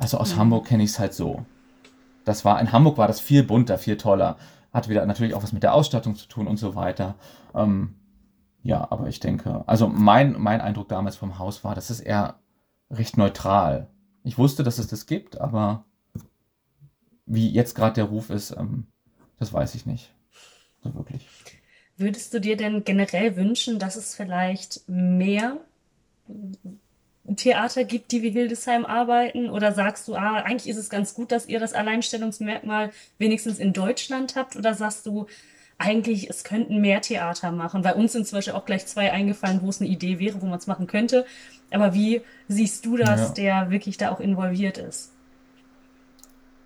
also 0.00 0.18
aus 0.18 0.34
mhm. 0.34 0.38
Hamburg 0.40 0.66
kenne 0.66 0.82
ich 0.82 0.90
es 0.90 0.98
halt 0.98 1.14
so. 1.14 1.44
Das 2.24 2.44
war, 2.44 2.60
in 2.60 2.72
Hamburg 2.72 2.98
war 2.98 3.06
das 3.06 3.20
viel 3.20 3.42
bunter, 3.42 3.78
viel 3.78 3.96
toller. 3.96 4.36
Hat 4.72 4.88
wieder 4.88 5.04
natürlich 5.06 5.34
auch 5.34 5.42
was 5.42 5.52
mit 5.52 5.62
der 5.62 5.74
Ausstattung 5.74 6.16
zu 6.16 6.26
tun 6.26 6.46
und 6.46 6.56
so 6.56 6.74
weiter. 6.74 7.16
Ähm, 7.54 7.94
ja, 8.62 8.86
aber 8.90 9.08
ich 9.08 9.20
denke, 9.20 9.62
also 9.66 9.88
mein, 9.88 10.36
mein 10.38 10.60
Eindruck 10.60 10.88
damals 10.88 11.16
vom 11.16 11.38
Haus 11.38 11.64
war, 11.64 11.74
das 11.74 11.90
ist 11.90 12.00
eher 12.00 12.36
recht 12.90 13.16
neutral. 13.16 13.88
Ich 14.24 14.38
wusste, 14.38 14.62
dass 14.62 14.78
es 14.78 14.86
das 14.86 15.06
gibt, 15.06 15.40
aber 15.40 15.84
wie 17.26 17.50
jetzt 17.50 17.74
gerade 17.74 17.94
der 17.94 18.04
Ruf 18.04 18.30
ist, 18.30 18.52
ähm, 18.52 18.86
das 19.38 19.52
weiß 19.52 19.74
ich 19.74 19.86
nicht. 19.86 20.12
So 20.82 20.94
wirklich. 20.94 21.28
Würdest 21.96 22.32
du 22.32 22.40
dir 22.40 22.56
denn 22.56 22.84
generell 22.84 23.36
wünschen, 23.36 23.78
dass 23.78 23.96
es 23.96 24.14
vielleicht 24.14 24.88
mehr 24.88 25.58
Theater 27.36 27.84
gibt, 27.84 28.12
die 28.12 28.22
wie 28.22 28.30
Hildesheim 28.30 28.84
arbeiten? 28.84 29.50
Oder 29.50 29.72
sagst 29.72 30.08
du, 30.08 30.14
ah, 30.14 30.36
eigentlich 30.36 30.68
ist 30.68 30.78
es 30.78 30.90
ganz 30.90 31.14
gut, 31.14 31.32
dass 31.32 31.46
ihr 31.46 31.60
das 31.60 31.72
Alleinstellungsmerkmal 31.72 32.90
wenigstens 33.18 33.58
in 33.58 33.72
Deutschland 33.72 34.36
habt? 34.36 34.56
Oder 34.56 34.74
sagst 34.74 35.06
du, 35.06 35.26
eigentlich, 35.78 36.28
es 36.28 36.44
könnten 36.44 36.80
mehr 36.80 37.00
Theater 37.00 37.52
machen? 37.52 37.84
Weil 37.84 37.94
uns 37.94 38.12
sind 38.12 38.26
zum 38.26 38.38
Beispiel 38.38 38.54
auch 38.54 38.64
gleich 38.64 38.86
zwei 38.86 39.12
eingefallen, 39.12 39.62
wo 39.62 39.68
es 39.68 39.80
eine 39.80 39.90
Idee 39.90 40.18
wäre, 40.18 40.42
wo 40.42 40.46
man 40.46 40.58
es 40.58 40.66
machen 40.66 40.86
könnte. 40.86 41.24
Aber 41.70 41.94
wie 41.94 42.22
siehst 42.48 42.84
du 42.84 42.96
das, 42.96 43.20
ja. 43.20 43.34
der 43.34 43.70
wirklich 43.70 43.96
da 43.96 44.10
auch 44.10 44.20
involviert 44.20 44.78
ist? 44.78 45.12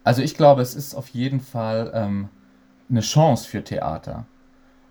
Also 0.02 0.22
ich 0.22 0.34
glaube, 0.34 0.62
es 0.62 0.74
ist 0.74 0.94
auf 0.94 1.08
jeden 1.08 1.40
Fall 1.40 1.90
ähm, 1.94 2.28
eine 2.90 3.00
Chance 3.00 3.48
für 3.48 3.64
Theater. 3.64 4.26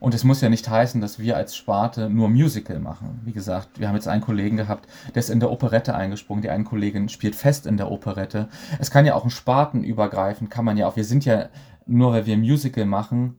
Und 0.03 0.13
es 0.13 0.25
muss 0.25 0.41
ja 0.41 0.49
nicht 0.49 0.69
heißen, 0.69 0.99
dass 0.99 1.17
wir 1.17 1.37
als 1.37 1.55
Sparte 1.55 2.09
nur 2.09 2.27
Musical 2.27 2.77
machen. 2.77 3.21
Wie 3.23 3.31
gesagt, 3.31 3.79
wir 3.79 3.87
haben 3.87 3.95
jetzt 3.95 4.09
einen 4.09 4.21
Kollegen 4.21 4.57
gehabt, 4.57 4.89
der 5.15 5.21
ist 5.21 5.29
in 5.29 5.39
der 5.39 5.49
Operette 5.49 5.95
eingesprungen, 5.95 6.41
die 6.41 6.49
eine 6.49 6.65
Kollegin 6.65 7.07
spielt 7.07 7.37
fest 7.37 7.65
in 7.65 7.77
der 7.77 7.89
Operette. 7.89 8.49
Es 8.79 8.91
kann 8.91 9.05
ja 9.05 9.15
auch 9.15 9.23
ein 9.23 9.29
Spartenübergreifend, 9.29 10.51
kann 10.51 10.65
man 10.65 10.75
ja 10.75 10.87
auch, 10.87 10.97
wir 10.97 11.05
sind 11.05 11.23
ja, 11.23 11.47
nur 11.85 12.11
weil 12.11 12.25
wir 12.25 12.35
Musical 12.35 12.85
machen, 12.85 13.37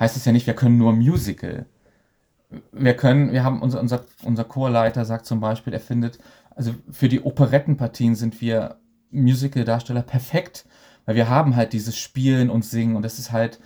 heißt 0.00 0.16
es 0.16 0.24
ja 0.24 0.32
nicht, 0.32 0.48
wir 0.48 0.54
können 0.54 0.78
nur 0.78 0.92
Musical. 0.94 1.66
Wir 2.72 2.94
können, 2.94 3.30
wir 3.30 3.44
haben, 3.44 3.62
unser, 3.62 3.78
unser, 3.80 4.04
unser 4.24 4.42
Chorleiter 4.42 5.04
sagt 5.04 5.26
zum 5.26 5.38
Beispiel, 5.38 5.72
er 5.72 5.78
findet, 5.78 6.18
also 6.56 6.74
für 6.90 7.08
die 7.08 7.22
Operettenpartien 7.22 8.16
sind 8.16 8.40
wir 8.40 8.78
Musical-Darsteller 9.12 10.02
perfekt, 10.02 10.66
weil 11.06 11.14
wir 11.14 11.28
haben 11.28 11.54
halt 11.54 11.72
dieses 11.72 11.96
Spielen 11.96 12.50
und 12.50 12.64
Singen 12.64 12.96
und 12.96 13.04
das 13.04 13.20
ist 13.20 13.30
halt, 13.30 13.60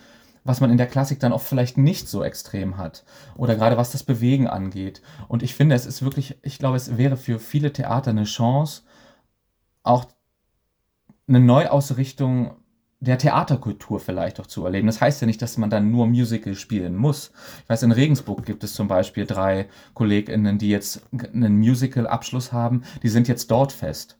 was 0.45 0.61
man 0.61 0.69
in 0.69 0.77
der 0.77 0.87
Klassik 0.87 1.19
dann 1.19 1.33
oft 1.33 1.45
vielleicht 1.45 1.77
nicht 1.77 2.07
so 2.07 2.23
extrem 2.23 2.77
hat. 2.77 3.03
Oder 3.35 3.55
gerade 3.55 3.77
was 3.77 3.91
das 3.91 4.03
Bewegen 4.03 4.47
angeht. 4.47 5.01
Und 5.27 5.43
ich 5.43 5.55
finde, 5.55 5.75
es 5.75 5.87
ist 5.87 6.03
wirklich, 6.03 6.37
ich 6.43 6.59
glaube, 6.59 6.77
es 6.77 6.97
wäre 6.97 7.17
für 7.17 7.39
viele 7.39 7.73
Theater 7.73 8.11
eine 8.11 8.23
Chance, 8.23 8.83
auch 9.83 10.05
eine 11.27 11.39
Neuausrichtung 11.39 12.55
der 12.99 13.17
Theaterkultur 13.17 13.99
vielleicht 13.99 14.39
auch 14.39 14.47
zu 14.47 14.63
erleben. 14.65 14.87
Das 14.87 15.01
heißt 15.01 15.19
ja 15.21 15.27
nicht, 15.27 15.41
dass 15.41 15.57
man 15.57 15.69
dann 15.69 15.91
nur 15.91 16.07
Musical 16.07 16.55
spielen 16.55 16.95
muss. 16.95 17.31
Ich 17.63 17.69
weiß, 17.69 17.83
in 17.83 17.91
Regensburg 17.91 18.45
gibt 18.45 18.63
es 18.63 18.73
zum 18.73 18.87
Beispiel 18.87 19.25
drei 19.25 19.67
KollegInnen, 19.95 20.59
die 20.59 20.69
jetzt 20.69 21.01
einen 21.11 21.57
Musical-Abschluss 21.57 22.53
haben. 22.53 22.83
Die 23.03 23.09
sind 23.09 23.27
jetzt 23.27 23.49
dort 23.51 23.71
fest. 23.71 24.17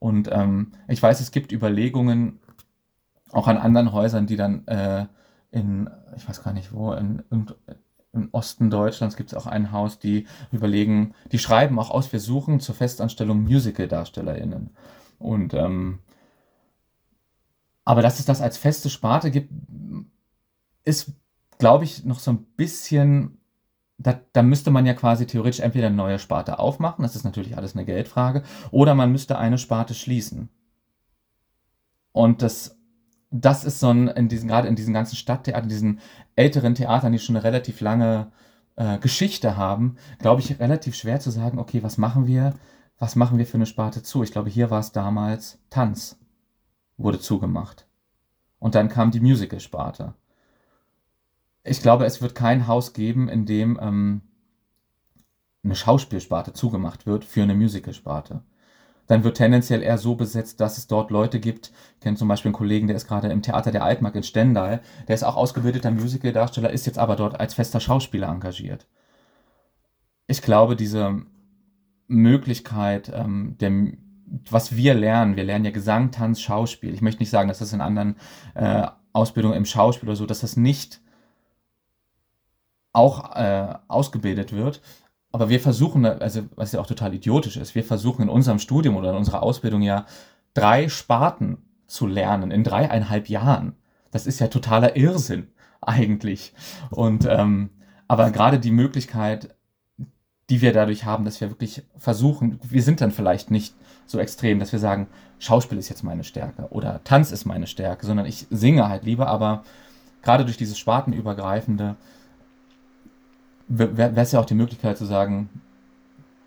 Und 0.00 0.28
ähm, 0.30 0.72
ich 0.88 1.02
weiß, 1.02 1.20
es 1.20 1.30
gibt 1.30 1.52
Überlegungen, 1.52 2.40
auch 3.30 3.46
an 3.46 3.58
anderen 3.58 3.92
Häusern, 3.92 4.26
die 4.26 4.36
dann 4.36 4.66
äh, 4.66 5.06
in, 5.58 5.90
ich 6.16 6.28
weiß 6.28 6.42
gar 6.42 6.52
nicht 6.52 6.72
wo, 6.72 6.92
in, 6.92 7.22
in, 7.30 7.46
im 8.12 8.28
Osten 8.32 8.70
Deutschlands 8.70 9.16
gibt 9.16 9.32
es 9.32 9.38
auch 9.38 9.46
ein 9.46 9.72
Haus, 9.72 9.98
die 9.98 10.26
überlegen, 10.50 11.14
die 11.32 11.38
schreiben 11.38 11.78
auch 11.78 11.90
aus, 11.90 12.12
wir 12.12 12.20
suchen 12.20 12.60
zur 12.60 12.74
Festanstellung 12.74 13.42
Musical-DarstellerInnen. 13.42 14.70
Und 15.18 15.54
ähm, 15.54 15.98
aber 17.84 18.02
dass 18.02 18.18
es 18.18 18.26
das 18.26 18.42
als 18.42 18.58
feste 18.58 18.90
Sparte 18.90 19.30
gibt, 19.30 19.50
ist, 20.84 21.12
glaube 21.58 21.84
ich, 21.84 22.04
noch 22.04 22.18
so 22.18 22.32
ein 22.32 22.44
bisschen, 22.56 23.38
da, 23.96 24.20
da 24.34 24.42
müsste 24.42 24.70
man 24.70 24.84
ja 24.84 24.92
quasi 24.92 25.26
theoretisch 25.26 25.60
entweder 25.60 25.86
eine 25.86 25.96
neue 25.96 26.18
Sparte 26.18 26.58
aufmachen, 26.58 27.02
das 27.02 27.16
ist 27.16 27.24
natürlich 27.24 27.56
alles 27.56 27.74
eine 27.74 27.86
Geldfrage, 27.86 28.42
oder 28.70 28.94
man 28.94 29.10
müsste 29.10 29.38
eine 29.38 29.56
Sparte 29.56 29.94
schließen. 29.94 30.50
Und 32.12 32.42
das 32.42 32.77
das 33.30 33.64
ist 33.64 33.80
so 33.80 33.90
ein, 33.90 34.08
in 34.08 34.28
diesen, 34.28 34.48
gerade 34.48 34.68
in 34.68 34.76
diesen 34.76 34.94
ganzen 34.94 35.16
Stadttheatern, 35.16 35.68
diesen 35.68 36.00
älteren 36.36 36.74
Theatern, 36.74 37.12
die 37.12 37.18
schon 37.18 37.36
eine 37.36 37.44
relativ 37.44 37.80
lange 37.80 38.32
äh, 38.76 38.98
Geschichte 38.98 39.56
haben, 39.56 39.96
glaube 40.18 40.40
ich, 40.40 40.58
relativ 40.58 40.94
schwer 40.94 41.20
zu 41.20 41.30
sagen, 41.30 41.58
okay, 41.58 41.82
was 41.82 41.98
machen 41.98 42.26
wir, 42.26 42.54
was 42.98 43.16
machen 43.16 43.38
wir 43.38 43.46
für 43.46 43.56
eine 43.56 43.66
Sparte 43.66 44.02
zu? 44.02 44.22
Ich 44.22 44.32
glaube, 44.32 44.50
hier 44.50 44.70
war 44.70 44.80
es 44.80 44.92
damals 44.92 45.58
Tanz, 45.70 46.18
wurde 46.96 47.20
zugemacht. 47.20 47.86
Und 48.58 48.74
dann 48.74 48.88
kam 48.88 49.10
die 49.10 49.20
Musical-Sparte. 49.20 50.14
Ich 51.64 51.82
glaube, 51.82 52.06
es 52.06 52.22
wird 52.22 52.34
kein 52.34 52.66
Haus 52.66 52.92
geben, 52.92 53.28
in 53.28 53.46
dem 53.46 53.78
ähm, 53.80 54.22
eine 55.62 55.76
Schauspielsparte 55.76 56.54
zugemacht 56.54 57.06
wird 57.06 57.24
für 57.24 57.42
eine 57.42 57.54
Musical-Sparte 57.54 58.42
dann 59.08 59.24
wird 59.24 59.36
tendenziell 59.36 59.82
eher 59.82 59.98
so 59.98 60.14
besetzt, 60.14 60.60
dass 60.60 60.78
es 60.78 60.86
dort 60.86 61.10
Leute 61.10 61.40
gibt. 61.40 61.72
Ich 61.94 62.00
kenne 62.00 62.16
zum 62.16 62.28
Beispiel 62.28 62.50
einen 62.50 62.54
Kollegen, 62.54 62.86
der 62.86 62.96
ist 62.96 63.08
gerade 63.08 63.28
im 63.28 63.42
Theater 63.42 63.72
der 63.72 63.82
Altmark 63.82 64.14
in 64.14 64.22
Stendal. 64.22 64.80
Der 65.08 65.14
ist 65.14 65.24
auch 65.24 65.36
ausgebildeter 65.36 65.90
Musical-Darsteller, 65.90 66.70
ist 66.70 66.86
jetzt 66.86 66.98
aber 66.98 67.16
dort 67.16 67.40
als 67.40 67.54
fester 67.54 67.80
Schauspieler 67.80 68.28
engagiert. 68.28 68.86
Ich 70.26 70.42
glaube, 70.42 70.76
diese 70.76 71.22
Möglichkeit 72.06 73.10
ähm, 73.12 73.56
der 73.58 73.70
was 74.50 74.76
wir 74.76 74.94
lernen, 74.94 75.36
wir 75.36 75.44
lernen 75.44 75.64
ja 75.64 75.70
Gesang, 75.70 76.10
Tanz, 76.10 76.40
Schauspiel. 76.40 76.94
Ich 76.94 77.02
möchte 77.02 77.22
nicht 77.22 77.30
sagen, 77.30 77.48
dass 77.48 77.60
das 77.60 77.72
in 77.72 77.80
anderen 77.80 78.16
äh, 78.54 78.86
Ausbildungen 79.12 79.56
im 79.56 79.64
Schauspiel 79.64 80.08
oder 80.08 80.16
so, 80.16 80.26
dass 80.26 80.40
das 80.40 80.56
nicht 80.56 81.00
auch 82.92 83.34
äh, 83.36 83.74
ausgebildet 83.88 84.52
wird. 84.52 84.80
Aber 85.38 85.50
wir 85.50 85.60
versuchen, 85.60 86.04
also 86.04 86.42
was 86.56 86.72
ja 86.72 86.80
auch 86.80 86.86
total 86.88 87.14
idiotisch 87.14 87.56
ist, 87.58 87.76
wir 87.76 87.84
versuchen 87.84 88.22
in 88.22 88.28
unserem 88.28 88.58
Studium 88.58 88.96
oder 88.96 89.10
in 89.10 89.16
unserer 89.16 89.40
Ausbildung 89.44 89.82
ja 89.82 90.04
drei 90.52 90.88
Sparten 90.88 91.58
zu 91.86 92.08
lernen 92.08 92.50
in 92.50 92.64
dreieinhalb 92.64 93.28
Jahren. 93.28 93.76
Das 94.10 94.26
ist 94.26 94.40
ja 94.40 94.48
totaler 94.48 94.96
Irrsinn 94.96 95.46
eigentlich. 95.80 96.54
Und 96.90 97.24
ähm, 97.30 97.70
aber 98.08 98.32
gerade 98.32 98.58
die 98.58 98.72
Möglichkeit, 98.72 99.54
die 100.50 100.60
wir 100.60 100.72
dadurch 100.72 101.04
haben, 101.04 101.24
dass 101.24 101.40
wir 101.40 101.50
wirklich 101.50 101.84
versuchen, 101.96 102.58
wir 102.64 102.82
sind 102.82 103.00
dann 103.00 103.12
vielleicht 103.12 103.52
nicht 103.52 103.76
so 104.06 104.18
extrem, 104.18 104.58
dass 104.58 104.72
wir 104.72 104.80
sagen, 104.80 105.06
Schauspiel 105.38 105.78
ist 105.78 105.88
jetzt 105.88 106.02
meine 106.02 106.24
Stärke 106.24 106.66
oder 106.70 107.04
Tanz 107.04 107.30
ist 107.30 107.44
meine 107.44 107.68
Stärke, 107.68 108.06
sondern 108.06 108.26
ich 108.26 108.48
singe 108.50 108.88
halt 108.88 109.04
lieber, 109.04 109.28
aber 109.28 109.62
gerade 110.22 110.44
durch 110.44 110.56
dieses 110.56 110.80
spartenübergreifende 110.80 111.94
wäre 113.68 114.20
es 114.20 114.32
ja 114.32 114.40
auch 114.40 114.46
die 114.46 114.54
Möglichkeit 114.54 114.98
zu 114.98 115.04
sagen, 115.04 115.48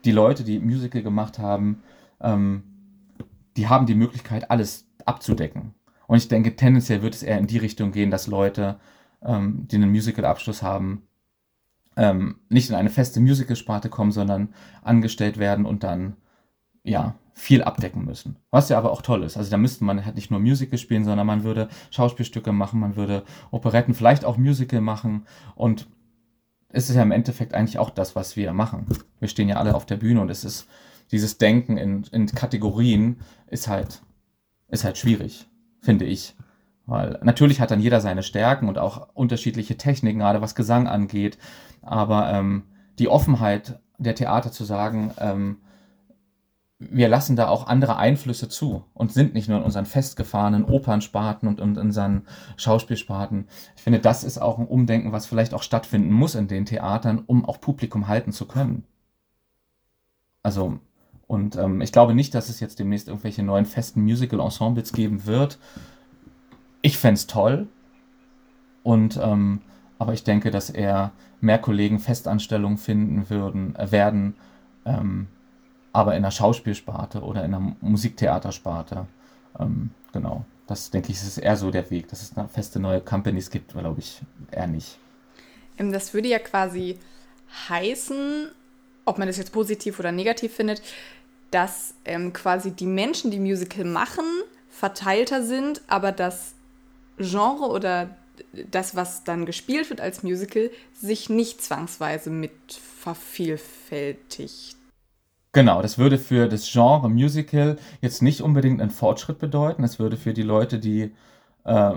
die 0.05 0.11
Leute, 0.11 0.43
die 0.43 0.59
Musical 0.59 1.03
gemacht 1.03 1.39
haben, 1.39 1.83
ähm, 2.19 2.63
die 3.57 3.67
haben 3.67 3.85
die 3.85 3.95
Möglichkeit, 3.95 4.49
alles 4.49 4.85
abzudecken. 5.05 5.73
Und 6.07 6.17
ich 6.17 6.27
denke, 6.27 6.55
tendenziell 6.55 7.01
wird 7.01 7.15
es 7.15 7.23
eher 7.23 7.37
in 7.37 7.47
die 7.47 7.57
Richtung 7.57 7.91
gehen, 7.91 8.11
dass 8.11 8.27
Leute, 8.27 8.79
ähm, 9.23 9.67
die 9.69 9.75
einen 9.75 9.91
Musical-Abschluss 9.91 10.61
haben, 10.63 11.03
ähm, 11.95 12.39
nicht 12.49 12.69
in 12.69 12.75
eine 12.75 12.89
feste 12.89 13.19
Musical-Sparte 13.19 13.89
kommen, 13.89 14.11
sondern 14.11 14.49
angestellt 14.81 15.37
werden 15.37 15.65
und 15.65 15.83
dann 15.83 16.15
ja 16.83 17.15
viel 17.33 17.63
abdecken 17.63 18.05
müssen. 18.05 18.37
Was 18.49 18.69
ja 18.69 18.77
aber 18.77 18.91
auch 18.91 19.01
toll 19.01 19.23
ist. 19.23 19.37
Also 19.37 19.51
da 19.51 19.57
müsste 19.57 19.83
man 19.83 20.05
halt 20.05 20.15
nicht 20.15 20.31
nur 20.31 20.39
Musical 20.39 20.77
spielen, 20.77 21.05
sondern 21.05 21.27
man 21.27 21.43
würde 21.43 21.69
Schauspielstücke 21.91 22.51
machen, 22.51 22.79
man 22.79 22.95
würde 22.95 23.23
Operetten, 23.51 23.93
vielleicht 23.93 24.25
auch 24.25 24.37
Musical 24.37 24.81
machen 24.81 25.25
und 25.55 25.87
es 26.73 26.89
ist 26.89 26.95
ja 26.95 27.01
im 27.01 27.11
Endeffekt 27.11 27.53
eigentlich 27.53 27.79
auch 27.79 27.89
das, 27.89 28.15
was 28.15 28.35
wir 28.35 28.53
machen. 28.53 28.85
Wir 29.19 29.27
stehen 29.27 29.49
ja 29.49 29.57
alle 29.57 29.75
auf 29.75 29.85
der 29.85 29.97
Bühne 29.97 30.21
und 30.21 30.29
es 30.29 30.43
ist 30.43 30.67
dieses 31.11 31.37
Denken 31.37 31.77
in, 31.77 32.03
in 32.11 32.27
Kategorien 32.27 33.19
ist 33.47 33.67
halt, 33.67 34.01
ist 34.69 34.83
halt 34.83 34.97
schwierig, 34.97 35.47
finde 35.81 36.05
ich. 36.05 36.35
Weil 36.85 37.19
natürlich 37.21 37.61
hat 37.61 37.71
dann 37.71 37.79
jeder 37.79 38.01
seine 38.01 38.23
Stärken 38.23 38.67
und 38.67 38.77
auch 38.77 39.09
unterschiedliche 39.13 39.77
Techniken, 39.77 40.19
gerade 40.19 40.41
was 40.41 40.55
Gesang 40.55 40.87
angeht. 40.87 41.37
Aber 41.81 42.31
ähm, 42.31 42.63
die 42.99 43.07
Offenheit 43.07 43.79
der 43.97 44.15
Theater 44.15 44.51
zu 44.51 44.63
sagen, 44.63 45.11
ähm, 45.19 45.57
wir 46.89 47.07
lassen 47.07 47.35
da 47.35 47.47
auch 47.47 47.67
andere 47.67 47.97
Einflüsse 47.97 48.49
zu 48.49 48.83
und 48.95 49.11
sind 49.11 49.35
nicht 49.35 49.47
nur 49.47 49.59
in 49.59 49.63
unseren 49.63 49.85
festgefahrenen 49.85 50.65
Opernsparten 50.65 51.47
und 51.47 51.59
in 51.59 51.77
unseren 51.77 52.23
Schauspielsparten. 52.57 53.47
Ich 53.75 53.83
finde, 53.83 53.99
das 53.99 54.23
ist 54.23 54.39
auch 54.39 54.57
ein 54.57 54.67
Umdenken, 54.67 55.11
was 55.11 55.27
vielleicht 55.27 55.53
auch 55.53 55.61
stattfinden 55.61 56.11
muss 56.11 56.33
in 56.33 56.47
den 56.47 56.65
Theatern, 56.65 57.23
um 57.27 57.45
auch 57.45 57.61
Publikum 57.61 58.07
halten 58.07 58.31
zu 58.31 58.47
können. 58.47 58.83
Also, 60.41 60.79
und 61.27 61.55
ähm, 61.55 61.81
ich 61.81 61.91
glaube 61.91 62.15
nicht, 62.15 62.33
dass 62.33 62.49
es 62.49 62.59
jetzt 62.59 62.79
demnächst 62.79 63.07
irgendwelche 63.07 63.43
neuen 63.43 63.65
festen 63.65 64.01
Musical-Ensembles 64.01 64.91
geben 64.91 65.27
wird. 65.27 65.59
Ich 66.81 66.97
fände 66.97 67.15
es 67.15 67.27
toll. 67.27 67.67
Und, 68.81 69.19
ähm, 69.21 69.61
aber 69.99 70.13
ich 70.13 70.23
denke, 70.23 70.49
dass 70.49 70.71
eher 70.71 71.11
mehr 71.41 71.59
Kollegen 71.59 71.99
Festanstellungen 71.99 72.79
finden 72.79 73.29
würden, 73.29 73.75
äh, 73.75 73.91
werden, 73.91 74.35
ähm, 74.85 75.27
aber 75.93 76.15
in 76.15 76.23
der 76.23 76.31
Schauspielsparte 76.31 77.21
oder 77.21 77.43
in 77.43 77.51
der 77.51 77.75
Musiktheatersparte. 77.81 79.07
Ähm, 79.59 79.91
genau. 80.13 80.45
Das 80.67 80.89
denke 80.89 81.11
ich, 81.11 81.21
ist 81.21 81.37
eher 81.37 81.57
so 81.57 81.69
der 81.69 81.89
Weg, 81.91 82.07
dass 82.07 82.21
es 82.21 82.37
eine 82.37 82.47
feste 82.47 82.79
neue 82.79 83.01
Companies 83.01 83.49
gibt, 83.49 83.73
glaube 83.73 83.99
ich, 83.99 84.21
eher 84.51 84.67
nicht. 84.67 84.97
Ähm, 85.77 85.91
das 85.91 86.13
würde 86.13 86.29
ja 86.29 86.39
quasi 86.39 86.97
heißen, 87.67 88.49
ob 89.05 89.17
man 89.17 89.27
das 89.27 89.37
jetzt 89.37 89.51
positiv 89.51 89.99
oder 89.99 90.11
negativ 90.11 90.53
findet, 90.53 90.81
dass 91.49 91.95
ähm, 92.05 92.31
quasi 92.31 92.71
die 92.71 92.85
Menschen, 92.85 93.31
die 93.31 93.39
Musical 93.39 93.83
machen, 93.83 94.23
verteilter 94.69 95.43
sind, 95.43 95.81
aber 95.87 96.13
das 96.13 96.53
Genre 97.17 97.67
oder 97.67 98.15
das, 98.53 98.95
was 98.95 99.23
dann 99.23 99.45
gespielt 99.45 99.89
wird 99.89 100.01
als 100.01 100.23
Musical, 100.23 100.71
sich 100.93 101.29
nicht 101.29 101.61
zwangsweise 101.61 102.29
mit 102.29 102.51
vervielfältigt. 102.69 104.75
Genau, 105.53 105.81
das 105.81 105.97
würde 105.97 106.17
für 106.17 106.47
das 106.47 106.71
Genre 106.71 107.09
Musical 107.09 107.77
jetzt 108.01 108.21
nicht 108.21 108.41
unbedingt 108.41 108.79
einen 108.81 108.89
Fortschritt 108.89 109.39
bedeuten. 109.39 109.83
Es 109.83 109.99
würde 109.99 110.15
für 110.15 110.33
die 110.33 110.43
Leute, 110.43 110.79
die 110.79 111.11
äh, 111.65 111.93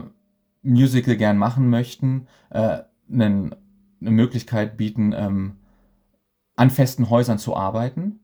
Musical 0.62 1.16
gern 1.16 1.38
machen 1.38 1.70
möchten, 1.70 2.26
äh, 2.50 2.80
einen, 3.10 3.54
eine 4.00 4.10
Möglichkeit 4.10 4.76
bieten, 4.76 5.12
ähm, 5.16 5.56
an 6.56 6.70
festen 6.70 7.10
Häusern 7.10 7.38
zu 7.38 7.56
arbeiten. 7.56 8.20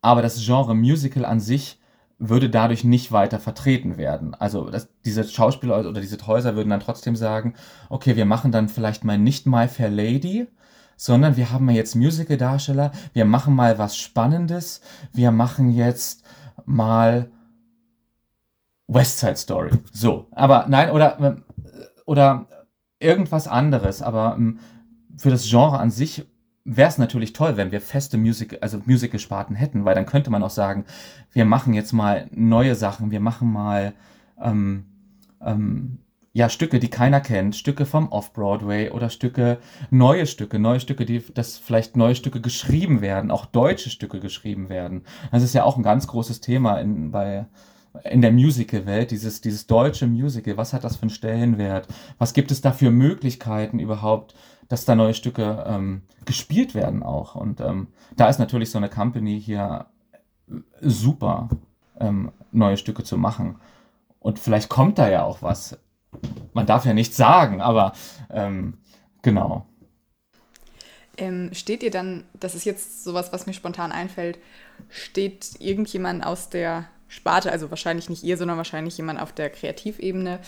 Aber 0.00 0.22
das 0.22 0.44
Genre 0.44 0.74
Musical 0.74 1.24
an 1.26 1.40
sich 1.40 1.80
würde 2.18 2.48
dadurch 2.50 2.84
nicht 2.84 3.12
weiter 3.12 3.40
vertreten 3.40 3.98
werden. 3.98 4.34
Also 4.34 4.70
das, 4.70 4.88
diese 5.04 5.24
Schauspieler 5.24 5.80
oder 5.80 6.00
diese 6.00 6.18
Häuser 6.26 6.56
würden 6.56 6.70
dann 6.70 6.80
trotzdem 6.80 7.16
sagen, 7.16 7.54
okay, 7.90 8.16
wir 8.16 8.26
machen 8.26 8.52
dann 8.52 8.68
vielleicht 8.68 9.04
mal 9.04 9.18
nicht 9.18 9.46
My 9.46 9.68
Fair 9.68 9.90
Lady, 9.90 10.46
sondern 11.02 11.36
wir 11.36 11.50
haben 11.50 11.68
jetzt 11.70 11.96
Musical-Darsteller, 11.96 12.92
wir 13.12 13.24
machen 13.24 13.56
mal 13.56 13.76
was 13.76 13.96
Spannendes, 13.96 14.80
wir 15.12 15.32
machen 15.32 15.72
jetzt 15.72 16.22
mal 16.64 17.28
West 18.86 19.18
Side 19.18 19.34
Story. 19.34 19.70
So, 19.92 20.28
aber 20.30 20.66
nein, 20.68 20.90
oder, 20.90 21.42
oder 22.06 22.46
irgendwas 23.00 23.48
anderes, 23.48 24.00
aber 24.00 24.36
ähm, 24.38 24.60
für 25.16 25.30
das 25.30 25.50
Genre 25.50 25.80
an 25.80 25.90
sich 25.90 26.24
wäre 26.62 26.88
es 26.88 26.98
natürlich 26.98 27.32
toll, 27.32 27.56
wenn 27.56 27.72
wir 27.72 27.80
feste 27.80 28.16
Musical, 28.16 28.60
also 28.60 28.80
Musical-Sparten 28.84 29.56
hätten, 29.56 29.84
weil 29.84 29.96
dann 29.96 30.06
könnte 30.06 30.30
man 30.30 30.44
auch 30.44 30.50
sagen, 30.50 30.84
wir 31.32 31.44
machen 31.44 31.74
jetzt 31.74 31.92
mal 31.92 32.28
neue 32.30 32.76
Sachen, 32.76 33.10
wir 33.10 33.18
machen 33.18 33.50
mal 33.50 33.92
ähm, 34.40 34.84
ähm, 35.40 35.98
ja, 36.34 36.48
Stücke, 36.48 36.78
die 36.78 36.88
keiner 36.88 37.20
kennt, 37.20 37.56
Stücke 37.56 37.84
vom 37.84 38.08
Off-Broadway 38.08 38.90
oder 38.90 39.10
Stücke, 39.10 39.58
neue 39.90 40.26
Stücke, 40.26 40.58
neue 40.58 40.80
Stücke, 40.80 41.04
die, 41.04 41.22
dass 41.34 41.58
vielleicht 41.58 41.96
neue 41.96 42.14
Stücke 42.14 42.40
geschrieben 42.40 43.02
werden, 43.02 43.30
auch 43.30 43.44
deutsche 43.44 43.90
Stücke 43.90 44.18
geschrieben 44.18 44.70
werden. 44.70 45.04
Das 45.30 45.42
ist 45.42 45.54
ja 45.54 45.64
auch 45.64 45.76
ein 45.76 45.82
ganz 45.82 46.06
großes 46.06 46.40
Thema 46.40 46.78
in, 46.78 47.10
bei, 47.10 47.46
in 48.04 48.22
der 48.22 48.32
Musical-Welt, 48.32 49.10
dieses, 49.10 49.42
dieses 49.42 49.66
deutsche 49.66 50.06
Musical, 50.06 50.56
was 50.56 50.72
hat 50.72 50.84
das 50.84 50.96
für 50.96 51.02
einen 51.02 51.10
Stellenwert? 51.10 51.86
Was 52.16 52.32
gibt 52.32 52.50
es 52.50 52.62
da 52.62 52.72
für 52.72 52.90
Möglichkeiten 52.90 53.78
überhaupt, 53.78 54.34
dass 54.68 54.86
da 54.86 54.94
neue 54.94 55.12
Stücke 55.12 55.64
ähm, 55.66 56.00
gespielt 56.24 56.74
werden 56.74 57.02
auch? 57.02 57.34
Und 57.34 57.60
ähm, 57.60 57.88
da 58.16 58.30
ist 58.30 58.38
natürlich 58.38 58.70
so 58.70 58.78
eine 58.78 58.88
Company 58.88 59.38
hier 59.38 59.84
super, 60.80 61.50
ähm, 62.00 62.32
neue 62.52 62.78
Stücke 62.78 63.04
zu 63.04 63.18
machen. 63.18 63.56
Und 64.18 64.38
vielleicht 64.38 64.70
kommt 64.70 64.98
da 64.98 65.10
ja 65.10 65.24
auch 65.24 65.42
was 65.42 65.78
man 66.52 66.66
darf 66.66 66.84
ja 66.84 66.94
nichts 66.94 67.16
sagen, 67.16 67.60
aber 67.60 67.92
ähm, 68.30 68.78
genau. 69.22 69.66
Ähm, 71.16 71.50
steht 71.52 71.82
ihr 71.82 71.90
dann, 71.90 72.24
das 72.34 72.54
ist 72.54 72.64
jetzt 72.64 73.04
sowas, 73.04 73.32
was 73.32 73.46
mir 73.46 73.52
spontan 73.52 73.92
einfällt, 73.92 74.38
steht 74.88 75.60
irgendjemand 75.60 76.24
aus 76.24 76.48
der 76.48 76.86
Sparte, 77.08 77.52
also 77.52 77.68
wahrscheinlich 77.68 78.08
nicht 78.08 78.22
ihr, 78.22 78.38
sondern 78.38 78.56
wahrscheinlich 78.56 78.96
jemand 78.96 79.20
auf 79.20 79.32
der 79.32 79.50
Kreativebene, 79.50 80.40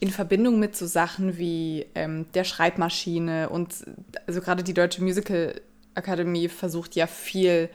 in 0.00 0.10
Verbindung 0.10 0.60
mit 0.60 0.76
so 0.76 0.86
Sachen 0.86 1.38
wie 1.38 1.86
ähm, 1.94 2.26
der 2.34 2.44
Schreibmaschine 2.44 3.48
und 3.48 3.86
also 4.26 4.42
gerade 4.42 4.62
die 4.62 4.74
Deutsche 4.74 5.02
Musical 5.02 5.60
Akademie 5.94 6.48
versucht 6.48 6.94
ja 6.94 7.06
viel 7.06 7.70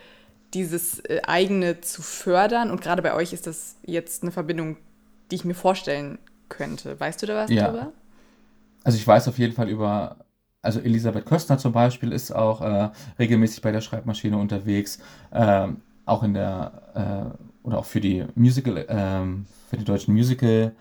dieses 0.54 1.00
äh, 1.00 1.22
eigene 1.26 1.82
zu 1.82 2.04
fördern 2.04 2.70
und 2.70 2.82
gerade 2.82 3.02
bei 3.02 3.16
euch 3.16 3.34
ist 3.34 3.48
das 3.48 3.78
jetzt 3.84 4.22
eine 4.22 4.32
Verbindung, 4.32 4.78
die 5.32 5.36
ich 5.36 5.46
mir 5.46 5.56
vorstellen 5.56 6.20
könnte. 6.50 7.00
Weißt 7.00 7.22
du 7.22 7.26
da 7.26 7.36
was 7.36 7.50
ja. 7.50 7.68
drüber? 7.68 7.92
Also 8.84 8.98
ich 8.98 9.08
weiß 9.08 9.28
auf 9.28 9.40
jeden 9.40 9.54
Fall 9.54 9.70
über, 9.70 10.18
also 10.62 10.80
Elisabeth 10.80 11.26
Köstner 11.26 11.58
zum 11.58 11.72
Beispiel 11.74 12.12
ist 12.12 12.32
auch 12.32 12.62
äh, 12.62 12.90
regelmäßig 13.18 13.62
bei 13.62 13.72
der 13.72 13.82
Schreibmaschine 13.82 14.38
unterwegs, 14.38 15.00
äh, 15.32 15.68
auch 16.06 16.24
in 16.24 16.34
der, 16.34 17.34
äh, 17.34 17.68
oder 17.68 17.80
auch 17.80 17.86
für 17.86 18.00
die 18.00 18.26
Musical, 18.36 18.86
ähm, 18.88 19.48
für 19.70 19.78
die 19.78 19.86
deutschen 19.86 20.14
Musical 20.14 20.74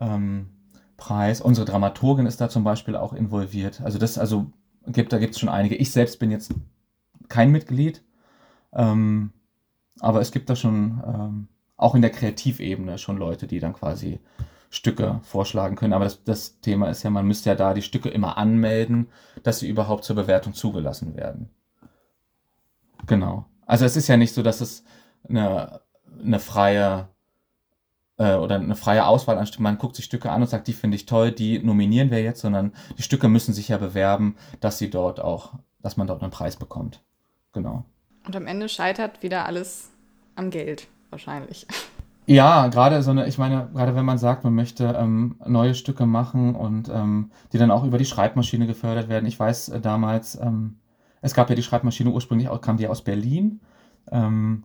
ähm, 0.00 0.50
Preis. 0.96 1.40
Unsere 1.40 1.66
Dramaturgin 1.66 2.26
ist 2.26 2.40
da 2.40 2.48
zum 2.48 2.64
Beispiel 2.64 2.94
auch 2.96 3.12
involviert. 3.12 3.80
Also 3.80 3.98
das, 3.98 4.18
also 4.18 4.46
gibt, 4.86 5.12
da 5.12 5.18
gibt 5.18 5.34
es 5.34 5.40
schon 5.40 5.48
einige. 5.48 5.74
Ich 5.74 5.90
selbst 5.90 6.18
bin 6.18 6.30
jetzt 6.30 6.54
kein 7.28 7.50
Mitglied, 7.50 8.02
ähm, 8.72 9.32
aber 10.00 10.20
es 10.20 10.30
gibt 10.30 10.48
da 10.48 10.56
schon 10.56 11.02
ähm, 11.06 11.48
auch 11.76 11.94
in 11.94 12.02
der 12.02 12.10
Kreativebene 12.10 12.98
schon 12.98 13.16
Leute, 13.16 13.46
die 13.46 13.60
dann 13.60 13.72
quasi 13.72 14.20
Stücke 14.70 15.20
vorschlagen 15.22 15.76
können. 15.76 15.92
Aber 15.92 16.04
das, 16.04 16.24
das 16.24 16.60
Thema 16.60 16.88
ist 16.90 17.02
ja, 17.02 17.10
man 17.10 17.26
müsste 17.26 17.50
ja 17.50 17.54
da 17.56 17.74
die 17.74 17.82
Stücke 17.82 18.08
immer 18.08 18.36
anmelden, 18.36 19.08
dass 19.42 19.60
sie 19.60 19.68
überhaupt 19.68 20.04
zur 20.04 20.16
Bewertung 20.16 20.54
zugelassen 20.54 21.16
werden. 21.16 21.50
Genau. 23.06 23.46
Also 23.66 23.84
es 23.84 23.96
ist 23.96 24.08
ja 24.08 24.16
nicht 24.16 24.34
so, 24.34 24.42
dass 24.42 24.60
es 24.60 24.84
eine 25.28 25.80
eine 26.22 26.40
freie 26.40 27.08
äh, 28.16 28.34
oder 28.34 28.56
eine 28.56 28.76
freie 28.76 29.06
Auswahl 29.06 29.38
an 29.38 29.46
Stücken. 29.46 29.62
Man 29.62 29.78
guckt 29.78 29.96
sich 29.96 30.04
Stücke 30.04 30.30
an 30.30 30.42
und 30.42 30.48
sagt, 30.48 30.66
die 30.68 30.72
finde 30.72 30.96
ich 30.96 31.06
toll, 31.06 31.32
die 31.32 31.58
nominieren 31.58 32.10
wir 32.10 32.22
jetzt, 32.22 32.40
sondern 32.40 32.72
die 32.96 33.02
Stücke 33.02 33.28
müssen 33.28 33.54
sich 33.54 33.68
ja 33.68 33.78
bewerben, 33.78 34.36
dass 34.60 34.78
sie 34.78 34.90
dort 34.90 35.20
auch, 35.20 35.54
dass 35.80 35.96
man 35.96 36.06
dort 36.06 36.22
einen 36.22 36.32
Preis 36.32 36.56
bekommt. 36.56 37.02
Genau. 37.52 37.84
Und 38.26 38.36
am 38.36 38.46
Ende 38.46 38.68
scheitert 38.68 39.22
wieder 39.22 39.46
alles 39.46 39.90
am 40.34 40.50
Geld, 40.50 40.88
wahrscheinlich. 41.10 41.66
Ja, 42.28 42.66
gerade 42.66 43.02
so 43.02 43.10
eine, 43.10 43.26
ich 43.26 43.38
meine, 43.38 43.70
gerade 43.72 43.94
wenn 43.94 44.04
man 44.04 44.18
sagt, 44.18 44.44
man 44.44 44.54
möchte 44.54 44.84
ähm, 44.98 45.36
neue 45.46 45.74
Stücke 45.74 46.04
machen 46.04 46.54
und 46.54 46.90
ähm, 46.90 47.30
die 47.52 47.58
dann 47.58 47.70
auch 47.70 47.84
über 47.84 47.96
die 47.96 48.04
Schreibmaschine 48.04 48.66
gefördert 48.66 49.08
werden. 49.08 49.24
Ich 49.24 49.40
weiß 49.40 49.70
äh, 49.70 49.80
damals, 49.80 50.38
ähm, 50.38 50.76
es 51.22 51.32
gab 51.32 51.48
ja 51.48 51.56
die 51.56 51.62
Schreibmaschine 51.62 52.10
ursprünglich, 52.10 52.48
kam 52.60 52.76
die 52.76 52.86
aus 52.86 53.02
Berlin. 53.02 53.60
Ähm, 54.12 54.64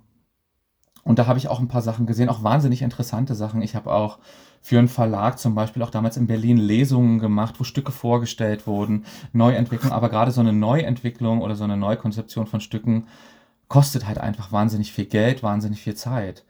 und 1.06 1.20
da 1.20 1.28
habe 1.28 1.40
ich 1.40 1.48
auch 1.48 1.60
ein 1.62 1.70
paar 1.70 1.82
Sachen 1.82 2.06
gesehen, 2.06 2.28
auch 2.30 2.44
wahnsinnig 2.44 2.82
interessante 2.82 3.34
Sachen. 3.34 3.62
Ich 3.62 3.76
habe 3.76 3.94
auch 3.94 4.20
für 4.62 4.80
einen 4.80 4.90
Verlag 4.90 5.40
zum 5.40 5.56
Beispiel 5.56 5.84
auch 5.84 5.90
damals 5.90 6.18
in 6.18 6.28
Berlin 6.28 6.58
Lesungen 6.58 7.20
gemacht, 7.20 7.56
wo 7.60 7.64
Stücke 7.64 7.92
vorgestellt 7.94 8.68
wurden, 8.68 9.06
Neuentwicklung, 9.34 9.94
aber 9.94 10.10
gerade 10.10 10.32
so 10.32 10.42
eine 10.42 10.54
Neuentwicklung 10.54 11.42
oder 11.42 11.56
so 11.56 11.64
eine 11.64 11.78
Neukonzeption 11.78 12.48
von 12.48 12.60
Stücken 12.62 13.08
kostet 13.70 14.08
halt 14.08 14.18
einfach 14.18 14.52
wahnsinnig 14.52 14.94
viel 14.94 15.06
Geld, 15.06 15.44
wahnsinnig 15.44 15.82
viel 15.82 15.96
Zeit. 15.96 16.44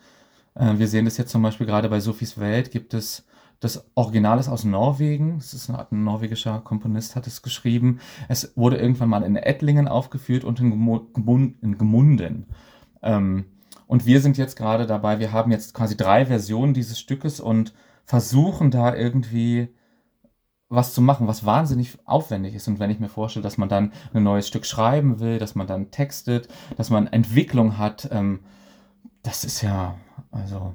Äh, 0.55 0.77
wir 0.77 0.87
sehen 0.87 1.05
das 1.05 1.17
jetzt 1.17 1.31
zum 1.31 1.41
Beispiel 1.41 1.67
gerade 1.67 1.89
bei 1.89 1.99
Sophies 1.99 2.39
Welt 2.39 2.71
gibt 2.71 2.93
es 2.93 3.25
das 3.63 3.85
Original 3.95 4.39
ist 4.39 4.49
aus 4.49 4.65
Norwegen. 4.65 5.37
Das 5.37 5.53
ist 5.53 5.69
ein, 5.69 6.03
norwegischer 6.03 6.59
Komponist, 6.59 7.15
hat 7.15 7.27
es 7.27 7.41
geschrieben. 7.41 7.99
Es 8.27 8.51
wurde 8.57 8.75
irgendwann 8.75 9.07
mal 9.07 9.23
in 9.23 9.37
Ettlingen 9.37 9.87
aufgeführt 9.87 10.43
und 10.43 10.59
in, 10.59 10.73
in 11.61 11.77
Gemunden. 11.77 12.47
Ähm, 13.01 13.45
und 13.87 14.05
wir 14.05 14.19
sind 14.19 14.37
jetzt 14.37 14.57
gerade 14.57 14.85
dabei, 14.85 15.19
wir 15.19 15.31
haben 15.31 15.51
jetzt 15.51 15.73
quasi 15.73 15.95
drei 15.95 16.25
Versionen 16.25 16.73
dieses 16.73 16.99
Stückes 16.99 17.39
und 17.39 17.73
versuchen 18.03 18.69
da 18.69 18.93
irgendwie 18.93 19.69
was 20.67 20.93
zu 20.93 21.01
machen, 21.01 21.27
was 21.27 21.45
wahnsinnig 21.45 21.97
aufwendig 22.03 22.55
ist. 22.55 22.67
Und 22.67 22.79
wenn 22.79 22.89
ich 22.89 22.99
mir 22.99 23.09
vorstelle, 23.09 23.43
dass 23.43 23.57
man 23.57 23.69
dann 23.69 23.93
ein 24.13 24.23
neues 24.23 24.47
Stück 24.47 24.65
schreiben 24.65 25.21
will, 25.21 25.37
dass 25.37 25.55
man 25.55 25.67
dann 25.67 25.89
textet, 25.89 26.49
dass 26.75 26.89
man 26.89 27.07
Entwicklung 27.07 27.77
hat, 27.77 28.09
ähm, 28.11 28.41
das 29.23 29.45
ist 29.45 29.61
ja, 29.61 29.95
also, 30.31 30.73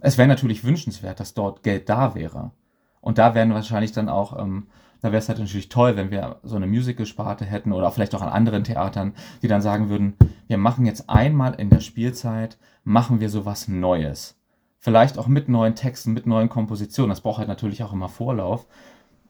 es 0.00 0.18
wäre 0.18 0.28
natürlich 0.28 0.64
wünschenswert, 0.64 1.18
dass 1.18 1.34
dort 1.34 1.62
Geld 1.62 1.88
da 1.88 2.14
wäre. 2.14 2.52
Und 3.00 3.18
da 3.18 3.34
wären 3.34 3.54
wahrscheinlich 3.54 3.92
dann 3.92 4.08
auch, 4.08 4.38
ähm, 4.38 4.68
da 5.00 5.08
wäre 5.12 5.18
es 5.18 5.28
halt 5.28 5.38
natürlich 5.38 5.70
toll, 5.70 5.96
wenn 5.96 6.10
wir 6.10 6.40
so 6.42 6.56
eine 6.56 6.66
Musical-Sparte 6.66 7.46
hätten 7.46 7.72
oder 7.72 7.90
vielleicht 7.90 8.14
auch 8.14 8.20
an 8.20 8.28
anderen 8.28 8.64
Theatern, 8.64 9.14
die 9.42 9.48
dann 9.48 9.62
sagen 9.62 9.88
würden, 9.88 10.14
wir 10.46 10.58
machen 10.58 10.84
jetzt 10.84 11.08
einmal 11.08 11.54
in 11.54 11.70
der 11.70 11.80
Spielzeit, 11.80 12.58
machen 12.84 13.20
wir 13.20 13.30
sowas 13.30 13.66
Neues. 13.66 14.36
Vielleicht 14.78 15.18
auch 15.18 15.26
mit 15.26 15.48
neuen 15.48 15.74
Texten, 15.74 16.12
mit 16.12 16.26
neuen 16.26 16.50
Kompositionen. 16.50 17.10
Das 17.10 17.22
braucht 17.22 17.38
halt 17.38 17.48
natürlich 17.48 17.82
auch 17.82 17.92
immer 17.94 18.08
Vorlauf. 18.08 18.66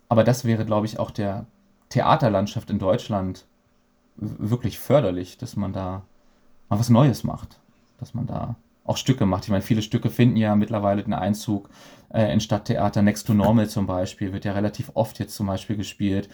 Aber 0.09 0.25
das 0.25 0.45
wäre, 0.45 0.65
glaube 0.65 0.87
ich, 0.87 0.99
auch 0.99 1.13
der 1.13 1.47
Theaterlandschaft 1.89 2.71
in 2.71 2.81
Deutschland 2.81 3.47
wirklich 4.17 4.79
förderlich, 4.79 5.39
dass 5.39 5.57
man 5.57 5.73
da 5.73 6.03
mal 6.69 6.79
was 6.79 6.91
Neues 6.91 7.23
macht 7.25 7.60
dass 8.01 8.15
man 8.15 8.27
da 8.27 8.57
auch 8.85 8.97
Stücke 8.97 9.27
macht. 9.27 9.45
Ich 9.45 9.51
meine, 9.51 9.63
viele 9.63 9.83
Stücke 9.83 10.11
finden 10.11 10.37
ja 10.37 10.57
mittlerweile 10.57 11.03
den 11.03 11.15
Einzug 11.15 11.71
äh, 12.13 12.33
in 12.33 12.41
Stadttheater. 12.41 13.03
Next 13.03 13.27
to 13.27 13.35
Normal 13.35 13.69
zum 13.69 13.87
Beispiel 13.87 14.33
wird 14.33 14.45
ja 14.45 14.53
relativ 14.53 14.91
oft 14.95 15.19
jetzt 15.19 15.35
zum 15.35 15.47
Beispiel 15.47 15.77
gespielt. 15.77 16.29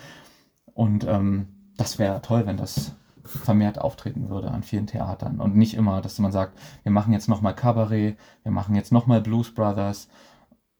Und 0.72 1.05
ähm, 1.05 1.48
das 1.76 1.98
wäre 1.98 2.22
toll, 2.22 2.47
wenn 2.47 2.56
das 2.56 2.94
vermehrt 3.24 3.80
auftreten 3.80 4.28
würde 4.28 4.51
an 4.51 4.62
vielen 4.62 4.86
Theatern. 4.86 5.40
Und 5.40 5.56
nicht 5.56 5.74
immer, 5.74 6.01
dass 6.01 6.18
man 6.18 6.32
sagt, 6.32 6.59
wir 6.82 6.93
machen 6.93 7.12
jetzt 7.12 7.28
nochmal 7.28 7.55
Cabaret, 7.55 8.16
wir 8.43 8.52
machen 8.52 8.74
jetzt 8.74 8.93
nochmal 8.93 9.20
Blues 9.20 9.52
Brothers. 9.52 10.09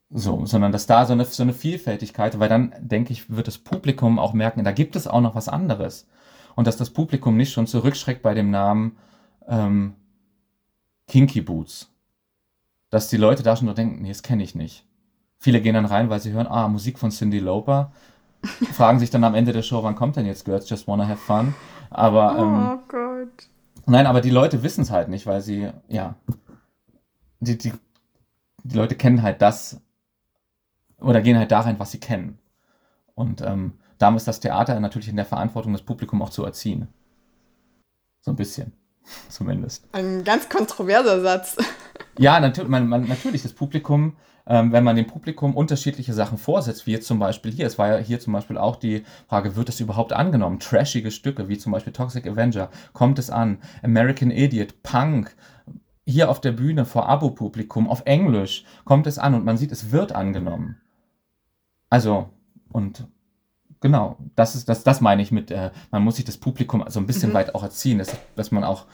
So, 0.09 0.47
sondern 0.47 0.71
dass 0.71 0.87
da 0.87 1.05
so 1.05 1.15
eine, 1.15 1.25
so 1.25 1.43
eine 1.43 1.53
Vielfältigkeit, 1.53 2.39
weil 2.39 2.49
dann, 2.49 2.73
denke 2.79 3.13
ich, 3.13 3.29
wird 3.29 3.49
das 3.49 3.59
Publikum 3.59 4.21
auch 4.21 4.35
merken, 4.35 4.63
da 4.63 4.71
gibt 4.71 4.95
es 4.95 5.09
auch 5.09 5.21
noch 5.21 5.35
was 5.35 5.49
anderes. 5.49 6.07
Und 6.55 6.69
dass 6.69 6.77
das 6.77 6.91
Publikum 6.91 7.37
nicht 7.37 7.53
schon 7.53 7.67
zurückschreckt 7.67 8.23
bei 8.23 8.33
dem 8.33 8.51
Namen 8.51 8.97
ähm, 9.49 9.95
Kinky 11.09 11.41
Boots. 11.41 11.91
Dass 12.91 13.09
die 13.09 13.17
Leute 13.17 13.43
da 13.43 13.57
schon 13.57 13.67
nur 13.67 13.75
denken, 13.75 14.03
nee, 14.03 14.09
das 14.09 14.23
kenne 14.23 14.43
ich 14.43 14.55
nicht. 14.55 14.85
Viele 15.39 15.61
gehen 15.61 15.75
dann 15.75 15.87
rein, 15.87 16.09
weil 16.09 16.21
sie 16.21 16.33
hören, 16.33 16.47
ah, 16.47 16.69
Musik 16.69 16.99
von 16.99 17.11
Cindy 17.11 17.39
Lauper. 17.39 17.93
fragen 18.73 18.99
sich 18.99 19.11
dann 19.11 19.25
am 19.25 19.35
Ende 19.35 19.53
der 19.53 19.63
Show, 19.63 19.83
wann 19.83 19.97
kommt 19.97 20.17
denn 20.17 20.27
jetzt 20.27 20.45
Girls 20.45 20.69
Just 20.69 20.87
Wanna 20.87 21.09
Have 21.09 21.19
Fun? 21.19 21.55
Aber, 21.91 22.39
ähm, 22.39 22.69
oh 22.73 22.79
Gott. 22.89 23.49
Nein, 23.87 24.07
aber 24.07 24.21
die 24.21 24.31
Leute 24.31 24.63
wissen 24.63 24.83
es 24.83 24.91
halt 24.91 25.09
nicht, 25.09 25.27
weil 25.27 25.41
sie, 25.41 25.71
ja, 25.89 26.15
die, 27.41 27.57
die, 27.57 27.73
die 28.65 28.77
Leute 28.77 28.97
kennen 28.97 29.23
halt 29.23 29.41
das 29.43 29.81
oder 31.01 31.23
gehen 31.23 31.39
halt 31.39 31.53
da 31.53 31.61
rein, 31.61 31.79
was 31.79 31.93
sie 31.93 32.01
kennen. 32.01 32.39
Und 33.15 33.43
ähm, 33.43 33.75
da 33.99 34.15
ist 34.15 34.29
das 34.29 34.41
Theater 34.41 34.79
natürlich 34.81 35.09
in 35.09 35.17
der 35.17 35.25
Verantwortung, 35.25 35.73
das 35.73 35.83
Publikum 35.83 36.21
auch 36.23 36.31
zu 36.31 36.45
erziehen. 36.45 36.89
So 38.21 38.33
ein 38.33 38.37
bisschen. 38.37 38.73
Zumindest. 39.29 39.85
Ein 39.93 40.25
ganz 40.25 40.49
kontroverser 40.49 41.21
Satz. 41.21 41.57
Ja, 42.19 42.41
natürlich, 42.41 42.71
man, 42.71 42.89
man, 42.89 43.07
natürlich 43.07 43.43
das 43.43 43.53
Publikum, 43.53 44.17
ähm, 44.47 44.73
wenn 44.73 44.85
man 44.85 44.97
dem 44.97 45.07
Publikum 45.07 45.55
unterschiedliche 45.55 46.15
Sachen 46.15 46.39
vorsetzt, 46.39 46.87
wie 46.87 46.93
jetzt 46.93 47.07
zum 47.07 47.19
Beispiel 47.19 47.53
hier, 47.53 47.67
es 47.67 47.77
war 47.77 47.89
ja 47.89 47.97
hier 47.99 48.21
zum 48.21 48.33
Beispiel 48.33 48.57
auch 48.57 48.77
die 48.77 49.05
Frage, 49.29 49.55
wird 49.55 49.69
es 49.69 49.81
überhaupt 49.81 50.15
angenommen? 50.15 50.59
Trashige 50.59 51.11
Stücke, 51.11 51.49
wie 51.49 51.59
zum 51.59 51.73
Beispiel 51.73 51.93
Toxic 51.93 52.27
Avenger, 52.27 52.71
kommt 52.95 53.19
es 53.19 53.29
an? 53.29 53.59
American 53.83 54.31
Idiot, 54.31 54.83
Punk, 54.83 55.37
hier 56.07 56.31
auf 56.31 56.41
der 56.41 56.53
Bühne 56.53 56.87
vor 56.87 57.07
Abo-Publikum, 57.07 57.87
auf 57.87 58.03
Englisch, 58.07 58.65
kommt 58.87 59.07
es 59.07 59.19
an 59.19 59.35
und 59.35 59.45
man 59.45 59.59
sieht, 59.59 59.73
es 59.73 59.91
wird 59.91 60.13
angenommen. 60.13 60.81
Also, 61.91 62.31
und 62.71 63.07
Genau, 63.81 64.17
das 64.35 64.55
ist 64.55 64.69
das, 64.69 64.85
das 64.85 65.01
meine 65.01 65.23
ich 65.23 65.31
mit, 65.33 65.51
äh, 65.51 65.71
man 65.91 66.03
muss 66.03 66.17
sich 66.17 66.25
das 66.25 66.39
Publikum 66.39 66.85
so 66.89 66.99
ein 66.99 67.07
bisschen 67.07 67.31
mhm. 67.31 67.35
weit 67.35 67.55
auch 67.55 67.63
erziehen, 67.63 67.99
dass, 67.99 68.17
dass 68.35 68.51
man 68.51 68.65
auch, 68.65 68.87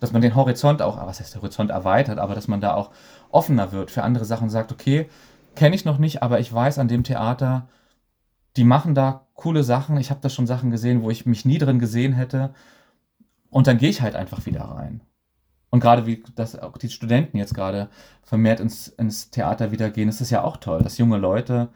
dass 0.00 0.12
man 0.12 0.22
den 0.22 0.34
Horizont 0.34 0.82
auch, 0.82 0.96
was 1.06 1.20
heißt 1.20 1.34
der 1.34 1.42
Horizont 1.42 1.70
erweitert, 1.70 2.18
aber 2.18 2.34
dass 2.34 2.48
man 2.48 2.60
da 2.60 2.74
auch 2.74 2.90
offener 3.30 3.72
wird 3.72 3.90
für 3.90 4.02
andere 4.02 4.24
Sachen, 4.24 4.50
sagt, 4.50 4.72
okay, 4.72 5.08
kenne 5.54 5.76
ich 5.76 5.84
noch 5.84 5.98
nicht, 5.98 6.22
aber 6.22 6.40
ich 6.40 6.52
weiß 6.52 6.78
an 6.78 6.88
dem 6.88 7.04
Theater, 7.04 7.68
die 8.56 8.64
machen 8.64 8.94
da 8.94 9.26
coole 9.34 9.62
Sachen, 9.62 9.96
ich 9.96 10.10
habe 10.10 10.20
da 10.20 10.28
schon 10.28 10.46
Sachen 10.46 10.70
gesehen, 10.70 11.02
wo 11.02 11.10
ich 11.10 11.26
mich 11.26 11.44
nie 11.44 11.58
drin 11.58 11.78
gesehen 11.78 12.12
hätte 12.12 12.54
und 13.50 13.66
dann 13.66 13.78
gehe 13.78 13.90
ich 13.90 14.02
halt 14.02 14.16
einfach 14.16 14.46
wieder 14.46 14.62
rein. 14.62 15.00
Und 15.70 15.80
gerade 15.80 16.06
wie 16.06 16.22
das 16.36 16.56
auch 16.56 16.76
die 16.78 16.88
Studenten 16.88 17.36
jetzt 17.36 17.54
gerade 17.54 17.88
vermehrt 18.22 18.60
ins, 18.60 18.88
ins 18.88 19.30
Theater 19.30 19.72
wieder 19.72 19.90
gehen, 19.90 20.08
ist 20.08 20.20
es 20.20 20.30
ja 20.30 20.44
auch 20.44 20.56
toll, 20.56 20.82
dass 20.82 20.98
junge 20.98 21.18
Leute 21.18 21.68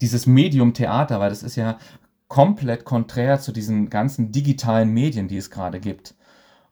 dieses 0.00 0.26
Medium 0.26 0.74
Theater, 0.74 1.20
weil 1.20 1.30
das 1.30 1.42
ist 1.42 1.56
ja 1.56 1.78
komplett 2.28 2.84
konträr 2.84 3.40
zu 3.40 3.52
diesen 3.52 3.88
ganzen 3.90 4.32
digitalen 4.32 4.92
Medien, 4.92 5.28
die 5.28 5.36
es 5.36 5.50
gerade 5.50 5.80
gibt. 5.80 6.14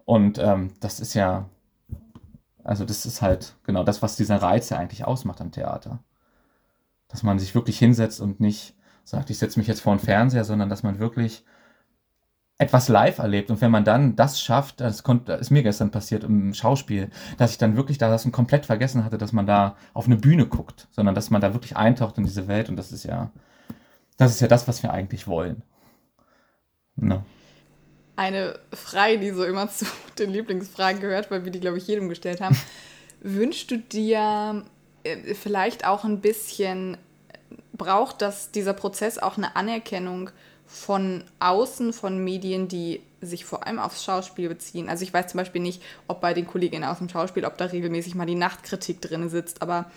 Und 0.05 0.39
ähm, 0.39 0.73
das 0.81 1.01
ist 1.01 1.15
ja, 1.15 1.49
also 2.62 2.85
das 2.85 3.07
ist 3.07 3.23
halt 3.23 3.57
genau 3.65 3.85
das, 3.85 4.03
was 4.03 4.16
dieser 4.16 4.43
Reiz 4.43 4.73
eigentlich 4.73 5.05
ausmacht 5.05 5.41
am 5.41 5.53
Theater. 5.53 6.03
Dass 7.09 7.23
man 7.23 7.39
sich 7.39 7.55
wirklich 7.55 7.78
hinsetzt 7.78 8.20
und 8.20 8.41
nicht 8.41 8.74
sagt, 9.05 9.31
ich 9.31 9.39
setze 9.39 9.59
mich 9.59 9.69
jetzt 9.69 9.81
vor 9.81 9.95
den 9.95 10.05
Fernseher, 10.05 10.45
sondern 10.45 10.69
dass 10.69 10.82
man 10.82 10.99
wirklich 10.99 11.45
etwas 12.59 12.89
live 12.89 13.18
erlebt. 13.18 13.51
Und 13.51 13.60
wenn 13.60 13.70
man 13.70 13.85
dann 13.85 14.16
das 14.16 14.40
schafft, 14.40 14.81
das, 14.81 15.02
konnte, 15.02 15.32
ist 15.32 15.51
mir 15.51 15.62
gestern 15.62 15.90
passiert 15.90 16.24
im 16.24 16.55
Schauspiel, 16.55 17.10
dass 17.36 17.52
ich 17.52 17.59
dann 17.59 17.76
wirklich 17.76 17.98
da 17.98 18.09
das 18.09 18.31
komplett 18.31 18.66
vergessen 18.66 19.05
hatte, 19.05 19.18
dass 19.18 19.32
man 19.32 19.47
da 19.47 19.76
auf 19.93 20.06
eine 20.06 20.16
Bühne 20.16 20.47
guckt, 20.47 20.86
sondern 20.93 21.14
dass 21.14 21.31
man 21.31 21.40
da 21.40 21.52
wirklich 21.52 21.76
eintaucht 21.76 22.16
in 22.18 22.24
diese 22.24 22.47
Welt. 22.47 22.68
Und 22.68 22.76
das 22.76 22.93
ist 22.93 23.05
ja, 23.05 23.31
das 24.16 24.32
ist 24.32 24.40
ja 24.40 24.48
das, 24.48 24.68
was 24.68 24.82
wir 24.82 24.93
eigentlich 24.93 25.26
wollen. 25.26 25.62
No. 26.97 27.16
Ne? 27.16 27.24
Eine 28.16 28.60
Frage, 28.72 29.18
die 29.18 29.31
so 29.31 29.44
immer 29.44 29.68
zu 29.70 29.86
den 30.18 30.31
Lieblingsfragen 30.31 31.01
gehört, 31.01 31.32
weil 31.32 31.44
wir 31.44 31.51
die, 31.51 31.60
glaube 31.60 31.78
ich, 31.78 31.89
jedem 31.89 32.09
gestellt 32.09 32.40
haben. 32.40 32.56
Wünschst 33.20 33.70
du 33.70 33.78
dir 33.78 34.64
äh, 35.02 35.35
vielleicht 35.35 35.85
auch 35.85 36.05
ein 36.05 36.20
bisschen, 36.20 36.98
braucht 37.72 38.22
das 38.22 38.52
dieser 38.52 38.74
Prozess 38.74 39.18
auch 39.18 39.36
eine 39.39 39.56
Anerkennung 39.56 40.31
von 40.74 41.22
außen, 41.38 41.92
von 41.92 42.22
Medien, 42.22 42.66
die 42.66 43.01
sich 43.20 43.44
vor 43.44 43.64
allem 43.64 43.78
aufs 43.78 44.05
Schauspiel 44.05 44.48
beziehen. 44.48 44.88
Also 44.88 45.05
ich 45.05 45.14
weiß 45.14 45.28
zum 45.28 45.38
Beispiel 45.38 45.62
nicht, 45.62 45.80
ob 46.09 46.20
bei 46.20 46.34
den 46.34 46.46
Kolleginnen 46.46 46.84
aus 46.84 46.98
dem 46.98 47.09
Schauspiel, 47.09 47.44
ob 47.44 47.56
da 47.56 47.66
regelmäßig 47.66 48.16
mal 48.16 48.26
die 48.26 48.34
Nachtkritik 48.34 49.01
drin 49.01 49.28
sitzt, 49.28 49.62
aber 49.62 49.90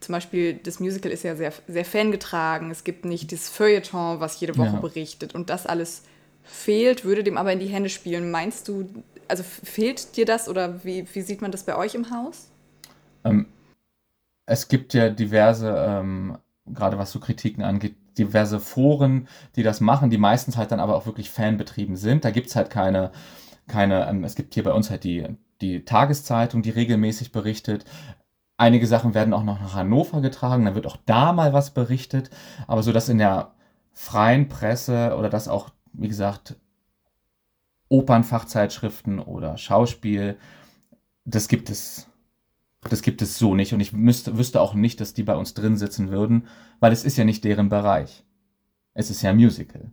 zum 0.00 0.12
Beispiel 0.12 0.54
das 0.54 0.80
Musical 0.80 1.10
ist 1.10 1.24
ja 1.24 1.34
sehr, 1.34 1.52
sehr 1.66 1.84
fangetragen. 1.86 2.70
Es 2.70 2.84
gibt 2.84 3.06
nicht 3.06 3.32
das 3.32 3.48
Feuilleton, 3.48 4.20
was 4.20 4.38
jede 4.38 4.56
Woche 4.58 4.74
ja. 4.74 4.80
berichtet 4.80 5.34
und 5.34 5.48
das 5.48 5.66
alles 5.66 6.02
fehlt, 6.44 7.04
würde 7.04 7.24
dem 7.24 7.38
aber 7.38 7.52
in 7.52 7.58
die 7.58 7.66
Hände 7.66 7.88
spielen. 7.88 8.30
Meinst 8.30 8.68
du, 8.68 8.86
also 9.28 9.42
fehlt 9.42 10.14
dir 10.18 10.26
das 10.26 10.46
oder 10.48 10.84
wie, 10.84 11.06
wie 11.14 11.22
sieht 11.22 11.40
man 11.40 11.52
das 11.52 11.64
bei 11.64 11.74
euch 11.74 11.94
im 11.94 12.10
Haus? 12.10 12.50
Ähm, 13.24 13.46
es 14.44 14.68
gibt 14.68 14.92
ja 14.92 15.08
diverse, 15.08 15.74
ähm, 15.88 16.36
gerade 16.66 16.98
was 16.98 17.12
so 17.12 17.18
Kritiken 17.18 17.64
angeht, 17.64 17.94
diverse 18.18 18.60
Foren, 18.60 19.28
die 19.56 19.62
das 19.62 19.80
machen, 19.80 20.10
die 20.10 20.18
meistens 20.18 20.56
halt 20.56 20.72
dann 20.72 20.80
aber 20.80 20.96
auch 20.96 21.06
wirklich 21.06 21.30
fanbetrieben 21.30 21.96
sind. 21.96 22.24
Da 22.24 22.30
gibt 22.30 22.48
es 22.48 22.56
halt 22.56 22.70
keine, 22.70 23.12
keine, 23.66 24.08
ähm, 24.08 24.24
es 24.24 24.34
gibt 24.34 24.54
hier 24.54 24.64
bei 24.64 24.72
uns 24.72 24.90
halt 24.90 25.04
die 25.04 25.26
die 25.60 25.84
Tageszeitung, 25.84 26.62
die 26.62 26.70
regelmäßig 26.70 27.32
berichtet. 27.32 27.84
Einige 28.56 28.86
Sachen 28.86 29.14
werden 29.14 29.34
auch 29.34 29.44
noch 29.44 29.60
nach 29.60 29.74
Hannover 29.74 30.20
getragen, 30.20 30.64
dann 30.64 30.74
wird 30.74 30.86
auch 30.86 30.98
da 31.06 31.32
mal 31.32 31.52
was 31.52 31.72
berichtet. 31.72 32.30
Aber 32.66 32.82
so, 32.82 32.92
dass 32.92 33.08
in 33.08 33.18
der 33.18 33.52
freien 33.92 34.48
Presse 34.48 35.16
oder 35.16 35.28
dass 35.28 35.48
auch, 35.48 35.70
wie 35.92 36.08
gesagt, 36.08 36.56
Opernfachzeitschriften 37.88 39.18
oder 39.18 39.56
Schauspiel, 39.56 40.38
das 41.24 41.48
gibt 41.48 41.70
es, 41.70 42.07
das 42.82 43.02
gibt 43.02 43.22
es 43.22 43.38
so 43.38 43.54
nicht. 43.54 43.72
Und 43.72 43.80
ich 43.80 43.92
müsste, 43.92 44.38
wüsste 44.38 44.60
auch 44.60 44.74
nicht, 44.74 45.00
dass 45.00 45.14
die 45.14 45.22
bei 45.22 45.36
uns 45.36 45.54
drin 45.54 45.76
sitzen 45.76 46.10
würden, 46.10 46.46
weil 46.80 46.92
es 46.92 47.04
ist 47.04 47.16
ja 47.16 47.24
nicht 47.24 47.44
deren 47.44 47.68
Bereich. 47.68 48.24
Es 48.94 49.10
ist 49.10 49.22
ja 49.22 49.32
Musical. 49.32 49.90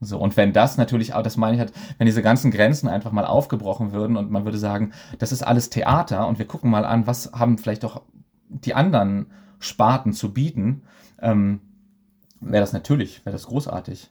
So, 0.00 0.18
und 0.18 0.36
wenn 0.36 0.54
das 0.54 0.78
natürlich 0.78 1.12
auch, 1.12 1.22
das 1.22 1.36
meine 1.36 1.54
ich 1.54 1.60
halt, 1.60 1.72
wenn 1.98 2.06
diese 2.06 2.22
ganzen 2.22 2.50
Grenzen 2.50 2.88
einfach 2.88 3.12
mal 3.12 3.26
aufgebrochen 3.26 3.92
würden 3.92 4.16
und 4.16 4.30
man 4.30 4.44
würde 4.46 4.56
sagen, 4.56 4.92
das 5.18 5.30
ist 5.30 5.42
alles 5.42 5.68
Theater 5.68 6.26
und 6.26 6.38
wir 6.38 6.46
gucken 6.46 6.70
mal 6.70 6.86
an, 6.86 7.06
was 7.06 7.32
haben 7.32 7.58
vielleicht 7.58 7.84
doch 7.84 8.02
die 8.48 8.74
anderen 8.74 9.26
Sparten 9.58 10.14
zu 10.14 10.32
bieten, 10.32 10.82
ähm, 11.20 11.60
wäre 12.40 12.62
das 12.62 12.72
natürlich, 12.72 13.26
wäre 13.26 13.34
das 13.34 13.46
großartig. 13.46 14.10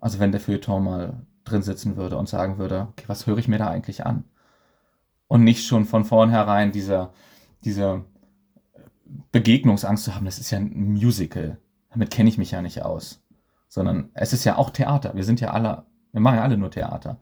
Also 0.00 0.18
wenn 0.18 0.32
der 0.32 0.40
Feuilleton 0.40 0.84
mal 0.84 1.26
drin 1.44 1.62
sitzen 1.62 1.96
würde 1.96 2.18
und 2.18 2.28
sagen 2.28 2.58
würde, 2.58 2.88
okay, 2.90 3.04
was 3.06 3.26
höre 3.26 3.38
ich 3.38 3.48
mir 3.48 3.58
da 3.58 3.68
eigentlich 3.68 4.04
an? 4.04 4.24
Und 5.28 5.44
nicht 5.44 5.66
schon 5.66 5.86
von 5.86 6.04
vornherein 6.04 6.72
diese, 6.72 7.08
diese 7.64 8.04
Begegnungsangst 9.30 10.04
zu 10.04 10.14
haben, 10.14 10.24
das 10.24 10.38
ist 10.38 10.50
ja 10.50 10.58
ein 10.58 10.92
Musical. 10.92 11.58
Damit 11.90 12.10
kenne 12.10 12.28
ich 12.28 12.38
mich 12.38 12.50
ja 12.50 12.62
nicht 12.62 12.82
aus 12.82 13.22
sondern 13.72 14.10
es 14.12 14.34
ist 14.34 14.44
ja 14.44 14.58
auch 14.58 14.68
Theater. 14.68 15.14
Wir 15.14 15.24
sind 15.24 15.40
ja 15.40 15.52
alle, 15.52 15.84
wir 16.12 16.20
machen 16.20 16.36
ja 16.36 16.42
alle 16.42 16.58
nur 16.58 16.70
Theater. 16.70 17.16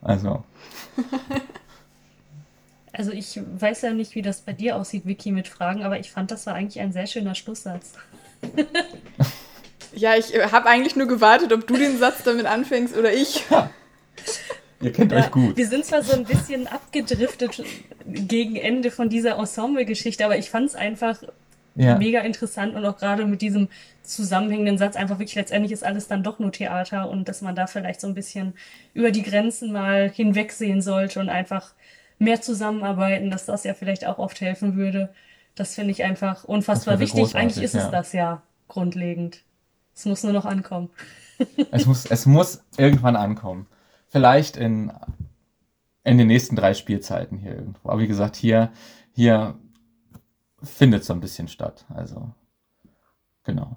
Also. 0.00 0.44
Also 2.90 3.12
ich 3.12 3.38
weiß 3.60 3.82
ja 3.82 3.92
nicht, 3.92 4.16
wie 4.16 4.22
das 4.22 4.40
bei 4.40 4.52
dir 4.52 4.74
aussieht, 4.74 5.06
Vicky, 5.06 5.30
mit 5.30 5.46
Fragen, 5.46 5.84
aber 5.84 6.00
ich 6.00 6.10
fand, 6.10 6.32
das 6.32 6.46
war 6.46 6.54
eigentlich 6.54 6.80
ein 6.80 6.90
sehr 6.90 7.06
schöner 7.06 7.36
Schlusssatz. 7.36 7.92
ja, 9.94 10.16
ich 10.16 10.34
äh, 10.34 10.50
habe 10.50 10.66
eigentlich 10.66 10.96
nur 10.96 11.06
gewartet, 11.06 11.52
ob 11.52 11.64
du 11.64 11.76
den 11.76 11.96
Satz 11.98 12.24
damit 12.24 12.46
anfängst 12.46 12.96
oder 12.96 13.12
ich. 13.12 13.48
Ja. 13.50 13.70
Ihr 14.80 14.92
kennt 14.92 15.12
ja, 15.12 15.18
euch 15.18 15.30
gut. 15.30 15.56
Wir 15.56 15.66
sind 15.66 15.84
zwar 15.84 16.02
so 16.02 16.12
ein 16.12 16.24
bisschen 16.24 16.66
abgedriftet 16.68 17.62
gegen 18.06 18.56
Ende 18.56 18.90
von 18.90 19.08
dieser 19.08 19.36
Ensemble-Geschichte, 19.36 20.24
aber 20.24 20.38
ich 20.38 20.50
fand 20.50 20.68
es 20.68 20.74
einfach 20.76 21.22
ja. 21.74 21.96
mega 21.96 22.20
interessant 22.20 22.74
und 22.74 22.84
auch 22.84 22.96
gerade 22.96 23.24
mit 23.26 23.40
diesem 23.40 23.68
zusammenhängenden 24.02 24.78
Satz 24.78 24.96
einfach 24.96 25.18
wirklich 25.18 25.36
letztendlich 25.36 25.72
ist 25.72 25.84
alles 25.84 26.08
dann 26.08 26.22
doch 26.22 26.38
nur 26.38 26.52
Theater 26.52 27.08
und 27.08 27.28
dass 27.28 27.42
man 27.42 27.54
da 27.54 27.66
vielleicht 27.66 28.00
so 28.00 28.06
ein 28.06 28.14
bisschen 28.14 28.54
über 28.94 29.10
die 29.10 29.22
Grenzen 29.22 29.72
mal 29.72 30.10
hinwegsehen 30.10 30.80
sollte 30.80 31.20
und 31.20 31.28
einfach 31.28 31.72
mehr 32.18 32.40
zusammenarbeiten, 32.40 33.30
dass 33.30 33.46
das 33.46 33.64
ja 33.64 33.74
vielleicht 33.74 34.06
auch 34.06 34.18
oft 34.18 34.40
helfen 34.40 34.76
würde. 34.76 35.10
Das 35.54 35.74
finde 35.74 35.90
ich 35.92 36.04
einfach 36.04 36.44
unfassbar 36.44 37.00
wichtig. 37.00 37.34
Eigentlich 37.34 37.64
ist 37.64 37.74
ja. 37.74 37.84
es 37.84 37.90
das 37.90 38.12
ja 38.12 38.42
grundlegend. 38.66 39.42
Es 39.94 40.04
muss 40.04 40.22
nur 40.22 40.32
noch 40.32 40.44
ankommen. 40.44 40.90
es 41.70 41.86
muss, 41.86 42.06
es 42.06 42.26
muss 42.26 42.62
irgendwann 42.76 43.16
ankommen. 43.16 43.66
Vielleicht 44.08 44.56
in, 44.56 44.92
in 46.04 46.18
den 46.18 46.26
nächsten 46.26 46.56
drei 46.56 46.74
Spielzeiten 46.74 47.38
hier 47.38 47.54
irgendwo. 47.54 47.88
Aber 47.88 48.00
wie 48.00 48.08
gesagt, 48.08 48.36
hier, 48.36 48.72
hier 49.12 49.54
findet 50.62 51.04
so 51.04 51.12
ein 51.12 51.20
bisschen 51.20 51.48
statt. 51.48 51.84
Also, 51.94 52.30
genau. 53.44 53.76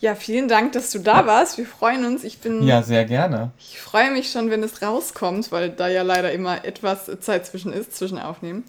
Ja, 0.00 0.14
vielen 0.14 0.46
Dank, 0.46 0.72
dass 0.72 0.92
du 0.92 1.00
da 1.00 1.26
warst. 1.26 1.58
Wir 1.58 1.66
freuen 1.66 2.04
uns. 2.04 2.22
Ich 2.22 2.38
bin. 2.38 2.62
Ja, 2.62 2.82
sehr 2.82 3.04
gerne. 3.04 3.50
Ich 3.58 3.80
freue 3.80 4.12
mich 4.12 4.30
schon, 4.30 4.48
wenn 4.48 4.62
es 4.62 4.80
rauskommt, 4.80 5.50
weil 5.50 5.70
da 5.70 5.88
ja 5.88 6.02
leider 6.02 6.30
immer 6.32 6.64
etwas 6.64 7.10
Zeit 7.20 7.46
zwischen 7.46 7.72
ist, 7.72 7.96
zwischen 7.96 8.18
Aufnehmen. 8.18 8.64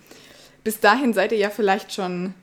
Bis 0.64 0.80
dahin 0.80 1.14
seid 1.14 1.32
ihr 1.32 1.38
ja 1.38 1.52
vielleicht 1.52 1.94
schon 1.94 2.34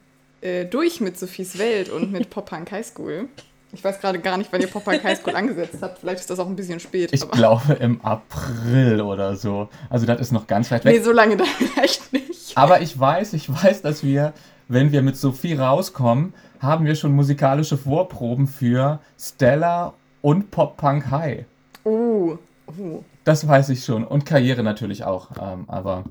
äh, 0.41 0.65
durch 0.65 1.01
mit 1.01 1.19
Sophies 1.19 1.59
Welt 1.59 1.89
und 1.89 2.13
mit 2.13 2.31
Pop 2.31 2.47
Punk 2.47 2.71
High 2.71 2.87
School. 2.87 3.29
Ich 3.77 3.85
weiß 3.85 4.01
gerade 4.01 4.19
gar 4.19 4.39
nicht, 4.39 4.51
wann 4.53 4.63
ihr 4.63 4.69
Pop 4.69 4.85
Punk 4.85 5.05
High 5.05 5.19
School 5.19 5.37
angesetzt 5.37 5.77
habt. 5.83 5.99
Vielleicht 5.99 6.21
ist 6.21 6.31
das 6.31 6.39
auch 6.39 6.47
ein 6.47 6.57
bisschen 6.57 6.81
spät. 6.81 7.11
Ich 7.13 7.31
glaube 7.31 7.75
im 7.75 8.01
April 8.01 9.03
oder 9.03 9.37
so. 9.37 9.69
Also 9.91 10.07
das 10.07 10.19
ist 10.19 10.33
noch 10.33 10.47
ganz 10.47 10.71
weit 10.71 10.87
weg. 10.87 10.97
Nee, 10.97 11.03
so 11.03 11.13
lange 11.13 11.37
da 11.37 11.45
vielleicht 11.59 12.11
nicht. 12.13 12.57
Aber 12.57 12.81
ich 12.81 12.99
weiß, 12.99 13.35
ich 13.35 13.53
weiß, 13.53 13.83
dass 13.83 14.03
wir 14.03 14.33
wenn 14.69 14.93
wir 14.93 15.03
mit 15.03 15.17
Sophie 15.17 15.55
rauskommen, 15.55 16.33
haben 16.59 16.87
wir 16.87 16.95
schon 16.95 17.13
musikalische 17.13 17.77
Vorproben 17.77 18.47
für 18.47 18.99
Stella 19.19 19.93
und 20.23 20.51
Pop 20.51 20.77
Punk 20.79 21.11
High. 21.11 21.45
Uh, 21.85 22.37
uh. 22.79 23.05
Das 23.25 23.47
weiß 23.47 23.69
ich 23.69 23.85
schon. 23.85 24.05
Und 24.05 24.25
Karriere 24.25 24.63
natürlich 24.63 25.05
auch. 25.05 25.31
Ähm, 25.41 25.67
aber 25.69 26.05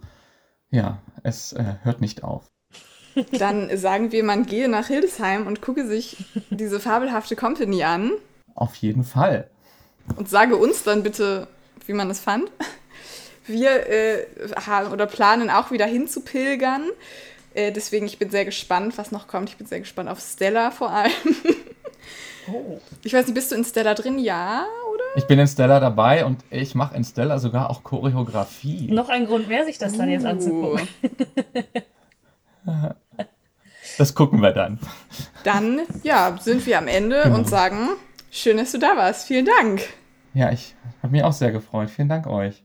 ja, 0.70 1.00
es 1.24 1.52
äh, 1.54 1.76
hört 1.82 2.00
nicht 2.00 2.24
auf. 2.24 2.46
Dann 3.38 3.76
sagen 3.78 4.12
wir, 4.12 4.24
man 4.24 4.46
gehe 4.46 4.68
nach 4.70 4.88
Hildesheim 4.88 5.48
und 5.48 5.62
gucke 5.62 5.88
sich 5.88 6.18
diese 6.50 6.80
fabelhafte 6.80 7.36
Company 7.36 7.84
an. 7.84 8.12
Auf 8.56 8.76
jeden 8.76 9.04
Fall. 9.04 9.50
Und 10.16 10.30
sage 10.30 10.56
uns 10.56 10.84
dann 10.84 11.04
bitte, 11.04 11.48
wie 11.86 11.94
man 11.94 12.10
es 12.10 12.20
fand. 12.20 12.52
Wir 13.48 13.88
äh, 13.90 14.26
haben 14.66 14.92
oder 14.92 15.06
planen 15.06 15.50
auch 15.50 15.72
wieder 15.72 15.86
hinzupilgern. 15.86 16.90
Äh, 17.54 17.72
deswegen, 17.72 18.06
ich 18.06 18.18
bin 18.18 18.30
sehr 18.30 18.46
gespannt, 18.46 18.98
was 18.98 19.12
noch 19.12 19.28
kommt. 19.28 19.50
Ich 19.50 19.58
bin 19.58 19.68
sehr 19.68 19.80
gespannt 19.80 20.10
auf 20.10 20.20
Stella 20.20 20.72
vor 20.72 20.92
allem. 20.92 21.12
oh. 22.52 22.80
Ich 23.04 23.14
weiß 23.14 23.26
nicht, 23.28 23.36
bist 23.36 23.52
du 23.52 23.56
in 23.56 23.64
Stella 23.64 23.94
drin? 23.94 24.20
Ja, 24.20 24.66
oder? 24.92 25.04
Ich 25.16 25.26
bin 25.26 25.40
in 25.40 25.48
Stella 25.48 25.80
dabei 25.80 26.26
und 26.26 26.44
ich 26.50 26.76
mache 26.76 26.96
in 26.96 27.04
Stella 27.04 27.40
sogar 27.40 27.70
auch 27.70 27.84
Choreografie. 27.84 28.92
Noch 28.92 29.10
ein 29.10 29.26
Grund 29.28 29.48
mehr, 29.48 29.64
sich 29.66 29.78
das 29.78 29.94
uh. 29.94 29.98
dann 29.98 30.10
jetzt 30.10 30.26
anzugucken. 30.26 30.88
das 33.98 34.16
gucken 34.16 34.42
wir 34.42 34.52
dann. 34.52 34.80
Dann, 35.44 35.82
ja, 36.04 36.38
sind 36.40 36.66
wir 36.66 36.78
am 36.78 36.88
Ende 36.88 37.22
genau. 37.24 37.36
und 37.36 37.50
sagen, 37.50 37.90
schön, 38.32 38.58
dass 38.58 38.72
du 38.72 38.80
da 38.80 38.96
warst. 38.96 39.28
Vielen 39.28 39.46
Dank. 39.46 39.82
Ja, 40.34 40.52
ich 40.52 40.76
habe 41.02 41.12
mich 41.12 41.24
auch 41.24 41.34
sehr 41.34 41.52
gefreut. 41.52 41.90
Vielen 41.90 42.10
Dank 42.10 42.28
euch. 42.28 42.64